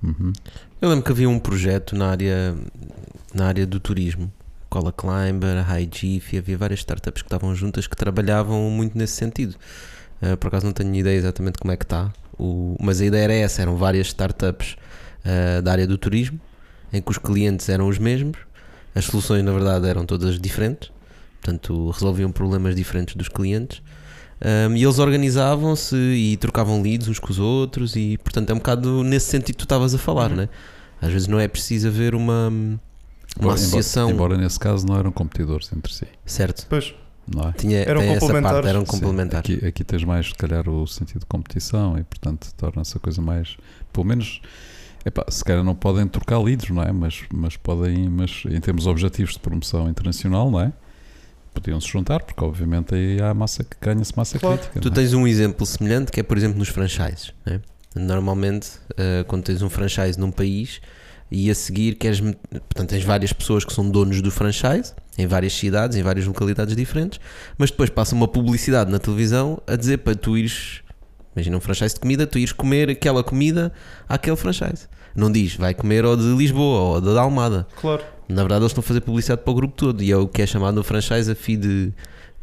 Uhum. 0.02 0.34
Eu 0.82 0.90
lembro 0.90 1.04
que 1.06 1.12
havia 1.12 1.30
um 1.30 1.38
projeto 1.38 1.96
na 1.96 2.10
área, 2.10 2.56
na 3.34 3.46
área 3.48 3.68
do 3.68 3.80
turismo, 3.80 4.32
Cola 4.70 4.92
Climber, 4.92 5.64
High 5.64 5.90
Jiffy, 5.94 6.38
havia 6.40 6.58
várias 6.58 6.80
startups 6.80 7.22
que 7.22 7.28
estavam 7.28 7.54
juntas 7.54 7.86
que 7.86 7.96
trabalhavam 7.96 8.70
muito 8.72 8.98
nesse 8.98 9.14
sentido. 9.14 9.56
Uh, 10.22 10.36
por 10.38 10.48
acaso 10.48 10.66
não 10.66 10.74
tenho 10.74 10.94
ideia 10.96 11.18
exatamente 11.18 11.58
como 11.60 11.72
é 11.72 11.78
que 11.78 11.86
está, 11.86 12.12
o, 12.38 12.76
mas 12.80 13.00
a 13.02 13.06
ideia 13.06 13.24
era 13.24 13.34
essa: 13.34 13.62
eram 13.62 13.76
várias 13.78 14.08
startups 14.08 14.76
uh, 15.26 15.62
da 15.62 15.72
área 15.72 15.86
do 15.88 15.98
turismo, 15.98 16.40
em 16.94 17.02
que 17.02 17.12
os 17.12 17.18
clientes 17.18 17.68
eram 17.70 17.88
os 17.88 17.98
mesmos, 17.98 18.38
as 18.96 19.06
soluções 19.06 19.44
na 19.44 19.52
verdade 19.52 19.88
eram 19.88 20.06
todas 20.06 20.40
diferentes, 20.40 20.92
portanto 21.42 21.90
resolviam 21.92 22.32
problemas 22.32 22.76
diferentes 22.76 23.16
dos 23.16 23.28
clientes. 23.30 23.82
Um, 24.42 24.76
e 24.76 24.84
eles 24.84 25.00
organizavam-se 25.00 25.96
e 25.96 26.38
trocavam 26.38 26.82
leads 26.82 27.08
uns 27.10 27.20
com 27.20 27.30
os 27.30 27.40
outros, 27.40 27.96
e 27.98 28.18
portanto 28.20 28.50
é 28.50 28.54
um 28.54 28.58
bocado 28.58 29.04
nesse 29.04 29.26
sentido 29.28 29.56
que 29.56 29.60
tu 29.60 29.64
estavas 29.66 29.94
a 29.94 29.98
falar, 29.98 30.30
Uhum. 30.32 30.38
né? 30.38 30.50
Às 31.02 31.12
vezes 31.12 31.28
não 31.28 31.40
é 31.40 31.48
preciso 31.48 31.88
haver 31.90 32.16
uma, 32.16 32.48
uma 32.48 32.80
Embora- 33.38 33.56
associação, 33.56 34.10
Embora, 34.12 34.38
nesse 34.38 34.58
caso 34.60 34.86
não 34.88 34.98
eram 34.98 35.12
competidores 35.12 35.70
entre 35.76 35.94
si, 35.94 36.06
certo? 36.26 36.66
Pois, 36.70 36.94
não 37.28 37.50
é? 37.50 37.52
Tinha, 37.54 37.80
Eram 37.80 38.00
tem 38.02 38.10
essa 38.12 38.20
parte, 38.20 38.32
complementares. 38.34 38.70
eram 38.70 38.80
Sim, 38.86 38.88
complementares. 38.92 39.56
Aqui, 39.58 39.66
aqui 39.66 39.84
tens 39.84 40.04
mais, 40.06 40.28
se 40.28 40.34
calhar, 40.36 40.68
o 40.70 40.88
sentido 40.88 41.20
de 41.20 41.26
competição 41.26 41.98
e, 41.98 42.04
portanto, 42.04 42.48
torna-se 42.58 42.96
a 42.98 43.00
coisa 43.00 43.22
mais. 43.22 43.58
Pelo 43.94 44.06
menos, 44.06 44.42
epá, 45.06 45.26
se 45.30 45.44
calhar 45.44 45.64
não 45.64 45.76
podem 45.76 46.08
trocar 46.08 46.40
leads, 46.40 46.70
não 46.70 46.84
é? 46.84 46.92
Mas, 46.92 47.22
mas 47.34 47.56
podem, 47.58 48.10
mas 48.10 48.44
em 48.50 48.60
termos 48.60 48.84
de 48.84 48.90
objetivos 48.90 49.34
de 49.34 49.40
promoção 49.40 49.90
internacional, 49.90 50.50
não 50.50 50.62
é? 50.62 50.72
Podiam 51.54 51.80
se 51.82 51.88
juntar, 51.88 52.22
porque 52.22 52.44
obviamente 52.44 52.94
aí 52.94 53.22
há 53.22 53.34
massa 53.34 53.64
que 53.64 53.76
ganha-se 53.82 54.16
massa 54.16 54.38
Claro. 54.40 54.58
crítica. 54.58 54.80
Tu 54.80 54.88
é? 54.88 54.92
tens 54.92 55.14
um 55.14 55.28
exemplo 55.28 55.66
semelhante 55.66 56.12
que 56.12 56.20
é, 56.20 56.24
por 56.24 56.38
exemplo, 56.38 56.58
nos 56.60 56.70
franchises. 56.70 57.34
Né? 57.46 57.60
Normalmente, 57.96 58.70
eh, 58.96 59.26
quando 59.28 59.44
tens 59.44 59.62
um 59.62 59.70
franchise 59.70 60.18
num 60.20 60.32
país 60.32 60.80
e 61.32 61.50
a 61.50 61.56
seguir 61.56 61.96
queres. 61.96 62.22
Portanto, 62.22 62.90
tens 62.90 63.04
várias 63.04 63.34
pessoas 63.34 63.66
que 63.66 63.74
são 63.74 63.90
donos 63.90 64.22
do 64.22 64.32
franchise 64.32 64.94
em 65.18 65.28
várias 65.28 65.54
cidades, 65.54 65.98
em 65.98 66.02
várias 66.04 66.26
localidades 66.26 66.76
diferentes, 66.76 67.20
mas 67.58 67.70
depois 67.72 67.90
passa 67.90 68.16
uma 68.16 68.28
publicidade 68.28 68.92
na 68.92 69.00
televisão 69.00 69.62
a 69.68 69.76
dizer 69.76 69.98
para 69.98 70.16
tu 70.16 70.38
ires. 70.38 70.82
Imagina 71.40 71.56
um 71.58 71.62
franchise 71.62 71.94
de 71.94 72.00
comida, 72.02 72.28
tu 72.28 72.38
ires 72.38 72.52
comer 72.52 72.90
aquela 72.90 73.24
comida 73.24 73.72
àquele 74.10 74.36
franchise. 74.36 74.88
Não 75.16 75.32
diz, 75.32 75.56
vai 75.56 75.74
comer 75.74 76.04
ao 76.04 76.18
de 76.18 76.24
Lisboa 76.36 76.80
ou 76.82 77.02
da 77.02 77.22
Almada. 77.22 77.66
claro. 77.80 78.04
Na 78.28 78.44
verdade, 78.44 78.62
eles 78.62 78.72
estão 78.72 78.82
a 78.82 78.86
fazer 78.86 79.02
publicidade 79.02 79.42
para 79.42 79.50
o 79.52 79.56
grupo 79.56 79.74
todo 79.76 80.04
e 80.04 80.12
é 80.12 80.16
o 80.18 80.28
que 80.28 80.42
é 80.42 80.46
chamado 80.46 80.76
no 80.76 80.84
franchise 80.84 81.32
a 81.32 81.34
fee 81.34 81.58
de, 81.58 81.92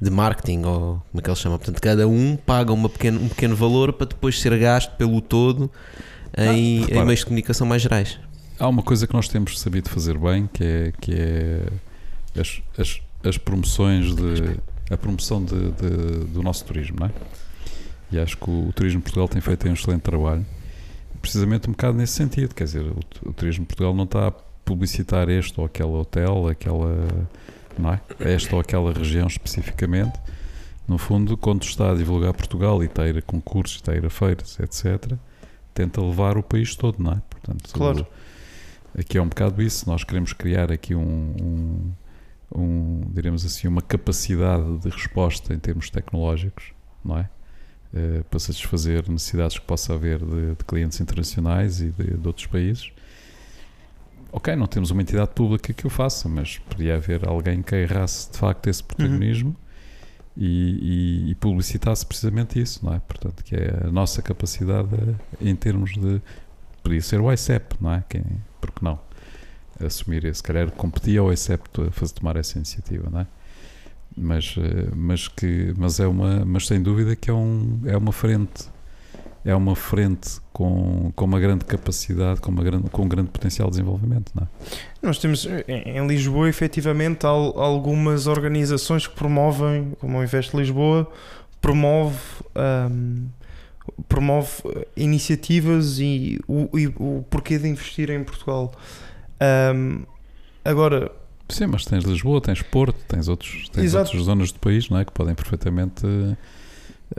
de 0.00 0.10
marketing, 0.10 0.64
ou 0.64 0.80
como 1.10 1.18
é 1.18 1.20
que 1.22 1.28
eles 1.30 1.38
chamam. 1.38 1.58
Portanto, 1.58 1.80
cada 1.80 2.08
um 2.08 2.34
paga 2.36 2.72
uma 2.72 2.88
pequeno, 2.88 3.20
um 3.22 3.28
pequeno 3.28 3.54
valor 3.54 3.92
para 3.92 4.08
depois 4.08 4.40
ser 4.40 4.58
gasto 4.58 4.90
pelo 4.96 5.20
todo 5.20 5.70
em, 6.36 6.80
repara. 6.80 7.00
em 7.02 7.04
meios 7.04 7.20
de 7.20 7.26
comunicação 7.26 7.64
mais 7.68 7.82
gerais. 7.82 8.18
Há 8.58 8.66
uma 8.66 8.82
coisa 8.82 9.06
que 9.06 9.14
nós 9.14 9.28
temos 9.28 9.60
sabido 9.60 9.88
fazer 9.88 10.18
bem, 10.18 10.48
que 10.52 10.64
é, 10.64 10.92
que 11.00 11.12
é 11.14 11.60
as, 12.40 12.60
as, 12.76 13.00
as 13.22 13.38
promoções 13.38 14.12
de 14.16 14.56
a 14.90 14.96
promoção 14.96 15.44
de, 15.44 15.54
de- 15.70 16.24
do 16.32 16.42
nosso 16.42 16.64
turismo, 16.64 16.96
não 16.98 17.06
é? 17.06 17.10
E 18.10 18.18
acho 18.18 18.36
que 18.36 18.48
o, 18.48 18.68
o 18.68 18.72
Turismo 18.72 19.02
Portugal 19.02 19.28
tem 19.28 19.40
feito 19.40 19.68
um 19.68 19.72
excelente 19.72 20.02
trabalho, 20.02 20.44
precisamente 21.20 21.68
um 21.68 21.72
bocado 21.72 21.96
nesse 21.98 22.12
sentido, 22.12 22.54
quer 22.54 22.64
dizer, 22.64 22.82
o, 22.82 23.00
o 23.28 23.32
Turismo 23.32 23.66
Portugal 23.66 23.94
não 23.94 24.04
está 24.04 24.28
a 24.28 24.30
publicitar 24.30 25.28
este 25.28 25.58
ou 25.58 25.66
aquele 25.66 25.90
hotel, 25.90 26.48
aquela, 26.48 27.06
não 27.78 27.92
é? 27.92 28.00
Esta 28.20 28.54
ou 28.54 28.60
aquela 28.60 28.92
região 28.92 29.26
especificamente. 29.26 30.18
No 30.86 30.98
fundo, 30.98 31.36
quando 31.36 31.62
está 31.62 31.90
a 31.90 31.94
divulgar 31.94 32.32
Portugal 32.32 32.82
e 32.82 32.86
está 32.86 33.02
a 33.02 33.08
ir 33.08 33.18
a 33.18 33.22
concursos, 33.22 33.76
está 33.76 33.92
a 33.92 33.96
ir 33.96 34.06
a 34.06 34.10
feiras, 34.10 34.58
etc., 34.60 35.14
tenta 35.74 36.00
levar 36.00 36.38
o 36.38 36.42
país 36.42 36.74
todo, 36.76 37.02
não 37.02 37.12
é? 37.12 37.22
Portanto, 37.28 37.70
Claro. 37.72 38.06
aqui 38.96 39.18
é 39.18 39.22
um 39.22 39.28
bocado 39.28 39.60
isso. 39.60 39.88
Nós 39.88 40.04
queremos 40.04 40.32
criar 40.32 40.70
aqui 40.72 40.94
um, 40.94 41.34
um, 41.42 41.92
um, 42.54 43.00
diremos 43.12 43.44
assim, 43.44 43.66
uma 43.68 43.82
capacidade 43.82 44.78
de 44.78 44.88
resposta 44.88 45.52
em 45.52 45.58
termos 45.58 45.90
tecnológicos, 45.90 46.72
não 47.04 47.18
é? 47.18 47.28
Eh, 47.96 48.22
para 48.28 48.38
satisfazer 48.38 49.08
necessidades 49.08 49.58
que 49.58 49.64
possa 49.64 49.94
haver 49.94 50.18
de, 50.18 50.50
de 50.54 50.64
clientes 50.66 51.00
internacionais 51.00 51.80
e 51.80 51.90
de, 51.90 52.16
de 52.18 52.26
outros 52.26 52.44
países. 52.46 52.90
Ok, 54.30 54.54
não 54.54 54.66
temos 54.66 54.90
uma 54.90 55.00
entidade 55.00 55.30
pública 55.30 55.72
que 55.72 55.86
o 55.86 55.90
faça, 55.90 56.28
mas 56.28 56.58
podia 56.58 56.96
haver 56.96 57.26
alguém 57.26 57.62
que 57.62 57.74
agarrasse 57.74 58.30
de 58.30 58.36
facto 58.38 58.66
esse 58.68 58.82
protagonismo 58.84 59.56
e, 60.36 61.24
e- 61.26 61.30
e 61.30 61.34
publicitasse 61.36 62.04
precisamente 62.04 62.60
isso, 62.60 62.84
não 62.84 62.92
é? 62.92 63.00
Portanto, 63.00 63.42
que 63.42 63.54
é 63.56 63.84
a 63.86 63.90
nossa 63.90 64.20
capacidade 64.20 64.88
eh, 64.94 65.48
em 65.48 65.56
termos 65.56 65.92
de. 65.94 66.20
Podia 66.82 67.00
ser 67.00 67.18
o 67.20 67.32
ICEP, 67.32 67.76
não 67.80 67.94
é? 67.94 68.04
Quem, 68.08 68.22
porque 68.60 68.84
não? 68.84 68.98
Assumir 69.80 70.24
esse, 70.26 70.38
se 70.38 70.42
calhar 70.42 70.70
competia 70.70 71.20
ao 71.20 71.32
ICEP 71.32 71.62
a 71.88 71.90
fazer 71.90 72.12
tomar 72.12 72.36
essa 72.36 72.58
iniciativa, 72.58 73.08
não 73.10 73.20
é? 73.20 73.26
Mas, 74.16 74.54
eh, 74.58 74.88
mas, 74.94 75.28
que, 75.28 75.74
mas, 75.76 76.00
é 76.00 76.06
uma, 76.06 76.44
mas 76.44 76.66
sem 76.66 76.82
dúvida 76.82 77.14
que 77.14 77.30
é, 77.30 77.34
um, 77.34 77.80
é 77.84 77.96
uma 77.96 78.12
frente 78.12 78.68
é 79.46 79.54
uma 79.54 79.76
frente 79.76 80.40
com, 80.52 81.12
com 81.14 81.24
uma 81.24 81.38
grande 81.38 81.64
capacidade, 81.64 82.40
com, 82.40 82.50
uma 82.50 82.64
grande, 82.64 82.90
com 82.90 83.02
um 83.02 83.08
grande 83.08 83.30
potencial 83.30 83.68
de 83.68 83.76
desenvolvimento, 83.76 84.32
não 84.34 84.42
é? 84.42 84.46
Nós 85.00 85.18
temos 85.18 85.46
em 85.68 86.04
Lisboa, 86.04 86.48
efetivamente, 86.48 87.24
algumas 87.24 88.26
organizações 88.26 89.06
que 89.06 89.14
promovem, 89.14 89.92
como 90.00 90.18
o 90.18 90.24
Investe 90.24 90.56
Lisboa, 90.56 91.08
promove, 91.60 92.18
ahm, 92.56 93.26
promove 94.08 94.50
eh, 94.64 94.88
iniciativas 94.96 96.00
e 96.00 96.40
o, 96.48 96.76
e 96.76 96.88
o 96.88 97.24
porquê 97.30 97.56
de 97.56 97.68
investir 97.68 98.10
em 98.10 98.24
Portugal. 98.24 98.72
Ahm, 99.38 100.02
agora, 100.64 101.12
Sim, 101.48 101.66
mas 101.66 101.84
tens 101.84 102.04
Lisboa, 102.04 102.40
tens 102.40 102.60
Porto, 102.62 102.98
tens, 103.06 103.28
outros, 103.28 103.68
tens 103.68 103.84
Exato. 103.84 104.06
outras 104.06 104.24
zonas 104.24 104.52
do 104.52 104.58
país, 104.58 104.88
não 104.90 104.98
é? 104.98 105.04
Que 105.04 105.12
podem 105.12 105.34
perfeitamente 105.34 106.04
eh, 106.06 106.36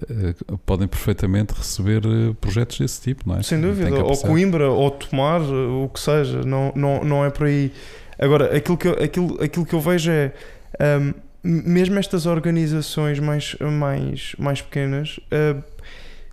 eh, 0.09 0.35
podem 0.65 0.87
perfeitamente 0.87 1.53
receber 1.53 2.01
eh, 2.05 2.33
projetos 2.41 2.77
desse 2.79 3.01
tipo, 3.01 3.27
não 3.27 3.37
é? 3.37 3.43
sem 3.43 3.59
dúvida, 3.61 4.03
ou. 4.03 4.17
Coimbra, 4.17 4.69
ou 4.69 4.91
Tomar, 4.91 5.41
o 5.41 5.89
que 5.93 5.99
seja, 5.99 6.41
não, 6.43 6.73
não, 6.75 7.03
não 7.03 7.23
é 7.25 7.29
por 7.29 7.47
aí. 7.47 7.71
Agora, 8.19 8.55
aquilo 8.55 8.77
que, 8.77 8.87
eu- 8.87 9.01
aquilo, 9.03 9.41
aquilo 9.41 9.65
que 9.65 9.73
eu 9.73 9.79
vejo 9.79 10.11
é, 10.11 10.33
ahm, 10.79 11.13
mesmo 11.43 11.97
estas 11.97 12.25
organizações 12.25 13.19
mais, 13.19 13.55
mais, 13.61 14.35
mais 14.37 14.61
pequenas 14.61 15.19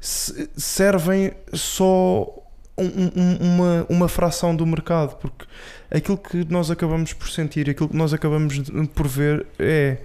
se- 0.00 0.48
servem 0.56 1.30
só 1.52 2.26
um- 2.76 3.10
um- 3.16 3.36
uma, 3.54 3.86
uma 3.88 4.08
fração 4.08 4.54
do 4.54 4.66
mercado, 4.66 5.16
porque 5.16 5.44
aquilo 5.90 6.18
que 6.18 6.44
nós 6.50 6.70
acabamos 6.70 7.12
por 7.12 7.28
sentir, 7.28 7.68
aquilo 7.70 7.88
que 7.88 7.96
nós 7.96 8.12
acabamos 8.12 8.58
por 8.94 9.06
ver 9.06 9.46
é 9.58 9.98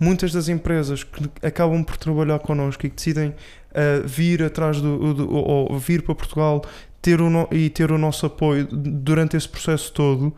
muitas 0.00 0.32
das 0.32 0.48
empresas 0.48 1.04
que 1.04 1.24
acabam 1.46 1.82
por 1.84 1.96
trabalhar 1.96 2.38
connosco 2.40 2.84
e 2.86 2.90
que 2.90 2.96
decidem 2.96 3.34
ah, 3.74 4.02
vir 4.04 4.42
atrás 4.42 4.80
do, 4.80 5.14
do- 5.14 5.32
ou 5.34 5.78
vir 5.78 6.02
para 6.02 6.14
Portugal 6.14 6.62
ter 7.00 7.20
o 7.20 7.30
no- 7.30 7.48
e 7.52 7.70
ter 7.70 7.92
o 7.92 7.98
nosso 7.98 8.26
apoio 8.26 8.66
durante 8.70 9.36
esse 9.36 9.48
processo 9.48 9.92
todo 9.92 10.34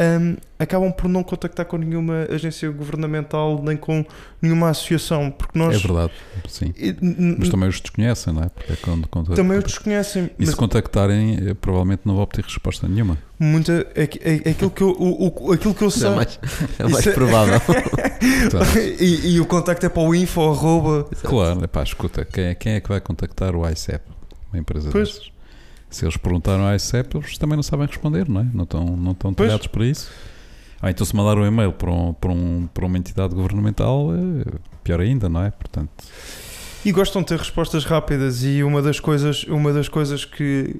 hum, 0.00 0.36
acabam 0.58 0.92
por 0.92 1.08
não 1.08 1.22
contactar 1.22 1.64
com 1.66 1.76
nenhuma 1.76 2.26
agência 2.30 2.70
governamental 2.70 3.60
nem 3.62 3.76
com 3.76 4.04
nenhuma 4.40 4.70
associação, 4.70 5.30
porque 5.30 5.58
nós. 5.58 5.74
É 5.76 5.78
verdade, 5.78 6.12
sim. 6.48 6.72
E, 6.76 6.94
Mas 7.38 7.48
também 7.48 7.68
os 7.68 7.80
desconhecem, 7.80 8.32
não 8.32 8.42
é? 8.42 8.48
Porque 8.48 8.72
é 8.72 8.76
quando, 8.76 9.08
quando, 9.08 9.34
também 9.34 9.58
os 9.58 9.64
desconhecem. 9.64 10.24
E 10.24 10.30
mas 10.40 10.50
se 10.50 10.56
contactarem, 10.56 11.38
eh, 11.50 11.54
provavelmente 11.54 12.02
não 12.04 12.14
vão 12.14 12.22
obter 12.24 12.44
resposta 12.44 12.86
nenhuma. 12.88 13.18
muita, 13.38 13.86
é, 13.94 14.04
é- 14.04 14.42
é 14.48 14.50
aquilo, 14.50 14.70
que 14.70 14.82
eu, 14.82 14.90
o, 14.90 15.48
o- 15.48 15.52
aquilo 15.52 15.74
que 15.74 15.82
eu 15.82 15.88
Isso 15.88 16.00
sei. 16.00 16.08
é 16.08 16.14
mais, 16.14 16.40
é 16.78 16.82
mais 16.84 16.98
Isso 17.00 17.08
é- 17.10 17.12
provável. 17.12 17.60
Portanto, 17.60 18.78
e, 19.00 19.34
e 19.34 19.40
o 19.40 19.46
contacto 19.46 19.84
é 19.86 19.88
para 19.88 20.02
o 20.02 20.14
info, 20.14 20.40
arroba. 20.42 21.08
claro, 21.22 21.64
epá, 21.64 21.82
escuta, 21.82 22.24
quem 22.24 22.44
é, 22.44 22.54
quem 22.54 22.72
é 22.74 22.80
que 22.80 22.88
vai 22.88 23.00
contactar 23.00 23.54
o 23.54 23.68
ICEP? 23.68 24.02
Uma 24.52 24.60
empresa 24.60 24.90
Pois. 24.90 25.08
dessas? 25.08 25.35
Se 25.90 26.04
eles 26.04 26.16
perguntaram 26.16 26.66
ao 26.66 26.74
ICEP, 26.74 27.16
eles 27.16 27.38
também 27.38 27.56
não 27.56 27.62
sabem 27.62 27.86
responder, 27.86 28.28
não 28.28 28.40
é? 28.40 28.46
Não 28.52 28.64
estão, 28.64 28.84
não 28.84 29.12
estão 29.12 29.32
talhados 29.32 29.66
para 29.68 29.84
isso. 29.86 30.10
Ah, 30.82 30.90
então 30.90 31.06
se 31.06 31.16
mandar 31.16 31.38
um 31.38 31.46
e-mail 31.46 31.72
para, 31.72 31.90
um, 31.90 32.12
para, 32.12 32.30
um, 32.30 32.68
para 32.72 32.84
uma 32.84 32.98
entidade 32.98 33.34
governamental, 33.34 34.08
é 34.14 34.58
pior 34.84 35.00
ainda, 35.00 35.28
não 35.28 35.42
é? 35.42 35.50
Portanto, 35.50 35.90
E 36.84 36.92
gostam 36.92 37.22
de 37.22 37.28
ter 37.28 37.38
respostas 37.38 37.84
rápidas 37.84 38.42
e 38.44 38.62
uma 38.62 38.82
das 38.82 39.00
coisas, 39.00 39.44
uma 39.44 39.72
das 39.72 39.88
coisas 39.88 40.24
que, 40.24 40.76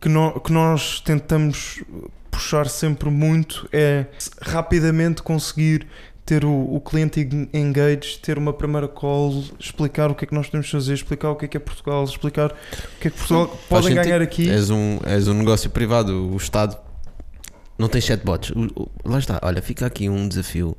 que, 0.00 0.08
nó- 0.08 0.32
que 0.40 0.50
nós 0.52 1.00
tentamos 1.00 1.82
puxar 2.30 2.68
sempre 2.68 3.10
muito 3.10 3.68
é 3.72 4.06
rapidamente 4.40 5.22
conseguir 5.22 5.86
ter 6.26 6.44
o, 6.44 6.74
o 6.74 6.80
cliente 6.80 7.20
en- 7.20 7.48
engaged, 7.54 8.18
ter 8.18 8.36
uma 8.36 8.52
primeira 8.52 8.88
call, 8.88 9.44
explicar 9.60 10.10
o 10.10 10.14
que 10.14 10.24
é 10.24 10.28
que 10.28 10.34
nós 10.34 10.48
temos 10.50 10.66
de 10.66 10.72
fazer, 10.72 10.92
explicar 10.94 11.30
o 11.30 11.36
que 11.36 11.44
é 11.44 11.48
que 11.48 11.56
é 11.56 11.60
Portugal, 11.60 12.02
explicar 12.04 12.50
o 12.50 13.00
que 13.00 13.08
é 13.08 13.10
que 13.12 13.16
Portugal 13.16 13.56
podem 13.68 13.94
ganhar 13.94 14.20
aqui. 14.20 14.50
És 14.50 14.68
um, 14.68 14.98
és 15.06 15.28
um 15.28 15.34
negócio 15.34 15.70
privado, 15.70 16.12
o 16.32 16.36
Estado 16.36 16.76
não 17.78 17.88
tem 17.88 18.00
chatbots. 18.00 18.50
O- 18.50 18.82
o- 18.82 18.90
lá 19.04 19.18
está, 19.20 19.38
olha, 19.42 19.62
fica 19.62 19.86
aqui 19.86 20.08
um 20.08 20.26
desafio 20.28 20.76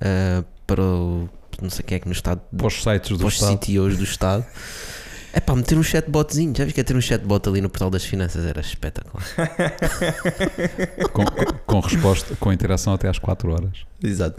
ah, 0.00 0.42
para 0.66 0.82
o. 0.82 1.28
Não 1.62 1.68
sei 1.70 1.84
quem 1.84 1.96
é 1.96 1.98
que 2.00 2.06
no 2.06 2.12
Estado. 2.12 2.40
para 2.56 2.66
os 2.66 2.82
sites 2.82 3.10
do 3.10 3.18
Para 3.18 3.26
os 3.28 3.34
Estado, 3.34 3.58
CTOs 3.58 3.96
do 3.96 4.04
Estado. 4.04 4.44
É 5.32 5.38
pá, 5.40 5.54
meter 5.54 5.78
um 5.78 5.82
chatbotzinho. 5.82 6.52
Já 6.56 6.64
vi 6.64 6.72
que 6.72 6.80
é 6.80 6.84
ter 6.84 6.96
um 6.96 7.00
chatbot 7.00 7.48
ali 7.48 7.60
no 7.60 7.68
portal 7.70 7.88
das 7.90 8.04
finanças 8.04 8.44
era 8.44 8.60
espetacular. 8.60 9.24
com, 11.12 11.24
com- 11.24 11.52
com 11.66 11.80
resposta, 11.80 12.34
com 12.36 12.52
interação 12.52 12.92
até 12.94 13.08
às 13.08 13.18
4 13.18 13.52
horas. 13.52 13.78
Exato. 14.02 14.36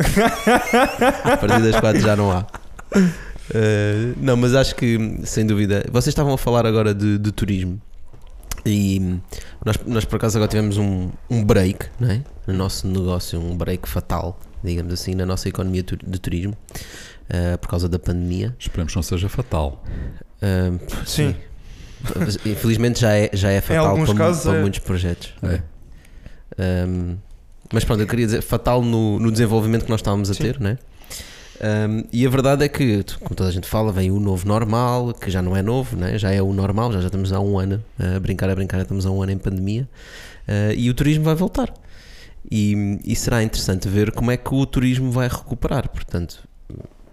A 1.23 1.37
partir 1.37 1.61
das 1.61 1.79
4 1.79 2.01
já 2.01 2.15
não 2.15 2.31
há. 2.31 2.45
Uh, 2.95 4.13
não, 4.17 4.35
mas 4.37 4.53
acho 4.53 4.75
que, 4.75 5.19
sem 5.23 5.45
dúvida, 5.45 5.85
vocês 5.91 6.07
estavam 6.07 6.33
a 6.33 6.37
falar 6.37 6.65
agora 6.65 6.93
de, 6.93 7.17
de 7.17 7.31
turismo 7.31 7.81
e 8.65 9.17
nós, 9.65 9.77
nós 9.85 10.05
por 10.05 10.17
acaso 10.17 10.37
agora 10.37 10.49
tivemos 10.49 10.77
um, 10.77 11.09
um 11.29 11.43
break 11.43 11.87
não 11.99 12.11
é? 12.11 12.21
no 12.45 12.53
nosso 12.53 12.87
negócio, 12.87 13.39
um 13.39 13.57
break 13.57 13.89
fatal, 13.89 14.39
digamos 14.63 14.93
assim, 14.93 15.15
na 15.15 15.25
nossa 15.25 15.49
economia 15.49 15.83
de 15.83 16.19
turismo 16.19 16.55
uh, 17.29 17.57
por 17.57 17.69
causa 17.69 17.89
da 17.89 17.97
pandemia. 17.97 18.55
Esperemos 18.59 18.93
que 18.93 18.97
não 18.97 19.03
seja 19.03 19.27
fatal. 19.29 19.83
Sim. 21.05 21.35
Mas, 22.15 22.35
Infelizmente 22.45 22.99
já 22.99 23.15
é, 23.15 23.29
já 23.33 23.51
é 23.51 23.61
fatal 23.61 23.95
para, 24.05 24.15
casos 24.15 24.43
para 24.43 24.57
é. 24.57 24.61
muitos 24.61 24.79
projetos. 24.79 25.33
É. 25.43 25.61
Um, 26.87 27.17
mas 27.71 27.85
pronto, 27.85 28.01
eu 28.01 28.07
queria 28.07 28.25
dizer, 28.25 28.41
fatal 28.41 28.81
no, 28.81 29.19
no 29.19 29.31
desenvolvimento 29.31 29.85
que 29.85 29.89
nós 29.89 29.99
estávamos 29.99 30.29
a 30.29 30.33
Sim. 30.33 30.43
ter, 30.43 30.59
né? 30.59 30.77
Um, 31.61 32.03
e 32.11 32.25
a 32.25 32.29
verdade 32.29 32.65
é 32.65 32.67
que, 32.67 33.03
como 33.19 33.35
toda 33.35 33.47
a 33.47 33.51
gente 33.51 33.67
fala, 33.67 33.91
vem 33.91 34.09
o 34.09 34.19
novo 34.19 34.47
normal, 34.47 35.13
que 35.13 35.29
já 35.29 35.43
não 35.43 35.55
é 35.55 35.61
novo, 35.61 35.95
né? 35.95 36.17
já 36.17 36.31
é 36.31 36.41
o 36.41 36.51
normal, 36.51 36.91
já, 36.91 36.99
já 36.99 37.05
estamos 37.05 37.31
há 37.31 37.39
um 37.39 37.59
ano 37.59 37.83
a 37.99 38.19
brincar, 38.19 38.49
a 38.49 38.55
brincar, 38.55 38.77
já 38.77 38.83
estamos 38.83 39.05
há 39.05 39.11
um 39.11 39.21
ano 39.21 39.31
em 39.31 39.37
pandemia 39.37 39.87
uh, 40.47 40.73
e 40.75 40.89
o 40.89 40.93
turismo 40.93 41.23
vai 41.23 41.35
voltar. 41.35 41.71
E, 42.49 42.99
e 43.05 43.15
será 43.15 43.43
interessante 43.43 43.87
ver 43.87 44.11
como 44.11 44.31
é 44.31 44.37
que 44.37 44.53
o 44.53 44.65
turismo 44.65 45.11
vai 45.11 45.27
recuperar. 45.27 45.87
Portanto, 45.89 46.39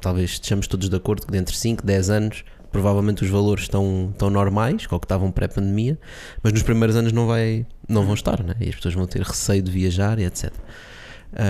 talvez 0.01 0.31
estejamos 0.31 0.67
todos 0.67 0.89
de 0.89 0.97
acordo 0.97 1.27
que 1.27 1.33
dentro 1.33 1.53
de 1.53 1.59
5, 1.59 1.85
10 1.85 2.11
anos, 2.11 2.45
provavelmente 2.71 3.25
os 3.25 3.31
valores 3.31 3.65
estão, 3.65 4.11
estão 4.13 4.31
normais, 4.31 4.87
com 4.87 4.97
o 4.97 5.01
que 5.01 5.05
estavam 5.05 5.31
pré-pandemia, 5.31 5.99
mas 6.43 6.53
nos 6.53 6.63
primeiros 6.63 6.97
anos 6.97 7.13
não, 7.13 7.27
vai, 7.27 7.67
não 7.89 8.05
vão 8.05 8.15
estar, 8.15 8.43
né? 8.43 8.55
e 8.61 8.69
as 8.69 8.75
pessoas 8.75 8.95
vão 8.95 9.07
ter 9.07 9.23
receio 9.23 9.63
de 9.63 9.71
viajar 9.71 10.19
e 10.19 10.25
etc. 10.25 10.53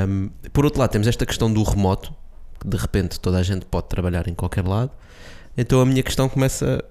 Um, 0.08 0.30
por 0.52 0.64
outro 0.64 0.80
lado, 0.80 0.90
temos 0.90 1.06
esta 1.06 1.24
questão 1.26 1.52
do 1.52 1.62
remoto, 1.62 2.12
que 2.60 2.68
de 2.68 2.76
repente 2.76 3.18
toda 3.20 3.38
a 3.38 3.42
gente 3.42 3.66
pode 3.66 3.88
trabalhar 3.88 4.28
em 4.28 4.34
qualquer 4.34 4.66
lado. 4.66 4.90
Então 5.56 5.80
a 5.80 5.86
minha 5.86 6.02
questão 6.02 6.28
começa 6.28 6.84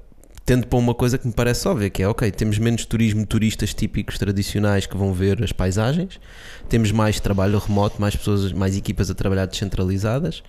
tendo 0.45 0.65
para 0.65 0.79
uma 0.79 0.95
coisa 0.95 1.17
que 1.17 1.27
me 1.27 1.33
parece 1.33 1.67
óbvia, 1.67 1.89
que 1.89 2.01
é 2.01 2.07
ok, 2.07 2.31
temos 2.31 2.57
menos 2.57 2.85
turismo, 2.85 3.25
turistas 3.25 3.73
típicos 3.73 4.17
tradicionais 4.17 4.85
que 4.85 4.95
vão 4.95 5.13
ver 5.13 5.43
as 5.43 5.51
paisagens, 5.51 6.21
temos 6.69 6.89
mais 6.89 7.19
trabalho 7.19 7.59
remoto, 7.59 7.99
mais 7.99 8.15
pessoas, 8.15 8.53
mais 8.53 8.77
equipas 8.77 9.09
a 9.11 9.13
trabalhar 9.13 9.45
descentralizadas. 9.45 10.41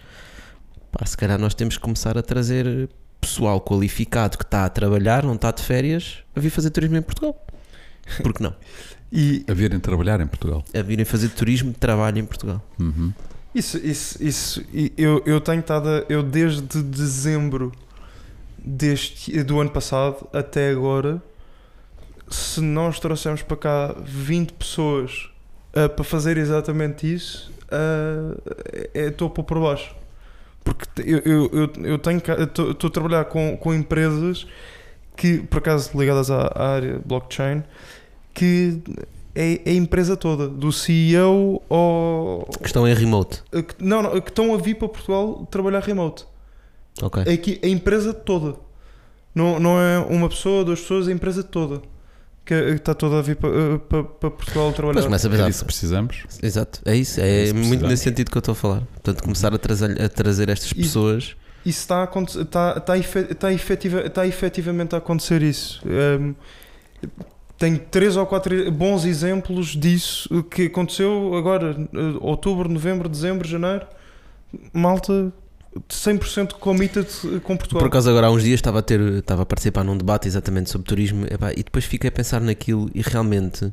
Pá, 0.93 1.05
se 1.05 1.17
calhar 1.17 1.37
nós 1.39 1.53
temos 1.53 1.77
que 1.77 1.83
começar 1.83 2.17
a 2.17 2.23
trazer 2.23 2.89
pessoal 3.21 3.61
qualificado 3.61 4.37
que 4.39 4.45
está 4.45 4.65
a 4.65 4.69
trabalhar, 4.69 5.23
não 5.25 5.35
está 5.35 5.51
de 5.51 5.63
férias, 5.63 6.19
a 6.35 6.41
vir 6.41 6.51
fazer 6.51 6.71
turismo 6.71 6.97
em 6.97 7.03
Portugal. 7.03 7.45
Por 8.23 8.33
que 8.33 8.43
não? 8.43 8.55
E 9.13 9.45
A 9.49 9.55
virem 9.55 9.79
trabalhar 9.81 10.21
em 10.21 10.27
Portugal. 10.27 10.63
A 10.75 10.83
virem 10.83 11.05
fazer 11.05 11.29
turismo 11.31 11.73
de 11.73 11.79
trabalho 11.79 12.19
em 12.19 12.25
Portugal. 12.25 12.63
Uhum. 12.79 13.13
Isso, 13.55 13.79
isso, 13.79 14.23
isso. 14.23 14.65
Eu, 14.97 15.23
eu 15.27 15.41
tenho 15.41 15.61
estado. 15.61 15.89
a- 15.89 16.05
Eu 16.09 16.23
desde 16.23 16.83
dezembro 16.83 17.73
deste, 18.59 19.43
do 19.43 19.59
ano 19.61 19.71
passado 19.71 20.29
até 20.33 20.71
agora, 20.71 21.23
se 22.31 22.61
nós 22.61 23.01
trouxermos 23.01 23.43
para 23.43 23.57
cá 23.57 23.95
20 24.05 24.53
pessoas 24.53 25.31
ah, 25.75 25.89
para 25.89 26.05
fazer 26.05 26.37
exatamente 26.37 27.13
isso, 27.13 27.51
ah, 27.71 28.37
é 28.95 29.07
estou 29.07 29.31
por 29.31 29.45
por 29.45 29.59
baixo. 29.61 29.95
Porque 30.75 31.03
eu, 31.11 31.19
eu, 31.25 31.51
eu, 31.53 31.85
eu 31.85 31.99
tenho 31.99 32.19
estou 32.19 32.89
a 32.89 32.91
trabalhar 32.91 33.25
com, 33.27 33.57
com 33.57 33.73
empresas 33.75 34.47
que, 35.17 35.39
por 35.39 35.59
acaso, 35.59 35.91
ligadas 35.99 36.31
à, 36.31 36.43
à 36.55 36.69
área 36.75 37.01
blockchain, 37.05 37.63
que 38.35 38.81
é, 39.35 39.61
é 39.65 39.71
a 39.71 39.75
empresa 39.75 40.17
toda, 40.17 40.49
do 40.49 40.71
CEO 40.73 41.63
ao, 41.71 42.47
Que 42.61 42.67
estão 42.67 42.87
em 42.87 42.95
remote. 42.95 43.43
Que- 43.51 43.83
Não, 43.85 44.03
não, 44.03 44.21
que 44.21 44.31
estão 44.31 44.55
a 44.55 44.59
vir 44.59 44.75
para 44.77 44.89
Portugal 44.89 45.47
trabalhar 45.51 45.81
remote. 45.81 46.25
Ok. 47.03 47.23
Aqui, 47.33 47.61
a 47.63 47.69
empresa 47.69 48.13
toda. 48.13 48.57
Não, 49.35 49.59
não 49.61 49.81
é 49.81 49.99
uma 49.99 50.29
pessoa, 50.29 50.65
duas 50.65 50.81
pessoas, 50.81 51.09
a 51.09 51.13
empresa 51.13 51.43
toda. 51.43 51.81
Que 52.49 52.55
está 52.55 52.95
toda 52.95 53.19
a 53.19 53.23
vir 53.23 53.37
para, 53.37 53.51
uh, 53.51 53.79
para, 53.79 54.05
para 54.05 54.31
Portugal 54.31 54.73
trabalhar. 54.73 54.95
Mas 54.95 55.05
começa 55.05 55.27
a 55.27 55.29
É 55.29 55.33
pensar. 55.33 55.47
disso 55.49 55.59
que 55.61 55.65
precisamos. 55.67 56.25
Exato, 56.43 56.81
é 56.87 56.97
isso. 56.97 57.21
É 57.21 57.29
É 57.29 57.45
isso 57.45 57.55
muito 57.55 57.87
nesse 57.87 58.05
sentido 58.05 58.31
que 58.31 58.37
eu 58.37 58.41
estou 58.41 58.53
a 58.53 58.57
falar. 58.57 58.81
Portanto, 58.95 59.23
começar 59.23 59.53
a 59.55 59.59
trazer, 59.59 60.01
a 60.01 60.09
trazer 60.09 60.49
estas 60.49 60.71
E- 60.71 60.77
pessoas. 60.77 61.37
Isso 61.67 61.81
está, 61.81 61.97
a 61.97 62.03
acontecer- 62.05 62.41
está, 62.41 62.75
está, 62.79 62.97
efe- 62.97 63.27
está, 63.31 63.53
efetiva, 63.53 64.01
está 64.01 64.27
efetivamente 64.27 64.95
a 64.95 64.99
acontecer 64.99 65.43
isso. 65.43 65.83
Um, 65.87 66.35
tenho 67.59 67.79
três 67.79 68.17
ou 68.17 68.25
quatro 68.25 68.71
bons 68.73 69.05
exemplos 69.05 69.77
disso 69.77 70.43
que 70.45 70.67
aconteceu 70.67 71.35
agora, 71.35 71.73
uh, 71.79 72.19
outubro, 72.27 72.67
novembro, 72.69 73.09
dezembro, 73.11 73.47
janeiro. 73.47 73.85
Malta 74.73 75.31
100% 75.89 76.55
committed 76.55 77.07
com 77.43 77.57
Portugal. 77.57 77.81
Por 77.83 77.89
acaso, 77.89 78.09
agora 78.11 78.27
há 78.27 78.31
uns 78.31 78.43
dias 78.43 78.55
estava 78.59 78.79
a, 78.81 78.83
ter, 78.83 79.01
estava 79.01 79.43
a 79.43 79.47
participar 79.47 79.85
num 79.85 79.97
debate 79.97 80.27
exatamente 80.27 80.71
sobre 80.71 80.87
turismo 80.89 81.27
epá, 81.27 81.53
e 81.53 81.63
depois 81.63 81.85
fiquei 81.85 82.09
a 82.09 82.13
pensar 82.13 82.41
naquilo 82.41 82.91
e 82.95 83.03
realmente 83.03 83.73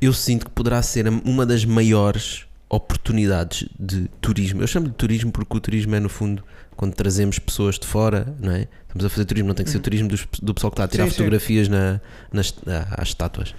eu 0.00 0.12
sinto 0.12 0.46
que 0.46 0.50
poderá 0.52 0.82
ser 0.82 1.08
uma 1.08 1.46
das 1.46 1.64
maiores 1.64 2.44
oportunidades 2.68 3.68
de 3.78 4.08
turismo. 4.20 4.62
Eu 4.62 4.66
chamo 4.66 4.86
de 4.88 4.94
turismo 4.94 5.32
porque 5.32 5.56
o 5.56 5.60
turismo 5.60 5.94
é, 5.94 6.00
no 6.00 6.08
fundo, 6.08 6.42
quando 6.76 6.94
trazemos 6.94 7.38
pessoas 7.38 7.78
de 7.78 7.86
fora, 7.86 8.34
não 8.40 8.52
é? 8.52 8.66
Estamos 8.86 9.04
a 9.04 9.08
fazer 9.08 9.24
turismo, 9.24 9.48
não 9.48 9.54
tem 9.54 9.64
que 9.64 9.70
ser 9.70 9.78
o 9.78 9.80
turismo 9.80 10.08
dos- 10.08 10.26
do 10.42 10.52
pessoal 10.54 10.70
que 10.70 10.74
está 10.74 10.84
a 10.84 10.88
tirar 10.88 11.04
Uhum. 11.04 11.10
Sim, 11.10 11.14
sim. 11.16 11.22
fotografias 11.22 11.68
na, 11.68 12.00
nas, 12.32 12.54
ah, 12.66 12.94
às 13.00 13.08
estátuas. 13.08 13.54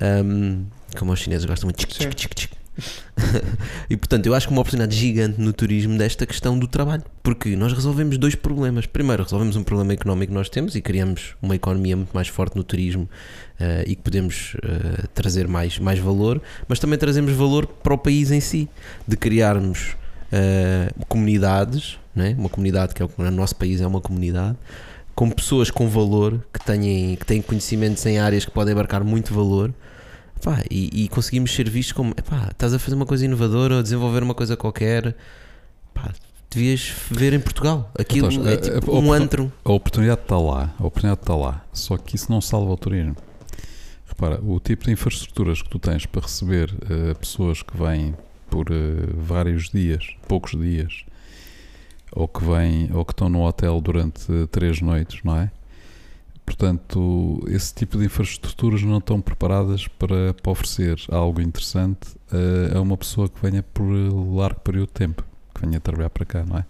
Ahm, 0.00 0.64
como 0.96 1.12
os 1.12 1.20
chineses 1.20 1.44
gostam 1.44 1.66
muito. 1.68 1.80
Sim. 1.82 1.86
tchic, 2.10 2.14
tchic, 2.14 2.34
tchic. 2.34 2.57
e 3.90 3.96
portanto, 3.96 4.26
eu 4.26 4.34
acho 4.34 4.46
que 4.46 4.52
uma 4.52 4.60
oportunidade 4.60 4.94
gigante 4.94 5.40
no 5.40 5.52
turismo 5.52 5.98
desta 5.98 6.26
questão 6.26 6.58
do 6.58 6.66
trabalho, 6.66 7.02
porque 7.22 7.56
nós 7.56 7.72
resolvemos 7.72 8.16
dois 8.18 8.34
problemas. 8.34 8.86
Primeiro, 8.86 9.22
resolvemos 9.22 9.56
um 9.56 9.64
problema 9.64 9.92
económico 9.92 10.32
que 10.32 10.38
nós 10.38 10.48
temos 10.48 10.74
e 10.74 10.80
criamos 10.80 11.34
uma 11.42 11.56
economia 11.56 11.96
muito 11.96 12.12
mais 12.12 12.28
forte 12.28 12.56
no 12.56 12.62
turismo 12.62 13.08
eh, 13.58 13.84
e 13.86 13.96
que 13.96 14.02
podemos 14.02 14.56
eh, 14.62 15.06
trazer 15.14 15.48
mais, 15.48 15.78
mais 15.78 15.98
valor, 15.98 16.40
mas 16.68 16.78
também 16.78 16.98
trazemos 16.98 17.32
valor 17.32 17.66
para 17.66 17.94
o 17.94 17.98
país 17.98 18.30
em 18.30 18.40
si, 18.40 18.68
de 19.06 19.16
criarmos 19.16 19.96
eh, 20.30 20.90
comunidades, 21.08 21.98
né? 22.14 22.34
uma 22.38 22.48
comunidade 22.48 22.94
que 22.94 23.02
é 23.02 23.06
o 23.06 23.30
nosso 23.30 23.56
país 23.56 23.80
é 23.80 23.86
uma 23.86 24.00
comunidade, 24.00 24.56
com 25.14 25.28
pessoas 25.30 25.70
com 25.70 25.88
valor, 25.88 26.40
que 26.52 26.64
têm, 26.64 27.16
que 27.16 27.26
têm 27.26 27.42
conhecimentos 27.42 28.06
em 28.06 28.18
áreas 28.18 28.44
que 28.44 28.52
podem 28.52 28.72
abarcar 28.72 29.02
muito 29.02 29.34
valor. 29.34 29.74
Pá, 30.42 30.62
e, 30.70 31.04
e 31.04 31.08
conseguimos 31.08 31.52
ser 31.54 31.68
vistos 31.68 31.92
como 31.92 32.14
estás 32.48 32.72
a 32.72 32.78
fazer 32.78 32.94
uma 32.96 33.06
coisa 33.06 33.24
inovadora 33.24 33.76
ou 33.76 33.82
desenvolver 33.82 34.22
uma 34.22 34.34
coisa 34.34 34.56
qualquer 34.56 35.16
pá, 35.92 36.12
devias 36.50 36.92
ver 37.10 37.32
em 37.32 37.40
Portugal 37.40 37.90
aquilo 37.98 38.30
Então, 38.30 38.48
é 38.48 38.56
tipo 38.56 38.90
eh, 38.90 38.94
um 38.94 38.98
oportun- 39.08 39.12
antro 39.12 39.52
A 39.64 39.72
oportunidade 39.72 40.20
está 40.22 40.38
lá, 40.38 40.74
a 40.78 40.86
oportunidade 40.86 41.20
está 41.22 41.34
lá. 41.36 41.64
Só 41.72 41.96
que 41.96 42.16
isso 42.16 42.30
não 42.30 42.40
salva 42.40 42.72
o 42.72 42.76
turismo. 42.76 43.16
Repara, 44.06 44.40
o 44.42 44.58
tipo 44.58 44.84
de 44.86 44.92
infraestruturas 44.92 45.60
que 45.62 45.68
tu 45.68 45.78
tens 45.78 46.06
para 46.06 46.22
receber 46.22 46.74
eh, 46.88 47.14
pessoas 47.14 47.62
que 47.62 47.76
vêm 47.76 48.14
por 48.48 48.66
eh, 48.70 48.74
vários 49.14 49.68
dias, 49.70 50.06
poucos 50.26 50.52
dias, 50.52 51.04
ou 52.12 52.26
que 52.26 52.42
vêm 52.44 52.88
ou 52.94 53.04
que 53.04 53.12
estão 53.12 53.28
no 53.28 53.42
hotel 53.44 53.80
durante 53.80 54.24
três 54.50 54.80
noites, 54.80 55.20
não 55.22 55.36
é? 55.36 55.50
Portanto, 56.48 57.44
esse 57.48 57.74
tipo 57.74 57.98
de 57.98 58.06
infraestruturas 58.06 58.82
não 58.82 58.96
estão 58.98 59.20
preparadas 59.20 59.86
para, 59.86 60.32
para 60.32 60.50
oferecer 60.50 60.98
algo 61.10 61.42
interessante 61.42 62.08
a, 62.72 62.78
a 62.78 62.80
uma 62.80 62.96
pessoa 62.96 63.28
que 63.28 63.38
venha 63.42 63.62
por 63.62 63.84
largo 63.84 64.58
período 64.60 64.86
de 64.86 64.94
tempo, 64.94 65.22
que 65.54 65.60
venha 65.60 65.78
trabalhar 65.78 66.08
para 66.08 66.24
cá, 66.24 66.44
não 66.46 66.56
é? 66.56 66.64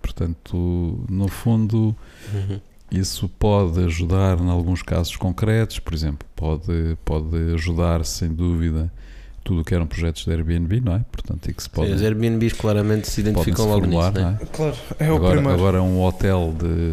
Portanto, 0.00 1.04
no 1.10 1.26
fundo, 1.26 1.94
Uhum. 2.32 2.60
isso 2.90 3.28
pode 3.28 3.84
ajudar 3.84 4.38
em 4.38 4.48
alguns 4.48 4.80
casos 4.80 5.16
concretos, 5.16 5.80
por 5.80 5.92
exemplo, 5.92 6.26
pode, 6.36 6.96
pode 7.04 7.36
ajudar 7.54 8.04
sem 8.04 8.32
dúvida 8.32 8.92
tudo 9.44 9.60
o 9.62 9.64
que 9.64 9.74
eram 9.74 9.86
projetos 9.86 10.24
de 10.24 10.30
Airbnb, 10.30 10.80
não 10.80 10.94
é? 10.94 11.04
Portanto, 11.10 11.48
e 11.50 11.54
que 11.54 11.62
se 11.62 11.70
pode, 11.70 11.88
Sim, 11.88 11.94
os 11.94 12.02
Airbnbs 12.02 12.52
claramente 12.52 13.08
se 13.08 13.22
podem 13.22 13.32
se 13.34 13.40
identificam 13.40 13.66
logo 13.66 13.80
formular, 13.80 14.10
nisso, 14.12 14.22
não 14.22 14.30
né? 14.32 14.38
é? 14.42 14.46
Claro, 14.46 14.76
é 14.98 15.10
o 15.12 15.16
agora, 15.16 15.32
primeiro. 15.34 15.58
agora 15.58 15.82
um 15.82 16.02
hotel 16.02 16.54
de, 16.58 16.92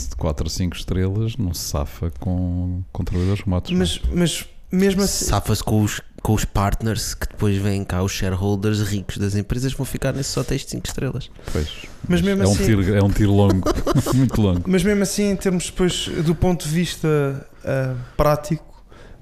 de 0.08 0.16
4 0.16 0.46
a 0.46 0.50
5 0.50 0.76
estrelas 0.76 1.36
não 1.36 1.52
se 1.52 1.62
safa 1.68 2.10
com, 2.20 2.82
com 2.92 3.04
trabalhadores 3.04 3.42
remotos. 3.44 3.70
não 3.70 3.76
é? 3.76 3.80
Mas, 3.80 4.00
mas 4.12 4.44
mesmo 4.72 5.02
assim. 5.02 5.26
Safa-se 5.26 5.62
com 5.62 5.82
os, 5.82 6.00
com 6.22 6.34
os 6.34 6.44
partners 6.44 7.14
que 7.14 7.28
depois 7.28 7.56
vêm 7.56 7.84
cá, 7.84 8.02
os 8.02 8.12
shareholders 8.12 8.80
ricos 8.80 9.18
das 9.18 9.34
empresas 9.36 9.72
vão 9.72 9.84
ficar 9.86 10.12
nesses 10.12 10.36
hotéis 10.36 10.62
de 10.64 10.70
5 10.70 10.86
estrelas. 10.86 11.30
Pois, 11.52 11.68
Mas 12.08 12.20
mesmo 12.20 12.42
é, 12.42 12.46
um 12.48 12.52
assim- 12.52 12.64
tiro, 12.64 12.94
é 12.94 13.02
um 13.02 13.10
tiro 13.10 13.32
longo, 13.32 13.62
muito 14.14 14.40
longo. 14.40 14.62
Mas 14.66 14.82
mesmo 14.82 15.02
assim, 15.02 15.30
em 15.30 15.36
termos 15.36 15.66
depois 15.66 16.08
do 16.24 16.34
ponto 16.34 16.66
de 16.66 16.74
vista 16.74 17.46
ah, 17.64 17.94
prático, 18.16 18.64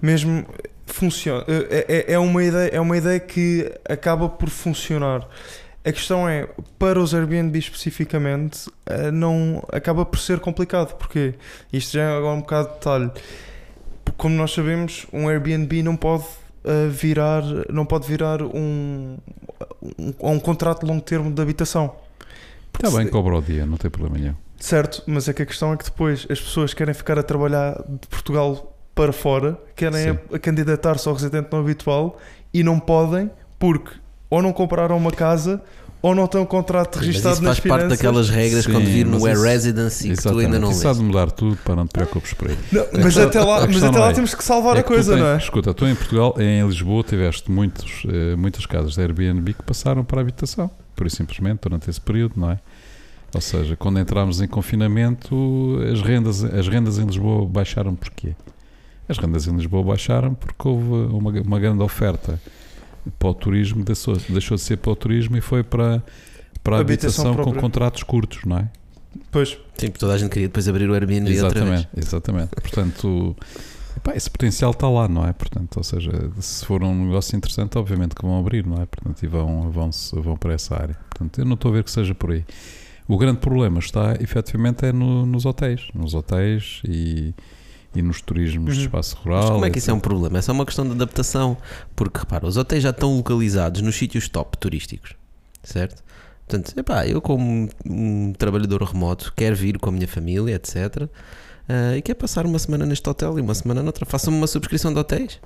mesmo 0.00 0.46
funciona. 0.86 1.44
É, 1.48 2.04
é- 2.08 2.12
é 2.14 2.18
uma 2.18 2.42
ideia, 2.44 2.68
é 2.68 2.80
uma 2.80 2.96
ideia 2.96 3.20
que 3.20 3.70
acaba 3.88 4.28
por 4.28 4.48
funcionar. 4.48 5.26
A 5.84 5.92
questão 5.92 6.26
é, 6.26 6.48
para 6.78 6.98
os 6.98 7.14
Airbnb 7.14 7.58
especificamente, 7.58 8.70
ah, 8.86 9.10
não 9.10 9.62
acaba 9.70 10.04
por 10.04 10.18
ser 10.18 10.40
complicado, 10.40 10.96
porque 10.96 11.34
isto 11.72 11.92
já 11.92 12.02
é 12.02 12.16
agora 12.16 12.34
um 12.36 12.40
bocado 12.40 12.68
de 12.68 12.74
detalhe. 12.74 13.10
Como 14.16 14.34
nós 14.34 14.52
sabemos, 14.52 15.06
um 15.12 15.28
Airbnb 15.28 15.82
não 15.82 15.94
pode 15.96 16.24
ah, 16.64 16.88
virar, 16.90 17.42
não 17.70 17.84
pode 17.84 18.06
virar 18.06 18.40
um, 18.42 19.18
um, 19.98 20.14
um 20.22 20.40
contrato 20.40 20.80
de 20.80 20.86
longo 20.86 21.02
termo 21.02 21.30
de 21.30 21.42
habitação. 21.42 21.94
Está 22.72 22.90
bem, 22.96 23.06
cobra 23.08 23.36
o 23.36 23.42
dia, 23.42 23.66
não 23.66 23.76
tem 23.76 23.90
problema 23.90 24.18
nenhum. 24.18 24.34
Certo, 24.58 25.02
mas 25.06 25.28
é 25.28 25.34
que 25.34 25.42
a 25.42 25.46
questão 25.46 25.74
é 25.74 25.76
que 25.76 25.84
depois 25.84 26.26
as 26.30 26.40
pessoas 26.40 26.72
querem 26.72 26.94
ficar 26.94 27.18
a 27.18 27.22
trabalhar 27.22 27.82
de 27.86 28.06
Portugal 28.08 28.73
para 28.94 29.12
fora, 29.12 29.58
querem 29.74 30.12
Sim. 30.30 30.38
candidatar-se 30.40 31.08
ao 31.08 31.14
residente 31.14 31.48
não 31.50 31.58
habitual 31.60 32.18
e 32.52 32.62
não 32.62 32.78
podem 32.78 33.30
porque 33.58 33.90
ou 34.30 34.40
não 34.42 34.52
compraram 34.52 34.96
uma 34.96 35.10
casa 35.10 35.60
ou 36.00 36.14
não 36.14 36.26
têm 36.26 36.38
um 36.40 36.44
contrato 36.44 36.96
Mas 36.98 37.06
registado 37.06 37.34
isso 37.34 37.42
nas 37.42 37.58
faz 37.58 37.66
parte 37.68 37.82
finanças. 37.84 37.98
daquelas 37.98 38.28
regras 38.28 38.64
Sim, 38.66 38.72
quando 38.72 38.84
vir 38.84 39.06
no 39.06 39.12
mas 39.12 39.24
Air 39.24 39.34
isso- 39.36 39.44
Residency 39.44 40.10
que 40.10 40.22
tu 40.22 40.38
ainda 40.38 40.58
não 40.58 40.70
Isso 40.70 40.84
lês. 40.86 40.98
de 40.98 41.02
mudar 41.02 41.30
tudo, 41.30 41.56
para 41.64 41.74
não 41.76 41.86
te 41.86 41.92
preocupes 41.92 42.34
por 42.34 42.48
aí. 42.50 42.58
Não, 42.70 42.86
mas 43.02 43.16
até 43.16 43.40
lá, 43.42 43.64
a 43.64 43.66
mas 43.66 43.82
até 43.82 43.98
lá 43.98 44.10
é- 44.10 44.12
temos 44.12 44.34
que 44.34 44.44
salvar 44.44 44.76
É 44.76 44.80
a 44.80 44.82
que 44.82 44.88
coisa, 44.88 45.12
tens- 45.14 45.22
não 45.22 45.28
é? 45.30 45.36
Escuta, 45.38 45.72
tu 45.72 45.86
em 45.86 45.94
Portugal, 45.94 46.34
em 46.38 46.66
Lisboa, 46.66 47.02
tiveste 47.02 47.50
muitos, 47.50 48.02
eh, 48.06 48.36
muitas 48.36 48.66
casas 48.66 48.94
de 48.94 49.00
Airbnb 49.00 49.54
que 49.54 49.62
passaram 49.62 50.04
para 50.04 50.20
a 50.20 50.22
habitação, 50.22 50.70
por 50.94 51.06
isso 51.06 51.16
simplesmente, 51.16 51.60
durante 51.62 51.88
esse 51.88 52.00
período, 52.00 52.34
não 52.36 52.50
é? 52.50 52.58
Ou 53.34 53.40
seja, 53.40 53.74
quando 53.74 53.98
entramos 53.98 54.40
em 54.42 54.46
confinamento, 54.46 55.78
as 55.90 56.02
rendas, 56.02 56.44
as 56.44 56.68
rendas 56.68 56.98
em 56.98 57.06
Lisboa 57.06 57.46
baixaram 57.46 57.94
porquê? 57.94 58.34
As 59.08 59.18
rendas 59.18 59.46
em 59.46 59.54
Lisboa 59.56 59.82
baixaram 59.82 60.34
porque 60.34 60.66
houve 60.68 61.14
uma, 61.14 61.30
uma 61.42 61.60
grande 61.60 61.82
oferta 61.82 62.40
para 63.18 63.28
o 63.28 63.34
turismo, 63.34 63.84
deixou, 63.84 64.16
deixou 64.28 64.56
de 64.56 64.62
ser 64.62 64.78
para 64.78 64.92
o 64.92 64.96
turismo 64.96 65.36
e 65.36 65.40
foi 65.40 65.62
para, 65.62 66.02
para 66.62 66.76
a 66.78 66.80
Habitação 66.80 67.26
habitação, 67.32 67.52
com 67.54 67.60
contratos 67.60 68.02
curtos, 68.02 68.44
não 68.46 68.58
é? 68.58 68.68
Pois, 69.30 69.50
Sim, 69.76 69.88
porque 69.88 69.98
toda 69.98 70.14
a 70.14 70.18
gente 70.18 70.30
queria 70.30 70.48
depois 70.48 70.66
abrir 70.68 70.88
o 70.88 70.94
Airbnb 70.94 71.28
outra 71.42 71.64
vez. 71.64 71.86
Exatamente, 71.86 71.88
exatamente. 71.96 72.50
Portanto, 72.62 73.36
epá, 73.96 74.14
esse 74.16 74.30
potencial 74.30 74.70
está 74.70 74.88
lá, 74.88 75.06
não 75.06 75.26
é? 75.26 75.32
Portanto, 75.32 75.76
ou 75.76 75.84
seja, 75.84 76.10
se 76.40 76.64
for 76.64 76.82
um 76.82 77.06
negócio 77.06 77.36
interessante, 77.36 77.76
obviamente 77.76 78.14
que 78.14 78.22
vão 78.22 78.38
abrir, 78.38 78.66
não 78.66 78.80
é? 78.80 78.86
Portanto, 78.86 79.22
e 79.22 79.26
vão, 79.26 79.70
vão, 79.70 79.90
vão 80.14 80.36
para 80.36 80.54
essa 80.54 80.74
área. 80.74 80.96
Portanto, 81.10 81.38
eu 81.38 81.44
não 81.44 81.54
estou 81.54 81.70
a 81.70 81.74
ver 81.74 81.84
que 81.84 81.90
seja 81.90 82.14
por 82.14 82.32
aí. 82.32 82.44
O 83.06 83.18
grande 83.18 83.38
problema 83.38 83.78
está, 83.80 84.16
efetivamente, 84.18 84.86
é 84.86 84.92
no- 84.92 85.26
nos 85.26 85.44
hotéis. 85.44 85.88
Nos 85.94 86.14
hotéis 86.14 86.80
e, 86.88 87.34
e 87.94 88.02
nos 88.02 88.20
turismos 88.20 88.74
de 88.74 88.80
Uhum. 88.80 88.86
espaço 88.86 89.16
Mas 89.16 89.24
rural. 89.24 89.52
como 89.52 89.64
é 89.64 89.70
que 89.70 89.78
isso 89.78 89.90
é 89.90 89.94
um 89.94 90.00
problema? 90.00 90.38
É 90.38 90.42
só 90.42 90.52
uma 90.52 90.66
questão 90.66 90.84
de 90.84 90.92
adaptação. 90.92 91.56
Porque 91.94 92.18
repara, 92.20 92.46
os 92.46 92.56
hotéis 92.56 92.82
já 92.82 92.90
estão 92.90 93.16
localizados 93.16 93.80
nos 93.80 93.94
sítios 93.96 94.28
top 94.28 94.56
turísticos, 94.58 95.14
certo? 95.62 96.02
Portanto, 96.46 96.78
epá, 96.78 97.06
eu 97.06 97.20
como 97.22 97.68
um 97.86 98.32
trabalhador 98.36 98.82
remoto 98.82 99.32
quero 99.34 99.56
vir 99.56 99.78
com 99.78 99.88
a 99.88 99.92
minha 99.92 100.06
família, 100.08 100.54
etc. 100.56 101.08
ah, 101.68 101.96
e 101.96 102.02
quero 102.02 102.18
passar 102.18 102.44
uma 102.44 102.58
semana 102.58 102.84
neste 102.84 103.08
hotel 103.08 103.38
e 103.38 103.42
uma 103.42 103.54
semana 103.54 103.82
noutra. 103.82 104.04
Façam-me 104.04 104.36
uma 104.38 104.46
subscrição 104.46 104.92
de 104.92 104.98
hotéis. 104.98 105.40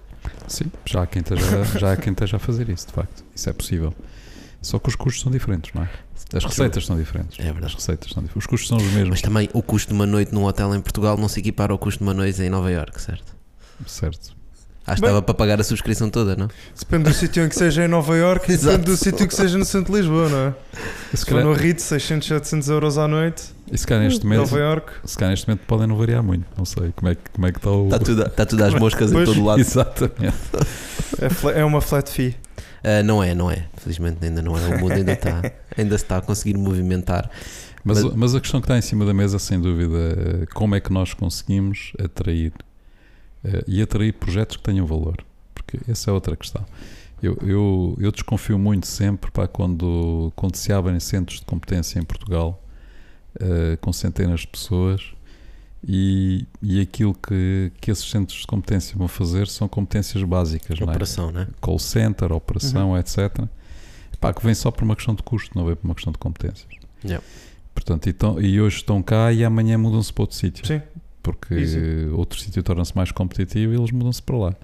Sim, 0.49 0.65
já 0.85 1.03
há, 1.03 1.07
quem 1.07 1.21
esteja, 1.23 1.65
já 1.79 1.93
há 1.93 1.97
quem 1.97 2.13
esteja 2.13 2.37
a 2.37 2.41
fazer 2.41 2.69
isso, 2.69 2.89
de 2.89 2.93
facto. 2.93 3.23
Isso 3.35 3.49
é 3.49 3.53
possível. 3.53 3.95
Só 4.61 4.79
que 4.79 4.89
os 4.89 4.97
custos 4.97 5.23
são 5.23 5.31
diferentes, 5.31 5.73
não 5.73 5.83
é? 5.83 5.89
As 6.35 6.45
receitas 6.45 6.85
são 6.85 6.97
diferentes. 6.97 7.39
É 7.39 7.45
verdade. 7.45 7.67
As 7.67 7.75
receitas 7.75 8.11
são 8.11 8.23
diferentes. 8.23 8.45
Os 8.45 8.47
custos 8.47 8.69
são 8.69 8.77
os 8.79 8.85
mesmos, 8.85 9.09
Mas 9.11 9.23
também 9.23 9.49
o 9.53 9.63
custo 9.63 9.89
de 9.89 9.95
uma 9.95 10.05
noite 10.07 10.35
num 10.35 10.45
hotel 10.45 10.75
em 10.75 10.81
Portugal 10.81 11.17
não 11.17 11.29
se 11.29 11.41
equipara 11.41 11.73
ao 11.73 11.79
custo 11.79 11.99
de 11.99 12.05
uma 12.05 12.15
noite 12.15 12.43
em 12.43 12.51
Nova 12.51 12.71
Iorque, 12.71 13.01
certo? 13.01 13.35
certo? 13.87 14.37
Acho 14.87 15.03
que 15.03 15.07
estava 15.07 15.21
para 15.21 15.35
pagar 15.35 15.61
a 15.61 15.65
subscrição 15.65 16.09
toda, 16.09 16.35
não? 16.35 16.49
depende 16.79 17.05
do 17.05 17.13
sítio 17.15 17.45
em 17.45 17.49
que 17.51 17.55
seja 17.55 17.85
em 17.85 17.89
Nova 17.89 18.17
Iorque 18.17 18.51
e 18.51 18.55
Exato. 18.55 18.79
depende 18.79 18.91
do 18.91 18.97
sítio 18.97 19.29
que 19.29 19.35
seja 19.35 19.59
no 19.59 19.65
centro 19.67 19.93
de 19.93 19.99
Lisboa, 20.01 20.29
não 20.31 20.39
é? 20.39 20.55
Se 21.11 21.19
Se 21.19 21.25
for 21.27 21.31
calhar, 21.33 21.45
no 21.45 21.53
Ritz, 21.53 21.83
600, 21.83 22.27
700 22.27 22.69
euros 22.71 22.97
à 22.97 23.07
noite, 23.07 23.43
e 23.71 23.77
se 23.77 23.87
calhar 23.87 24.05
neste 24.05 24.25
momento, 24.25 24.41
Nova 24.41 24.59
Iorque. 24.59 24.93
se 25.05 25.17
calhar 25.19 25.31
neste 25.31 25.47
momento 25.47 25.61
podem 25.67 25.87
não 25.87 25.97
variar 25.97 26.23
muito. 26.23 26.47
Não 26.57 26.65
sei 26.65 26.91
como 26.97 27.11
é 27.11 27.15
que, 27.15 27.21
como 27.31 27.47
é 27.47 27.53
que 27.53 27.59
está 27.59 27.71
o. 27.71 27.85
Está 27.85 27.99
tudo, 27.99 28.23
está 28.23 28.47
tudo 28.47 28.65
às 28.65 28.75
moscas 28.75 29.13
em 29.13 29.25
todo 29.27 29.45
lado. 29.45 29.61
Exatamente. 29.61 30.37
É, 31.55 31.61
é 31.61 31.65
uma 31.67 31.83
flat 31.83 32.11
fee. 32.11 32.35
Ah, 32.83 33.03
não 33.03 33.23
é, 33.23 33.35
não 33.35 33.51
é. 33.51 33.67
Felizmente 33.77 34.25
ainda 34.25 34.41
não 34.43 34.57
é. 34.57 34.77
O 34.77 34.81
mundo 34.81 34.93
ainda 34.93 35.13
está, 35.13 35.43
ainda 35.77 35.95
está 35.95 36.17
a 36.19 36.21
conseguir 36.21 36.57
movimentar. 36.57 37.31
Mas, 37.85 38.03
Mas- 38.03 38.15
mas 38.15 38.35
a 38.35 38.41
questão 38.41 38.61
que 38.61 38.65
está 38.67 38.77
em 38.77 38.83
cima 38.83 39.05
da 39.05 39.15
mesa, 39.15 39.39
sem 39.39 39.61
dúvida, 39.61 40.43
é 40.43 40.47
como 40.55 40.75
é 40.75 40.81
que 40.81 40.93
nós 40.93 41.15
conseguimos 41.15 41.93
atrair 42.03 42.53
eh, 43.45 43.65
e 43.67 43.81
atrair 43.83 44.13
projetos 44.13 44.57
que 44.57 44.63
tenham 44.63 44.87
valor? 44.87 45.17
Porque 45.55 45.79
essa 45.91 46.11
é 46.11 46.13
outra 46.13 46.37
questão. 46.37 46.65
Eu, 47.23 47.37
eu, 47.43 47.97
eu 47.99 48.13
desconfio 48.13 48.59
muito 48.59 48.87
sempre 48.87 49.31
para 49.31 49.49
quando, 49.49 50.33
quando 50.37 50.55
se 50.57 50.73
abrem 50.73 51.01
centros 51.01 51.41
de 51.41 51.47
competência 51.47 51.99
em 51.99 52.05
Portugal 52.05 52.63
eh, 53.41 53.77
com 53.81 53.93
centenas 53.93 54.41
de 54.41 54.47
pessoas 54.49 55.13
e, 55.87 56.47
e 56.63 56.81
aquilo 56.81 57.15
que, 57.15 57.71
que 57.81 57.91
esses 57.91 58.09
centros 58.11 58.41
de 58.41 58.47
competência 58.47 58.97
vão 58.97 59.09
fazer 59.09 59.47
são 59.49 59.69
competências 59.69 60.23
básicas, 60.25 60.79
não 60.81 60.89
é? 60.89 60.91
Operação, 60.91 61.31
né? 61.31 61.47
call 61.61 61.79
center, 61.79 62.33
operação, 62.33 62.97
etc. 62.99 63.45
Pá, 64.21 64.33
que 64.35 64.45
vem 64.45 64.55
só 64.55 64.71
por 64.71 64.83
uma 64.85 64.97
questão 64.97 65.15
de 65.15 65.23
custo, 65.23 65.57
não 65.57 65.65
vem 65.65 65.77
por 65.77 65.85
uma 65.87 65.95
questão 65.95 66.13
de 66.13 66.19
competências. 66.19 66.67
Yeah. 67.05 67.25
Portanto, 67.75 68.09
e, 68.09 68.13
tão- 68.13 68.41
e 68.41 68.61
hoje 68.61 68.77
estão 68.79 69.01
cá 69.03 69.33
e 69.33 69.45
amanhã 69.45 69.79
mudam-se 69.79 70.13
para 70.13 70.23
outro 70.25 70.37
sítio. 70.37 70.67
Sim. 70.67 70.83
Porque 71.23 71.55
Easy. 71.55 71.79
outro 72.13 72.41
sítio 72.41 72.63
torna-se 72.63 72.97
mais 72.97 73.13
competitivo 73.13 73.73
e 73.73 73.77
eles 73.77 73.93
mudam-se 73.93 74.21
para 74.23 74.37
lá. 74.37 74.55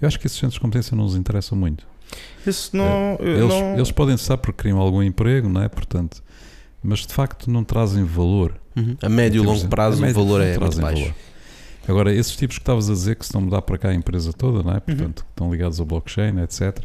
Eu 0.00 0.08
acho 0.08 0.18
que 0.18 0.26
esses 0.26 0.38
centros 0.38 0.54
de 0.54 0.60
competência 0.60 0.96
não 0.96 1.04
nos 1.04 1.14
interessam 1.16 1.58
muito. 1.58 1.86
Isso 2.46 2.74
não. 2.76 3.16
eu 3.20 3.44
Eles, 3.44 3.48
não- 3.48 3.74
eles 3.74 3.90
podem 3.90 4.14
estar 4.14 4.38
porque 4.38 4.62
criam 4.62 4.78
algum 4.78 5.02
emprego, 5.02 5.48
não 5.48 5.62
é? 5.62 5.68
Portanto, 5.68 6.22
mas 6.82 7.00
de 7.00 7.12
facto 7.12 7.50
não 7.50 7.62
trazem 7.62 8.04
valor. 8.04 8.54
Uhum. 8.74 8.96
A 9.02 9.08
médio 9.08 9.42
e 9.42 9.46
longo 9.46 9.68
prazo 9.68 10.04
o 10.04 10.12
valor 10.12 10.40
é 10.40 10.58
muito 10.58 10.80
baixo. 10.80 11.00
valor. 11.02 11.14
Agora, 11.86 12.12
esses 12.12 12.36
tipos 12.36 12.58
que 12.58 12.62
estavas 12.62 12.88
a 12.88 12.92
dizer 12.92 13.16
que 13.16 13.26
se 13.26 13.34
não 13.34 13.40
mudar 13.42 13.62
para 13.62 13.76
cá 13.76 13.88
a 13.88 13.94
empresa 13.94 14.32
toda, 14.32 14.62
não 14.62 14.70
é? 14.70 14.74
Uhum. 14.74 14.80
Portanto, 14.80 15.24
que 15.24 15.30
estão 15.30 15.50
ligados 15.50 15.80
ao 15.80 15.86
blockchain, 15.86 16.40
etc. 16.40 16.78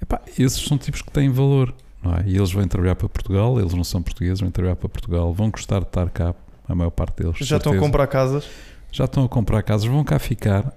Epá, 0.00 0.20
esses 0.38 0.60
são 0.60 0.76
tipos 0.76 1.00
que 1.00 1.10
têm 1.10 1.30
valor, 1.30 1.74
não 2.02 2.14
é? 2.14 2.24
E 2.26 2.36
eles 2.36 2.52
vêm 2.52 2.68
trabalhar 2.68 2.94
para 2.94 3.08
Portugal, 3.08 3.58
eles 3.58 3.72
não 3.72 3.84
são 3.84 4.02
portugueses, 4.02 4.40
vêm 4.40 4.50
trabalhar 4.50 4.76
para 4.76 4.88
Portugal, 4.88 5.32
vão 5.32 5.50
gostar 5.50 5.80
de 5.80 5.86
estar 5.86 6.10
cá, 6.10 6.34
a 6.68 6.74
maior 6.74 6.90
parte 6.90 7.22
deles. 7.22 7.36
de 7.36 7.44
já 7.44 7.56
estão 7.56 7.72
a 7.72 7.78
comprar 7.78 8.06
casas. 8.06 8.44
já 8.92 9.04
estão 9.04 9.24
a 9.24 9.28
comprar 9.28 9.62
casas, 9.62 9.86
vão 9.86 10.04
cá 10.04 10.18
ficar. 10.18 10.72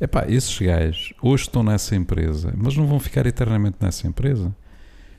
Epá, 0.00 0.26
esses 0.28 0.56
gajos 0.58 1.12
hoje 1.20 1.44
estão 1.44 1.62
nessa 1.62 1.96
empresa, 1.96 2.52
mas 2.56 2.76
não 2.76 2.86
vão 2.86 3.00
ficar 3.00 3.26
eternamente 3.26 3.78
nessa 3.80 4.06
empresa. 4.06 4.54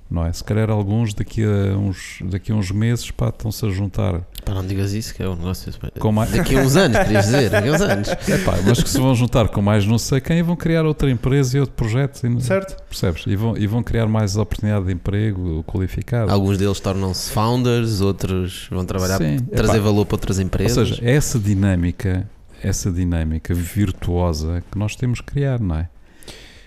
Não 0.09 0.25
é? 0.25 0.33
Se 0.33 0.43
calhar 0.43 0.71
alguns 0.71 1.13
daqui 1.13 1.43
a 1.43 1.77
uns, 1.77 2.17
daqui 2.23 2.51
a 2.51 2.55
uns 2.55 2.71
meses 2.71 3.11
pá, 3.11 3.29
estão-se 3.29 3.63
a 3.63 3.69
juntar 3.69 4.21
Pá, 4.43 4.55
não 4.55 4.65
digas 4.65 4.91
isso, 4.93 5.13
que 5.13 5.21
é 5.21 5.29
um 5.29 5.35
negócio. 5.35 5.71
com 5.99 6.11
mais. 6.11 6.31
Daqui 6.31 6.57
a 6.57 6.61
uns 6.61 6.75
anos, 6.75 6.97
querias 6.97 7.25
dizer? 7.25 7.49
Daqui 7.51 7.67
a 7.69 7.71
uns 7.73 7.81
anos. 7.81 8.09
Epá, 8.27 8.53
mas 8.65 8.81
que 8.81 8.89
se 8.89 8.97
vão 8.99 9.13
juntar 9.13 9.49
com 9.49 9.61
mais 9.61 9.85
não 9.85 9.99
sei 9.99 10.19
quem 10.19 10.39
e 10.39 10.41
vão 10.41 10.55
criar 10.55 10.83
outra 10.83 11.11
empresa 11.11 11.57
e 11.57 11.59
outro 11.59 11.75
projeto. 11.75 12.25
e- 12.25 12.41
Certo? 12.41 12.75
Percebes? 12.89 13.23
E 13.27 13.35
vão, 13.35 13.55
e 13.55 13.67
vão 13.67 13.83
criar 13.83 14.07
mais 14.07 14.35
oportunidade 14.35 14.85
de 14.87 14.93
emprego 14.93 15.63
qualificado. 15.67 16.31
Alguns 16.31 16.57
deles 16.57 16.79
tornam-se 16.79 17.29
founders, 17.31 18.01
outros 18.01 18.67
vão 18.71 18.85
trabalhar, 18.85 19.19
Sim. 19.19 19.37
trazer 19.39 19.73
Epá, 19.77 19.83
valor 19.83 20.05
para 20.07 20.15
outras 20.15 20.39
Ou 20.39 20.43
empresas. 20.43 20.89
seja, 20.89 21.01
essa 21.07 21.37
dinâmica 21.37 22.27
essa 22.61 22.91
dinâmica 22.91 23.53
virtuosa 23.53 24.61
que 24.69 24.77
nós 24.77 24.95
temos 24.95 25.21
que 25.21 25.27
criar, 25.33 25.59
não 25.61 25.77
é? 25.77 25.89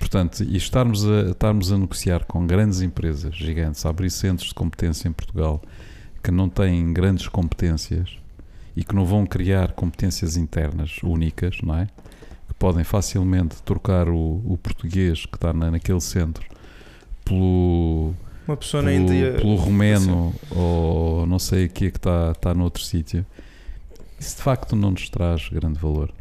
Portanto, 0.02 0.42
e 0.42 0.56
estarmos 0.56 1.06
a, 1.06 1.30
estarmos 1.30 1.70
a 1.70 1.78
negociar 1.78 2.24
com 2.24 2.44
grandes 2.44 2.80
empresas 2.80 3.36
gigantes, 3.36 3.86
a 3.86 3.90
abrir 3.90 4.10
centros 4.10 4.48
de 4.48 4.54
competência 4.54 5.08
em 5.08 5.12
Portugal 5.12 5.62
que 6.20 6.32
não 6.32 6.48
têm 6.48 6.92
grandes 6.92 7.28
competências 7.28 8.18
e 8.74 8.82
que 8.82 8.96
não 8.96 9.06
vão 9.06 9.24
criar 9.24 9.70
competências 9.70 10.36
internas 10.36 10.98
únicas, 11.04 11.58
não 11.62 11.76
é? 11.76 11.86
Que 12.48 12.54
podem 12.58 12.82
facilmente 12.82 13.62
trocar 13.62 14.08
o, 14.08 14.42
o 14.44 14.58
português 14.60 15.24
que 15.24 15.36
está 15.36 15.52
na, 15.52 15.70
naquele 15.70 16.00
centro 16.00 16.44
pelo, 17.24 18.12
Uma 18.48 18.56
pessoa 18.56 18.82
na 18.82 18.90
pelo, 18.90 19.02
Índia. 19.04 19.34
pelo 19.34 19.54
romeno 19.54 20.34
ou 20.50 21.24
não 21.28 21.38
sei 21.38 21.66
o 21.66 21.68
que 21.70 21.86
é 21.86 21.90
que 21.92 21.98
está, 21.98 22.32
está 22.32 22.52
noutro 22.52 22.82
sítio. 22.82 23.24
Isso 24.18 24.36
de 24.36 24.42
facto 24.42 24.74
não 24.74 24.90
nos 24.90 25.08
traz 25.08 25.48
grande 25.48 25.78
valor. 25.78 26.12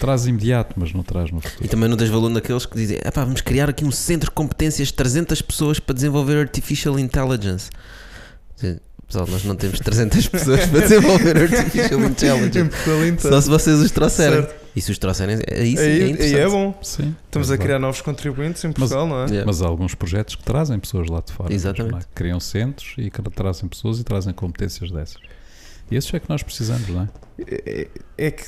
Traz 0.00 0.26
imediato, 0.26 0.74
mas 0.78 0.92
não 0.92 1.02
traz 1.02 1.30
no 1.30 1.38
E 1.38 1.42
futuro. 1.42 1.68
também 1.68 1.88
não 1.88 1.96
tens 1.96 2.10
valor 2.10 2.28
naqueles 2.30 2.66
que 2.66 2.76
dizem: 2.76 2.98
"Epá, 3.04 3.24
vamos 3.24 3.40
criar 3.40 3.68
aqui 3.68 3.84
um 3.84 3.90
centro 3.92 4.28
de 4.30 4.34
competências 4.34 4.88
de 4.88 4.94
300 4.94 5.42
pessoas 5.42 5.78
para 5.78 5.94
desenvolver 5.94 6.36
Artificial 6.38 6.98
Intelligence. 6.98 7.70
Pessoal, 9.06 9.26
nós 9.28 9.44
não 9.44 9.54
temos 9.54 9.78
300 9.80 10.28
pessoas 10.28 10.66
para 10.66 10.80
desenvolver 10.80 11.36
Artificial 11.36 12.00
Intelligence. 12.00 12.70
Só 13.20 13.40
se 13.40 13.50
vocês 13.50 13.78
os 13.80 13.90
trouxerem. 13.90 14.42
Certo. 14.42 14.64
E 14.74 14.80
se 14.80 14.90
os 14.90 14.98
trouxerem, 14.98 15.36
aí 15.52 15.76
sim 15.76 15.82
Aí, 15.82 16.12
é 16.18 16.22
aí 16.24 16.34
é 16.34 16.48
bom. 16.48 16.76
Sim, 16.82 17.14
Estamos 17.26 17.50
é 17.50 17.54
a 17.54 17.58
criar 17.58 17.78
novos 17.78 18.00
contribuintes 18.00 18.64
em 18.64 18.72
Portugal, 18.72 19.06
não 19.06 19.22
é? 19.22 19.44
Mas 19.44 19.62
há 19.62 19.66
alguns 19.66 19.94
projetos 19.94 20.34
que 20.34 20.42
trazem 20.42 20.78
pessoas 20.80 21.08
lá 21.08 21.20
de 21.24 21.32
fora. 21.32 21.48
mesmo, 21.50 21.68
Exatamente. 21.68 21.92
não 21.92 21.98
é? 22.00 22.02
Criam 22.14 22.40
centros 22.40 22.94
e 22.98 23.08
que 23.10 23.22
trazem 23.30 23.68
pessoas 23.68 24.00
e 24.00 24.04
trazem 24.04 24.32
competências 24.34 24.90
dessas. 24.90 25.18
E 25.90 25.96
esses 25.96 26.12
é 26.12 26.18
que 26.18 26.28
nós 26.28 26.42
precisamos, 26.42 26.88
não 26.88 27.02
é? 27.02 27.08
É, 27.38 27.88
é 28.16 28.30
que 28.30 28.44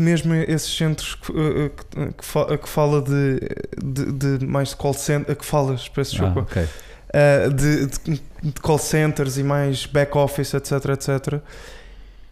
mesmo 0.00 0.32
esses 0.34 0.76
centros 0.76 1.14
que, 1.16 1.32
eh, 1.32 1.70
que, 1.70 2.12
que 2.14 2.24
fa- 2.24 2.56
que 2.56 2.68
fala 2.68 3.02
de, 3.02 3.40
de, 3.82 4.36
de 4.38 4.46
mais 4.46 4.68
de 4.70 4.76
call 4.76 4.94
center, 4.94 5.34
que 5.34 5.44
falas, 5.44 5.88
peço 5.88 6.16
Ah, 6.22 6.26
desculpa, 6.28 6.40
ok. 6.48 6.62
uh, 6.62 7.52
de, 7.52 7.86
de- 7.86 8.60
call 8.62 8.78
centers 8.78 9.38
e 9.38 9.42
mais 9.42 9.86
back 9.86 10.16
office, 10.16 10.54
etc, 10.54 10.72
etc, 10.90 11.40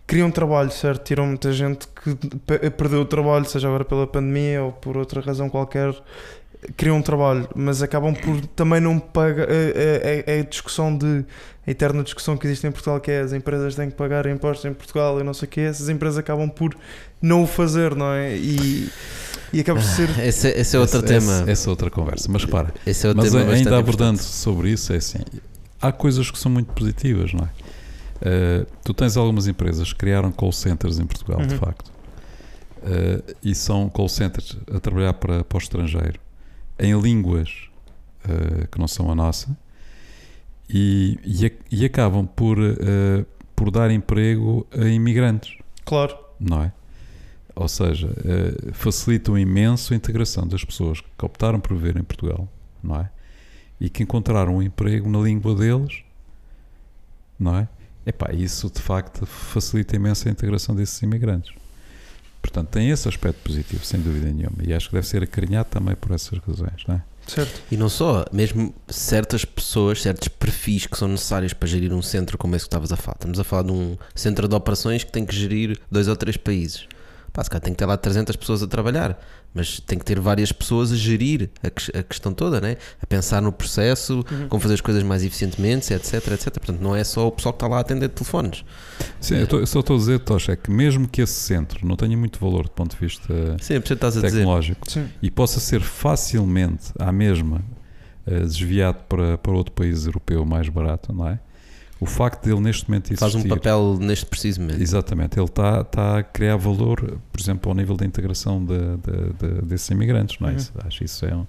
criam 0.07 0.31
trabalho, 0.31 0.71
certo? 0.71 1.03
Tiram 1.03 1.27
muita 1.27 1.53
gente 1.53 1.89
que 1.89 2.15
pe- 2.47 2.71
perdeu 2.71 3.01
o 3.01 3.05
trabalho, 3.05 3.45
seja 3.45 3.67
agora 3.67 3.85
pela 3.85 4.07
pandemia 4.07 4.63
ou 4.63 4.71
por 4.71 4.97
outra 4.97 5.21
razão 5.21 5.49
qualquer, 5.51 5.93
criam 6.77 6.97
um 6.99 7.03
trabalho, 7.03 7.49
mas 7.55 7.83
acabam 7.83 8.15
por 8.15 8.41
também 8.49 8.81
não 8.81 8.99
pagar. 8.99 9.49
É, 9.51 10.25
é, 10.27 10.37
é 10.37 10.41
a 10.41 10.45
discussão 10.45 10.97
de. 10.97 11.25
A 11.67 11.71
eterna 11.73 12.05
discussão 12.05 12.37
que 12.37 12.47
existe 12.47 12.65
em 12.65 12.71
Portugal, 12.71 13.01
que 13.01 13.11
é 13.11 13.21
as 13.21 13.33
empresas 13.33 13.75
têm 13.75 13.91
que 13.91 13.97
pagar 13.97 14.25
impostos 14.27 14.65
em 14.65 14.73
Portugal 14.73 15.19
e 15.21 15.25
não 15.25 15.35
sei 15.35 15.49
o 15.49 15.51
quê, 15.51 15.63
essas 15.63 15.89
empresas 15.89 16.17
acabam 16.19 16.49
por 16.49 16.73
não 17.21 17.43
o 17.43 17.47
fazer, 17.47 17.93
não 17.97 18.13
é? 18.13 18.37
E, 18.37 18.89
e 19.53 19.59
acaba 19.61 19.81
por 19.81 19.85
ser. 19.87 20.09
Esse, 20.21 20.47
esse 20.49 20.77
é 20.77 20.79
outro 20.79 20.99
Esse- 20.99 21.07
tema. 21.09 21.41
Esse, 21.43 21.51
esse 21.51 21.67
é 21.67 21.71
outra 21.71 21.91
conversa. 21.91 22.29
Mas 22.31 22.45
repara, 22.45 22.73
Esse 22.87 23.05
é 23.05 23.09
outro 23.09 23.25
Mas 23.25 23.33
tema 23.33 23.43
ainda 23.43 23.53
bastante 23.55 23.75
abordando 23.81 24.13
importante. 24.21 24.35
sobre 24.37 24.71
isso, 24.71 24.93
é 24.93 24.97
assim: 24.97 25.19
há 25.83 25.91
coisas 25.91 26.31
que 26.31 26.39
são 26.39 26.53
muito 26.53 26.73
positivas, 26.73 27.33
não 27.33 27.45
é? 27.45 27.49
Uh, 28.63 28.67
tu 28.85 28.95
tens 28.95 29.17
algumas 29.17 29.49
empresas 29.49 29.93
que 29.93 29.99
criaram 29.99 30.31
call 30.31 30.53
centers 30.53 31.01
em 31.01 31.05
Portugal, 31.05 31.45
de 31.45 31.55
Uhum. 31.55 31.61
facto, 31.61 31.91
Uh, 32.83 33.35
e 33.43 33.53
são 33.55 33.89
call 33.89 34.09
centers 34.09 34.57
a 34.73 34.79
trabalhar 34.79 35.15
para, 35.15 35.43
para 35.43 35.57
o 35.57 35.59
estrangeiro 35.59 36.21
em 36.79 36.99
línguas 37.01 37.69
uh, 38.25 38.69
que 38.69 38.79
não 38.79 38.89
são 38.89 39.11
a 39.11 39.15
nossa 39.15 39.57
e, 40.69 41.19
e, 41.25 41.53
e 41.71 41.85
acabam 41.85 42.27
por, 42.27 42.59
uh, 42.59 43.27
por 43.55 43.71
dar 43.71 43.91
emprego 43.91 44.67
a 44.73 44.87
imigrantes 44.87 45.57
Claro. 45.85 46.19
não 46.41 46.63
é? 46.65 46.73
Ou 47.55 47.69
seja, 47.69 48.15
eh, 48.23 48.73
facilitam 48.75 49.39
imenso 49.39 49.95
a 49.95 49.97
integração 49.97 50.47
das 50.47 50.63
pessoas 50.63 51.01
que 51.01 51.25
optaram 51.25 51.59
por 51.59 51.75
viver 51.75 51.97
em 51.97 52.03
Portugal, 52.05 52.47
não 52.83 53.01
é? 53.01 53.11
E 53.81 53.89
que 53.89 54.03
encontraram 54.03 54.57
um 54.57 54.63
emprego 54.63 55.09
na 55.09 55.21
língua 55.21 55.55
deles, 55.55 56.03
não 57.39 57.57
é? 57.57 57.67
Epá, 58.05 58.31
isso 58.35 58.71
de 58.71 58.83
facto 58.83 59.25
facilita 59.25 59.97
imenso 59.97 60.29
a 60.29 60.31
integração 60.31 60.75
desses 60.75 61.01
imigrantes. 61.01 61.55
Portanto, 62.47 62.69
tem 62.69 62.91
esse 62.91 63.09
aspecto 63.09 63.39
positivo, 63.43 63.85
sem 63.85 64.01
dúvida 64.01 64.27
nenhuma. 64.27 64.59
E 64.63 64.73
acho 64.73 64.89
que 64.89 64.95
deve 64.95 65.07
ser 65.07 65.23
acarinhado 65.23 65.69
também 65.69 65.95
por 65.95 66.13
essas 66.13 66.39
razões, 66.39 66.85
não 66.87 66.95
é? 66.95 67.03
Certo. 67.27 67.61
E 67.73 67.77
não 67.77 67.89
só, 67.89 68.25
mesmo 68.33 68.73
certas 68.89 69.45
pessoas, 69.45 70.01
certos 70.01 70.29
perfis 70.29 70.87
que 70.87 70.97
são 70.97 71.09
necessários 71.09 71.53
para 71.53 71.67
gerir 71.67 71.93
um 71.93 72.01
centro 72.01 72.39
como 72.39 72.55
esse 72.55 72.65
que 72.65 72.69
estavas 72.69 72.93
a 72.93 72.97
falar. 72.97 73.17
Estamos 73.17 73.41
a 73.41 73.45
falar 73.45 73.65
de 73.65 73.73
um 73.73 73.97
centro 74.15 74.47
de 74.47 74.55
operações 74.55 75.03
que 75.03 75.11
tem 75.11 75.27
que 75.27 75.35
gerir 75.35 75.79
dois 75.91 76.07
ou 76.07 76.15
três 76.15 76.37
países. 76.37 76.87
Pá, 77.37 77.45
se 77.45 77.51
calhar 77.51 77.61
tem 77.61 77.75
que 77.75 77.79
ter 77.79 77.85
lá 77.85 77.99
300 77.99 78.35
pessoas 78.35 78.63
a 78.63 78.67
trabalhar, 78.67 79.23
mas 79.53 79.79
tem 79.79 79.99
que 79.99 80.07
ter 80.07 80.19
várias 80.19 80.53
pessoas 80.53 80.91
a 80.91 80.97
gerir 80.97 81.51
a, 81.63 81.69
ques- 81.69 81.91
a 81.95 82.03
questão 82.03 82.33
toda, 82.33 82.63
né? 82.63 82.79
a 83.03 83.07
pensar 83.07 83.43
no 83.43 83.53
processo, 83.53 84.25
Uhum. 84.33 84.49
como 84.49 84.59
fazer 84.63 84.73
as 84.73 84.81
coisas 84.81 85.03
mais 85.03 85.23
eficientemente, 85.23 85.93
etc, 85.93 86.15
etc. 86.33 86.45
Portanto, 86.55 86.81
não 86.81 86.97
é 86.97 87.05
só 87.05 87.27
o 87.29 87.31
pessoal 87.33 87.53
que 87.53 87.57
está 87.59 87.67
lá 87.69 87.77
a 87.77 87.81
atender 87.81 88.09
telefones. 88.09 88.65
Sim, 89.21 89.35
eu, 89.37 89.47
tô- 89.47 89.59
eu 89.59 89.67
só 89.67 89.81
estou 89.81 89.97
a 89.97 89.99
dizer, 89.99 90.19
Tocha, 90.21 90.53
é 90.53 90.57
que 90.57 90.71
mesmo 90.71 91.07
que 91.07 91.21
esse 91.21 91.35
centro 91.35 91.87
não 91.87 91.95
tenha 91.95 92.17
muito 92.17 92.39
valor 92.41 92.63
do 92.65 92.71
ponto 92.71 92.93
de 92.97 93.01
vista 93.07 93.31
Sim, 93.61 93.75
dizer. 94.23 94.39
tecnológico, 94.39 94.91
Sim. 94.91 95.07
e 95.21 95.31
possa 95.31 95.61
ser 95.61 95.83
facilmente 95.83 96.91
à 96.99 97.13
mesma 97.13 97.63
eh, 98.27 98.41
desviado 98.41 99.05
para, 99.07 99.37
para 99.37 99.53
outro 99.53 99.73
país 99.75 100.07
europeu 100.07 100.43
mais 100.47 100.71
barato, 100.71 101.13
não 101.13 101.29
é? 101.29 101.39
O 101.99 102.05
facto 102.07 102.45
dele 102.45 102.61
neste 102.61 102.89
momento 102.91 103.07
existir, 103.07 103.21
Faz 103.21 103.35
um 103.35 103.49
papel 103.49 103.97
neste 104.01 104.27
preciso 104.27 104.61
momento. 104.61 104.83
exatamente, 104.83 105.39
ele 105.39 105.47
está, 105.47 105.81
está 105.81 106.19
a 106.19 106.23
criar 106.23 106.57
valor, 106.57 107.19
por 107.33 107.41
exemplo, 107.41 107.71
ao 107.71 107.75
nível 107.77 107.97
da 107.97 108.05
integração 108.05 108.63
de, 108.65 108.77
de- 108.77 109.33
de- 109.61 109.63
desses 109.63 109.89
imigrantes, 109.91 110.39
não 110.39 110.49
é? 110.49 110.53
Uhum. 110.53 110.57
Isso, 110.59 110.73
acho 110.85 110.99
que 110.99 111.05
isso 111.05 111.25
é 111.25 111.35
um, 111.35 111.47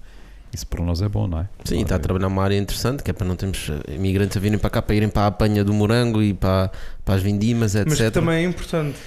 isso 0.54 0.66
para 0.68 0.84
nós 0.86 1.02
é 1.02 1.10
bom, 1.10 1.28
não 1.28 1.39
é? 1.41 1.50
Sim, 1.66 1.80
e 1.80 1.82
está 1.82 1.95
a 1.95 2.00
trabalhar 2.00 2.30
numa 2.30 2.41
área 2.43 2.58
interessante, 2.58 3.04
que 3.04 3.12
é 3.12 3.14
para 3.14 3.28
não 3.28 3.36
termos 3.36 3.70
eh, 3.70 3.95
imigrantes 3.95 4.38
a 4.38 4.39
virem 4.39 4.58
para 4.58 4.70
cá 4.70 4.82
para 4.82 4.95
irem 4.95 5.10
para 5.10 5.24
a 5.24 5.28
apanha 5.28 5.64
do 5.66 5.74
morango 5.74 6.22
e 6.24 6.34
para, 6.34 6.72
para 7.04 7.16
as 7.16 7.22
vindimas, 7.22 7.76
etc. 7.76 7.89
Mas 7.89 7.98
que 8.00 8.12
também 8.12 8.45
é 8.45 8.48
importante. 8.48 8.98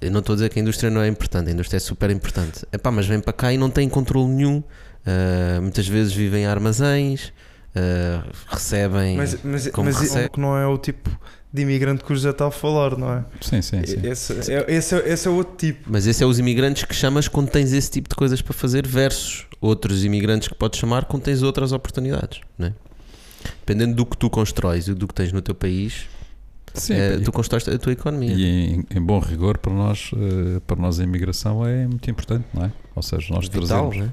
Eu 0.00 0.10
não 0.12 0.20
estou 0.20 0.34
a 0.34 0.36
dizer 0.36 0.48
que 0.50 0.58
a 0.60 0.62
indústria 0.62 0.88
não 0.88 1.00
é 1.02 1.08
importante, 1.08 1.48
a 1.50 1.52
indústria 1.52 1.78
é 1.78 1.80
super 1.80 2.08
importante. 2.10 2.64
Epá, 2.72 2.92
mas 2.92 3.06
vêm 3.06 3.18
para 3.20 3.32
cá 3.32 3.52
e 3.52 3.58
não 3.58 3.68
têm 3.68 3.88
controle 3.88 4.28
nenhum. 4.28 4.58
Uh, 4.58 5.60
muitas 5.62 5.86
vezes 5.86 6.12
vivem 6.12 6.44
em 6.44 6.46
armazéns, 6.46 7.32
uh, 7.76 8.30
recebem. 8.48 9.16
Mas, 9.16 9.38
mas, 9.44 9.68
como 9.68 9.86
mas 9.86 9.98
recebe- 9.98 10.28
que 10.30 10.40
não 10.40 10.56
é 10.56 10.66
o 10.66 10.78
tipo 10.78 11.10
de 11.52 11.62
imigrante 11.62 12.04
que 12.04 12.12
o 12.12 12.14
José 12.14 12.30
está 12.30 12.46
a 12.48 12.50
falar, 12.50 12.96
não 12.98 13.12
é? 13.12 13.24
Sim, 13.40 13.62
sim, 13.62 13.84
sim. 13.86 14.00
Esse, 14.02 14.32
é, 14.52 14.64
esse, 14.68 14.94
é, 14.94 15.08
esse 15.12 15.26
é 15.28 15.30
outro 15.30 15.54
tipo. 15.56 15.80
Mas 15.90 16.06
esse 16.06 16.22
é 16.22 16.26
os 16.26 16.38
imigrantes 16.38 16.84
que 16.84 16.94
chamas 16.94 17.28
quando 17.28 17.48
tens 17.50 17.72
esse 17.72 17.90
tipo 17.90 18.08
de 18.08 18.14
coisas 18.14 18.42
para 18.42 18.52
fazer, 18.52 18.86
versus 18.86 19.46
outros 19.60 20.04
imigrantes 20.04 20.48
que 20.48 20.54
podes 20.54 20.78
chamar 20.78 21.04
quando 21.06 21.22
tens 21.22 21.42
outras 21.42 21.72
oportunidades. 21.72 22.40
Não 22.58 22.66
é? 22.68 22.72
Dependendo 23.60 23.94
do 23.94 24.04
que 24.04 24.16
tu 24.16 24.28
constróis 24.28 24.88
e 24.88 24.94
do 24.94 25.06
que 25.06 25.14
tens 25.14 25.32
no 25.32 25.40
teu 25.40 25.54
país, 25.54 26.06
Sim, 26.74 26.94
eh, 26.94 27.16
e- 27.20 27.20
tu 27.22 27.32
constróis 27.32 27.66
a 27.68 27.78
tua 27.78 27.92
economia. 27.92 28.34
E 28.34 28.44
em, 28.44 28.84
em 28.94 29.00
bom 29.00 29.18
rigor, 29.18 29.56
para 29.56 29.72
nós, 29.72 30.10
eh, 30.14 30.60
para 30.66 30.76
nós 30.76 31.00
a 31.00 31.04
imigração 31.04 31.64
é 31.66 31.86
muito 31.86 32.10
importante, 32.10 32.44
não 32.52 32.64
é? 32.64 32.72
Ou 32.94 33.02
seja, 33.02 33.32
nós 33.32 33.48
Vital, 33.48 33.90
trazemos, 33.90 33.96
é? 33.96 34.12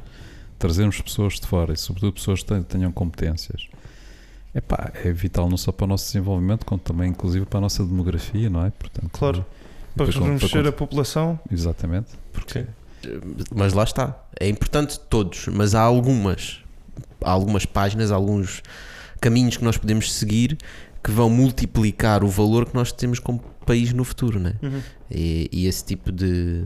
Trazermos 0.63 1.01
pessoas 1.01 1.41
de 1.41 1.45
fora 1.45 1.73
e, 1.73 1.77
sobretudo, 1.77 2.13
pessoas 2.13 2.41
que 2.41 2.61
tenham, 2.61 2.89
competências. 2.89 3.67
Epá, 4.55 4.93
é 5.03 5.11
vital 5.11 5.49
não 5.49 5.57
só 5.57 5.73
para 5.73 5.83
o 5.83 5.87
nosso 5.87 6.05
desenvolvimento, 6.05 6.65
como 6.65 6.79
também, 6.79 7.09
inclusive, 7.09 7.45
para 7.45 7.57
a 7.57 7.61
nossa 7.61 7.83
demografia, 7.83 8.49
não 8.49 8.65
é? 8.65 8.69
Portanto, 8.69 9.09
Claro. 9.11 9.45
e 9.93 9.97
Para 9.97 10.49
para 10.49 10.69
a 10.69 10.71
população. 10.71 11.37
Exatamente. 11.51 12.11
Porque, 12.31 12.65
Mas 13.53 13.73
lá 13.73 13.83
está. 13.83 14.17
É 14.39 14.47
importante 14.47 14.97
todos, 15.01 15.47
mas 15.47 15.75
há 15.75 15.81
algumas, 15.81 16.61
há 17.21 17.31
algumas 17.31 17.65
páginas, 17.65 18.09
alguns 18.09 18.63
caminhos 19.19 19.57
que 19.57 19.65
nós 19.65 19.77
podemos 19.77 20.13
seguir 20.13 20.57
que 21.03 21.11
vão 21.11 21.29
multiplicar 21.29 22.23
o 22.23 22.29
valor 22.29 22.65
que 22.67 22.73
nós 22.73 22.93
temos 22.93 23.19
como 23.19 23.39
país 23.65 23.91
no 23.91 24.05
futuro, 24.05 24.39
né? 24.39 24.53
Uhum. 24.61 24.81
E, 25.11 25.49
e 25.51 25.67
esse 25.67 25.83
tipo 25.83 26.09
de, 26.09 26.63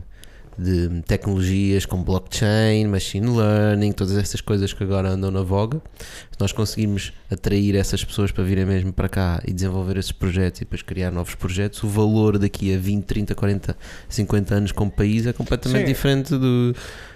de 0.58 1.02
tecnologias 1.04 1.86
como 1.86 2.04
blockchain, 2.04 2.88
machine 2.88 3.28
learning, 3.30 3.92
todas 3.92 4.18
essas 4.18 4.42
coisas 4.42 4.74
que 4.74 4.84
agora 4.84 5.10
andam 5.10 5.30
na 5.30 5.42
voga, 5.44 5.82
se 6.00 6.38
nós 6.40 6.52
conseguirmos 6.52 7.14
atrair 7.30 7.76
essas 7.76 8.04
pessoas 8.04 8.32
para 8.32 8.44
virem 8.44 8.66
mesmo 8.66 8.92
para 8.92 9.08
cá 9.08 9.42
e 9.48 9.54
desenvolver 9.54 9.98
esses 9.98 10.12
projetos 10.12 10.62
e 10.62 10.64
depois 10.66 10.82
criar 10.82 11.12
novos 11.12 11.36
projetos, 11.36 11.84
o 11.84 11.88
valor 11.88 12.38
daqui 12.40 12.74
a 12.74 12.78
20, 12.78 13.06
30, 13.06 13.36
40, 13.36 13.78
50 14.10 14.56
anos 14.56 14.72
como 14.72 14.90
país 14.90 15.26
é 15.28 15.34
completamente 15.34 15.82
Sim. 15.82 15.88
diferente 15.94 16.30
do 16.32 16.76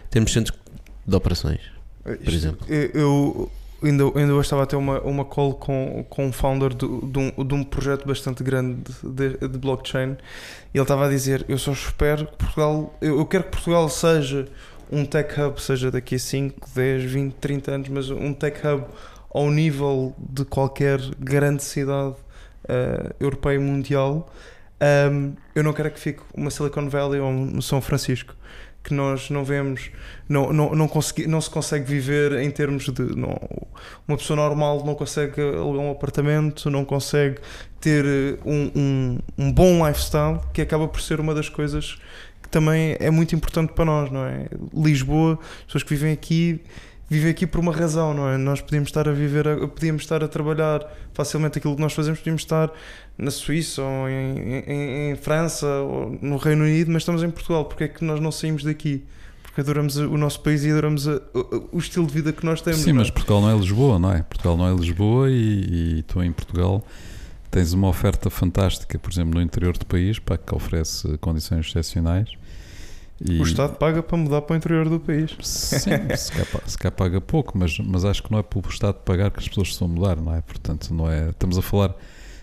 termos 0.10 0.32
centros 0.32 0.58
de 1.08 1.16
operações. 1.16 1.62
Isto- 2.20 2.30
exemplo. 2.32 2.68
Eu, 2.70 2.90
eu 2.94 3.52
ainda, 3.84 4.04
ainda 4.16 4.34
hoje 4.34 4.42
estava 4.46 4.64
a 4.64 4.66
ter 4.66 4.76
uma, 4.76 5.00
uma 5.02 5.26
call 5.26 5.54
com, 5.56 6.06
com 6.10 6.26
um 6.28 6.32
founder 6.32 6.74
do- 6.74 7.06
de, 7.06 7.20
um, 7.20 7.46
de 7.46 7.54
um 7.54 7.64
projeto 7.64 8.08
bastante 8.08 8.44
grande 8.44 8.82
de, 9.04 9.38
de 9.48 9.58
blockchain 9.58 10.18
e 10.74 10.78
ele 10.78 10.82
estava 10.84 11.06
a 11.06 11.10
dizer: 11.10 11.46
Eu 11.48 11.58
só 11.58 11.72
espero 11.72 12.26
que 12.28 12.38
Portugal, 12.38 12.94
eu, 13.02 13.18
eu 13.20 13.26
quero 13.26 13.44
que 13.46 13.52
Portugal 13.52 13.88
seja 13.90 14.48
um 14.92 15.06
tech 15.06 15.40
hub, 15.40 15.62
seja 15.62 15.90
daqui 15.90 16.16
a 16.16 16.20
5, 16.20 16.70
10, 16.76 17.04
20, 17.04 17.34
30 17.36 17.72
anos, 17.72 17.90
mas 17.90 18.10
um 18.10 18.34
tech 18.34 18.60
hub 18.66 18.86
ao 19.34 19.50
nível 19.50 20.14
de 20.18 20.44
qualquer 20.44 21.00
grande 21.18 21.64
cidade 21.64 22.16
eh, 22.68 23.14
europeia 23.20 23.56
e 23.56 23.60
mundial. 23.60 24.30
Um, 25.10 25.34
eu 25.56 25.64
não 25.64 25.72
quero 25.74 25.92
que 25.92 26.00
fique 26.00 26.22
uma 26.34 26.50
Silicon 26.52 26.90
Valley 26.90 27.20
ou 27.22 27.30
um 27.30 27.62
São 27.62 27.80
Francisco. 27.80 28.36
Que 28.84 28.94
nós 28.94 29.30
não 29.30 29.44
vemos, 29.44 29.92
não, 30.28 30.52
não, 30.52 30.74
não, 30.74 30.88
consegui, 30.88 31.28
não 31.28 31.40
se 31.40 31.50
consegue 31.50 31.86
viver 31.86 32.34
em 32.34 32.50
termos 32.50 32.90
de. 32.90 33.16
Não, 33.16 33.38
uma 34.08 34.18
pessoa 34.18 34.38
normal 34.38 34.84
não 34.86 34.96
consegue 34.96 35.40
alugar 35.42 35.82
um 35.82 35.92
apartamento, 35.92 36.70
não 36.70 36.84
consegue 36.84 37.40
ter 37.80 38.06
eh, 38.06 38.38
um, 38.46 38.72
um, 38.76 39.20
um 39.38 39.52
bom 39.52 39.88
lifestyle, 39.88 40.40
que 40.54 40.62
acaba 40.62 40.88
por 40.88 41.02
ser 41.02 41.20
uma 41.20 41.34
das 41.34 41.50
coisas 41.50 41.98
que 42.42 42.50
também 42.50 42.98
é 43.00 43.12
muito 43.12 43.36
importante 43.36 43.74
para 43.74 43.86
nós, 43.86 44.12
não 44.12 44.26
é? 44.26 44.48
Lisboa, 44.74 45.38
as 45.60 45.66
pessoas 45.66 45.84
que 45.84 45.90
vivem 45.90 46.12
aqui 46.12 46.62
vivem 47.12 47.30
aqui 47.30 47.46
por 47.46 47.60
uma 47.60 47.74
razão, 47.74 48.14
não 48.14 48.30
é? 48.30 48.38
Nós 48.38 48.62
podíamos 48.62 48.88
estar 48.88 49.10
a 49.10 49.12
viver, 49.12 49.46
podíamos 49.68 50.04
estar 50.04 50.24
a 50.24 50.30
trabalhar 50.30 50.80
facilmente 51.14 51.58
aquilo 51.58 51.76
que 51.76 51.82
nós 51.82 51.92
fazemos, 51.92 52.20
podíamos 52.20 52.42
estar 52.42 52.72
na 53.22 53.32
Suíça 53.32 53.82
ou 53.82 54.10
em, 54.10 54.64
em, 54.68 55.12
em 55.12 55.16
França 55.16 55.68
ou 55.68 56.18
no 56.22 56.38
Reino 56.38 56.64
Unido, 56.64 56.92
mas 56.92 57.04
estamos 57.04 57.24
em 57.24 57.30
Portugal. 57.30 57.66
Porque 57.66 57.86
é 57.86 57.88
que 57.88 58.04
nós 58.04 58.20
não 58.20 58.32
saímos 58.32 58.64
daqui? 58.64 59.04
Porque 59.44 59.62
adoramos 59.62 59.98
o 59.98 60.18
nosso 60.18 60.42
país 60.42 60.64
e 60.64 60.72
adoramos 60.72 61.08
a, 61.08 61.22
o, 61.34 61.70
o, 61.74 61.80
estilo 61.80 62.08
de 62.08 62.14
vida 62.14 62.34
que 62.34 62.46
nós 62.46 62.62
temos. 62.62 62.82
Sim, 62.82 62.92
é? 62.92 62.94
mas 62.94 63.10
Portugal 63.10 63.42
não 63.42 63.50
é 63.50 63.58
Lisboa, 63.58 64.00
não 64.00 64.12
é? 64.12 64.24
Portugal 64.24 64.58
não 64.58 64.68
é 64.68 64.74
Lisboa 64.74 65.30
e, 65.30 66.00
e 66.00 66.04
tu 66.04 66.22
em 66.24 66.32
Portugal 66.32 66.84
tens 67.50 67.74
uma 67.74 67.88
oferta 67.88 68.30
fantástica, 68.30 68.98
por 68.98 69.12
exemplo, 69.12 69.36
no 69.36 69.42
interior 69.42 69.78
do 69.78 69.86
país, 69.86 70.20
para 70.20 70.38
que 70.38 70.56
oferece 70.56 71.18
condições 71.18 71.68
excepcionais 71.68 72.30
e... 73.24 73.40
O 73.40 73.44
Estado 73.44 73.76
paga 73.76 74.02
para 74.02 74.18
mudar 74.18 74.42
para 74.42 74.56
o 74.56 74.58
interior 74.58 74.90
do 74.90 75.00
país. 75.00 75.38
Sim, 75.42 75.92
se 76.18 76.32
cá, 76.32 76.62
se 76.66 76.78
cá 76.78 76.92
paga 76.92 77.22
pouco, 77.22 77.56
mas, 77.56 77.78
mas 77.78 78.04
acho 78.04 78.24
que 78.24 78.32
não 78.32 78.40
é 78.40 78.44
pelo 78.44 78.68
Estado 78.68 78.96
pagar 78.96 79.30
que 79.30 79.40
as 79.40 79.48
pessoas 79.48 79.68
estão 79.68 79.88
a 79.88 79.92
mudar, 79.92 80.16
não 80.16 80.34
é? 80.34 80.42
Portanto, 80.42 80.92
não 80.92 81.10
é. 81.10 81.30
Estamos 81.30 81.58
a 81.58 81.62
falar. 81.62 81.94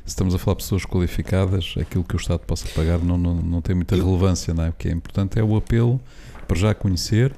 Se 0.09 0.13
estamos 0.13 0.35
a 0.35 0.39
falar 0.39 0.55
de 0.55 0.63
pessoas 0.63 0.87
qualificadas, 0.87 1.75
aquilo 1.79 2.03
que 2.03 2.17
o 2.17 2.19
Estado 2.19 2.39
possa 2.41 2.67
pagar 2.75 2.99
não, 2.99 3.19
não, 3.19 3.35
não 3.35 3.61
tem 3.61 3.77
muita 3.77 3.95
relevância, 3.95 4.55
não 4.55 4.65
é? 4.65 4.71
O 4.71 4.73
que 4.73 4.89
é 4.89 4.91
importante 4.91 5.39
é 5.39 5.45
o 5.45 5.55
apelo 5.55 6.01
para 6.47 6.57
já 6.57 6.75
conhecer 6.75 7.31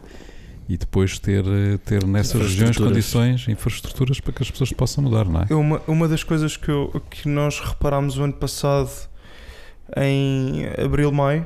e 0.69 0.77
depois 0.77 1.19
ter, 1.19 1.43
ter 1.85 2.07
nessas 2.07 2.41
regiões 2.41 2.79
condições, 2.79 3.49
infraestruturas 3.49 4.21
para 4.21 4.33
que 4.33 4.45
as 4.45 4.51
pessoas 4.53 4.73
possam 4.73 5.03
mudar, 5.03 5.25
não 5.25 5.43
é? 5.43 5.53
Uma, 5.53 5.83
uma 5.89 6.07
das 6.07 6.23
coisas 6.23 6.57
que, 6.57 6.69
eu, 6.69 7.03
que 7.11 7.29
nós 7.29 7.59
reparámos 7.59 8.17
o 8.19 8.23
ano 8.23 8.35
passado, 8.35 8.89
em 9.97 10.69
abril, 10.81 11.11
maio, 11.11 11.45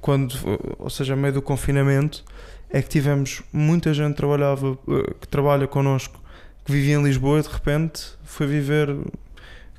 quando, 0.00 0.38
ou 0.78 0.88
seja, 0.88 1.14
meio 1.14 1.34
do 1.34 1.42
confinamento, 1.42 2.24
é 2.70 2.80
que 2.80 2.88
tivemos 2.88 3.42
muita 3.52 3.92
gente 3.92 4.12
que 4.12 4.16
trabalhava, 4.16 4.78
eh, 4.88 5.14
que 5.20 5.28
trabalha 5.28 5.66
connosco, 5.66 6.18
que 6.64 6.72
vivia 6.72 6.94
em 6.94 7.02
Lisboa 7.02 7.40
e 7.40 7.42
de 7.42 7.48
repente 7.48 8.02
foi 8.24 8.46
viver 8.46 8.96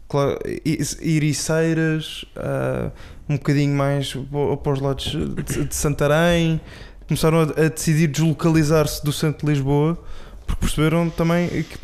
claro, 0.07 0.39
Iriceiras, 1.01 2.25
uh, 2.35 2.91
um 3.29 3.37
bocadinho 3.37 3.75
mais 3.75 4.15
para 4.63 4.73
os 4.73 4.79
lados 4.79 5.05
de, 5.05 5.65
de 5.65 5.75
Santarém, 5.75 6.61
começaram 7.07 7.39
a, 7.39 7.43
a 7.43 7.69
decidir 7.69 8.07
deslocalizar-se 8.07 9.03
do 9.03 9.11
centro 9.11 9.45
de 9.45 9.53
Lisboa 9.53 9.97
porque 10.47 10.61
perceberam 10.61 11.09
também 11.09 11.49
que 11.49 11.77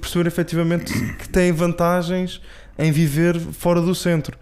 perceberam 0.00 0.28
efetivamente 0.28 0.92
que 1.16 1.28
têm 1.28 1.52
vantagens 1.52 2.40
em 2.78 2.90
viver 2.90 3.38
fora 3.38 3.80
do 3.80 3.94
centro. 3.94 4.38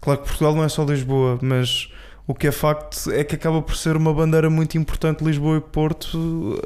Claro 0.00 0.20
que 0.20 0.26
Portugal 0.26 0.54
não 0.54 0.62
é 0.62 0.68
só 0.68 0.84
Lisboa, 0.84 1.38
mas 1.42 1.90
o 2.26 2.34
que 2.34 2.46
é 2.46 2.52
facto 2.52 3.10
é 3.10 3.24
que 3.24 3.34
acaba 3.34 3.62
por 3.62 3.74
ser 3.74 3.96
uma 3.96 4.12
bandeira 4.12 4.50
muito 4.50 4.76
importante 4.76 5.24
Lisboa 5.24 5.56
e 5.56 5.60
Porto 5.60 6.62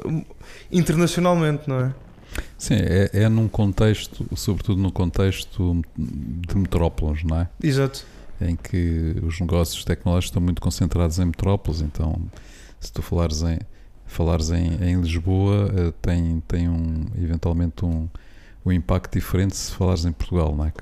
internacionalmente, 0.71 1.67
não 1.67 1.79
é? 1.79 1.93
Sim, 2.57 2.75
é, 2.75 3.09
é 3.13 3.29
num 3.29 3.47
contexto, 3.47 4.25
sobretudo 4.35 4.81
no 4.81 4.91
contexto 4.91 5.81
de 5.97 6.55
metrópoles, 6.55 7.23
não 7.23 7.39
é? 7.39 7.49
Exato. 7.61 8.05
Em 8.39 8.55
que 8.55 9.15
os 9.23 9.39
negócios 9.39 9.83
tecnológicos 9.83 10.29
estão 10.29 10.41
muito 10.41 10.61
concentrados 10.61 11.19
em 11.19 11.25
metrópoles, 11.25 11.81
então 11.81 12.19
se 12.79 12.91
tu 12.91 13.01
falares 13.01 13.43
em, 13.43 13.59
falares 14.05 14.49
em, 14.51 14.73
em 14.83 14.99
Lisboa, 14.99 15.71
eh, 15.75 15.93
tem, 16.01 16.41
tem 16.47 16.67
um, 16.67 17.05
eventualmente 17.15 17.85
um, 17.85 18.09
um 18.65 18.71
impacto 18.71 19.13
diferente 19.13 19.55
se 19.55 19.71
falares 19.71 20.05
em 20.05 20.11
Portugal, 20.11 20.55
não 20.55 20.65
é? 20.65 20.73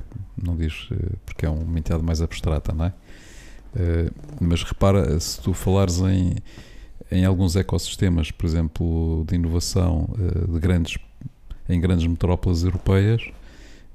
Não 0.41 0.55
diz, 0.55 0.87
eh, 0.91 1.15
porque 1.25 1.45
é 1.45 1.49
uma 1.49 1.77
entidade 1.77 2.03
mais 2.03 2.21
abstrata, 2.21 2.73
não 2.73 2.85
é? 2.85 2.93
Uh, 3.71 4.11
mas 4.41 4.63
repara, 4.63 5.19
se 5.19 5.39
tu 5.39 5.53
falares 5.53 5.99
em, 5.99 6.37
em 7.11 7.23
alguns 7.23 7.55
ecossistemas, 7.55 8.31
por 8.31 8.47
exemplo, 8.47 9.23
de 9.27 9.35
inovação 9.35 10.09
de 10.51 10.59
grandes, 10.59 10.97
em 11.69 11.79
grandes 11.79 12.05
metrópoles 12.05 12.63
europeias, 12.63 13.21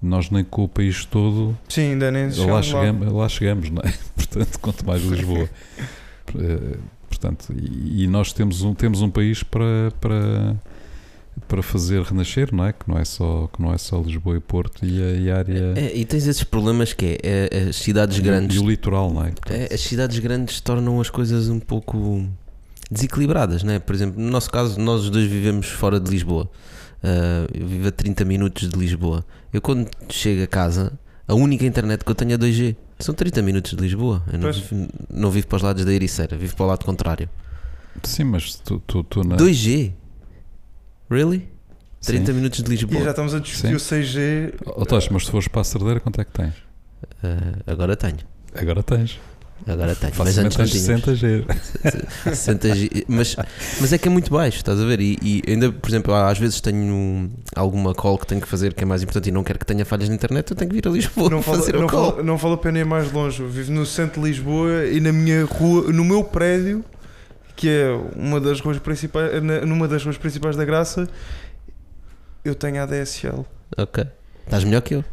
nós 0.00 0.30
nem 0.30 0.44
com 0.44 0.64
o 0.64 0.68
país 0.68 1.04
todo 1.04 1.56
Sim, 1.68 1.92
ainda 1.92 2.10
nem 2.10 2.26
lá, 2.26 2.62
chegamos, 2.62 3.06
lá. 3.08 3.12
lá 3.12 3.28
chegamos, 3.28 3.70
não 3.70 3.82
é? 3.82 3.92
portanto, 4.14 4.58
quanto 4.60 4.86
mais 4.86 5.02
Lisboa. 5.02 5.48
uh, 6.34 6.78
portanto, 7.08 7.52
e, 7.52 8.04
e, 8.04 8.06
nós 8.06 8.32
temos 8.32 8.62
um, 8.62 8.74
temos 8.74 9.02
um 9.02 9.10
país 9.10 9.42
para, 9.42 9.92
para 10.00 10.56
para 11.48 11.62
fazer 11.62 12.00
renascer, 12.02 12.54
não 12.54 12.64
é? 12.64 12.72
Que 12.72 12.88
não 12.88 12.98
é 12.98 13.04
só, 13.04 13.48
que 13.52 13.60
não 13.60 13.72
é 13.72 13.78
só 13.78 14.00
Lisboa 14.00 14.36
e 14.36 14.40
Porto 14.40 14.84
e 14.84 15.02
a, 15.02 15.10
e 15.16 15.30
a 15.30 15.38
área. 15.38 15.74
É, 15.76 15.96
e 15.96 16.04
tens 16.04 16.26
esses 16.26 16.44
problemas 16.44 16.92
que 16.92 17.06
é, 17.06 17.18
é, 17.22 17.48
é 17.50 17.68
as 17.68 17.76
cidades 17.76 18.18
grandes. 18.20 18.56
E 18.56 18.60
o 18.60 18.68
litoral, 18.68 19.12
não 19.12 19.24
é? 19.24 19.32
é? 19.50 19.74
As 19.74 19.80
cidades 19.80 20.18
grandes 20.20 20.60
tornam 20.60 21.00
as 21.00 21.10
coisas 21.10 21.48
um 21.48 21.58
pouco 21.60 22.24
desequilibradas, 22.90 23.62
não 23.62 23.72
é? 23.72 23.78
Por 23.78 23.94
exemplo, 23.94 24.20
no 24.20 24.30
nosso 24.30 24.50
caso, 24.50 24.78
nós 24.80 25.02
os 25.02 25.10
dois 25.10 25.28
vivemos 25.28 25.66
fora 25.66 25.98
de 25.98 26.10
Lisboa. 26.10 26.48
Uh, 27.04 27.46
eu 27.52 27.66
vivo 27.66 27.88
a 27.88 27.90
30 27.90 28.24
minutos 28.24 28.66
de 28.66 28.78
Lisboa. 28.78 29.22
Eu 29.52 29.60
quando 29.60 29.90
chego 30.08 30.42
a 30.42 30.46
casa, 30.46 30.98
a 31.28 31.34
única 31.34 31.66
internet 31.66 32.02
que 32.02 32.10
eu 32.10 32.14
tenho 32.14 32.32
é 32.32 32.38
2G. 32.38 32.74
São 32.98 33.14
30 33.14 33.42
minutos 33.42 33.74
de 33.74 33.76
Lisboa. 33.76 34.22
Eu 34.32 34.38
não, 34.38 34.50
vivo, 34.50 34.88
não 35.10 35.30
vivo 35.30 35.46
para 35.46 35.56
os 35.56 35.62
lados 35.62 35.84
da 35.84 35.92
Ericeira, 35.92 36.34
vivo 36.34 36.56
para 36.56 36.64
o 36.64 36.68
lado 36.68 36.82
contrário. 36.82 37.28
Sim, 38.02 38.24
mas 38.24 38.54
tu, 38.54 38.82
tu, 38.86 39.04
tu 39.04 39.22
na... 39.22 39.36
2G? 39.36 39.92
Really? 41.10 41.46
30 42.00 42.26
Sim. 42.26 42.32
minutos 42.32 42.62
de 42.62 42.70
Lisboa. 42.70 43.00
E 43.00 43.04
já 43.04 43.10
estamos 43.10 43.34
a 43.34 43.38
discutir 43.38 43.68
Sim. 43.68 43.74
o 43.74 44.00
6G. 44.00 44.54
Oh, 44.64 45.12
mas 45.12 45.24
se 45.26 45.30
fores 45.30 45.48
para 45.48 45.60
a 45.60 45.64
Cerdeira, 45.64 46.00
quanto 46.00 46.20
é 46.22 46.24
que 46.24 46.32
tens? 46.32 46.54
Uh, 47.22 47.62
agora 47.66 47.96
tenho. 47.96 48.18
Agora 48.54 48.82
tens. 48.82 49.20
Agora 49.66 49.94
tenho. 49.94 50.12
Mas 50.18 50.36
antes 50.36 50.58
não 50.58 50.66
60 50.66 51.14
G. 51.14 51.44
60 52.26 52.74
G. 52.74 53.04
Mas, 53.08 53.34
mas 53.80 53.92
é 53.92 53.98
que 53.98 54.08
é 54.08 54.10
muito 54.10 54.30
baixo, 54.30 54.58
estás 54.58 54.78
a 54.78 54.84
ver? 54.84 55.00
E, 55.00 55.18
e, 55.22 55.42
ainda, 55.48 55.72
por 55.72 55.88
exemplo, 55.88 56.14
às 56.14 56.38
vezes 56.38 56.60
tenho 56.60 57.30
alguma 57.56 57.94
call 57.94 58.18
que 58.18 58.26
tenho 58.26 58.42
que 58.42 58.48
fazer 58.48 58.74
que 58.74 58.82
é 58.82 58.86
mais 58.86 59.02
importante 59.02 59.28
e 59.28 59.32
não 59.32 59.42
quero 59.42 59.58
que 59.58 59.64
tenha 59.64 59.84
falhas 59.84 60.08
na 60.08 60.14
internet, 60.14 60.50
eu 60.50 60.56
tenho 60.56 60.70
que 60.70 60.76
vir 60.76 60.86
a 60.86 60.90
Lisboa 60.90 61.30
não 61.30 61.40
fazer 61.42 61.72
fala, 61.72 61.82
não 61.82 61.88
call. 61.88 62.10
Fala, 62.12 62.22
não 62.22 62.36
vale 62.36 62.54
a 62.54 62.58
pena 62.58 62.78
ir 62.78 62.84
mais 62.84 63.10
longe. 63.10 63.40
Eu 63.40 63.48
vivo 63.48 63.72
no 63.72 63.86
centro 63.86 64.20
de 64.20 64.28
Lisboa 64.28 64.84
e 64.84 65.00
na 65.00 65.12
minha 65.12 65.44
rua, 65.46 65.90
no 65.90 66.04
meu 66.04 66.22
prédio, 66.22 66.84
que 67.56 67.68
é 67.68 67.88
uma 68.16 68.38
das 68.38 68.60
ruas 68.60 68.78
principais, 68.78 69.42
numa 69.66 69.88
das 69.88 70.04
ruas 70.04 70.18
principais 70.18 70.56
da 70.56 70.64
Graça, 70.64 71.08
eu 72.44 72.54
tenho 72.54 72.82
a 72.82 72.86
DSL. 72.86 73.46
Ok. 73.78 74.04
Estás 74.44 74.62
melhor 74.62 74.82
que 74.82 74.94
eu. 74.94 75.04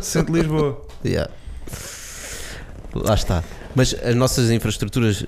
Centro 0.00 0.32
de 0.32 0.40
Lisboa. 0.40 0.86
Yeah. 1.04 1.30
Lá 3.04 3.14
está. 3.14 3.42
Mas 3.74 3.94
as 4.02 4.14
nossas 4.14 4.50
infraestruturas 4.50 5.24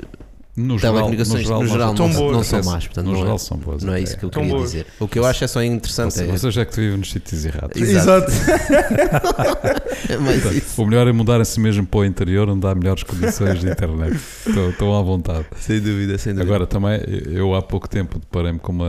no 0.59 0.79
telecomunicações 0.79 1.43
geral, 1.43 1.63
no 1.63 1.69
geral, 1.69 1.95
não, 1.95 2.09
não, 2.09 2.33
não, 2.33 2.43
são 2.43 2.63
más, 2.65 2.87
portanto, 2.87 3.07
no 3.07 3.13
não, 3.13 3.21
geral 3.21 3.37
é, 3.37 3.39
são 3.39 3.57
boas. 3.57 3.83
Não 3.85 3.95
é 3.95 4.01
isso 4.01 4.19
que 4.19 4.25
eu 4.25 4.31
queria 4.31 4.57
dizer. 4.57 4.87
O 4.99 5.07
que 5.07 5.19
eu 5.19 5.25
acho 5.25 5.45
é 5.45 5.47
só 5.47 5.63
interessante. 5.63 6.15
Você, 6.15 6.25
é, 6.25 6.27
você 6.27 6.51
já 6.51 6.63
é 6.63 6.65
que 6.65 6.77
vive 6.77 6.97
nos 6.97 7.11
sítios 7.11 7.45
errados. 7.45 7.81
Exato. 7.81 8.33
é 10.09 10.57
isso. 10.57 10.83
O 10.83 10.87
melhor 10.87 11.07
é 11.07 11.13
mudar-se 11.13 11.61
mesmo 11.61 11.87
para 11.87 12.01
o 12.01 12.05
interior, 12.05 12.49
onde 12.49 12.67
há 12.67 12.75
melhores 12.75 13.05
condições 13.05 13.61
de 13.61 13.71
internet. 13.71 14.19
Estão, 14.47 14.71
estão 14.71 14.99
à 14.99 15.03
vontade. 15.03 15.47
Sem 15.61 15.81
dúvida, 15.81 16.19
sem 16.19 16.35
dúvida. 16.35 16.51
Agora 16.51 16.67
também, 16.67 17.01
eu 17.27 17.55
há 17.55 17.63
pouco 17.63 17.89
tempo 17.89 18.19
deparei-me 18.19 18.59
com 18.59 18.73
uma. 18.73 18.89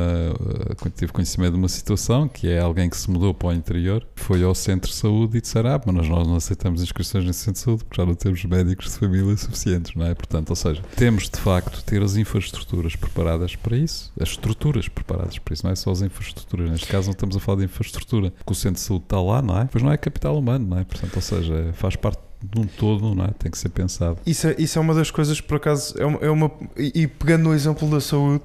tive 0.95 1.11
conhecimento 1.11 1.51
de 1.51 1.57
uma 1.57 1.69
situação 1.69 2.27
que 2.27 2.47
é 2.47 2.59
alguém 2.59 2.89
que 2.89 2.97
se 2.97 3.09
mudou 3.09 3.33
para 3.33 3.49
o 3.49 3.53
interior, 3.53 4.05
foi 4.15 4.43
ao 4.43 4.55
centro 4.55 4.89
de 4.89 4.95
saúde 4.95 5.37
e 5.37 5.41
disseram: 5.41 5.71
Ah, 5.71 5.81
mas 5.85 6.07
nós 6.07 6.27
não 6.27 6.35
aceitamos 6.35 6.81
inscrições 6.81 7.25
nesse 7.25 7.39
centro 7.39 7.53
de 7.53 7.59
saúde 7.59 7.83
porque 7.83 8.01
já 8.01 8.05
não 8.05 8.15
temos 8.15 8.43
médicos 8.45 8.91
de 8.91 8.99
família 8.99 9.37
suficientes, 9.37 9.93
não 9.95 10.05
é? 10.05 10.15
Portanto, 10.15 10.49
ou 10.49 10.55
seja, 10.55 10.81
temos 10.95 11.29
de 11.29 11.39
facto 11.39 11.58
ter 11.61 12.01
as 12.01 12.15
infraestruturas 12.15 12.95
preparadas 12.95 13.55
para 13.55 13.77
isso, 13.77 14.11
as 14.19 14.29
estruturas 14.29 14.87
preparadas 14.87 15.37
para 15.37 15.53
isso, 15.53 15.65
não 15.65 15.71
é 15.71 15.75
só 15.75 15.91
as 15.91 16.01
infraestruturas. 16.01 16.69
Neste 16.69 16.87
caso, 16.87 17.07
não 17.07 17.13
estamos 17.13 17.35
a 17.35 17.39
falar 17.39 17.59
de 17.59 17.65
infraestrutura, 17.65 18.31
porque 18.31 18.51
o 18.51 18.55
centro 18.55 18.75
de 18.75 18.81
saúde 18.81 19.03
está 19.05 19.21
lá, 19.21 19.41
não 19.41 19.59
é? 19.59 19.65
Pois 19.65 19.83
não 19.83 19.91
é 19.91 19.97
capital 19.97 20.37
humano, 20.37 20.67
não 20.67 20.79
é? 20.79 20.83
Portanto, 20.83 21.15
ou 21.15 21.21
seja, 21.21 21.71
faz 21.73 21.95
parte 21.95 22.19
de 22.41 22.59
um 22.59 22.65
todo, 22.65 23.13
não 23.13 23.25
é? 23.25 23.31
Tem 23.37 23.51
que 23.51 23.57
ser 23.57 23.69
pensado. 23.69 24.17
Isso 24.25 24.47
é, 24.47 24.55
isso 24.57 24.79
é 24.79 24.81
uma 24.81 24.93
das 24.93 25.11
coisas, 25.11 25.41
por 25.41 25.57
acaso, 25.57 25.95
é 25.97 26.05
uma, 26.05 26.19
é 26.19 26.29
uma 26.29 26.51
e 26.77 27.07
pegando 27.07 27.43
no 27.43 27.53
exemplo 27.53 27.89
da 27.89 27.99
saúde, 27.99 28.43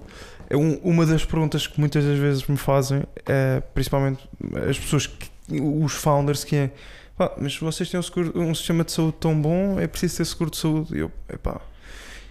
é 0.50 0.56
um, 0.56 0.74
uma 0.82 1.06
das 1.06 1.24
perguntas 1.24 1.66
que 1.66 1.78
muitas 1.78 2.04
das 2.04 2.18
vezes 2.18 2.46
me 2.46 2.56
fazem, 2.56 3.04
é, 3.26 3.60
principalmente 3.72 4.28
as 4.68 4.78
pessoas, 4.78 5.06
que, 5.06 5.28
os 5.50 5.92
founders, 5.92 6.44
que 6.44 6.56
é 6.56 6.70
pá, 7.16 7.32
mas 7.40 7.56
vocês 7.56 7.88
têm 7.88 7.98
um, 7.98 8.02
seguro, 8.02 8.32
um 8.38 8.54
sistema 8.54 8.84
de 8.84 8.92
saúde 8.92 9.16
tão 9.20 9.40
bom, 9.40 9.78
é 9.78 9.86
preciso 9.86 10.16
ter 10.18 10.24
seguro 10.24 10.50
de 10.50 10.56
saúde. 10.56 10.96
E 10.96 10.98
eu, 10.98 11.12
epá, 11.28 11.60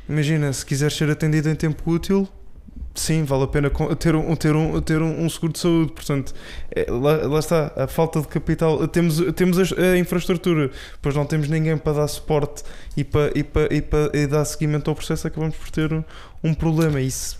Imagina, 0.08 0.52
se 0.52 0.66
quiseres 0.66 0.96
ser 0.96 1.10
atendido 1.10 1.50
em 1.50 1.56
tempo 1.56 1.90
útil, 1.90 2.28
sim, 2.94 3.24
vale 3.24 3.44
a 3.44 3.48
pena 3.48 3.70
ter 3.98 4.16
um, 4.16 4.36
ter 4.36 4.56
um, 4.56 4.82
ter 4.82 5.02
um, 5.02 5.26
um 5.26 5.30
seguro 5.30 5.54
de 5.54 5.60
saúde. 5.60 5.92
Portanto, 5.94 6.34
é, 6.72 6.86
lá, 6.90 7.28
lá 7.28 7.40
está, 7.40 7.72
a 7.76 7.88
falta 7.88 8.22
de 8.22 8.28
capital. 8.28 8.88
Temos, 8.88 9.22
temos 9.36 9.58
a, 9.58 9.82
a 9.82 9.98
infraestrutura, 9.98 10.70
depois 10.94 11.16
não 11.16 11.26
temos 11.26 11.48
ninguém 11.48 11.78
para 11.78 11.94
dar 11.94 12.08
suporte 12.08 12.64
e 12.96 13.04
para, 13.04 13.32
e 13.36 13.44
para, 13.44 13.74
e 13.74 13.82
para 13.82 14.12
e 14.14 14.28
dar 14.28 14.46
seguimento 14.46 14.90
ao 14.90 14.96
processo, 14.96 15.28
acabamos 15.28 15.56
por 15.56 15.70
ter 15.72 15.92
um, 15.94 16.04
um 16.44 16.54
problema. 16.54 17.00
Isso 17.00 17.40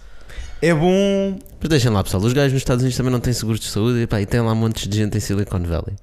é 0.62 0.74
bom. 0.74 1.38
Mas 1.60 1.70
deixem 1.70 1.92
lá, 1.92 2.04
pessoal. 2.04 2.24
Os 2.24 2.34
gajos 2.34 2.54
nos 2.54 2.62
Estados 2.62 2.82
Unidos 2.82 2.98
também 2.98 3.12
não 3.12 3.20
têm 3.20 3.34
seguros 3.34 3.60
de 3.60 3.68
saúde 3.68 4.00
e, 4.00 4.08
pá, 4.08 4.22
e 4.22 4.26
tem 4.26 4.40
lá 4.40 4.56
montes 4.56 4.88
de 4.88 4.98
gente 4.98 5.18
em 5.18 5.20
Silicon 5.20 5.64
Valley. 5.64 5.96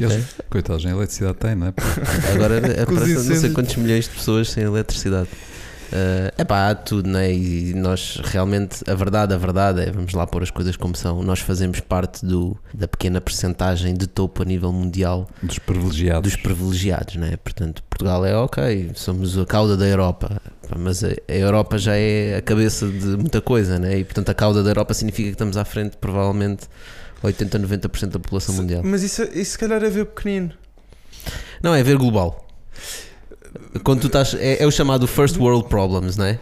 Eles, 0.00 0.26
coitados, 0.48 0.84
nem 0.84 0.94
eletricidade 0.94 1.38
tem, 1.38 1.54
não 1.54 1.68
é? 1.68 1.74
Agora 2.32 2.60
Com 2.86 2.94
os 2.94 3.02
aparece 3.02 3.28
não 3.28 3.36
sei 3.36 3.50
quantos 3.50 3.76
milhões 3.76 4.04
de 4.04 4.10
pessoas 4.10 4.50
sem 4.50 4.62
eletricidade. 4.64 5.28
É 6.36 6.44
pá, 6.44 6.70
há 6.70 6.74
tudo, 6.74 7.08
né? 7.08 7.32
E 7.32 7.72
nós 7.74 8.20
realmente, 8.24 8.82
a 8.88 8.94
verdade, 8.94 9.32
a 9.34 9.36
verdade 9.38 9.80
é, 9.80 9.90
vamos 9.90 10.12
lá 10.12 10.26
pôr 10.26 10.42
as 10.42 10.50
coisas 10.50 10.76
como 10.76 10.94
são. 10.96 11.22
Nós 11.22 11.40
fazemos 11.40 11.80
parte 11.80 12.24
do, 12.26 12.56
da 12.74 12.86
pequena 12.86 13.20
percentagem 13.20 13.94
de 13.94 14.06
topo 14.06 14.42
a 14.42 14.44
nível 14.44 14.72
mundial 14.72 15.28
Dos 15.42 15.58
privilegiados. 15.58 16.32
dos 16.32 16.40
privilegiados, 16.40 17.16
né? 17.16 17.36
Portanto, 17.36 17.82
Portugal 17.88 18.24
é 18.24 18.36
ok, 18.36 18.90
somos 18.94 19.38
a 19.38 19.46
cauda 19.46 19.76
da 19.76 19.86
Europa, 19.86 20.40
mas 20.76 21.02
a, 21.02 21.08
a 21.08 21.34
Europa 21.34 21.78
já 21.78 21.96
é 21.96 22.36
a 22.36 22.42
cabeça 22.42 22.86
de 22.86 23.06
muita 23.16 23.40
coisa, 23.40 23.78
né? 23.78 23.98
E 23.98 24.04
portanto, 24.04 24.28
a 24.28 24.34
cauda 24.34 24.62
da 24.62 24.70
Europa 24.70 24.92
significa 24.94 25.28
que 25.28 25.34
estamos 25.34 25.56
à 25.56 25.64
frente, 25.64 25.96
provavelmente, 25.96 26.66
80, 27.22 27.58
90% 27.58 28.06
da 28.10 28.18
população 28.18 28.54
mundial. 28.54 28.82
Mas 28.84 29.02
isso, 29.02 29.22
isso 29.34 29.52
se 29.52 29.58
calhar 29.58 29.82
é 29.82 29.90
ver 29.90 30.06
pequenino. 30.06 30.52
Não, 31.62 31.74
é 31.74 31.82
ver 31.82 31.96
global. 31.96 32.46
Quando 33.82 34.00
tu 34.00 34.06
estás. 34.06 34.34
É, 34.34 34.62
é 34.62 34.66
o 34.66 34.70
chamado 34.70 35.06
First 35.06 35.36
World 35.36 35.68
Problems, 35.68 36.16
não 36.16 36.24
é? 36.24 36.38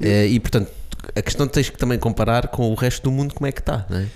É, 0.00 0.26
e 0.26 0.40
portanto, 0.40 0.70
a 1.14 1.22
questão 1.22 1.46
tens 1.46 1.68
que 1.68 1.78
também 1.78 1.98
comparar 1.98 2.48
com 2.48 2.70
o 2.70 2.74
resto 2.74 3.02
do 3.04 3.10
mundo 3.10 3.34
como 3.34 3.46
é 3.46 3.52
que 3.52 3.60
está, 3.60 3.86
não 3.88 3.98
é? 3.98 4.06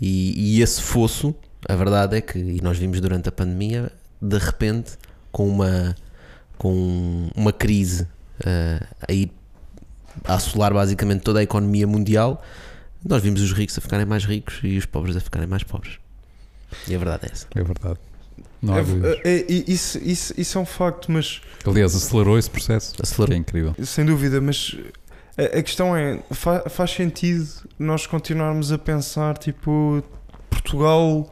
E, 0.00 0.56
e 0.56 0.62
esse 0.62 0.82
fosso, 0.82 1.34
a 1.68 1.74
verdade 1.74 2.16
é 2.16 2.20
que, 2.20 2.38
e 2.38 2.60
nós 2.62 2.78
vimos 2.78 3.00
durante 3.00 3.28
a 3.28 3.32
pandemia, 3.32 3.90
de 4.20 4.38
repente, 4.38 4.92
com 5.32 5.48
uma, 5.48 5.94
com 6.58 7.28
uma 7.34 7.52
crise 7.52 8.06
eh, 8.44 8.80
a 9.08 9.12
ir 9.12 9.30
a 10.24 10.34
assolar 10.34 10.72
basicamente 10.72 11.22
toda 11.22 11.40
a 11.40 11.42
economia 11.42 11.86
mundial, 11.86 12.42
nós 13.04 13.22
vimos 13.22 13.40
os 13.40 13.52
ricos 13.52 13.76
a 13.78 13.80
ficarem 13.80 14.06
mais 14.06 14.24
ricos 14.24 14.60
e 14.62 14.76
os 14.76 14.86
pobres 14.86 15.16
a 15.16 15.20
ficarem 15.20 15.46
mais 15.46 15.62
pobres. 15.62 15.98
E 16.88 16.94
a 16.94 16.98
verdade 16.98 17.26
é 17.26 17.32
essa. 17.32 17.46
É 17.54 17.62
verdade. 17.62 17.98
Não 18.62 18.74
há 18.74 18.78
É- 18.78 18.82
dúvidas. 18.82 19.18
é- 19.24 19.38
é- 19.40 19.64
isso, 19.68 19.98
isso, 20.02 20.34
isso 20.36 20.58
é 20.58 20.60
um 20.60 20.66
facto, 20.66 21.10
mas 21.12 21.40
Aliás, 21.66 21.94
acelerou 21.94 22.38
esse 22.38 22.50
processo. 22.50 22.94
Acelerou. 23.02 23.34
É 23.34 23.38
incrível. 23.38 23.74
sem 23.84 24.04
dúvida, 24.04 24.40
mas 24.40 24.74
a, 25.36 25.58
a 25.58 25.62
questão 25.62 25.96
é, 25.96 26.20
fa- 26.30 26.68
faz 26.68 26.90
sentido 26.92 27.46
nós 27.78 28.06
continuarmos 28.06 28.72
a 28.72 28.78
pensar 28.78 29.36
tipo 29.38 30.02
Portugal 30.50 31.30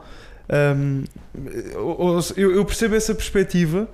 ou- 1.76 2.20
eu, 2.36 2.54
eu 2.54 2.64
percebo 2.64 2.94
essa 2.94 3.14
perspectiva 3.14 3.88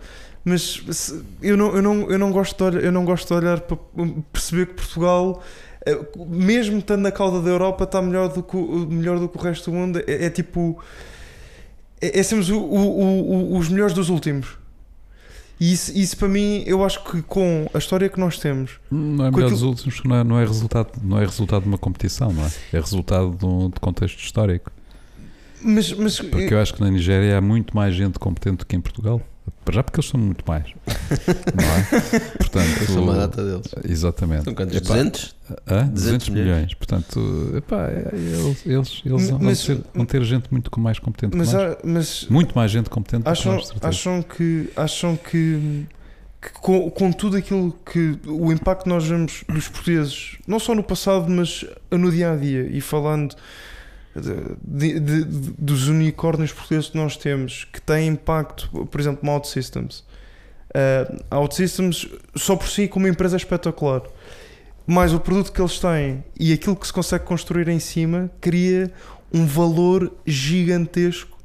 mas 0.45 0.83
se- 0.91 1.23
eu 1.43 1.57
não, 1.57 1.75
eu 1.77 1.83
não, 1.83 2.11
eu 2.11 2.19
não 2.19 2.33
gosto 2.33 2.57
de 2.57 2.63
olhar, 2.65 2.85
eu 2.85 2.91
não 2.93 3.05
gosto 3.05 3.29
de 3.29 3.35
olhar 3.35 3.61
para 3.61 3.77
perceber 4.33 4.67
que 4.69 4.75
Portugal 4.75 5.43
eh, 5.85 5.99
mesmo 6.29 6.79
estando 6.79 7.03
na 7.03 7.13
cauda 7.13 7.41
da 7.43 7.51
Europa 7.51 7.85
está 7.85 8.01
melhor 8.01 8.29
do 8.31 8.43
que, 8.43 8.57
o- 8.57 8.87
melhor 8.91 9.19
do 9.19 9.29
que 9.29 9.37
o 9.37 9.41
resto 9.41 9.71
do 9.71 9.77
mundo 9.77 9.99
é, 10.07 10.25
é 10.27 10.31
tipo 10.31 10.83
é, 12.01 12.19
é 12.21 12.23
sermos 12.23 12.49
o- 12.51 12.59
o- 12.59 13.53
o- 13.53 13.57
os 13.59 13.69
melhores 13.69 13.95
dos 13.95 14.09
últimos 14.09 14.59
e 15.59 15.73
isso, 15.73 15.97
isso 15.97 16.17
para 16.17 16.29
mim 16.29 16.63
eu 16.67 16.83
acho 16.85 17.05
que 17.05 17.21
com 17.23 17.69
a 17.75 17.79
história 17.79 18.09
que 18.09 18.19
nós 18.19 18.39
temos 18.39 18.73
Não 18.91 19.27
é 19.27 19.31
melhor 19.31 19.47
aquilo- 19.47 19.51
dos 19.51 19.63
últimos, 19.63 20.03
não 20.05 20.17
é, 20.17 20.25
não, 20.25 20.39
é 20.41 20.45
resultado, 20.47 20.91
não 21.03 21.19
é 21.19 21.25
resultado 21.25 21.63
de 21.63 21.69
uma 21.69 21.79
competição, 21.79 22.33
não 22.33 22.45
é? 22.45 22.51
É 22.73 22.81
resultado 22.81 23.37
de 23.37 23.45
um 23.45 23.69
de 23.69 23.79
contexto 23.81 24.19
histórico. 24.19 24.73
Mas, 25.63 25.93
mas 25.93 26.19
Porque 26.19 26.55
eu 26.55 26.59
acho 26.61 26.73
que 26.73 26.81
na 26.81 26.91
Nigéria 26.91 27.37
há 27.37 27.41
muito 27.43 27.77
mais 27.77 27.95
gente 27.95 28.19
competente 28.19 28.57
do 28.59 28.67
que 28.67 28.75
em 28.75 28.81
Portugal. 28.81 29.21
Para 29.65 29.75
Já 29.75 29.83
porque 29.83 30.01
eles 30.01 30.11
são 30.11 30.21
muito 30.21 30.45
mais. 30.47 30.65
não 31.55 31.65
é? 31.65 32.21
Portanto, 32.39 32.85
sou 32.87 33.03
uma 33.03 33.15
data 33.15 33.45
deles. 33.45 33.67
Exatamente. 33.89 34.45
São 34.45 34.55
quantos? 34.55 34.77
Epá, 34.77 34.95
200? 34.95 35.35
hã? 35.69 35.83
200 35.87 35.91
200 35.93 36.29
milhões. 36.31 36.47
milhões. 36.55 36.75
Portanto, 36.75 37.53
epá, 37.57 37.87
é- 37.89 38.11
eles, 38.15 38.67
eles, 38.67 39.03
eles 39.05 39.31
vão, 39.31 39.39
Mas- 39.41 39.65
ter, 39.65 39.81
vão 39.95 40.05
ter 40.07 40.23
gente 40.25 40.49
muito 40.51 40.81
mais 40.81 40.99
competente 40.99 41.37
mas, 41.37 41.49
que 41.51 41.55
nós. 41.55 41.73
há- 41.73 41.79
mas 41.85 42.27
Muito 42.31 42.55
mais 42.55 42.71
gente 42.71 42.91
competente 42.91 43.23
do 43.23 43.25
que 43.25 43.31
acham, 43.31 43.55
nós, 43.55 43.73
acham 43.83 44.23
que 44.23 44.71
acham 44.77 45.17
que, 45.17 45.87
que 46.41 46.53
com, 46.61 46.91
com 46.91 47.13
tudo 47.13 47.37
aquilo 47.37 47.73
que 47.91 48.19
o 48.27 48.51
impacto 48.53 48.85
que 48.85 48.89
nós 48.89 49.07
vemos 49.07 49.45
dos 49.49 49.69
portugueses, 49.69 50.37
não 50.47 50.59
só 50.59 50.75
no 50.75 50.83
passado, 50.83 51.29
mas 51.29 51.65
no 51.91 52.11
dia 52.11 52.33
a 52.33 52.37
dia, 52.37 52.67
e 52.71 52.81
falando 52.81 53.35
de- 54.17 54.99
de- 55.01 55.25
dos 55.59 55.89
unicórnios 55.89 56.53
portugueses 56.53 56.91
que 56.91 56.97
nós 56.97 57.17
temos, 57.17 57.65
que 57.73 57.81
têm 57.81 58.09
impacto, 58.09 58.69
por 58.87 59.01
exemplo, 59.01 59.21
no 59.23 59.31
OutSystems. 59.33 60.01
Uh, 60.71 61.25
a 61.31 61.39
OutSystems, 61.39 62.09
só 62.37 62.55
por 62.57 62.69
si, 62.69 62.87
como 62.89 63.07
empresa 63.09 63.37
é 63.37 63.39
espetacular. 63.39 64.03
Mas 64.87 65.13
o 65.13 65.21
produto 65.21 65.53
que 65.53 65.61
eles 65.61 65.79
têm 65.79 66.25
e 66.39 66.53
aquilo 66.53 66.75
que 66.75 66.87
se 66.87 66.93
consegue 66.93 67.25
construir 67.25 67.69
em 67.69 67.79
cima 67.79 68.31
cria 68.41 68.91
um 69.33 69.47
valor 69.47 70.13
gigantesco 70.27 71.39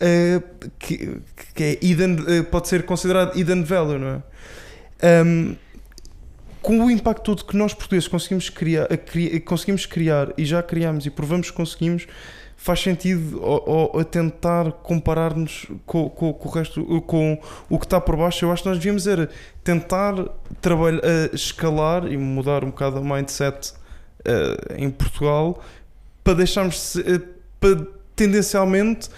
eh, 0.00 0.42
que, 0.78 1.18
que 1.54 1.62
é 1.64 1.78
hidden, 1.80 2.16
eh, 2.26 2.42
pode 2.42 2.66
ser 2.68 2.84
considerado 2.84 3.36
hidden 3.38 3.62
value, 3.62 3.98
não 3.98 4.08
é? 4.08 5.24
Um, 5.24 5.56
com 6.62 6.84
o 6.84 6.90
impacto 6.90 7.22
todo 7.22 7.44
que 7.44 7.56
nós 7.56 7.72
portugueses 7.74 8.08
conseguimos 8.08 8.50
criar, 8.50 8.84
a 8.92 8.96
cri- 8.96 9.40
conseguimos 9.40 9.86
criar 9.86 10.32
e 10.36 10.44
já 10.44 10.62
criamos 10.62 11.06
e 11.06 11.10
provamos 11.10 11.50
que 11.50 11.56
conseguimos, 11.56 12.06
faz 12.56 12.80
sentido 12.80 13.40
a 13.98 14.04
tentar 14.04 14.72
comparar-nos 14.72 15.66
com, 15.86 16.10
com, 16.10 16.32
com 16.32 16.48
o 16.48 16.52
resto, 16.52 17.02
com 17.02 17.40
o 17.70 17.78
que 17.78 17.86
está 17.86 18.00
por 18.00 18.16
baixo. 18.16 18.44
Eu 18.44 18.52
acho 18.52 18.64
que 18.64 18.68
nós 18.68 18.78
devíamos 18.78 19.06
era 19.06 19.30
tentar 19.62 20.14
trabalhar, 20.60 21.00
escalar 21.32 22.10
e 22.10 22.16
mudar 22.16 22.64
um 22.64 22.70
bocado 22.70 23.00
o 23.00 23.04
mindset 23.04 23.74
eh, 24.24 24.76
em 24.76 24.90
Portugal 24.90 25.62
para 26.24 26.34
deixarmos 26.34 26.96
eh, 26.96 27.20
para 27.60 27.86
tendencialmente 28.16 29.08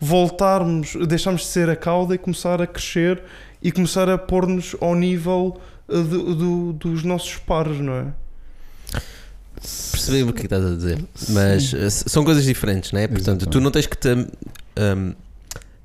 voltarmos, 0.00 0.96
deixarmos 1.06 1.42
de 1.42 1.48
ser 1.48 1.70
a 1.70 1.76
cauda 1.76 2.14
e 2.16 2.18
começar 2.18 2.60
a 2.60 2.66
crescer 2.66 3.22
e 3.62 3.70
começar 3.70 4.08
a 4.08 4.18
pôr-nos 4.18 4.74
ao 4.80 4.94
nível 4.96 5.60
do- 5.88 6.34
do- 6.34 6.72
dos 6.74 7.02
nossos 7.02 7.36
pares, 7.36 7.80
não 7.80 7.92
é? 7.94 8.06
Percebi 9.90 10.22
o 10.22 10.32
que 10.32 10.44
estás 10.44 10.64
a 10.64 10.74
dizer, 10.74 11.04
mas 11.30 11.74
eh, 11.74 11.90
são 11.90 12.24
coisas 12.24 12.44
diferentes, 12.44 12.92
não 12.92 13.00
é? 13.00 13.08
Portanto, 13.08 13.40
tu 13.40 13.58
Exatamente. 13.58 13.64
não 13.64 13.70
tens 13.72 13.86
que 13.86 13.96
te. 13.96 14.08
hum, 14.08 14.26
como 14.76 15.14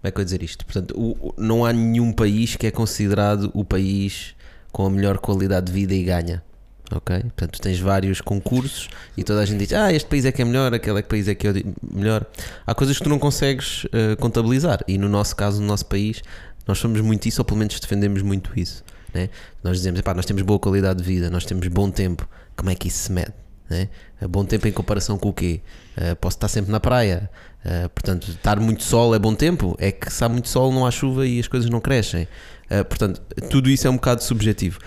é 0.03 0.11
que 0.11 0.17
eu 0.17 0.21
ia 0.21 0.25
dizer 0.25 0.43
isto? 0.43 0.63
Portanto, 0.65 0.93
o- 0.95 1.29
o- 1.29 1.33
não 1.37 1.65
há 1.65 1.73
nenhum 1.73 2.11
país 2.11 2.55
que 2.55 2.67
é 2.67 2.71
considerado 2.71 3.49
o 3.53 3.63
país 3.65 4.35
com 4.71 4.85
a 4.85 4.89
melhor 4.91 5.17
qualidade 5.17 5.67
de 5.67 5.71
vida 5.71 5.93
e 5.93 6.03
ganha. 6.03 6.43
Ok? 6.91 7.19
Portanto, 7.21 7.51
tu 7.53 7.61
tens 7.61 7.79
vários 7.79 8.21
concursos 8.21 8.89
e 9.17 9.23
toda 9.23 9.41
a 9.41 9.45
gente 9.45 9.57
diz: 9.65 9.73
Ah, 9.73 9.91
este 9.91 10.07
país 10.07 10.23
é 10.25 10.31
que 10.31 10.41
é 10.43 10.45
melhor, 10.45 10.71
aquele 10.73 11.01
país 11.01 11.27
é 11.27 11.33
que 11.33 11.47
é 11.47 11.53
melhor. 11.91 12.23
Há 12.67 12.75
coisas 12.75 12.95
que 12.97 13.03
tu 13.03 13.09
não 13.09 13.17
consegues 13.17 13.87
eh, 13.91 14.15
contabilizar 14.17 14.81
e 14.87 14.99
no 14.99 15.09
nosso 15.09 15.35
caso, 15.35 15.59
no 15.59 15.65
nosso 15.67 15.87
país, 15.87 16.21
nós 16.67 16.77
somos 16.77 17.01
muito 17.01 17.27
isso, 17.27 17.41
ou 17.41 17.45
pelo 17.45 17.57
menos 17.57 17.79
defendemos 17.79 18.21
muito 18.21 18.51
isso. 18.55 18.83
Né? 19.13 19.29
Nós 19.63 19.77
dizemos: 19.77 19.99
Epá, 19.99 20.13
nós 20.13 20.25
temos 20.25 20.41
boa 20.41 20.59
qualidade 20.59 20.99
de 20.99 21.05
vida, 21.05 21.29
nós 21.29 21.45
temos 21.45 21.67
bom 21.67 21.89
tempo. 21.89 22.27
Como 22.55 22.69
é 22.69 22.75
que 22.75 22.87
isso 22.87 23.03
se 23.03 23.11
mede? 23.11 23.33
Né? 23.69 23.89
Bom 24.29 24.45
tempo 24.45 24.67
em 24.67 24.71
comparação 24.71 25.17
com 25.17 25.29
o 25.29 25.33
quê? 25.33 25.61
Eh, 25.97 26.15
posso 26.15 26.37
estar 26.37 26.47
sempre 26.47 26.71
na 26.71 26.79
praia. 26.79 27.29
Eh, 27.63 27.87
portanto, 27.87 28.29
estar 28.29 28.59
muito 28.59 28.83
sol 28.83 29.15
é 29.15 29.19
bom 29.19 29.33
tempo? 29.33 29.75
É 29.79 29.91
que 29.91 30.11
se 30.11 30.23
há 30.23 30.29
muito 30.29 30.47
sol 30.49 30.71
não 30.71 30.85
há 30.85 30.91
chuva 30.91 31.25
e 31.25 31.39
as 31.39 31.47
coisas 31.47 31.69
não 31.69 31.79
crescem. 31.79 32.27
Eh, 32.69 32.83
portanto, 32.83 33.21
tudo 33.49 33.69
isso 33.69 33.87
é 33.87 33.89
um 33.89 33.95
bocado 33.95 34.23
subjetivo. 34.23 34.79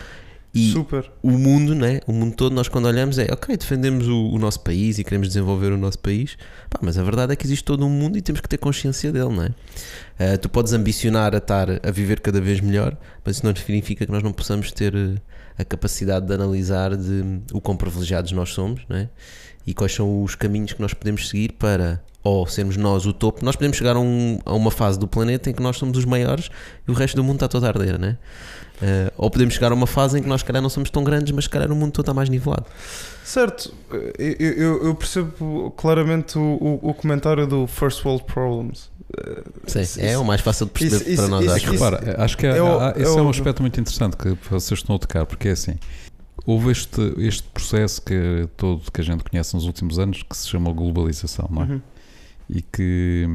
E 0.55 0.73
Super. 0.73 1.11
o 1.23 1.31
mundo, 1.33 1.75
né? 1.75 2.01
o 2.07 2.13
mundo 2.13 2.35
todo, 2.35 2.55
nós 2.55 2.67
quando 2.67 2.87
olhamos 2.87 3.19
é 3.19 3.27
ok, 3.31 3.57
defendemos 3.57 4.09
o, 4.09 4.31
o 4.31 4.39
nosso 4.39 4.61
país 4.61 4.99
e 4.99 5.05
queremos 5.05 5.29
desenvolver 5.29 5.71
o 5.71 5.77
nosso 5.77 5.99
país, 5.99 6.39
Pá, 6.71 6.79
mas 6.83 6.97
a 6.97 7.03
verdade 7.03 7.33
é 7.33 7.37
que 7.37 7.45
existe 7.45 7.65
todo 7.65 7.85
um 7.85 7.91
mundo 7.91 8.17
e 8.17 8.23
temos 8.23 8.41
que 8.41 8.49
ter 8.49 8.57
consciência 8.57 9.13
dele, 9.13 9.29
não 9.29 9.43
é? 9.43 9.51
Eh, 10.19 10.37
tu 10.39 10.49
podes 10.49 10.73
ambicionar 10.73 11.35
a 11.35 11.39
estar 11.39 11.69
a 11.87 11.91
viver 11.91 12.21
cada 12.21 12.41
vez 12.41 12.61
melhor, 12.61 12.97
mas 13.25 13.37
isso 13.37 13.45
não 13.45 13.55
significa 13.55 14.07
que 14.07 14.13
nós 14.13 14.23
não 14.23 14.33
possamos 14.33 14.73
ter 14.73 14.95
eh, 14.95 15.17
a 15.59 15.65
capacidade 15.65 16.27
de 16.27 16.33
analisar 16.33 16.97
de 16.97 17.13
hum, 17.23 17.43
o 17.53 17.61
quão 17.61 17.77
privilegiados 17.77 18.33
nós 18.33 18.51
somos, 18.51 18.81
não 18.89 18.97
é? 18.97 19.09
E 19.67 19.75
quais 19.75 19.93
são 19.93 20.23
os 20.23 20.35
caminhos 20.35 20.73
que 20.73 20.81
nós 20.81 20.95
podemos 20.95 21.29
seguir 21.29 21.53
para 21.53 22.03
ou 22.27 22.47
sermos 22.47 22.77
nós 22.77 23.07
o 23.07 23.13
topo. 23.13 23.45
Nós 23.45 23.55
podemos 23.57 23.77
chegar 23.77 23.95
a, 23.97 24.01
um- 24.01 24.39
a 24.45 24.55
uma 24.55 24.71
fase 24.71 24.99
do 24.99 25.07
planeta 25.07 25.49
em 25.51 25.53
que 25.55 25.63
nós 25.63 25.77
somos 25.77 25.97
os 25.99 26.05
maiores 26.05 26.51
e 26.87 26.91
o 26.91 26.95
resto 26.95 27.15
do 27.17 27.23
mundo 27.25 27.37
está 27.37 27.49
todo 27.49 27.65
a 27.65 27.69
arder, 27.69 27.99
não 27.99 28.09
é? 28.09 28.17
Eh, 28.83 29.13
ou 29.17 29.31
podemos 29.31 29.55
chegar 29.55 29.71
a 29.73 29.75
uma 29.75 29.87
fase 29.87 30.19
em 30.19 30.23
que 30.23 30.29
nós, 30.29 30.41
se 30.41 30.45
calhar, 30.45 30.61
não 30.61 30.69
somos 30.69 30.91
tão 30.91 31.03
grandes, 31.03 31.33
mas, 31.33 31.45
se 31.45 31.51
calhar, 31.51 31.71
o 31.73 31.75
mundo 31.77 31.93
todo 31.93 32.03
está 32.03 32.13
mais 32.13 32.29
nivelado. 32.29 32.67
Certo, 33.25 33.73
eu, 34.19 34.35
eu, 34.53 34.85
eu 34.87 34.95
percebo 34.95 35.73
claramente 35.77 36.37
o, 36.39 36.43
o, 36.83 36.91
o 36.91 36.95
comentário 36.95 37.47
do 37.47 37.67
First 37.67 38.05
World 38.05 38.25
Problems. 38.25 38.91
Eh, 39.17 39.43
Sim, 39.67 39.81
isso- 39.81 40.01
é 40.01 40.19
o 40.19 40.25
mais 40.25 40.41
fácil 40.43 40.67
de 40.67 40.73
perceber 40.73 41.11
isso- 41.11 41.17
para 41.23 41.29
nós, 41.29 41.45
isso- 41.45 41.55
É 41.57 41.61
que 41.61 41.65
acho. 41.67 41.75
isso- 41.75 41.85
repara, 41.85 42.23
acho 42.25 42.37
que 42.37 42.47
é 42.47 42.63
o- 42.63 42.79
há- 42.81 42.95
é 42.97 43.03
esse 43.03 43.17
é, 43.17 43.23
um 43.23 43.27
o- 43.27 43.31
aspecto 43.31 43.63
muito 43.63 43.81
interessante 43.81 44.17
que 44.17 44.37
vocês 44.51 44.79
estão 44.79 44.97
a 44.97 44.99
tocar, 44.99 45.25
porque 45.25 45.49
é 45.49 45.53
assim: 45.53 45.77
houve 46.45 46.71
este, 46.71 47.15
este 47.19 47.45
processo 47.45 48.03
que 48.03 48.47
todo 48.59 48.83
que 48.93 49.01
a 49.01 49.05
gente 49.05 49.25
conhece 49.25 49.55
nos 49.55 49.65
últimos 49.65 49.99
anos 49.99 50.23
que 50.23 50.37
se 50.37 50.49
chama 50.49 50.71
globalização, 50.73 51.49
não 51.51 51.63
é? 51.63 51.67
Uhum. 51.67 51.81
E 52.49 52.63
que, 52.63 53.27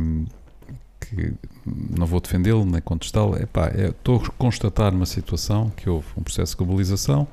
que 0.99 1.34
não 1.66 2.05
vou 2.05 2.20
defendê-lo 2.20 2.66
nem 2.66 2.82
contestá-lo, 2.82 3.36
é, 3.36 3.43
estou 3.89 4.18
a 4.18 4.30
constatar 4.32 4.93
uma 4.93 5.05
situação 5.05 5.70
que 5.70 5.89
houve 5.89 6.07
um 6.18 6.24
processo 6.24 6.53
de 6.53 6.57
globalização 6.57 7.28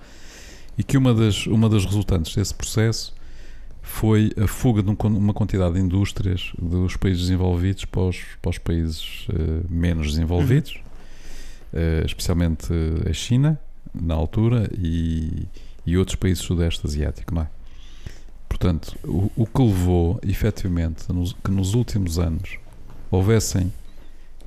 e 0.76 0.82
que 0.82 0.96
uma 0.96 1.14
das, 1.14 1.46
uma 1.46 1.68
das 1.68 1.84
resultantes 1.84 2.34
desse 2.34 2.54
processo 2.54 3.14
foi 3.88 4.32
a 4.40 4.46
fuga 4.46 4.82
de 4.82 4.90
um 4.90 4.96
uma 5.16 5.32
quantidade 5.32 5.74
de 5.74 5.80
indústrias 5.80 6.52
dos 6.60 6.96
países 6.96 7.22
desenvolvidos 7.22 7.84
para 7.86 8.02
os, 8.02 8.18
para 8.40 8.50
os 8.50 8.58
países 8.58 9.26
eh, 9.30 9.64
menos 9.68 10.08
desenvolvidos, 10.08 10.78
eh, 11.72 12.02
especialmente 12.04 12.68
a 13.08 13.12
China, 13.12 13.58
na 13.94 14.14
altura, 14.14 14.70
e, 14.78 15.48
e 15.86 15.96
outros 15.96 16.16
países 16.16 16.44
do 16.44 16.48
Sudeste 16.48 16.86
Asiático, 16.86 17.34
não 17.34 17.42
é? 17.42 17.48
Portanto, 18.58 18.96
o, 19.04 19.30
o 19.36 19.46
que 19.46 19.62
levou, 19.62 20.18
efetivamente, 20.22 21.10
nos- 21.12 21.32
que 21.32 21.50
nos 21.50 21.74
últimos 21.74 22.18
anos 22.18 22.58
houvessem 23.10 23.72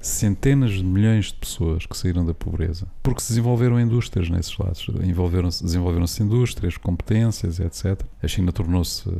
centenas 0.01 0.72
de 0.74 0.84
milhões 0.84 1.28
de 1.28 1.34
pessoas 1.36 1.86
que 1.86 1.95
saíram 1.95 2.26
da 2.26 2.34
pobreza, 2.34 2.88
porque 3.03 3.22
se 3.22 3.30
desenvolveram 3.30 3.80
indústrias 3.80 4.30
nesses 4.30 4.57
lados, 4.57 4.88
envolveram-se, 5.03 5.64
desenvolveram-se 5.64 6.24
indústrias, 6.24 6.76
competências, 6.76 7.59
etc. 7.59 8.01
A 8.22 8.28
China 8.28 8.51
tornou-se 8.51 9.07
eh, 9.07 9.14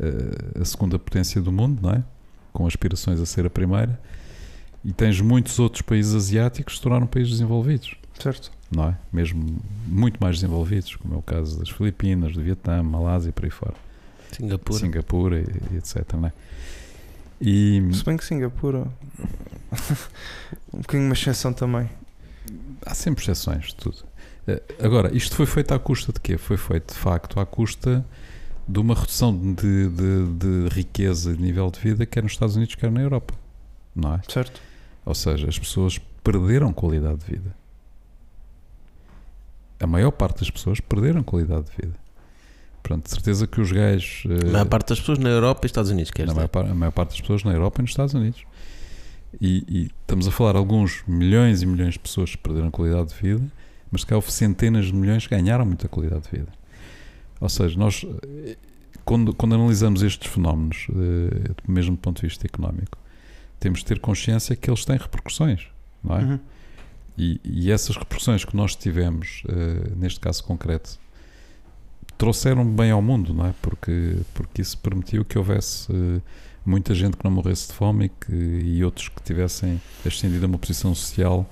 eh, 0.00 0.60
a 0.60 0.64
segunda 0.64 0.98
potência 0.98 1.40
do 1.40 1.50
mundo, 1.50 1.80
não 1.82 1.90
é? 1.90 2.04
Com 2.52 2.66
aspirações 2.66 3.18
a 3.20 3.26
ser 3.26 3.46
a 3.46 3.50
primeira. 3.50 3.98
E 4.84 4.92
tens 4.92 5.20
muitos 5.20 5.58
outros 5.58 5.82
países 5.82 6.14
asiáticos 6.14 6.74
que 6.74 6.78
se 6.78 6.82
tornaram 6.82 7.06
países 7.06 7.32
desenvolvidos, 7.32 7.96
Certo. 8.20 8.50
Não 8.70 8.88
é? 8.88 8.96
Mesmo 9.12 9.58
muito 9.86 10.18
mais 10.20 10.36
desenvolvidos, 10.36 10.96
como 10.96 11.14
é 11.14 11.16
o 11.18 11.22
caso 11.22 11.58
das 11.58 11.70
Filipinas, 11.70 12.32
do 12.34 12.42
Vietnã, 12.42 12.82
Malásia 12.82 13.28
e 13.30 13.32
por 13.32 13.44
aí 13.44 13.50
fora. 13.50 13.74
Singapura. 14.32 14.78
Singapura 14.78 15.38
e, 15.40 15.74
e 15.74 15.76
etc. 15.78 16.12
Não 16.14 16.26
é? 16.26 16.32
E 17.40 17.82
Se 17.92 18.04
bem 18.04 18.16
que 18.16 18.24
Singapura. 18.24 18.86
um 20.72 20.78
bocadinho 20.78 21.08
uma 21.08 21.14
exceção 21.14 21.52
também. 21.52 21.88
há 22.84 22.94
sempre 22.94 23.22
exceções 23.22 23.66
de 23.66 23.76
tudo. 23.76 23.98
Eh, 24.46 24.62
Agora, 24.82 25.14
isto 25.14 25.36
foi 25.36 25.46
feito 25.46 25.72
à 25.72 25.78
custa 25.78 26.12
de 26.12 26.20
quê? 26.20 26.38
Foi 26.38 26.56
feito 26.56 26.92
de 26.94 26.98
facto 26.98 27.38
à 27.38 27.46
custa 27.46 28.04
de 28.68 28.80
uma 28.80 28.94
redução 28.94 29.36
de, 29.54 29.88
de, 29.88 30.26
de 30.34 30.68
riqueza 30.74 31.34
de 31.34 31.40
nível 31.40 31.70
de 31.70 31.78
vida, 31.78 32.04
quer 32.04 32.22
nos 32.22 32.32
Estados 32.32 32.56
Unidos, 32.56 32.74
quer 32.74 32.90
na 32.90 33.00
Europa. 33.00 33.34
Não 33.94 34.14
é? 34.14 34.20
Certo? 34.28 34.60
Ou 35.04 35.14
seja, 35.14 35.48
as 35.48 35.58
pessoas 35.58 35.98
perderam 36.24 36.72
qualidade 36.72 37.18
de 37.18 37.26
vida. 37.26 37.54
A 39.80 39.86
maior 39.86 40.10
parte 40.10 40.40
das 40.40 40.50
pessoas 40.50 40.80
perderam 40.80 41.22
qualidade 41.22 41.66
de 41.66 41.76
vida. 41.86 41.94
Pronto, 42.82 43.04
de 43.04 43.10
certeza 43.10 43.46
que 43.46 43.60
os 43.60 43.70
gajos. 43.72 44.22
eh, 44.26 44.48
A 44.48 44.52
maior 44.52 44.66
parte 44.66 44.88
das 44.90 45.00
pessoas 45.00 45.18
na 45.18 45.28
Europa 45.28 45.60
e 45.64 45.66
Estados 45.66 45.90
Unidos, 45.90 46.10
quer 46.10 46.22
na 46.22 46.26
dizer. 46.28 46.36
maior, 46.36 46.48
par- 46.48 46.66
a 46.70 46.74
maior 46.74 46.92
parte 46.92 47.10
das 47.10 47.20
pessoas 47.20 47.42
na 47.44 47.52
Europa 47.52 47.80
e 47.80 47.82
nos 47.82 47.90
Estados 47.90 48.14
Unidos. 48.14 48.44
E, 49.40 49.64
e 49.68 49.90
estamos 50.00 50.26
a 50.28 50.30
falar 50.30 50.52
de 50.52 50.58
alguns 50.58 51.02
milhões 51.06 51.60
e 51.62 51.66
milhões 51.66 51.94
de 51.94 51.98
pessoas 51.98 52.30
que 52.30 52.38
perderam 52.38 52.70
qualidade 52.70 53.08
de 53.08 53.14
vida, 53.20 53.44
mas 53.90 54.04
que 54.04 54.14
houve 54.14 54.30
centenas 54.32 54.86
de 54.86 54.94
milhões 54.94 55.26
que 55.26 55.34
ganharam 55.34 55.66
muita 55.66 55.88
qualidade 55.88 56.22
de 56.30 56.30
vida. 56.38 56.52
Ou 57.40 57.48
seja, 57.48 57.76
nós, 57.78 58.06
eh, 58.46 58.56
quando, 59.04 59.34
quando 59.34 59.56
analisamos 59.56 60.02
estes 60.02 60.30
fenómenos, 60.32 60.86
eh, 60.90 61.50
mesmo 61.68 61.92
do 61.96 61.98
ponto 61.98 62.20
de 62.22 62.28
vista 62.28 62.46
económico, 62.46 62.96
temos 63.60 63.80
de 63.80 63.84
ter 63.86 63.98
consciência 63.98 64.54
que 64.56 64.70
eles 64.70 64.84
têm 64.84 64.96
repercussões, 64.96 65.66
não 66.02 66.16
é? 66.18 66.22
Uhum. 66.22 66.38
E, 67.18 67.40
e 67.44 67.72
essas 67.72 67.96
repercussões 67.96 68.44
que 68.44 68.54
nós 68.56 68.76
tivemos, 68.76 69.42
eh, 69.48 69.92
neste 69.96 70.20
caso 70.20 70.44
concreto, 70.44 70.98
trouxeram 72.18 72.64
bem 72.64 72.90
ao 72.90 73.00
mundo, 73.00 73.32
não 73.32 73.46
é? 73.46 73.54
Porque, 73.62 74.18
porque 74.34 74.62
isso 74.62 74.76
permitiu 74.78 75.24
que 75.24 75.38
houvesse 75.38 75.90
eh, 75.90 76.20
muita 76.64 76.94
gente 76.94 77.16
que 77.16 77.24
não 77.24 77.30
morresse 77.30 77.68
de 77.68 77.74
fome 77.74 78.06
e, 78.06 78.08
que, 78.08 78.34
e 78.34 78.84
outros 78.84 79.08
que 79.08 79.22
tivessem 79.22 79.80
ascendido 80.04 80.44
a 80.44 80.48
uma 80.48 80.58
posição 80.58 80.94
social 80.94 81.48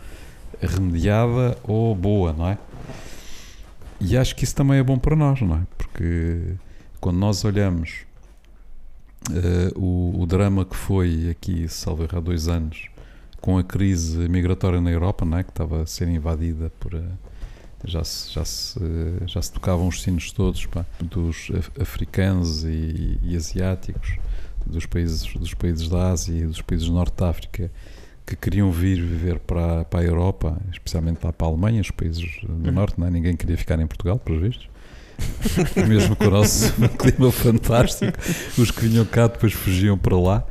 remediada 0.60 1.56
ou 1.62 1.94
boa, 1.94 2.32
não 2.32 2.48
é? 2.48 2.58
E 4.00 4.16
acho 4.16 4.36
que 4.36 4.44
isso 4.44 4.54
também 4.54 4.78
é 4.78 4.82
bom 4.82 4.98
para 4.98 5.16
nós, 5.16 5.40
não 5.40 5.56
é? 5.56 5.62
Porque 5.78 6.56
quando 7.00 7.18
nós 7.18 7.44
olhamos 7.44 8.04
eh, 9.30 9.72
o, 9.74 10.20
o 10.20 10.26
drama 10.26 10.64
que 10.64 10.76
foi 10.76 11.30
aqui, 11.30 11.68
salvo 11.68 12.02
errar, 12.02 12.18
há 12.18 12.20
dois 12.20 12.48
anos, 12.48 12.88
com 13.44 13.58
a 13.58 13.62
crise 13.62 14.16
migratória 14.26 14.80
na 14.80 14.90
Europa, 14.90 15.22
não 15.26 15.36
é? 15.36 15.42
que 15.44 15.50
estava 15.50 15.82
a 15.82 15.86
ser 15.86 16.08
invadida 16.08 16.72
por. 16.80 16.94
eh, 16.94 17.02
já 17.84 18.02
se, 18.02 18.32
já 18.32 18.42
se, 18.42 18.78
eh, 18.82 19.24
já 19.26 19.42
se 19.42 19.52
tocavam 19.52 19.86
os 19.86 20.00
sinos 20.00 20.32
todos 20.32 20.64
pá, 20.64 20.86
dos 20.98 21.50
af- 21.54 21.70
africanos 21.78 22.64
e, 22.64 23.18
e 23.22 23.36
asiáticos, 23.36 24.16
dos 24.64 24.86
países, 24.86 25.30
dos 25.34 25.52
países 25.52 25.90
da 25.90 26.08
Ásia 26.10 26.44
e 26.44 26.46
dos 26.46 26.62
países 26.62 26.86
do 26.86 26.94
Norte 26.94 27.18
de 27.18 27.24
África, 27.24 27.70
que 28.26 28.34
queriam 28.34 28.72
vir 28.72 28.96
viver 29.02 29.38
para, 29.40 29.84
para 29.84 30.00
a 30.00 30.04
Europa, 30.04 30.56
especialmente 30.72 31.18
lá 31.22 31.30
para 31.30 31.46
a 31.46 31.50
Alemanha, 31.50 31.82
os 31.82 31.90
países 31.90 32.24
do 32.42 32.50
Uhum. 32.68 32.72
Norte, 32.72 32.98
não 32.98 33.06
é? 33.06 33.10
ninguém 33.10 33.36
queria 33.36 33.58
ficar 33.58 33.78
em 33.78 33.86
Portugal, 33.86 34.18
pelos 34.18 34.40
vistos. 34.40 34.66
Mesmo 35.86 36.16
com 36.16 36.24
o 36.28 36.30
nosso 36.30 36.72
clima 36.98 37.30
fantástico, 37.30 38.18
os 38.56 38.70
que 38.70 38.86
vinham 38.88 39.04
cá 39.04 39.26
depois 39.26 39.52
fugiam 39.52 39.98
para 39.98 40.16
lá, 40.18 40.46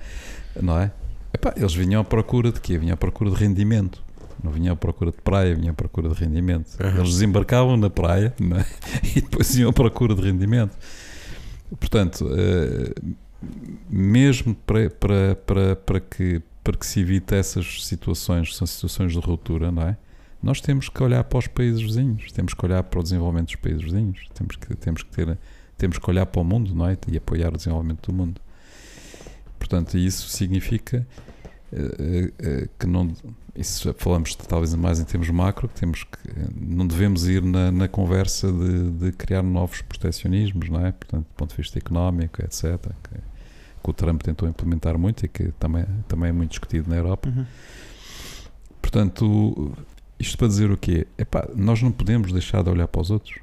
não 0.62 0.80
é? 0.80 0.92
Epá, 1.34 1.54
eles 1.58 1.74
vinham 1.74 2.02
à 2.02 2.04
procura 2.04 2.52
de 2.52 2.62
quê? 2.62 2.78
Vinham 2.78 2.94
à 2.94 2.98
procura 2.98 3.32
de 3.32 3.36
rendimento. 3.36 4.04
Não 4.44 4.52
vinham 4.52 4.74
à 4.74 4.76
procura 4.76 5.12
de 5.12 5.22
praia, 5.22 5.56
vinham 5.56 5.72
à 5.72 5.74
procura 5.74 6.10
de 6.10 6.16
rendimento. 6.16 6.78
Uhum. 6.80 6.98
Eles 6.98 7.10
desembarcavam 7.12 7.78
na 7.78 7.90
praia 7.90 8.34
é? 8.40 8.66
e 9.18 9.22
depois 9.22 9.56
iam 9.56 9.70
à 9.70 9.74
procura 9.74 10.14
de 10.14 10.22
rendimento. 10.22 10.78
Portanto, 11.80 12.30
eh, 12.32 12.94
mesmo 13.90 14.54
para, 14.54 14.90
para, 14.90 15.36
para, 15.36 15.76
para, 15.76 16.00
que, 16.00 16.42
para 16.64 16.78
que 16.78 16.86
se 16.86 17.00
evite 17.00 17.34
essas 17.36 17.86
situações, 17.86 18.50
que 18.50 18.56
são 18.56 18.68
situações 18.68 19.14
de 19.14 19.20
ruptura, 19.20 19.72
não 19.72 19.84
é? 19.84 19.98
Nós 20.42 20.60
temos 20.60 20.90
que 20.90 21.02
olhar 21.02 21.24
para 21.24 21.40
os 21.40 21.48
países 21.48 21.82
vizinhos, 21.82 22.32
temos 22.34 22.54
que 22.54 22.66
olhar 22.66 22.84
para 22.84 23.00
o 23.00 23.04
desenvolvimento 23.04 23.48
dos 23.48 23.56
países 23.56 23.82
vizinhos, 23.82 24.28
temos 24.34 24.58
que, 24.58 24.76
temos 24.76 25.04
que, 25.04 25.10
ter, 25.10 25.38
temos 25.78 25.98
que 25.98 26.10
olhar 26.10 26.26
para 26.26 26.42
o 26.42 26.44
mundo, 26.44 26.76
não 26.76 26.88
é? 26.88 26.98
E 27.08 27.16
apoiar 27.16 27.54
o 27.54 27.58
desenvolvimento 27.58 28.12
do 28.12 28.14
mundo. 28.14 28.42
Portanto, 29.64 29.98
isso 29.98 30.28
significa 30.28 31.08
eh, 31.72 31.96
eh, 31.98 32.34
eh, 32.38 32.70
que 32.78 32.86
não. 32.86 33.14
Isso 33.56 33.96
falamos 33.98 34.36
talvez 34.36 34.76
mais 34.76 35.00
em 35.00 35.06
termos 35.06 35.30
macro, 35.30 35.70
que 35.70 35.80
temos 35.80 36.04
que. 36.04 36.18
Não 36.54 36.86
devemos 36.86 37.26
ir 37.26 37.42
na, 37.42 37.72
na 37.72 37.88
conversa 37.88 38.52
de, 38.52 38.92
de 38.92 39.12
criar 39.14 39.42
novos 39.42 39.82
proteccionismos, 39.82 40.68
não 40.68 40.86
é? 40.86 40.92
Portanto, 40.92 41.24
do 41.24 41.34
ponto 41.38 41.52
de 41.52 41.56
vista 41.56 41.78
económico, 41.78 42.44
etc. 42.44 42.78
Que, 43.04 43.16
que 43.16 43.90
o 43.90 43.94
Trump 43.94 44.22
tentou 44.22 44.50
implementar 44.50 44.98
muito 44.98 45.26
e 45.26 45.30
que 45.30 45.54
também, 45.54 45.86
também 46.10 46.28
é 46.28 46.34
muito 46.34 46.50
discutido 46.50 46.90
na 46.90 46.98
Europa. 46.98 47.30
Uhum. 47.30 47.46
Portanto, 48.82 49.72
isto 50.20 50.38
para 50.38 50.48
dizer 50.50 50.72
o 50.72 50.78
quê? 50.78 51.08
Epá, 51.18 51.48
nós 51.56 51.82
não 51.82 51.92
podemos 51.92 52.34
deixar 52.34 52.62
de 52.64 52.70
olhar 52.70 52.90
para 52.90 53.00
os 53.00 53.10
outros. 53.10 53.40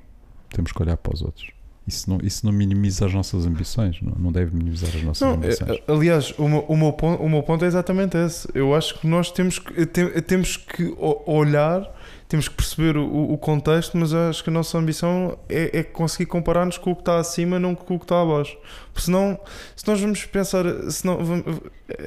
Temos 0.50 0.70
que 0.70 0.82
olhar 0.82 0.98
para 0.98 1.14
os 1.14 1.22
outros. 1.22 1.50
Isso 1.90 2.08
não, 2.08 2.18
isso 2.22 2.46
não 2.46 2.52
minimiza 2.52 3.04
as 3.06 3.12
nossas 3.12 3.44
ambições, 3.44 4.00
não, 4.00 4.12
não 4.18 4.32
deve 4.32 4.54
minimizar 4.56 4.90
as 4.94 5.02
nossas 5.02 5.20
Não, 5.28 5.34
ambições. 5.34 5.70
é- 5.70 5.82
aliás, 5.92 6.32
o 6.38 6.48
meu, 6.48 6.60
o, 6.68 6.76
meu 6.76 6.92
ponto, 6.92 7.22
o 7.22 7.28
meu 7.28 7.42
ponto 7.42 7.64
é 7.64 7.68
exatamente 7.68 8.16
esse. 8.16 8.48
Eu 8.54 8.74
acho 8.74 8.98
que 9.00 9.06
nós 9.06 9.30
temos 9.32 9.58
que, 9.58 9.84
te- 9.86 10.22
temos 10.22 10.56
que 10.56 10.94
olhar, 11.26 11.82
temos 12.28 12.48
que 12.48 12.54
perceber 12.54 12.96
o, 12.96 13.32
o 13.32 13.36
contexto, 13.36 13.96
mas 13.98 14.14
acho 14.14 14.44
que 14.44 14.50
a 14.50 14.52
nossa 14.52 14.78
ambição 14.78 15.36
é, 15.48 15.80
é 15.80 15.82
conseguir 15.82 16.26
comparar-nos 16.26 16.78
com 16.78 16.92
o 16.92 16.94
que 16.94 17.02
está 17.02 17.18
acima, 17.18 17.58
não 17.58 17.74
com 17.74 17.94
o 17.96 17.98
que 17.98 18.04
está 18.04 18.22
abaixo. 18.22 18.56
Porque 18.92 19.06
senão, 19.06 19.38
se 19.74 19.86
nós 19.88 20.00
vamos 20.00 20.24
pensar, 20.26 20.64
se 20.90 21.04
não, 21.04 21.24
vam- 21.24 21.44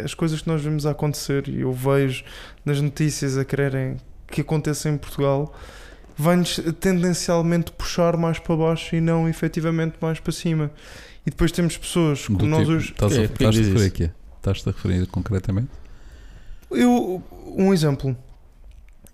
as 0.04 0.14
coisas 0.14 0.42
que 0.42 0.48
nós 0.48 0.62
vemos 0.64 0.86
acontecer, 0.86 1.50
e 1.50 1.60
eu 1.62 1.74
vejo 1.74 2.24
nas 2.64 2.80
notícias 2.80 3.38
a 3.38 3.44
quererem 3.44 3.98
que 4.28 4.40
aconteça 4.42 4.88
em 4.90 4.98
Portugal, 4.98 5.54
vai-nos 6.18 6.60
tendencialmente 6.80 7.72
puxar 7.72 8.16
mais 8.18 8.40
para 8.40 8.56
baixo 8.56 8.96
e 8.96 9.02
não 9.02 9.28
efetivamente 9.28 9.96
mais 10.02 10.20
para 10.20 10.32
cima. 10.32 10.72
E 11.26 11.30
depois 11.30 11.52
temos 11.52 11.78
pessoas 11.78 12.26
como 12.28 12.40
Do 12.40 12.46
nós 12.46 12.62
tipo, 12.62 12.72
hoje. 12.74 12.92
estás 12.92 13.14
a? 13.14 13.16
Porquê 13.28 13.34
estás 13.34 13.48
a 13.48 13.60
diz 13.60 13.68
referir 13.68 13.88
aqui? 13.88 14.12
Estás-te 14.38 14.70
a 14.70 14.72
referir 14.72 15.08
concretamente? 15.08 15.70
Eu, 16.70 17.24
um 17.56 17.74
exemplo. 17.74 18.16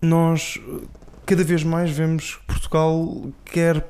Nós 0.01 0.59
cada 1.29 1.43
vez 1.43 1.63
mais 1.63 1.91
vemos 1.91 2.37
que 2.37 2.45
Portugal 2.47 3.31
quer, 3.45 3.85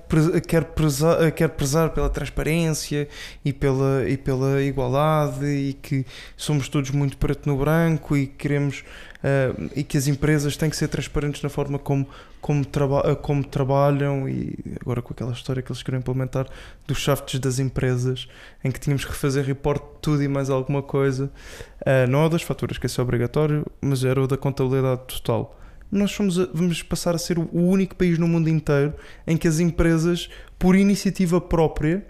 quer, 0.46 0.66
prezar, 0.66 1.32
quer 1.32 1.48
prezar 1.48 1.92
pela 1.92 2.10
transparência 2.10 3.08
e 3.46 3.54
pela, 3.54 4.04
e 4.10 4.18
pela 4.18 4.62
igualdade 4.62 5.46
e 5.46 5.72
que 5.72 6.06
somos 6.36 6.68
todos 6.68 6.92
muito 6.92 7.16
preto 7.16 7.48
no 7.48 7.56
branco 7.56 8.18
e 8.18 8.28
queremos 8.28 8.84
eh, 9.24 9.54
e 9.74 9.84
que 9.86 9.98
as 9.98 10.08
empresas 10.08 10.58
têm 10.58 10.70
que 10.70 10.76
ser 10.76 10.90
transparentes 10.90 11.42
na 11.42 11.48
forma 11.48 11.80
como, 11.80 12.06
como, 12.42 12.66
traba, 12.66 13.16
como 13.16 13.42
trabalham 13.42 14.28
e 14.28 14.60
agora 14.82 15.02
com 15.02 15.14
aquela 15.14 15.32
história 15.32 15.62
que 15.62 15.72
eles 15.72 15.82
queriam 15.82 16.02
implementar 16.02 16.46
dos 16.86 16.98
shafts 16.98 17.40
das 17.40 17.58
empresas 17.58 18.28
em 18.62 18.70
que 18.70 18.82
tínhamos 18.82 19.06
que 19.06 19.14
fazer 19.14 19.46
report 19.46 19.82
de 19.82 20.00
tudo 20.02 20.22
e 20.22 20.28
mais 20.28 20.50
alguma 20.50 20.84
coisa 20.84 21.32
Uh, 21.80 22.06
não 22.10 22.26
é 22.26 22.30
das 22.30 22.42
faturas, 22.42 22.78
que 22.78 22.88
isso 22.88 23.00
é 23.00 23.04
obrigatório, 23.04 23.66
mas 23.80 24.04
era 24.04 24.22
o 24.22 24.28
da 24.28 24.36
contabilidade 24.36 25.02
total. 25.08 25.59
Nós 25.92 26.12
somos 26.12 26.40
a- 26.40 26.48
vamos 26.54 26.82
passar 26.84 27.16
a 27.16 27.18
ser 27.18 27.38
o 27.40 27.50
único 27.54 27.96
país 27.96 28.18
no 28.18 28.28
mundo 28.28 28.48
inteiro 28.50 28.94
em 29.26 29.36
que 29.38 29.48
as 29.48 29.60
empresas, 29.60 30.30
por 30.58 30.76
iniciativa 30.76 31.40
própria, 31.42 32.06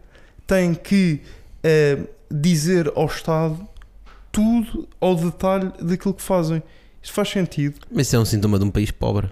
têm 0.46 0.74
que 0.74 1.22
eh, 1.64 2.00
dizer 2.32 2.92
ao 2.96 3.06
Estado 3.06 3.68
tudo 4.32 4.88
ao 5.00 5.16
detalhe 5.16 5.72
daquilo 5.82 6.14
que 6.14 6.22
fazem. 6.22 6.62
Isto 7.02 7.14
faz 7.14 7.30
sentido? 7.30 7.80
Mas 7.92 8.08
isso 8.08 8.16
é 8.16 8.20
um 8.20 8.26
sintoma 8.26 8.58
de 8.60 8.66
um 8.66 8.72
país 8.72 8.92
pobre. 8.92 9.30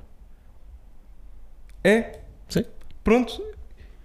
É? 1.83 2.19
Sim. 2.49 2.63
Pronto. 3.03 3.41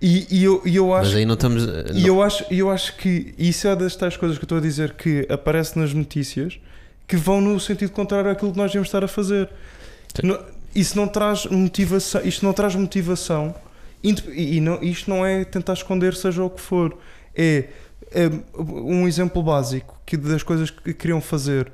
E, 0.01 0.26
e 0.30 0.45
eu, 0.45 0.62
e 0.64 0.74
eu 0.76 0.93
acho 0.95 1.11
Mas 1.11 1.16
aí 1.16 1.24
não 1.24 1.34
estamos. 1.34 1.64
E 1.95 2.07
eu 2.07 2.20
acho, 2.22 2.45
eu 2.51 2.70
acho 2.70 2.97
que 2.97 3.34
isso 3.38 3.68
é 3.68 3.76
das 3.76 3.95
tais 3.95 4.16
coisas 4.16 4.36
que 4.36 4.43
eu 4.43 4.47
estou 4.47 4.59
a 4.59 4.61
dizer 4.61 4.95
que 4.95 5.26
aparece 5.30 5.78
nas 5.78 5.95
notícias 5.95 6.59
que 7.07 7.16
vão 7.16 7.40
no 7.40 7.59
sentido 7.61 7.93
contrário 7.93 8.30
àquilo 8.30 8.53
que 8.53 8.59
nós 8.59 8.70
devemos 8.70 8.88
estar 8.88 9.05
a 9.05 9.09
fazer. 9.09 9.49
Não- 10.22 10.38
isso 10.74 10.96
não 10.96 11.06
traz 11.06 11.46
motivação, 11.46 12.20
isto 12.24 12.44
não 12.44 12.52
traz 12.52 12.74
motivação 12.74 13.54
e, 14.02 14.56
e 14.56 14.60
não, 14.60 14.82
isto 14.82 15.08
não 15.10 15.24
é 15.24 15.44
tentar 15.44 15.74
esconder 15.74 16.14
seja 16.14 16.42
o 16.42 16.50
que 16.50 16.60
for. 16.60 16.96
É, 17.34 17.64
é 18.10 18.30
um 18.58 19.06
exemplo 19.08 19.42
básico 19.42 19.98
que 20.04 20.16
das 20.16 20.42
coisas 20.42 20.70
que 20.70 20.92
queriam 20.94 21.20
fazer 21.20 21.70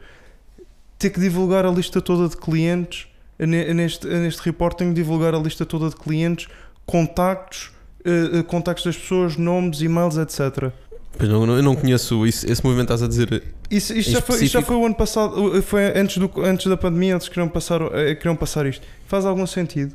ter 0.99 1.11
que 1.11 1.21
divulgar 1.21 1.65
a 1.65 1.71
lista 1.71 2.01
toda 2.01 2.29
de 2.29 2.37
clientes 2.37 3.07
ne- 3.39 3.73
neste, 3.75 4.07
neste 4.07 4.43
reporting 4.43 4.93
divulgar 4.93 5.35
a 5.35 5.39
lista 5.39 5.65
toda 5.65 5.89
de 5.89 5.97
clientes 5.97 6.49
contactos 6.87 7.71
eh, 8.05 8.39
eh, 8.39 8.43
contactos 8.43 8.85
das 8.85 8.97
pessoas, 8.97 9.37
nomes, 9.37 9.81
e-mails, 9.81 10.17
etc. 10.17 10.73
Pois 11.17 11.29
não, 11.29 11.45
não- 11.47 11.57
eu 11.57 11.63
não 11.63 11.75
conheço 11.75 12.25
isso, 12.27 12.51
esse 12.51 12.63
movimento 12.65 12.93
estás 12.93 13.03
a 13.03 13.09
dizer. 13.09 13.43
Isso, 13.71 13.93
isto, 13.93 14.11
já 14.13 14.21
foi, 14.21 14.37
isto 14.45 14.53
já 14.53 14.63
foi 14.63 14.77
o 14.77 14.87
ano 14.87 14.95
passado, 14.95 15.63
foi 15.63 15.87
antes, 15.99 16.19
do, 16.19 16.31
antes 16.45 16.67
da 16.67 16.77
pandemia, 16.77 17.13
eles 17.15 17.29
queriam 17.29 17.49
passar, 17.49 17.81
eh, 17.93 18.15
queriam 18.15 18.37
passar 18.37 18.67
isto. 18.67 18.87
Faz 19.07 19.25
algum 19.27 19.47
sentido? 19.47 19.95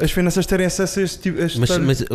As 0.00 0.10
finanças 0.10 0.44
terem 0.44 0.66
acesso 0.66 1.00
a 1.00 1.02
este 1.02 1.18
tipo. 1.20 1.40
a 1.40 1.46
este 1.46 1.58
Mas, 1.58 1.70
mas 1.78 2.02
a 2.02 2.06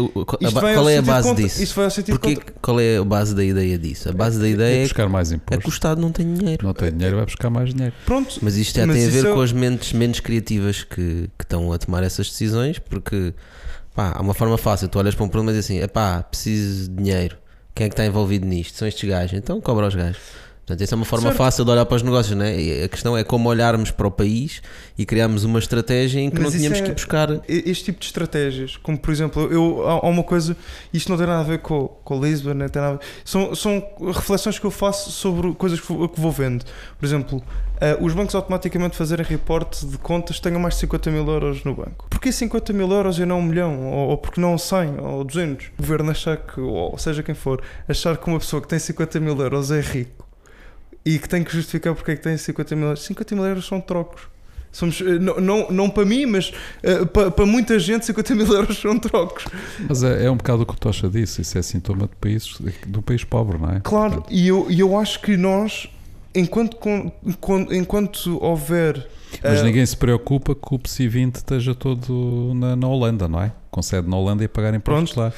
qual 0.74 0.88
é 0.90 0.98
a 0.98 1.02
base 1.02 1.28
contra- 1.28 1.44
disso? 1.44 1.64
Isto 1.64 1.76
vai 1.76 1.86
ao 1.86 1.92
sentido 1.92 2.20
Porquê, 2.20 2.36
contra- 2.36 2.54
qual 2.62 2.80
é 2.80 2.98
a 2.98 3.04
base 3.04 3.34
da 3.34 3.44
ideia 3.44 3.78
disso? 3.78 4.10
A 4.10 4.12
base 4.14 4.40
da 4.40 4.48
É 4.48 4.52
ideia 4.52 4.74
é 4.76 4.78
que, 4.78 4.84
buscar 4.84 5.10
mais 5.10 5.32
é 5.32 5.38
que 5.38 5.68
o. 5.68 5.70
Estado 5.70 6.00
não 6.00 6.12
tem 6.12 6.32
dinheiro. 6.32 6.66
Não 6.66 6.74
tem 6.74 6.92
dinheiro, 6.92 7.16
vai 7.16 7.26
buscar 7.26 7.50
mais 7.50 7.74
dinheiro. 7.74 7.94
Pronto, 8.06 8.38
Mas 8.42 8.56
isto 8.56 8.76
já 8.78 8.86
Mas 8.86 8.96
tem 8.98 9.06
a 9.06 9.08
isso 9.10 9.22
ver 9.24 9.30
é 9.30 9.34
com 9.34 9.42
as 9.42 9.52
mentes 9.52 9.94
menos 9.94 10.20
criativas 10.20 10.84
que, 10.84 11.30
que 11.38 11.44
estão 11.44 11.74
a 11.74 11.78
tomar 11.78 12.04
essas 12.04 12.30
decisões, 12.30 12.78
porque 12.78 13.34
pá, 13.96 14.14
há 14.16 14.22
uma 14.22 14.34
forma 14.36 14.58
fácil. 14.58 14.88
Tu 14.88 15.00
olhas 15.00 15.16
para 15.16 15.26
um 15.26 15.30
problema 15.30 15.52
e 15.52 15.60
dizes 15.60 15.72
assim: 15.82 15.88
pá, 15.88 16.22
preciso 16.22 16.88
de 16.90 16.96
dinheiro. 16.98 17.38
Quem 17.74 17.86
é 17.86 17.90
que 17.90 17.94
está 17.94 18.06
envolvido 18.06 18.46
nisto? 18.46 18.78
São 18.78 18.88
estes 18.88 19.10
gajos. 19.10 19.38
Então 19.38 19.62
cobra 19.62 19.86
aos 19.86 19.96
gajos. 19.96 20.22
Portanto, 20.72 20.82
essa 20.84 20.96
é 20.96 20.98
uma 20.98 21.06
forma 21.06 21.28
Certo. 21.28 21.38
fácil 21.38 21.66
de 21.66 21.72
olhar 21.72 21.86
para 21.86 21.96
os 21.98 22.02
negócios, 22.04 22.38
não 22.38 22.46
é? 22.46 22.84
A 22.86 22.88
questão 22.88 23.18
é 23.18 23.24
como 23.26 23.50
olharmos 23.50 23.92
para 23.92 24.08
o 24.08 24.12
país 24.12 24.62
e 24.98 25.06
criarmos 25.06 25.44
uma 25.44 25.60
estratégia 25.60 26.22
em 26.22 26.30
que 26.30 26.40
Mas 26.40 26.46
não 26.54 26.60
tínhamos 26.60 26.80
é- 26.80 26.82
que 26.84 26.92
ir 26.92 26.94
buscar. 26.94 27.30
este 27.48 27.86
tipo 27.86 28.00
de 28.00 28.06
estratégias, 28.06 28.78
como 28.78 28.98
por 28.98 29.12
exemplo, 29.12 29.52
eu, 29.52 29.86
há 29.88 30.08
uma 30.08 30.24
coisa, 30.24 30.56
isto 30.94 31.10
não 31.10 31.18
tem 31.18 31.28
nada 31.28 31.42
a 31.42 31.44
ver 31.44 31.60
com, 31.60 31.88
com 32.04 32.22
Lisbon, 32.24 32.54
não 32.54 32.70
tem 32.70 32.82
nada 32.82 33.00
são, 33.26 33.54
são 33.54 33.84
reflexões 34.14 34.58
que 34.60 34.66
eu 34.66 34.72
faço 34.72 35.12
sobre 35.12 35.54
coisas 35.56 35.80
que 35.82 35.92
vou, 35.92 36.08
que 36.08 36.20
vou 36.22 36.32
vendo. 36.32 36.64
Por 36.98 37.06
exemplo, 37.06 37.44
eh, 37.82 37.98
os 38.00 38.14
bancos 38.14 38.34
automaticamente 38.36 38.96
fazerem 38.96 39.26
reporte 39.26 39.86
de 39.86 39.98
contas 39.98 40.40
tenham 40.40 40.60
mais 40.60 40.76
de 40.76 40.80
50 40.82 41.12
mil 41.12 41.28
euros 41.28 41.64
no 41.66 41.76
banco. 41.76 42.08
Porquê 42.10 42.32
50 42.32 42.72
mil 42.72 42.90
euros 42.92 43.20
e 43.20 43.26
não 43.26 43.40
um 43.40 43.44
milhão? 43.44 43.88
Ou, 43.92 44.10
ou 44.12 44.18
porque 44.18 44.40
não 44.40 44.58
100 44.58 45.00
ou 45.00 45.24
200? 45.26 45.68
O 45.78 45.82
governo 45.82 46.12
achar 46.12 46.38
que, 46.38 46.62
ou 46.62 46.98
seja 46.98 47.22
quem 47.24 47.36
for, 47.36 47.62
achar 47.90 48.16
que 48.18 48.28
uma 48.28 48.40
pessoa 48.40 48.62
que 48.62 48.68
tem 48.70 48.80
50 48.80 49.20
mil 49.20 49.38
euros 49.42 49.72
é 49.72 49.82
rico 49.82 50.21
e 51.06 51.18
que 51.18 51.28
tem 51.28 51.44
que 51.44 51.52
justificar 51.54 51.96
porque 51.96 52.12
é 52.12 52.16
que 52.16 52.22
tem 52.22 52.38
50 52.38 52.76
mil 52.76 52.86
euros. 52.86 53.04
50 53.04 53.36
mil 53.36 53.46
euros 53.46 53.66
são 53.66 53.82
trocos. 53.82 54.32
Somos, 54.72 55.02
eh, 55.02 55.20
não, 55.20 55.40
não, 55.42 55.68
não 55.70 55.90
para 55.90 56.06
mim, 56.06 56.26
mas 56.26 56.54
eh, 56.82 57.04
para, 57.06 57.30
para 57.30 57.46
muita 57.46 57.78
gente, 57.78 58.06
50 58.06 58.36
mil 58.36 58.48
euros 58.54 58.78
são 58.78 58.98
trocos. 58.98 59.46
Mas 59.88 60.02
é, 60.02 60.26
é 60.26 60.32
um 60.32 60.38
bocado 60.38 60.64
o 60.64 60.66
que 60.66 60.74
o 60.74 60.78
Tocha 60.78 61.10
disse, 61.10 61.42
isso 61.42 61.58
é 61.58 61.62
sintoma 61.62 62.08
de 62.08 62.16
países, 62.16 62.58
do 62.88 63.02
país 63.02 63.24
pobre, 63.24 63.58
não 63.58 63.70
é? 63.70 63.82
Claro, 63.82 64.14
Portanto, 64.14 64.34
e 64.34 64.48
eu, 64.48 64.68
eu 64.70 64.98
acho 64.98 65.20
que 65.20 65.36
nós, 65.36 65.90
enquanto, 66.34 66.78
enquanto 67.72 68.42
houver. 68.42 69.06
mas 69.44 69.60
eh, 69.60 69.64
ninguém 69.64 69.86
se 69.86 69.98
preocupa 69.98 70.56
que 70.56 70.74
o 70.74 70.80
PSI 70.80 71.08
20 71.08 71.36
esteja 71.36 71.76
todo 71.76 72.54
na, 72.56 72.76
na 72.76 72.88
Holanda, 72.88 73.28
não 73.28 73.42
é? 73.42 73.52
Com 73.70 73.82
sede 73.82 74.08
na 74.08 74.16
Holanda 74.16 74.44
e 74.44 74.48
pagar 74.48 74.74
impostos 74.74 75.18
lá. 75.18 75.34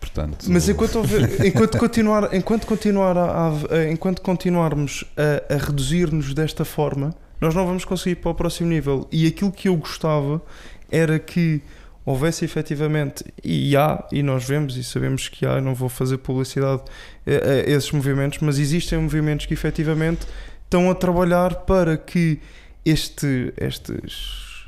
Portanto, 0.00 0.46
Mas 0.48 0.66
enquanto, 0.68 0.96
houver, 0.96 1.44
enquanto 1.46 1.76
continuar, 1.78 2.34
enquanto 2.34 2.66
continuar 2.66 3.16
a, 3.18 3.48
a- 3.50 3.90
enquanto 3.90 4.22
continuarmos 4.22 5.04
a, 5.16 5.54
a 5.54 5.58
reduzir-nos 5.58 6.32
desta 6.32 6.64
forma, 6.64 7.14
nós 7.40 7.54
não 7.54 7.66
vamos 7.66 7.84
conseguir 7.84 8.12
ir 8.12 8.16
para 8.16 8.30
o 8.30 8.34
próximo 8.34 8.68
nível. 8.70 9.06
E 9.12 9.26
aquilo 9.26 9.52
que 9.52 9.68
eu 9.68 9.76
gostava 9.76 10.42
era 10.90 11.18
que 11.18 11.60
houvesse 12.04 12.44
efetivamente, 12.46 13.22
e 13.44 13.76
há, 13.76 14.02
e 14.10 14.22
nós 14.22 14.44
vemos 14.44 14.74
e 14.76 14.82
sabemos 14.82 15.28
que 15.28 15.44
há, 15.46 15.60
não 15.60 15.74
vou 15.74 15.88
fazer 15.88 16.16
publicidade 16.18 16.82
a 17.26 17.70
esses 17.70 17.92
movimentos, 17.92 18.38
mas 18.40 18.58
existem 18.58 18.98
movimentos 18.98 19.44
que 19.46 19.52
efetivamente 19.54 20.26
estão 20.64 20.90
a 20.90 20.94
trabalhar 20.94 21.54
para 21.66 21.96
que 21.98 22.40
este, 22.84 23.52
estes, 23.58 24.66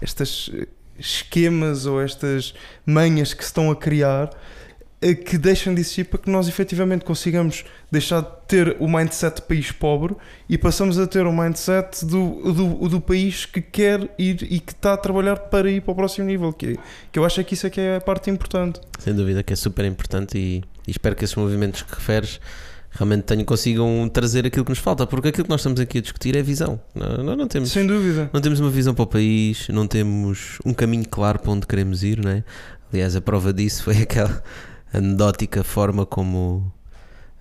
estas 0.00 0.50
esquemas 0.98 1.86
ou 1.86 2.00
estas 2.00 2.54
manhas 2.84 3.32
que 3.32 3.42
se 3.42 3.48
estão 3.48 3.70
a 3.70 3.76
criar 3.76 4.30
eh, 5.00 5.14
que 5.14 5.38
deixam 5.38 5.72
de 5.72 5.80
existir 5.80 6.04
para 6.04 6.18
que 6.18 6.28
nós 6.28 6.48
efetivamente 6.48 7.04
consigamos 7.04 7.64
deixar 7.90 8.20
de 8.20 8.28
ter 8.48 8.76
o 8.80 8.88
mindset 8.88 9.36
de 9.36 9.42
país 9.42 9.70
pobre 9.70 10.16
e 10.48 10.58
passamos 10.58 10.98
a 10.98 11.06
ter 11.06 11.24
o 11.24 11.32
mindset 11.32 12.04
do, 12.04 12.52
do, 12.52 12.88
do 12.88 13.00
país 13.00 13.46
que 13.46 13.60
quer 13.60 14.12
ir 14.18 14.42
e 14.42 14.58
que 14.58 14.72
está 14.72 14.94
a 14.94 14.96
trabalhar 14.96 15.36
para 15.36 15.70
ir 15.70 15.82
para 15.82 15.92
o 15.92 15.94
próximo 15.94 16.26
nível 16.26 16.52
que, 16.52 16.76
que 17.12 17.18
eu 17.18 17.24
acho 17.24 17.42
que 17.44 17.54
isso 17.54 17.66
é 17.66 17.70
que 17.70 17.80
é 17.80 17.96
a 17.96 18.00
parte 18.00 18.28
importante. 18.28 18.80
Sem 18.98 19.14
dúvida 19.14 19.42
que 19.44 19.52
é 19.52 19.56
super 19.56 19.84
importante 19.84 20.36
e, 20.36 20.64
e 20.86 20.90
espero 20.90 21.14
que 21.14 21.24
esses 21.24 21.36
movimentos 21.36 21.82
que 21.82 21.94
referes 21.94 22.40
realmente 22.90 23.22
tenham, 23.24 23.44
consigam 23.44 24.08
trazer 24.12 24.46
aquilo 24.46 24.64
que 24.64 24.70
nos 24.70 24.78
falta, 24.78 25.06
porque 25.06 25.28
aquilo 25.28 25.44
que 25.44 25.50
nós 25.50 25.60
estamos 25.60 25.78
aqui 25.80 25.98
a 25.98 26.00
discutir 26.00 26.36
é 26.36 26.42
visão. 26.42 26.80
Não, 26.94 27.22
não, 27.24 27.36
não 27.36 27.46
temos, 27.48 27.70
sem 27.70 27.86
dúvida 27.86 28.28
não 28.32 28.40
temos 28.40 28.58
uma 28.60 28.70
visão 28.70 28.94
para 28.94 29.02
o 29.04 29.06
país, 29.06 29.68
não 29.68 29.86
temos 29.86 30.58
um 30.64 30.72
caminho 30.74 31.06
claro 31.08 31.38
para 31.38 31.52
onde 31.52 31.66
queremos 31.66 32.02
ir, 32.02 32.22
não 32.24 32.30
é? 32.30 32.42
Aliás, 32.92 33.14
a 33.14 33.20
prova 33.20 33.52
disso 33.52 33.82
foi 33.84 33.98
aquela 34.02 34.42
anedótica 34.92 35.62
forma 35.62 36.06
como 36.06 36.72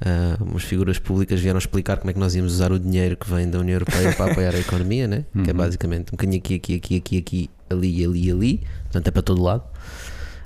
ah, 0.02 0.38
umas 0.42 0.64
figuras 0.64 1.00
públicas 1.00 1.40
vieram 1.40 1.58
explicar 1.58 1.98
como 1.98 2.10
é 2.12 2.14
que 2.14 2.20
nós 2.20 2.36
íamos 2.36 2.54
usar 2.54 2.72
o 2.72 2.78
dinheiro 2.80 3.16
que 3.18 3.30
vem 3.30 3.50
da 3.50 3.58
União 3.60 3.76
Europeia 3.76 4.14
para 4.14 4.32
apoiar 4.32 4.54
a 4.54 4.60
economia, 4.60 5.08
né? 5.08 5.26
que 5.44 5.50
é 5.50 5.54
Uhum. 5.54 5.58
basicamente 5.58 6.10
um 6.10 6.18
bocadinho 6.18 6.38
aqui, 6.40 6.56
aqui, 6.56 6.76
aqui, 6.76 6.98
aqui, 6.98 7.18
aqui, 7.18 7.50
ali, 7.70 8.06
ali, 8.06 8.32
ali, 8.32 8.64
portanto 8.84 9.08
é 9.08 9.12
para 9.12 9.22
todo 9.22 9.42
lado. 9.42 9.64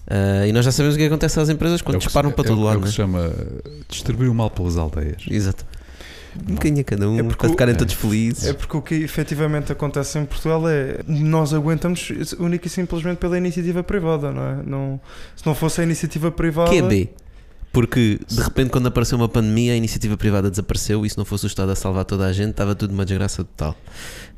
Ah, 0.08 0.46
e 0.48 0.52
nós 0.52 0.66
já 0.66 0.72
sabemos 0.72 0.96
o 0.96 0.98
que 0.98 1.06
acontece 1.06 1.40
às 1.40 1.50
empresas 1.50 1.82
quando 1.82 1.96
é 1.96 1.98
que 2.00 2.04
se- 2.04 2.08
disparam 2.08 2.32
para 2.32 2.44
é- 2.44 2.48
todo 2.48 2.62
é 2.62 2.66
lado. 2.66 2.78
o 2.78 2.80
que 2.80 2.86
né? 2.86 2.90
se 2.92 2.96
chama 2.98 3.32
distribuir 3.88 4.30
o 4.30 4.34
mal 4.36 4.50
pelas 4.50 4.78
aldeias. 4.78 5.24
Exato. 5.30 5.66
Um 6.48 6.54
bocadinho 6.56 6.80
a 6.80 6.84
cada 6.86 7.10
um, 7.10 7.20
É 7.20 7.24
porque 7.24 7.38
para 7.40 7.48
o- 7.48 7.52
ficarem 7.52 7.74
é. 7.76 7.78
todos 7.78 7.94
felizes. 7.94 8.46
É 8.46 8.54
porque 8.54 8.78
o 8.78 8.82
que 8.82 8.96
efetivamente 8.96 9.72
acontece 9.72 10.18
em 10.18 10.26
Portugal 10.26 10.68
é 10.70 11.00
nós 11.06 11.54
aguentamos 11.54 12.10
única 12.40 12.68
e 12.68 12.70
simplesmente 12.70 13.18
pela 13.18 13.38
iniciativa 13.38 13.84
privada, 13.84 14.32
não 14.32 14.42
é? 14.44 14.64
Não, 14.66 15.00
se 15.36 15.46
não 15.46 15.54
fosse 15.54 15.82
a 15.82 15.84
iniciativa 15.84 16.32
privada. 16.32 16.72
QB. 16.72 17.10
Porque 17.72 18.20
de 18.28 18.42
repente, 18.42 18.70
quando 18.70 18.88
apareceu 18.88 19.18
uma 19.18 19.30
pandemia, 19.30 19.74
a 19.74 19.76
iniciativa 19.76 20.18
privada 20.18 20.50
desapareceu 20.50 21.06
e 21.06 21.10
se 21.10 21.18
não 21.18 21.24
fosse 21.24 21.46
o 21.46 21.48
Estado 21.48 21.72
a 21.72 21.76
salvar 21.76 22.04
toda 22.04 22.26
a 22.26 22.34
gente, 22.34 22.52
estava 22.52 22.76
tudo 22.76 22.94
uma 22.94 23.06
desgraça 23.06 23.44
total. 23.46 23.78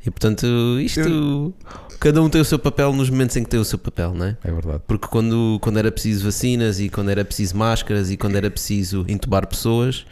E 0.06 0.10
portanto, 0.10 0.46
isto. 0.80 1.52
Cada 1.98 2.22
um 2.22 2.28
tem 2.28 2.40
o 2.40 2.44
seu 2.44 2.58
papel 2.58 2.92
nos 2.92 3.10
momentos 3.10 3.36
em 3.36 3.42
que 3.42 3.50
tem 3.50 3.58
o 3.58 3.64
seu 3.64 3.78
papel, 3.78 4.14
não 4.14 4.26
é? 4.26 4.36
É 4.44 4.52
verdade. 4.52 4.82
Porque 4.86 5.08
quando, 5.08 5.58
quando 5.60 5.78
era 5.78 5.90
preciso 5.90 6.24
vacinas 6.24 6.78
e 6.78 6.88
quando 6.88 7.08
era 7.08 7.24
preciso 7.24 7.56
máscaras 7.56 8.10
e 8.10 8.16
quando 8.16 8.36
era 8.36 8.50
preciso 8.50 9.04
entubar 9.08 9.46
pessoas, 9.48 10.06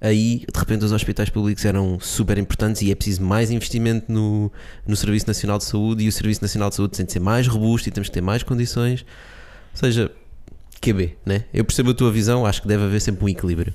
aí 0.00 0.44
de 0.52 0.58
repente 0.58 0.84
os 0.84 0.92
hospitais 0.92 1.30
públicos 1.30 1.64
eram 1.64 1.98
super 1.98 2.38
importantes 2.38 2.82
e 2.82 2.92
é 2.92 2.94
preciso 2.94 3.22
mais 3.22 3.50
investimento 3.50 4.12
no, 4.12 4.52
no 4.86 4.94
Serviço 4.94 5.26
Nacional 5.26 5.58
de 5.58 5.64
Saúde 5.64 6.04
e 6.04 6.08
o 6.08 6.12
Serviço 6.12 6.42
Nacional 6.42 6.68
de 6.68 6.76
Saúde 6.76 6.96
tem 6.96 7.06
de 7.06 7.12
ser 7.12 7.20
mais 7.20 7.48
robusto 7.48 7.88
e 7.88 7.92
temos 7.92 8.08
que 8.08 8.14
ter 8.14 8.20
mais 8.20 8.44
condições. 8.44 9.04
Ou 9.72 9.78
seja, 9.78 10.12
QB, 10.80 11.16
né? 11.26 11.44
Eu 11.52 11.64
percebo 11.64 11.90
a 11.90 11.94
tua 11.94 12.10
visão, 12.10 12.44
acho 12.46 12.62
que 12.62 12.68
deve 12.68 12.84
haver 12.84 13.00
sempre 13.00 13.24
um 13.24 13.28
equilíbrio. 13.28 13.72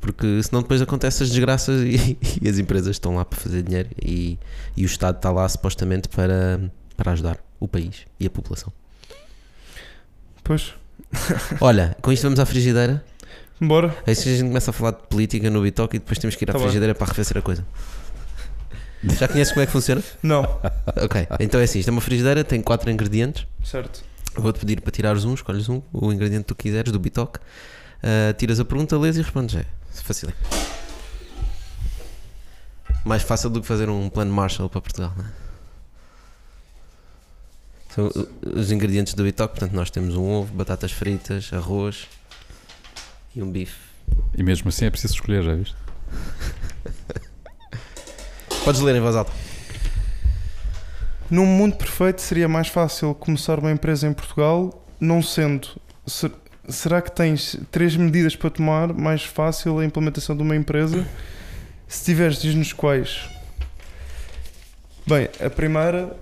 Porque 0.00 0.42
senão 0.42 0.62
depois 0.62 0.82
acontecem 0.82 1.24
as 1.24 1.30
desgraças 1.30 1.80
e, 1.82 2.18
e 2.42 2.48
as 2.48 2.58
empresas 2.58 2.90
estão 2.96 3.14
lá 3.16 3.24
para 3.24 3.38
fazer 3.38 3.62
dinheiro 3.62 3.88
e, 4.04 4.38
e 4.76 4.84
o 4.84 4.86
Estado 4.86 5.16
está 5.16 5.30
lá 5.30 5.48
supostamente 5.48 6.08
para, 6.08 6.60
para 6.96 7.12
ajudar 7.12 7.38
o 7.60 7.66
país 7.68 8.04
e 8.18 8.26
a 8.26 8.30
população. 8.30 8.72
Pois, 10.44 10.74
Olha, 11.60 11.96
com 12.02 12.10
isto 12.12 12.24
vamos 12.24 12.40
à 12.40 12.46
frigideira. 12.46 13.04
bora. 13.60 13.94
Aí 14.06 14.14
se 14.14 14.28
a 14.28 14.32
gente 14.36 14.48
começa 14.48 14.70
a 14.70 14.74
falar 14.74 14.90
de 14.92 15.06
política 15.08 15.48
no 15.50 15.62
Bitoque 15.62 15.96
e 15.96 15.98
depois 15.98 16.18
temos 16.18 16.34
que 16.36 16.44
ir 16.44 16.50
à 16.50 16.52
Tá 16.52 16.58
bem. 16.58 16.66
frigideira 16.66 16.94
para 16.94 17.06
arrefecer 17.06 17.38
a 17.38 17.42
coisa. 17.42 17.64
Já 19.18 19.26
conheces 19.28 19.52
como 19.52 19.62
é 19.62 19.66
que 19.66 19.72
funciona? 19.72 20.02
Não, 20.22 20.42
Ok, 21.02 21.26
então 21.40 21.60
é 21.60 21.64
assim: 21.64 21.78
isto 21.80 21.88
é 21.88 21.92
uma 21.92 22.00
frigideira, 22.00 22.44
tem 22.44 22.60
quatro 22.62 22.90
ingredientes. 22.90 23.46
certo. 23.64 24.02
Vou-te 24.34 24.58
pedir 24.60 24.80
para 24.80 24.90
tirares 24.90 25.24
um, 25.24 25.34
escolhes 25.34 25.68
um, 25.68 25.82
o 25.92 26.12
ingrediente 26.12 26.44
que 26.44 26.48
tu 26.48 26.54
quiseres 26.54 26.90
do 26.90 26.98
Bitoque. 26.98 27.38
Ah, 28.02 28.34
tiras 28.34 28.58
a 28.58 28.64
pergunta, 28.64 28.98
lês 28.98 29.16
e 29.16 29.22
respondes. 29.22 29.54
É 29.56 29.64
fácil. 29.92 30.32
Mais 33.04 33.22
fácil 33.22 33.50
do 33.50 33.60
que 33.60 33.66
fazer 33.66 33.88
um 33.88 34.08
plano 34.08 34.32
Marshall 34.32 34.68
para 34.68 34.80
Portugal, 34.80 35.12
não 35.16 35.24
é? 35.24 35.28
São 37.94 38.06
uh, 38.06 38.58
os 38.58 38.72
ingredientes 38.72 39.12
do 39.12 39.22
Bitoque, 39.22 39.54
portanto 39.54 39.74
nós 39.74 39.90
temos 39.90 40.16
um 40.16 40.24
ovo, 40.24 40.54
batatas 40.54 40.92
fritas, 40.92 41.52
arroz 41.52 42.08
e 43.36 43.42
um 43.42 43.50
bife. 43.50 43.78
E 44.34 44.42
mesmo 44.42 44.68
assim 44.70 44.86
é 44.86 44.90
preciso 44.90 45.14
escolher, 45.14 45.42
já 45.42 45.54
viste? 45.54 45.76
Podes 48.64 48.80
ler 48.80 48.96
em 48.96 49.00
voz 49.00 49.14
alta. 49.14 49.32
Num 51.32 51.46
mundo 51.46 51.76
perfeito 51.76 52.20
seria 52.20 52.46
mais 52.46 52.68
fácil 52.68 53.14
começar 53.14 53.58
uma 53.58 53.72
empresa 53.72 54.06
em 54.06 54.12
Portugal, 54.12 54.84
não 55.00 55.22
sendo. 55.22 55.66
ser- 56.06 56.30
será 56.68 57.00
que 57.00 57.10
tens 57.10 57.56
três 57.70 57.96
medidas 57.96 58.36
para 58.36 58.50
tomar 58.50 58.92
mais 58.92 59.24
fácil 59.24 59.78
a 59.78 59.84
implementação 59.86 60.36
de 60.36 60.42
uma 60.42 60.54
empresa? 60.54 61.08
Se 61.88 62.04
tiveres, 62.04 62.38
diz-nos 62.42 62.74
quais. 62.74 63.30
Bem, 65.06 65.30
a 65.42 65.48
primeira, 65.48 66.14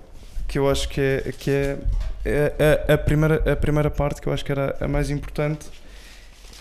que 0.47 0.57
eu 0.57 0.69
acho 0.69 0.87
que 0.87 1.01
é, 1.01 1.33
que 1.37 1.51
é, 1.51 1.77
é 2.23 2.85
a, 2.87 2.93
a 2.93 2.97
primeira, 2.97 3.51
a 3.51 3.55
primeira 3.57 3.91
parte, 3.91 4.21
que 4.21 4.29
eu 4.29 4.33
acho 4.33 4.45
que 4.45 4.51
era 4.53 4.77
a 4.79 4.87
mais 4.87 5.09
importante, 5.09 5.65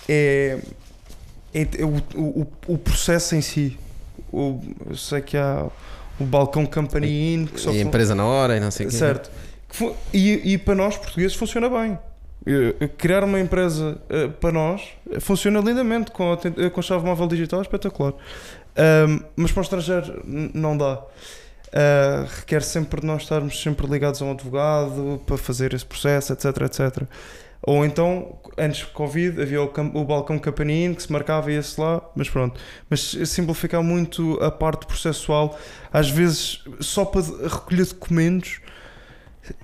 é, 0.08 0.58
é 1.54 1.84
o, 1.84 1.98
o, 2.20 2.46
o 2.66 2.76
processo 2.78 3.36
em 3.36 3.40
si. 3.42 3.78
O, 4.32 4.60
eu 4.88 4.96
sei 4.96 5.20
que 5.20 5.36
há 5.36 5.68
o 6.20 6.24
balcão 6.24 6.66
Company 6.66 7.34
Inn, 7.34 7.46
que 7.46 7.60
só 7.60 7.72
E 7.72 7.80
empresa 7.80 8.14
na 8.14 8.24
hora 8.24 8.56
e 8.56 8.60
não 8.60 8.70
sei 8.70 8.86
o 8.86 8.90
quê. 8.90 8.96
Certo. 8.96 9.30
Que 9.68 9.94
E, 10.12 10.52
e 10.54 10.58
para 10.58 10.74
nós 10.74 10.96
portugueses 10.96 11.34
funciona 11.34 11.68
bem. 11.68 11.98
Eh, 12.46 12.74
eh, 12.80 12.88
Criar 12.88 13.24
uma 13.24 13.40
empresa 13.40 13.98
eh, 14.08 14.28
para 14.28 14.52
nós 14.52 14.82
funciona 15.20 15.60
lindamente 15.60 16.10
com 16.10 16.32
a, 16.32 16.36
com 16.70 16.80
a 16.80 16.82
chave 16.82 17.04
móvel 17.04 17.26
digital, 17.26 17.60
é 17.60 17.62
espetacular. 17.62 18.12
Ahm, 18.76 19.20
mas 19.36 19.50
para 19.52 19.60
o 19.60 19.62
estrangeiro 19.62 20.22
não 20.54 20.76
dá. 20.76 21.02
Ah, 21.72 22.26
requer 22.38 22.62
sempre 22.62 23.00
de 23.00 23.06
nós 23.06 23.22
estarmos 23.22 23.60
sempre 23.60 23.86
ligados 23.86 24.20
a 24.20 24.24
um 24.24 24.32
advogado 24.32 25.20
para 25.24 25.36
fazer 25.36 25.72
esse 25.72 25.84
processo, 25.86 26.32
etc, 26.32 26.44
etc. 26.62 27.02
Ou 27.62 27.84
então, 27.84 28.38
antes 28.56 28.86
do 28.86 28.92
Covid, 28.92 29.40
havia 29.40 29.62
o, 29.62 29.70
o 29.94 30.04
balcão 30.04 30.38
campaninho 30.38 30.94
que 30.94 31.02
se 31.02 31.12
marcava 31.12 31.52
e 31.52 31.56
ia-se 31.56 31.78
lá, 31.78 32.00
mas 32.16 32.28
pronto. 32.30 32.58
Mas 32.88 33.00
simplificar 33.26 33.82
muito 33.82 34.42
a 34.42 34.50
parte 34.50 34.86
processual, 34.86 35.58
às 35.92 36.08
vezes 36.08 36.64
só 36.80 37.04
para 37.04 37.22
recolher 37.22 37.84
documentos 37.86 38.60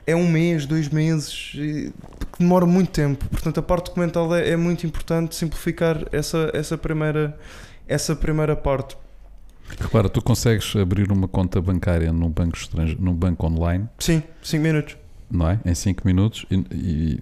é 0.06 0.14
um 0.14 0.28
mês, 0.28 0.66
dois 0.66 0.88
meses, 0.88 1.52
que 1.52 1.92
demora 2.38 2.66
muito 2.66 2.90
tempo. 2.90 3.24
Portanto, 3.28 3.58
a 3.58 3.62
parte 3.62 3.86
documental 3.86 4.34
é, 4.34 4.50
é 4.50 4.56
muito 4.56 4.86
importante 4.86 5.34
simplificar 5.34 6.06
essa, 6.12 6.50
essa, 6.52 6.76
primeira, 6.76 7.38
essa 7.86 8.14
primeira 8.14 8.56
parte. 8.56 8.96
Repara, 9.78 10.08
tu 10.08 10.22
consegues 10.22 10.74
abrir 10.76 11.10
uma 11.10 11.26
conta 11.26 11.60
bancária 11.60 12.12
num 12.12 12.30
banco, 12.30 12.56
estrange... 12.56 12.96
num 13.00 13.14
banco 13.14 13.46
online, 13.46 13.88
Sim, 13.98 14.22
5 14.42 14.62
minutos. 14.62 14.96
Não 15.30 15.50
é? 15.50 15.60
Em 15.64 15.74
5 15.74 16.02
minutos 16.06 16.46
e, 16.50 16.54
e, 16.72 17.20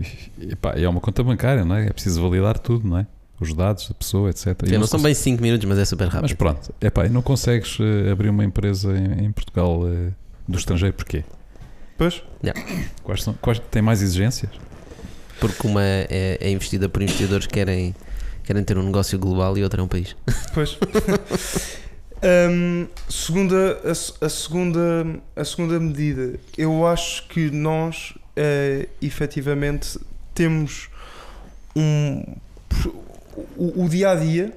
e, 0.50 0.56
pá, 0.56 0.72
é 0.72 0.88
uma 0.88 1.00
conta 1.00 1.22
bancária, 1.22 1.64
não 1.64 1.74
é? 1.74 1.86
É 1.86 1.92
preciso 1.92 2.20
validar 2.22 2.58
tudo, 2.58 2.86
não 2.86 2.98
é? 2.98 3.06
Os 3.40 3.52
dados 3.52 3.88
da 3.88 3.94
pessoa, 3.94 4.30
etc. 4.30 4.46
Sim, 4.64 4.72
não 4.72 4.80
não 4.80 4.86
são 4.86 5.02
bem 5.02 5.12
5 5.12 5.42
minutos, 5.42 5.66
mas 5.68 5.78
é 5.78 5.84
super 5.84 6.04
rápido. 6.04 6.22
Mas 6.22 6.32
pronto, 6.32 6.74
epá, 6.80 7.06
e 7.06 7.08
não 7.08 7.22
consegues 7.22 7.78
eh, 7.80 8.10
abrir 8.10 8.28
uma 8.28 8.44
empresa 8.44 8.96
em, 8.96 9.26
em 9.26 9.32
Portugal 9.32 9.80
eh, 9.88 10.10
do 10.46 10.56
estrangeiro 10.56 10.94
porquê? 10.94 11.24
Pois? 11.98 12.22
Quais 13.02 13.22
são, 13.22 13.34
quais, 13.34 13.60
tem 13.70 13.82
mais 13.82 14.02
exigências? 14.02 14.50
Porque 15.40 15.66
uma 15.66 15.82
é, 15.82 16.38
é 16.40 16.50
investida 16.50 16.88
por 16.88 17.02
investidores 17.02 17.46
que 17.46 17.54
querem, 17.54 17.94
querem 18.44 18.62
ter 18.62 18.78
um 18.78 18.82
negócio 18.82 19.18
global 19.18 19.56
e 19.58 19.62
outra 19.64 19.80
é 19.80 19.84
um 19.84 19.88
país. 19.88 20.16
Pois. 20.52 20.78
Hum, 22.26 22.88
segunda, 23.06 23.78
a, 23.84 24.24
a 24.24 24.28
segunda, 24.30 25.06
a 25.36 25.44
segunda 25.44 25.78
medida, 25.78 26.40
eu 26.56 26.86
acho 26.86 27.28
que 27.28 27.50
nós 27.50 28.14
eh, 28.34 28.88
efetivamente 29.02 30.00
temos 30.34 30.88
um 31.76 32.24
o, 33.56 33.84
o 33.84 33.88
dia 33.90 34.12
a 34.12 34.14
dia 34.14 34.56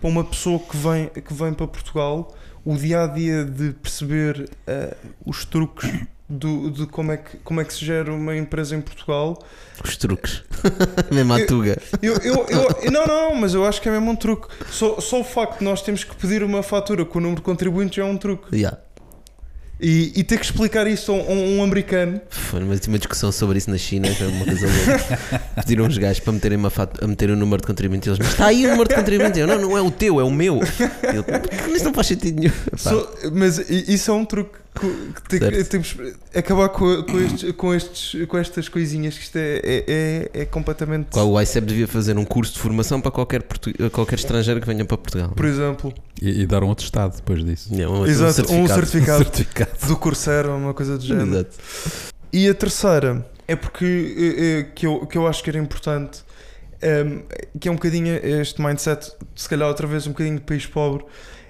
para 0.00 0.08
uma 0.08 0.24
pessoa 0.24 0.58
que 0.58 0.76
vem, 0.78 1.08
que 1.08 1.34
vem 1.34 1.52
para 1.52 1.66
Portugal, 1.66 2.34
o 2.64 2.74
dia 2.74 3.02
a 3.02 3.06
dia 3.06 3.44
de 3.44 3.74
perceber 3.74 4.48
eh, 4.66 4.96
os 5.26 5.44
truques 5.44 5.90
do, 6.28 6.70
de 6.70 6.86
como 6.86 7.12
é, 7.12 7.18
que, 7.18 7.36
como 7.38 7.60
é 7.60 7.64
que 7.64 7.74
se 7.74 7.84
gera 7.84 8.12
uma 8.12 8.34
empresa 8.36 8.74
em 8.74 8.80
Portugal 8.80 9.38
Os 9.84 9.96
truques. 9.96 10.42
Mesmo 11.12 11.32
à 11.34 11.44
tuga. 11.46 11.76
eu, 12.00 12.14
eu, 12.16 12.46
eu- 12.48 12.90
não, 12.90 13.06
não, 13.06 13.34
mas 13.34 13.52
eu 13.54 13.64
acho 13.66 13.80
que 13.82 13.88
é 13.88 13.92
mesmo 13.92 14.10
um 14.10 14.16
truque. 14.16 14.48
Só, 14.70 15.00
só 15.00 15.20
o 15.20 15.24
facto 15.24 15.58
de 15.58 15.64
nós 15.64 15.82
termos 15.82 16.02
que 16.04 16.16
pedir 16.16 16.42
uma 16.42 16.62
fatura 16.62 17.04
com 17.04 17.18
o 17.18 17.20
número 17.22 17.40
de 17.40 17.44
contribuintes 17.44 17.98
é 17.98 18.04
um 18.04 18.16
truque. 18.16 18.54
Yeah. 18.56 18.78
E, 19.80 20.12
e 20.18 20.24
ter 20.24 20.38
que 20.38 20.44
explicar 20.44 20.86
isso 20.86 21.10
a 21.12 21.14
um, 21.16 21.58
um 21.58 21.62
americano. 21.62 22.20
Foi 22.30 22.60
uma, 22.62 22.74
uma 22.88 22.98
discussão 22.98 23.30
sobre 23.32 23.58
isso 23.58 23.68
na 23.68 23.76
China, 23.76 24.08
foi 24.14 24.28
uma 24.28 24.44
coisa 24.44 24.66
louca. 24.66 25.42
Pediram 25.60 25.84
uns 25.84 25.98
gajos 25.98 26.20
para 26.20 26.32
meterem, 26.32 26.56
uma 26.56 26.70
fato, 26.70 27.04
a 27.04 27.08
meterem 27.08 27.34
o 27.34 27.38
número 27.38 27.60
de 27.60 27.66
contribuinte. 27.66 28.08
Eles, 28.08 28.18
mas 28.18 28.28
está 28.28 28.46
aí 28.46 28.64
o 28.64 28.70
número 28.70 28.88
de 28.88 28.94
contribuinte. 28.94 29.38
Eu, 29.40 29.46
não, 29.46 29.60
não 29.60 29.76
é 29.76 29.82
o 29.82 29.90
teu, 29.90 30.20
é 30.20 30.24
o 30.24 30.30
meu. 30.30 30.60
Eu, 31.02 31.74
isso 31.74 31.84
não 31.84 31.92
faz 31.92 32.06
sentido 32.06 32.40
nenhum. 32.40 32.52
Só- 32.76 33.12
mas 33.32 33.58
isso 33.68 34.10
é 34.10 34.14
um 34.14 34.24
truque 34.24 34.52
que, 34.52 34.58
que 34.58 34.63
tem- 35.28 35.64
temos 35.64 35.96
acabar 36.34 36.68
com, 36.68 37.02
com, 37.04 37.20
estes, 37.20 37.52
com, 37.52 37.74
estes, 37.74 38.26
com 38.26 38.36
estas 38.38 38.68
coisinhas 38.68 39.16
que 39.16 39.22
isto 39.24 39.36
é, 39.36 39.60
é, 39.62 39.84
é, 40.34 40.40
é 40.42 40.44
completamente. 40.44 41.08
Qual 41.12 41.30
o 41.30 41.40
ICEP 41.40 41.66
devia 41.66 41.86
fazer 41.88 42.16
um 42.18 42.24
curso 42.24 42.52
de 42.54 42.58
formação 42.58 43.00
para 43.00 43.10
qualquer, 43.10 43.42
portu- 43.42 43.72
qualquer 43.90 44.16
estrangeiro 44.16 44.60
que 44.60 44.66
venha 44.66 44.84
para 44.84 44.96
Portugal. 44.98 45.30
Por 45.34 45.46
exemplo, 45.46 45.94
E, 46.20 46.42
e 46.42 46.46
dar 46.46 46.62
um 46.64 46.70
atestado 46.72 47.16
depois 47.16 47.44
disso. 47.44 47.72
Um, 47.72 48.06
Exato, 48.06 48.52
um 48.52 48.66
certificado. 48.66 49.22
certificado. 49.24 49.70
do 49.86 49.96
Coursera, 49.96 50.50
uma 50.52 50.74
coisa 50.74 50.98
do 50.98 51.04
género. 51.04 51.30
Exato. 51.30 51.50
E 52.32 52.48
a 52.48 52.54
terceira 52.54 53.24
é 53.46 53.54
porque 53.54 53.84
eh, 53.84 54.44
eh, 54.60 54.62
que, 54.74 54.86
eu, 54.86 55.06
que 55.06 55.16
eu 55.16 55.26
acho 55.26 55.42
que 55.44 55.50
era 55.50 55.58
importante, 55.58 56.20
ehm, 56.82 57.20
que 57.60 57.68
é 57.68 57.70
um 57.70 57.74
bocadinho 57.76 58.12
este 58.16 58.60
mindset, 58.60 59.12
se 59.36 59.48
calhar 59.48 59.68
outra 59.68 59.86
vez 59.86 60.06
um 60.06 60.10
bocadinho 60.10 60.36
de 60.36 60.42
país 60.44 60.66
pobre, 60.66 61.04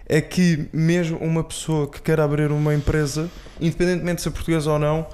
é 0.06 0.20
que 0.20 0.68
mesmo 0.72 1.18
uma 1.18 1.42
pessoa 1.42 1.88
que 1.88 2.00
quer 2.00 2.20
abrir 2.20 2.50
uma 2.50 2.74
empresa, 2.74 3.30
independentemente 3.60 4.16
de 4.16 4.22
ser 4.22 4.30
portuguesa 4.30 4.72
ou 4.72 4.78
não, 4.78 5.06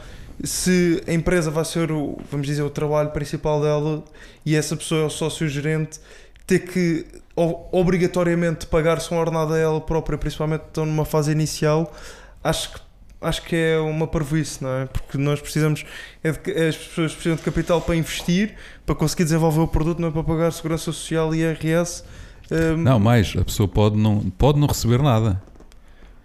se 0.43 1.03
a 1.07 1.13
empresa 1.13 1.51
vai 1.51 1.65
ser 1.65 1.93
o, 1.93 2.19
vamos 2.31 2.47
dizer, 2.47 2.63
o 2.63 2.71
trabalho 2.71 3.11
principal 3.11 3.61
dela 3.61 4.03
e 4.45 4.57
essa 4.57 4.77
pessoa 4.77 5.03
é 5.03 5.05
o 5.05 5.11
sócio-gerente, 5.11 6.01
ter 6.47 6.61
que 6.61 7.07
obrigatoriamente 7.37 8.67
pagar-se 8.67 9.11
uma 9.11 9.21
ordenada 9.21 9.55
a 9.55 9.59
ela 9.59 9.81
própria, 9.81 10.19
principalmente 10.19 10.63
estão 10.63 10.85
numa 10.85 11.05
fase 11.05 11.31
inicial, 11.31 11.95
acho 12.43 12.73
que 12.73 12.81
acho 13.21 13.43
que 13.43 13.55
é 13.55 13.79
uma 13.79 14.07
parvoíce, 14.07 14.63
não 14.63 14.71
é? 14.71 14.87
Porque 14.87 15.19
nós 15.19 15.41
precisamos, 15.41 15.85
é 16.25 16.33
de 16.33 16.69
as 16.69 16.77
pessoas 16.77 17.13
precisam 17.13 17.37
de 17.37 17.43
capital 17.43 17.81
para 17.81 17.95
investir, 17.95 18.55
para 18.87 18.95
conseguir 18.95 19.25
desenvolver 19.25 19.61
o 19.61 19.69
produto, 19.69 20.01
não 20.01 20.09
é 20.09 20.11
para 20.11 20.25
pagar 20.25 20.51
segurança 20.53 20.85
social 20.85 21.35
e 21.35 21.41
IRS. 21.41 22.03
Hum, 22.51 22.77
Não, 22.79 22.99
mais, 22.99 23.35
a 23.39 23.45
pessoa 23.45 23.69
pode 23.69 23.97
não, 23.97 24.21
pode 24.31 24.59
não 24.59 24.67
receber 24.67 25.01
nada. 25.03 25.41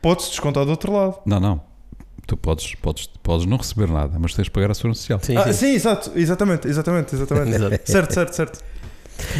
Pode-se 0.02 0.30
descontar 0.30 0.66
do 0.66 0.72
outro 0.72 0.92
lado. 0.94 1.18
Não, 1.26 1.40
não. 1.40 1.62
Tu 2.28 2.36
podes, 2.36 2.74
podes, 2.76 3.08
podes 3.22 3.46
não 3.46 3.58
receber 3.58 3.88
nada, 3.88 4.18
mas 4.20 4.34
tens 4.34 4.46
de 4.46 4.52
pagar 4.52 4.72
a 4.72 4.74
segurança 4.74 5.00
social. 5.02 5.20
Sim, 5.22 5.38
ah, 5.38 5.44
sim. 5.46 5.54
sim, 5.54 5.74
exato, 5.74 6.12
exatamente, 6.16 6.68
exatamente, 6.68 7.14
exatamente. 7.16 7.50
Exato. 7.56 7.92
certo, 7.92 8.14
certo, 8.14 8.34
certo. 8.36 8.60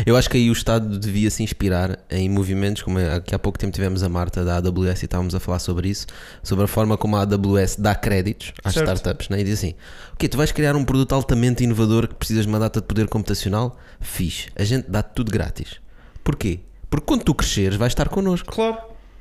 Eu 0.06 0.16
acho 0.16 0.30
que 0.30 0.38
aí 0.38 0.50
o 0.50 0.54
Estado 0.54 0.98
devia 0.98 1.30
se 1.30 1.44
inspirar 1.44 2.00
em 2.10 2.30
movimentos, 2.30 2.82
como 2.82 2.98
é- 2.98 3.16
aqui 3.16 3.36
há 3.36 3.40
pouco 3.40 3.60
tempo 3.60 3.74
tivemos 3.74 4.04
a 4.04 4.08
Marta 4.10 4.46
da 4.46 4.56
AWS 4.58 5.02
e 5.02 5.06
estávamos 5.06 5.36
a 5.36 5.40
falar 5.40 5.60
sobre 5.60 5.90
isso, 5.90 6.06
sobre 6.44 6.64
a 6.64 6.68
forma 6.68 6.96
como 6.98 7.18
a 7.18 7.22
AWS 7.24 7.76
dá 7.78 7.94
créditos 7.94 8.54
às 8.64 8.74
Certo. 8.74 8.86
startups, 8.96 9.28
né? 9.30 9.42
e 9.42 9.44
diz 9.44 9.56
assim: 9.60 9.74
Ok, 10.14 10.30
tu 10.30 10.38
vais 10.38 10.52
criar 10.54 10.76
um 10.78 10.86
produto 10.86 11.14
altamente 11.14 11.64
inovador 11.64 12.08
que 12.08 12.14
precisas 12.16 12.44
de 12.46 12.50
uma 12.50 12.60
data 12.60 12.80
de 12.80 12.88
poder 12.88 13.08
computacional? 13.10 13.78
Fixe, 14.00 14.50
a 14.56 14.64
gente 14.64 14.90
dá 14.90 15.04
tudo 15.04 15.30
grátis. 15.32 15.82
Porquê? 16.24 16.60
Porque 16.96 17.08
quando 17.08 17.24
tu 17.24 17.36
cresceres, 17.36 17.78
vais 17.78 17.92
estar 17.92 18.08
connosco. 18.08 18.54
Claro. 18.54 18.78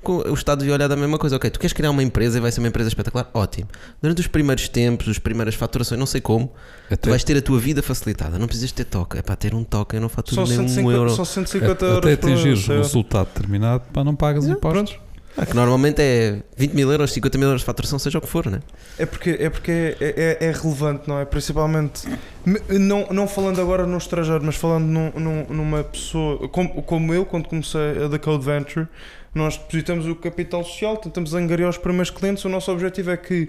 O 0.06 0.34
Estado 0.34 0.58
devia 0.58 0.74
olhar 0.74 0.86
da 0.86 0.96
mesma 0.96 1.18
coisa. 1.18 1.36
Ok, 1.36 1.50
tu 1.50 1.58
queres 1.58 1.72
criar 1.72 1.90
uma 1.90 2.02
empresa 2.02 2.36
e 2.36 2.40
vai 2.40 2.52
ser 2.52 2.60
uma 2.60 2.68
empresa 2.68 2.88
espetacular? 2.88 3.28
Ótimo. 3.32 3.68
Durante 4.02 4.20
os 4.20 4.26
primeiros 4.26 4.68
tempos, 4.68 5.08
as 5.08 5.18
primeiras 5.18 5.54
faturações, 5.54 5.98
não 5.98 6.06
sei 6.06 6.20
como, 6.20 6.48
tu 6.88 6.94
Até, 6.94 7.08
vais 7.08 7.24
ter 7.24 7.36
a 7.38 7.42
tua 7.42 7.58
vida 7.58 7.82
facilitada. 7.82 8.38
Não 8.38 8.46
precisas 8.46 8.70
ter 8.70 8.84
toque. 8.84 9.18
É 9.18 9.22
para 9.22 9.34
ter 9.34 9.54
um 9.54 9.64
toque, 9.64 9.96
eu 9.96 10.00
não 10.02 10.10
faturo 10.10 10.46
Só 10.46 10.46
nem 10.46 10.60
um 10.60 10.68
150, 10.68 10.96
euro. 10.96 11.10
só 11.10 11.24
150 11.24 11.84
euros 11.86 11.98
até 11.98 12.12
atingires 12.12 12.68
um 12.68 12.72
é. 12.74 12.76
resultado 12.76 13.28
determinado, 13.34 13.84
pá, 13.92 14.04
não 14.04 14.14
pagas 14.14 14.46
impostos. 14.46 14.98
Ah, 15.36 15.44
que 15.44 15.54
normalmente 15.54 16.00
é 16.00 16.38
20 16.56 16.72
mil 16.74 16.90
euros, 16.92 17.12
50 17.12 17.36
mil 17.38 17.48
euros 17.48 17.62
de 17.62 17.66
faturação, 17.66 17.98
seja 17.98 18.18
o 18.18 18.20
que 18.20 18.28
for, 18.28 18.46
né? 18.48 18.60
É 18.98 19.04
porque, 19.04 19.30
é, 19.40 19.50
porque 19.50 19.96
é, 20.00 20.38
é, 20.40 20.46
é 20.46 20.50
relevante, 20.52 21.08
não 21.08 21.18
é? 21.18 21.24
Principalmente, 21.24 22.06
me- 22.46 22.60
não, 22.78 23.06
não 23.10 23.26
falando 23.26 23.60
agora 23.60 23.84
no 23.84 23.98
estrangeiro, 23.98 24.44
mas 24.44 24.54
falando 24.54 24.84
num- 24.84 25.10
num- 25.18 25.46
numa 25.48 25.82
pessoa 25.82 26.48
como, 26.48 26.80
como 26.82 27.12
eu, 27.12 27.26
quando 27.26 27.48
comecei 27.48 28.04
a 28.04 28.06
da 28.08 28.18
Code 28.18 28.44
Venture, 28.44 28.86
nós 29.34 29.56
depositamos 29.56 30.06
o 30.06 30.14
capital 30.14 30.62
social, 30.62 30.96
tentamos 30.98 31.34
angariar 31.34 31.68
os 31.68 31.78
primeiros 31.78 32.10
clientes. 32.10 32.44
O 32.44 32.48
nosso 32.48 32.70
objetivo 32.70 33.10
é 33.10 33.16
que 33.16 33.48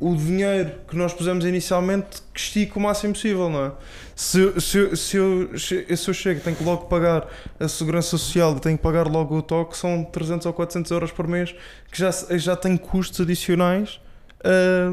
o 0.00 0.14
dinheiro 0.16 0.72
que 0.88 0.96
nós 0.96 1.12
pusemos 1.12 1.44
inicialmente 1.44 2.22
que 2.32 2.40
estique 2.40 2.78
o 2.78 2.80
máximo 2.80 3.12
possível, 3.12 3.50
não 3.50 3.66
é? 3.66 3.72
Se, 4.18 4.40
eu- 4.40 4.58
se, 4.60 4.78
eu- 4.78 4.96
se, 4.96 5.16
eu, 5.18 5.50
se 5.58 6.08
eu 6.08 6.14
chego 6.14 6.40
e 6.40 6.42
tenho 6.42 6.56
que 6.56 6.64
logo 6.64 6.86
pagar 6.86 7.28
a 7.60 7.68
segurança 7.68 8.08
social 8.16 8.56
e 8.56 8.60
tenho 8.60 8.76
que 8.78 8.82
pagar 8.82 9.06
logo 9.06 9.36
o 9.36 9.42
toque, 9.42 9.76
são 9.76 10.02
300 10.04 10.46
ou 10.46 10.54
400 10.54 10.90
euros 10.90 11.12
por 11.12 11.28
mês 11.28 11.54
que 11.92 11.98
já, 11.98 12.10
já 12.38 12.56
tem 12.56 12.78
custos 12.78 13.20
adicionais 13.20 14.00
ah, 14.42 14.90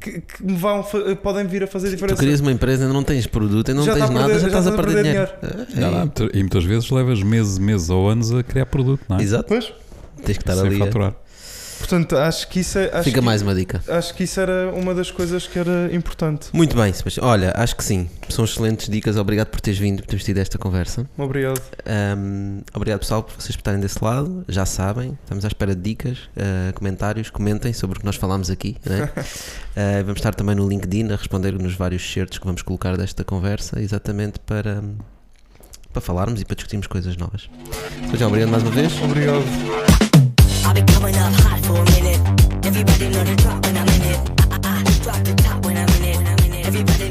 que, 0.00 0.20
que 0.20 0.42
me 0.44 0.56
vão, 0.56 0.82
podem 1.22 1.46
vir 1.46 1.62
a 1.62 1.66
fazer 1.68 1.88
Tu 1.90 1.94
diferença. 1.94 2.18
querias 2.18 2.40
uma 2.40 2.50
empresa, 2.50 2.82
ainda 2.82 2.92
não 2.94 3.04
tens 3.04 3.24
produto, 3.24 3.68
ainda 3.68 3.80
não 3.80 3.86
Já 3.86 3.92
tens 3.94 4.02
a 4.10 4.12
nada, 4.12 4.26
perder- 4.26 4.34
já 4.34 4.40
já 4.40 4.46
estás 4.48 4.66
a 4.66 4.70
a 4.70 4.72
perder 4.76 4.94
perder 5.04 5.10
dinheiro. 5.12 5.70
Não, 5.76 5.90
não, 5.92 5.98
muita- 6.00 6.24
e 6.36 6.40
muitas 6.40 6.64
vezes 6.64 6.90
levas 6.90 7.22
meses, 7.22 7.56
meses 7.58 7.88
ou 7.88 8.08
anos 8.08 8.34
a 8.34 8.42
criar 8.42 8.66
produto, 8.66 9.02
não 9.08 9.18
é? 9.18 9.22
Exato, 9.22 9.44
Pois, 9.46 9.72
tens 10.24 10.38
que 10.38 10.42
estar 10.42 10.56
Sem 10.56 10.66
ali. 10.66 10.78
faturar. 10.78 11.14
Portanto, 11.80 12.16
acho 12.16 12.46
que 12.48 12.60
isso 12.60 12.78
é. 12.78 12.90
Acho 12.92 13.04
Fica 13.04 13.20
que, 13.20 13.24
mais 13.24 13.42
uma 13.42 13.54
dica. 13.54 13.82
Acho 13.88 14.14
que 14.14 14.24
isso 14.24 14.38
era 14.38 14.70
uma 14.74 14.94
das 14.94 15.10
coisas 15.10 15.46
que 15.46 15.58
era 15.58 15.88
importante. 15.92 16.48
Muito 16.52 16.76
bem, 16.76 16.92
Sebastião. 16.92 17.26
Olha, 17.26 17.52
acho 17.56 17.74
que 17.74 17.82
sim. 17.82 18.08
São 18.28 18.44
excelentes 18.44 18.88
dicas. 18.88 19.16
Obrigado 19.16 19.48
por 19.48 19.60
teres 19.60 19.78
vindo, 19.78 20.02
por 20.02 20.06
teres 20.06 20.24
tido 20.24 20.38
esta 20.38 20.58
conversa. 20.58 21.08
Obrigado. 21.18 21.60
Um, 22.16 22.62
obrigado, 22.74 23.00
pessoal, 23.00 23.22
por 23.22 23.34
vocês 23.34 23.56
estarem 23.56 23.80
desse 23.80 24.02
lado. 24.04 24.44
Já 24.48 24.66
sabem, 24.66 25.18
estamos 25.24 25.44
à 25.44 25.48
espera 25.48 25.74
de 25.74 25.82
dicas, 25.82 26.18
uh, 26.36 26.72
comentários, 26.74 27.30
comentem 27.30 27.72
sobre 27.72 27.96
o 27.96 28.00
que 28.00 28.06
nós 28.06 28.16
falámos 28.16 28.50
aqui. 28.50 28.76
Uh, 28.86 30.04
vamos 30.04 30.18
estar 30.18 30.34
também 30.34 30.54
no 30.54 30.68
LinkedIn 30.68 31.10
a 31.12 31.16
responder 31.16 31.52
nos 31.52 31.74
vários 31.74 32.02
shirts 32.02 32.38
que 32.38 32.46
vamos 32.46 32.62
colocar 32.62 32.96
desta 32.96 33.24
conversa, 33.24 33.80
exatamente 33.80 34.38
para, 34.40 34.82
para 35.92 36.00
falarmos 36.00 36.40
e 36.40 36.44
para 36.44 36.54
discutirmos 36.54 36.86
coisas 36.86 37.16
novas. 37.16 37.48
Sebastião, 38.02 38.28
obrigado 38.28 38.50
mais 38.50 38.62
uma 38.62 38.72
vez. 38.72 38.92
Obrigado. 39.02 40.09
I'll 40.64 40.74
be 40.74 40.82
coming 40.82 41.14
up 41.16 41.32
hot 41.42 41.60
for 41.64 41.76
a 41.76 41.84
minute. 41.96 42.20
Everybody 42.64 43.08
know 43.08 43.24
the 43.24 43.36
drop 43.36 43.64
when 43.64 43.76
I'm 43.76 43.88
in 43.88 44.02
it. 44.02 44.20
I, 44.40 44.58
I, 44.64 44.82
I 44.86 45.02
drop 45.02 45.24
the 45.24 45.34
top 45.34 45.64
when 45.64 45.76
I'm 45.76 45.88
in 45.96 46.04
it. 46.04 46.66
Everybody 46.66 47.09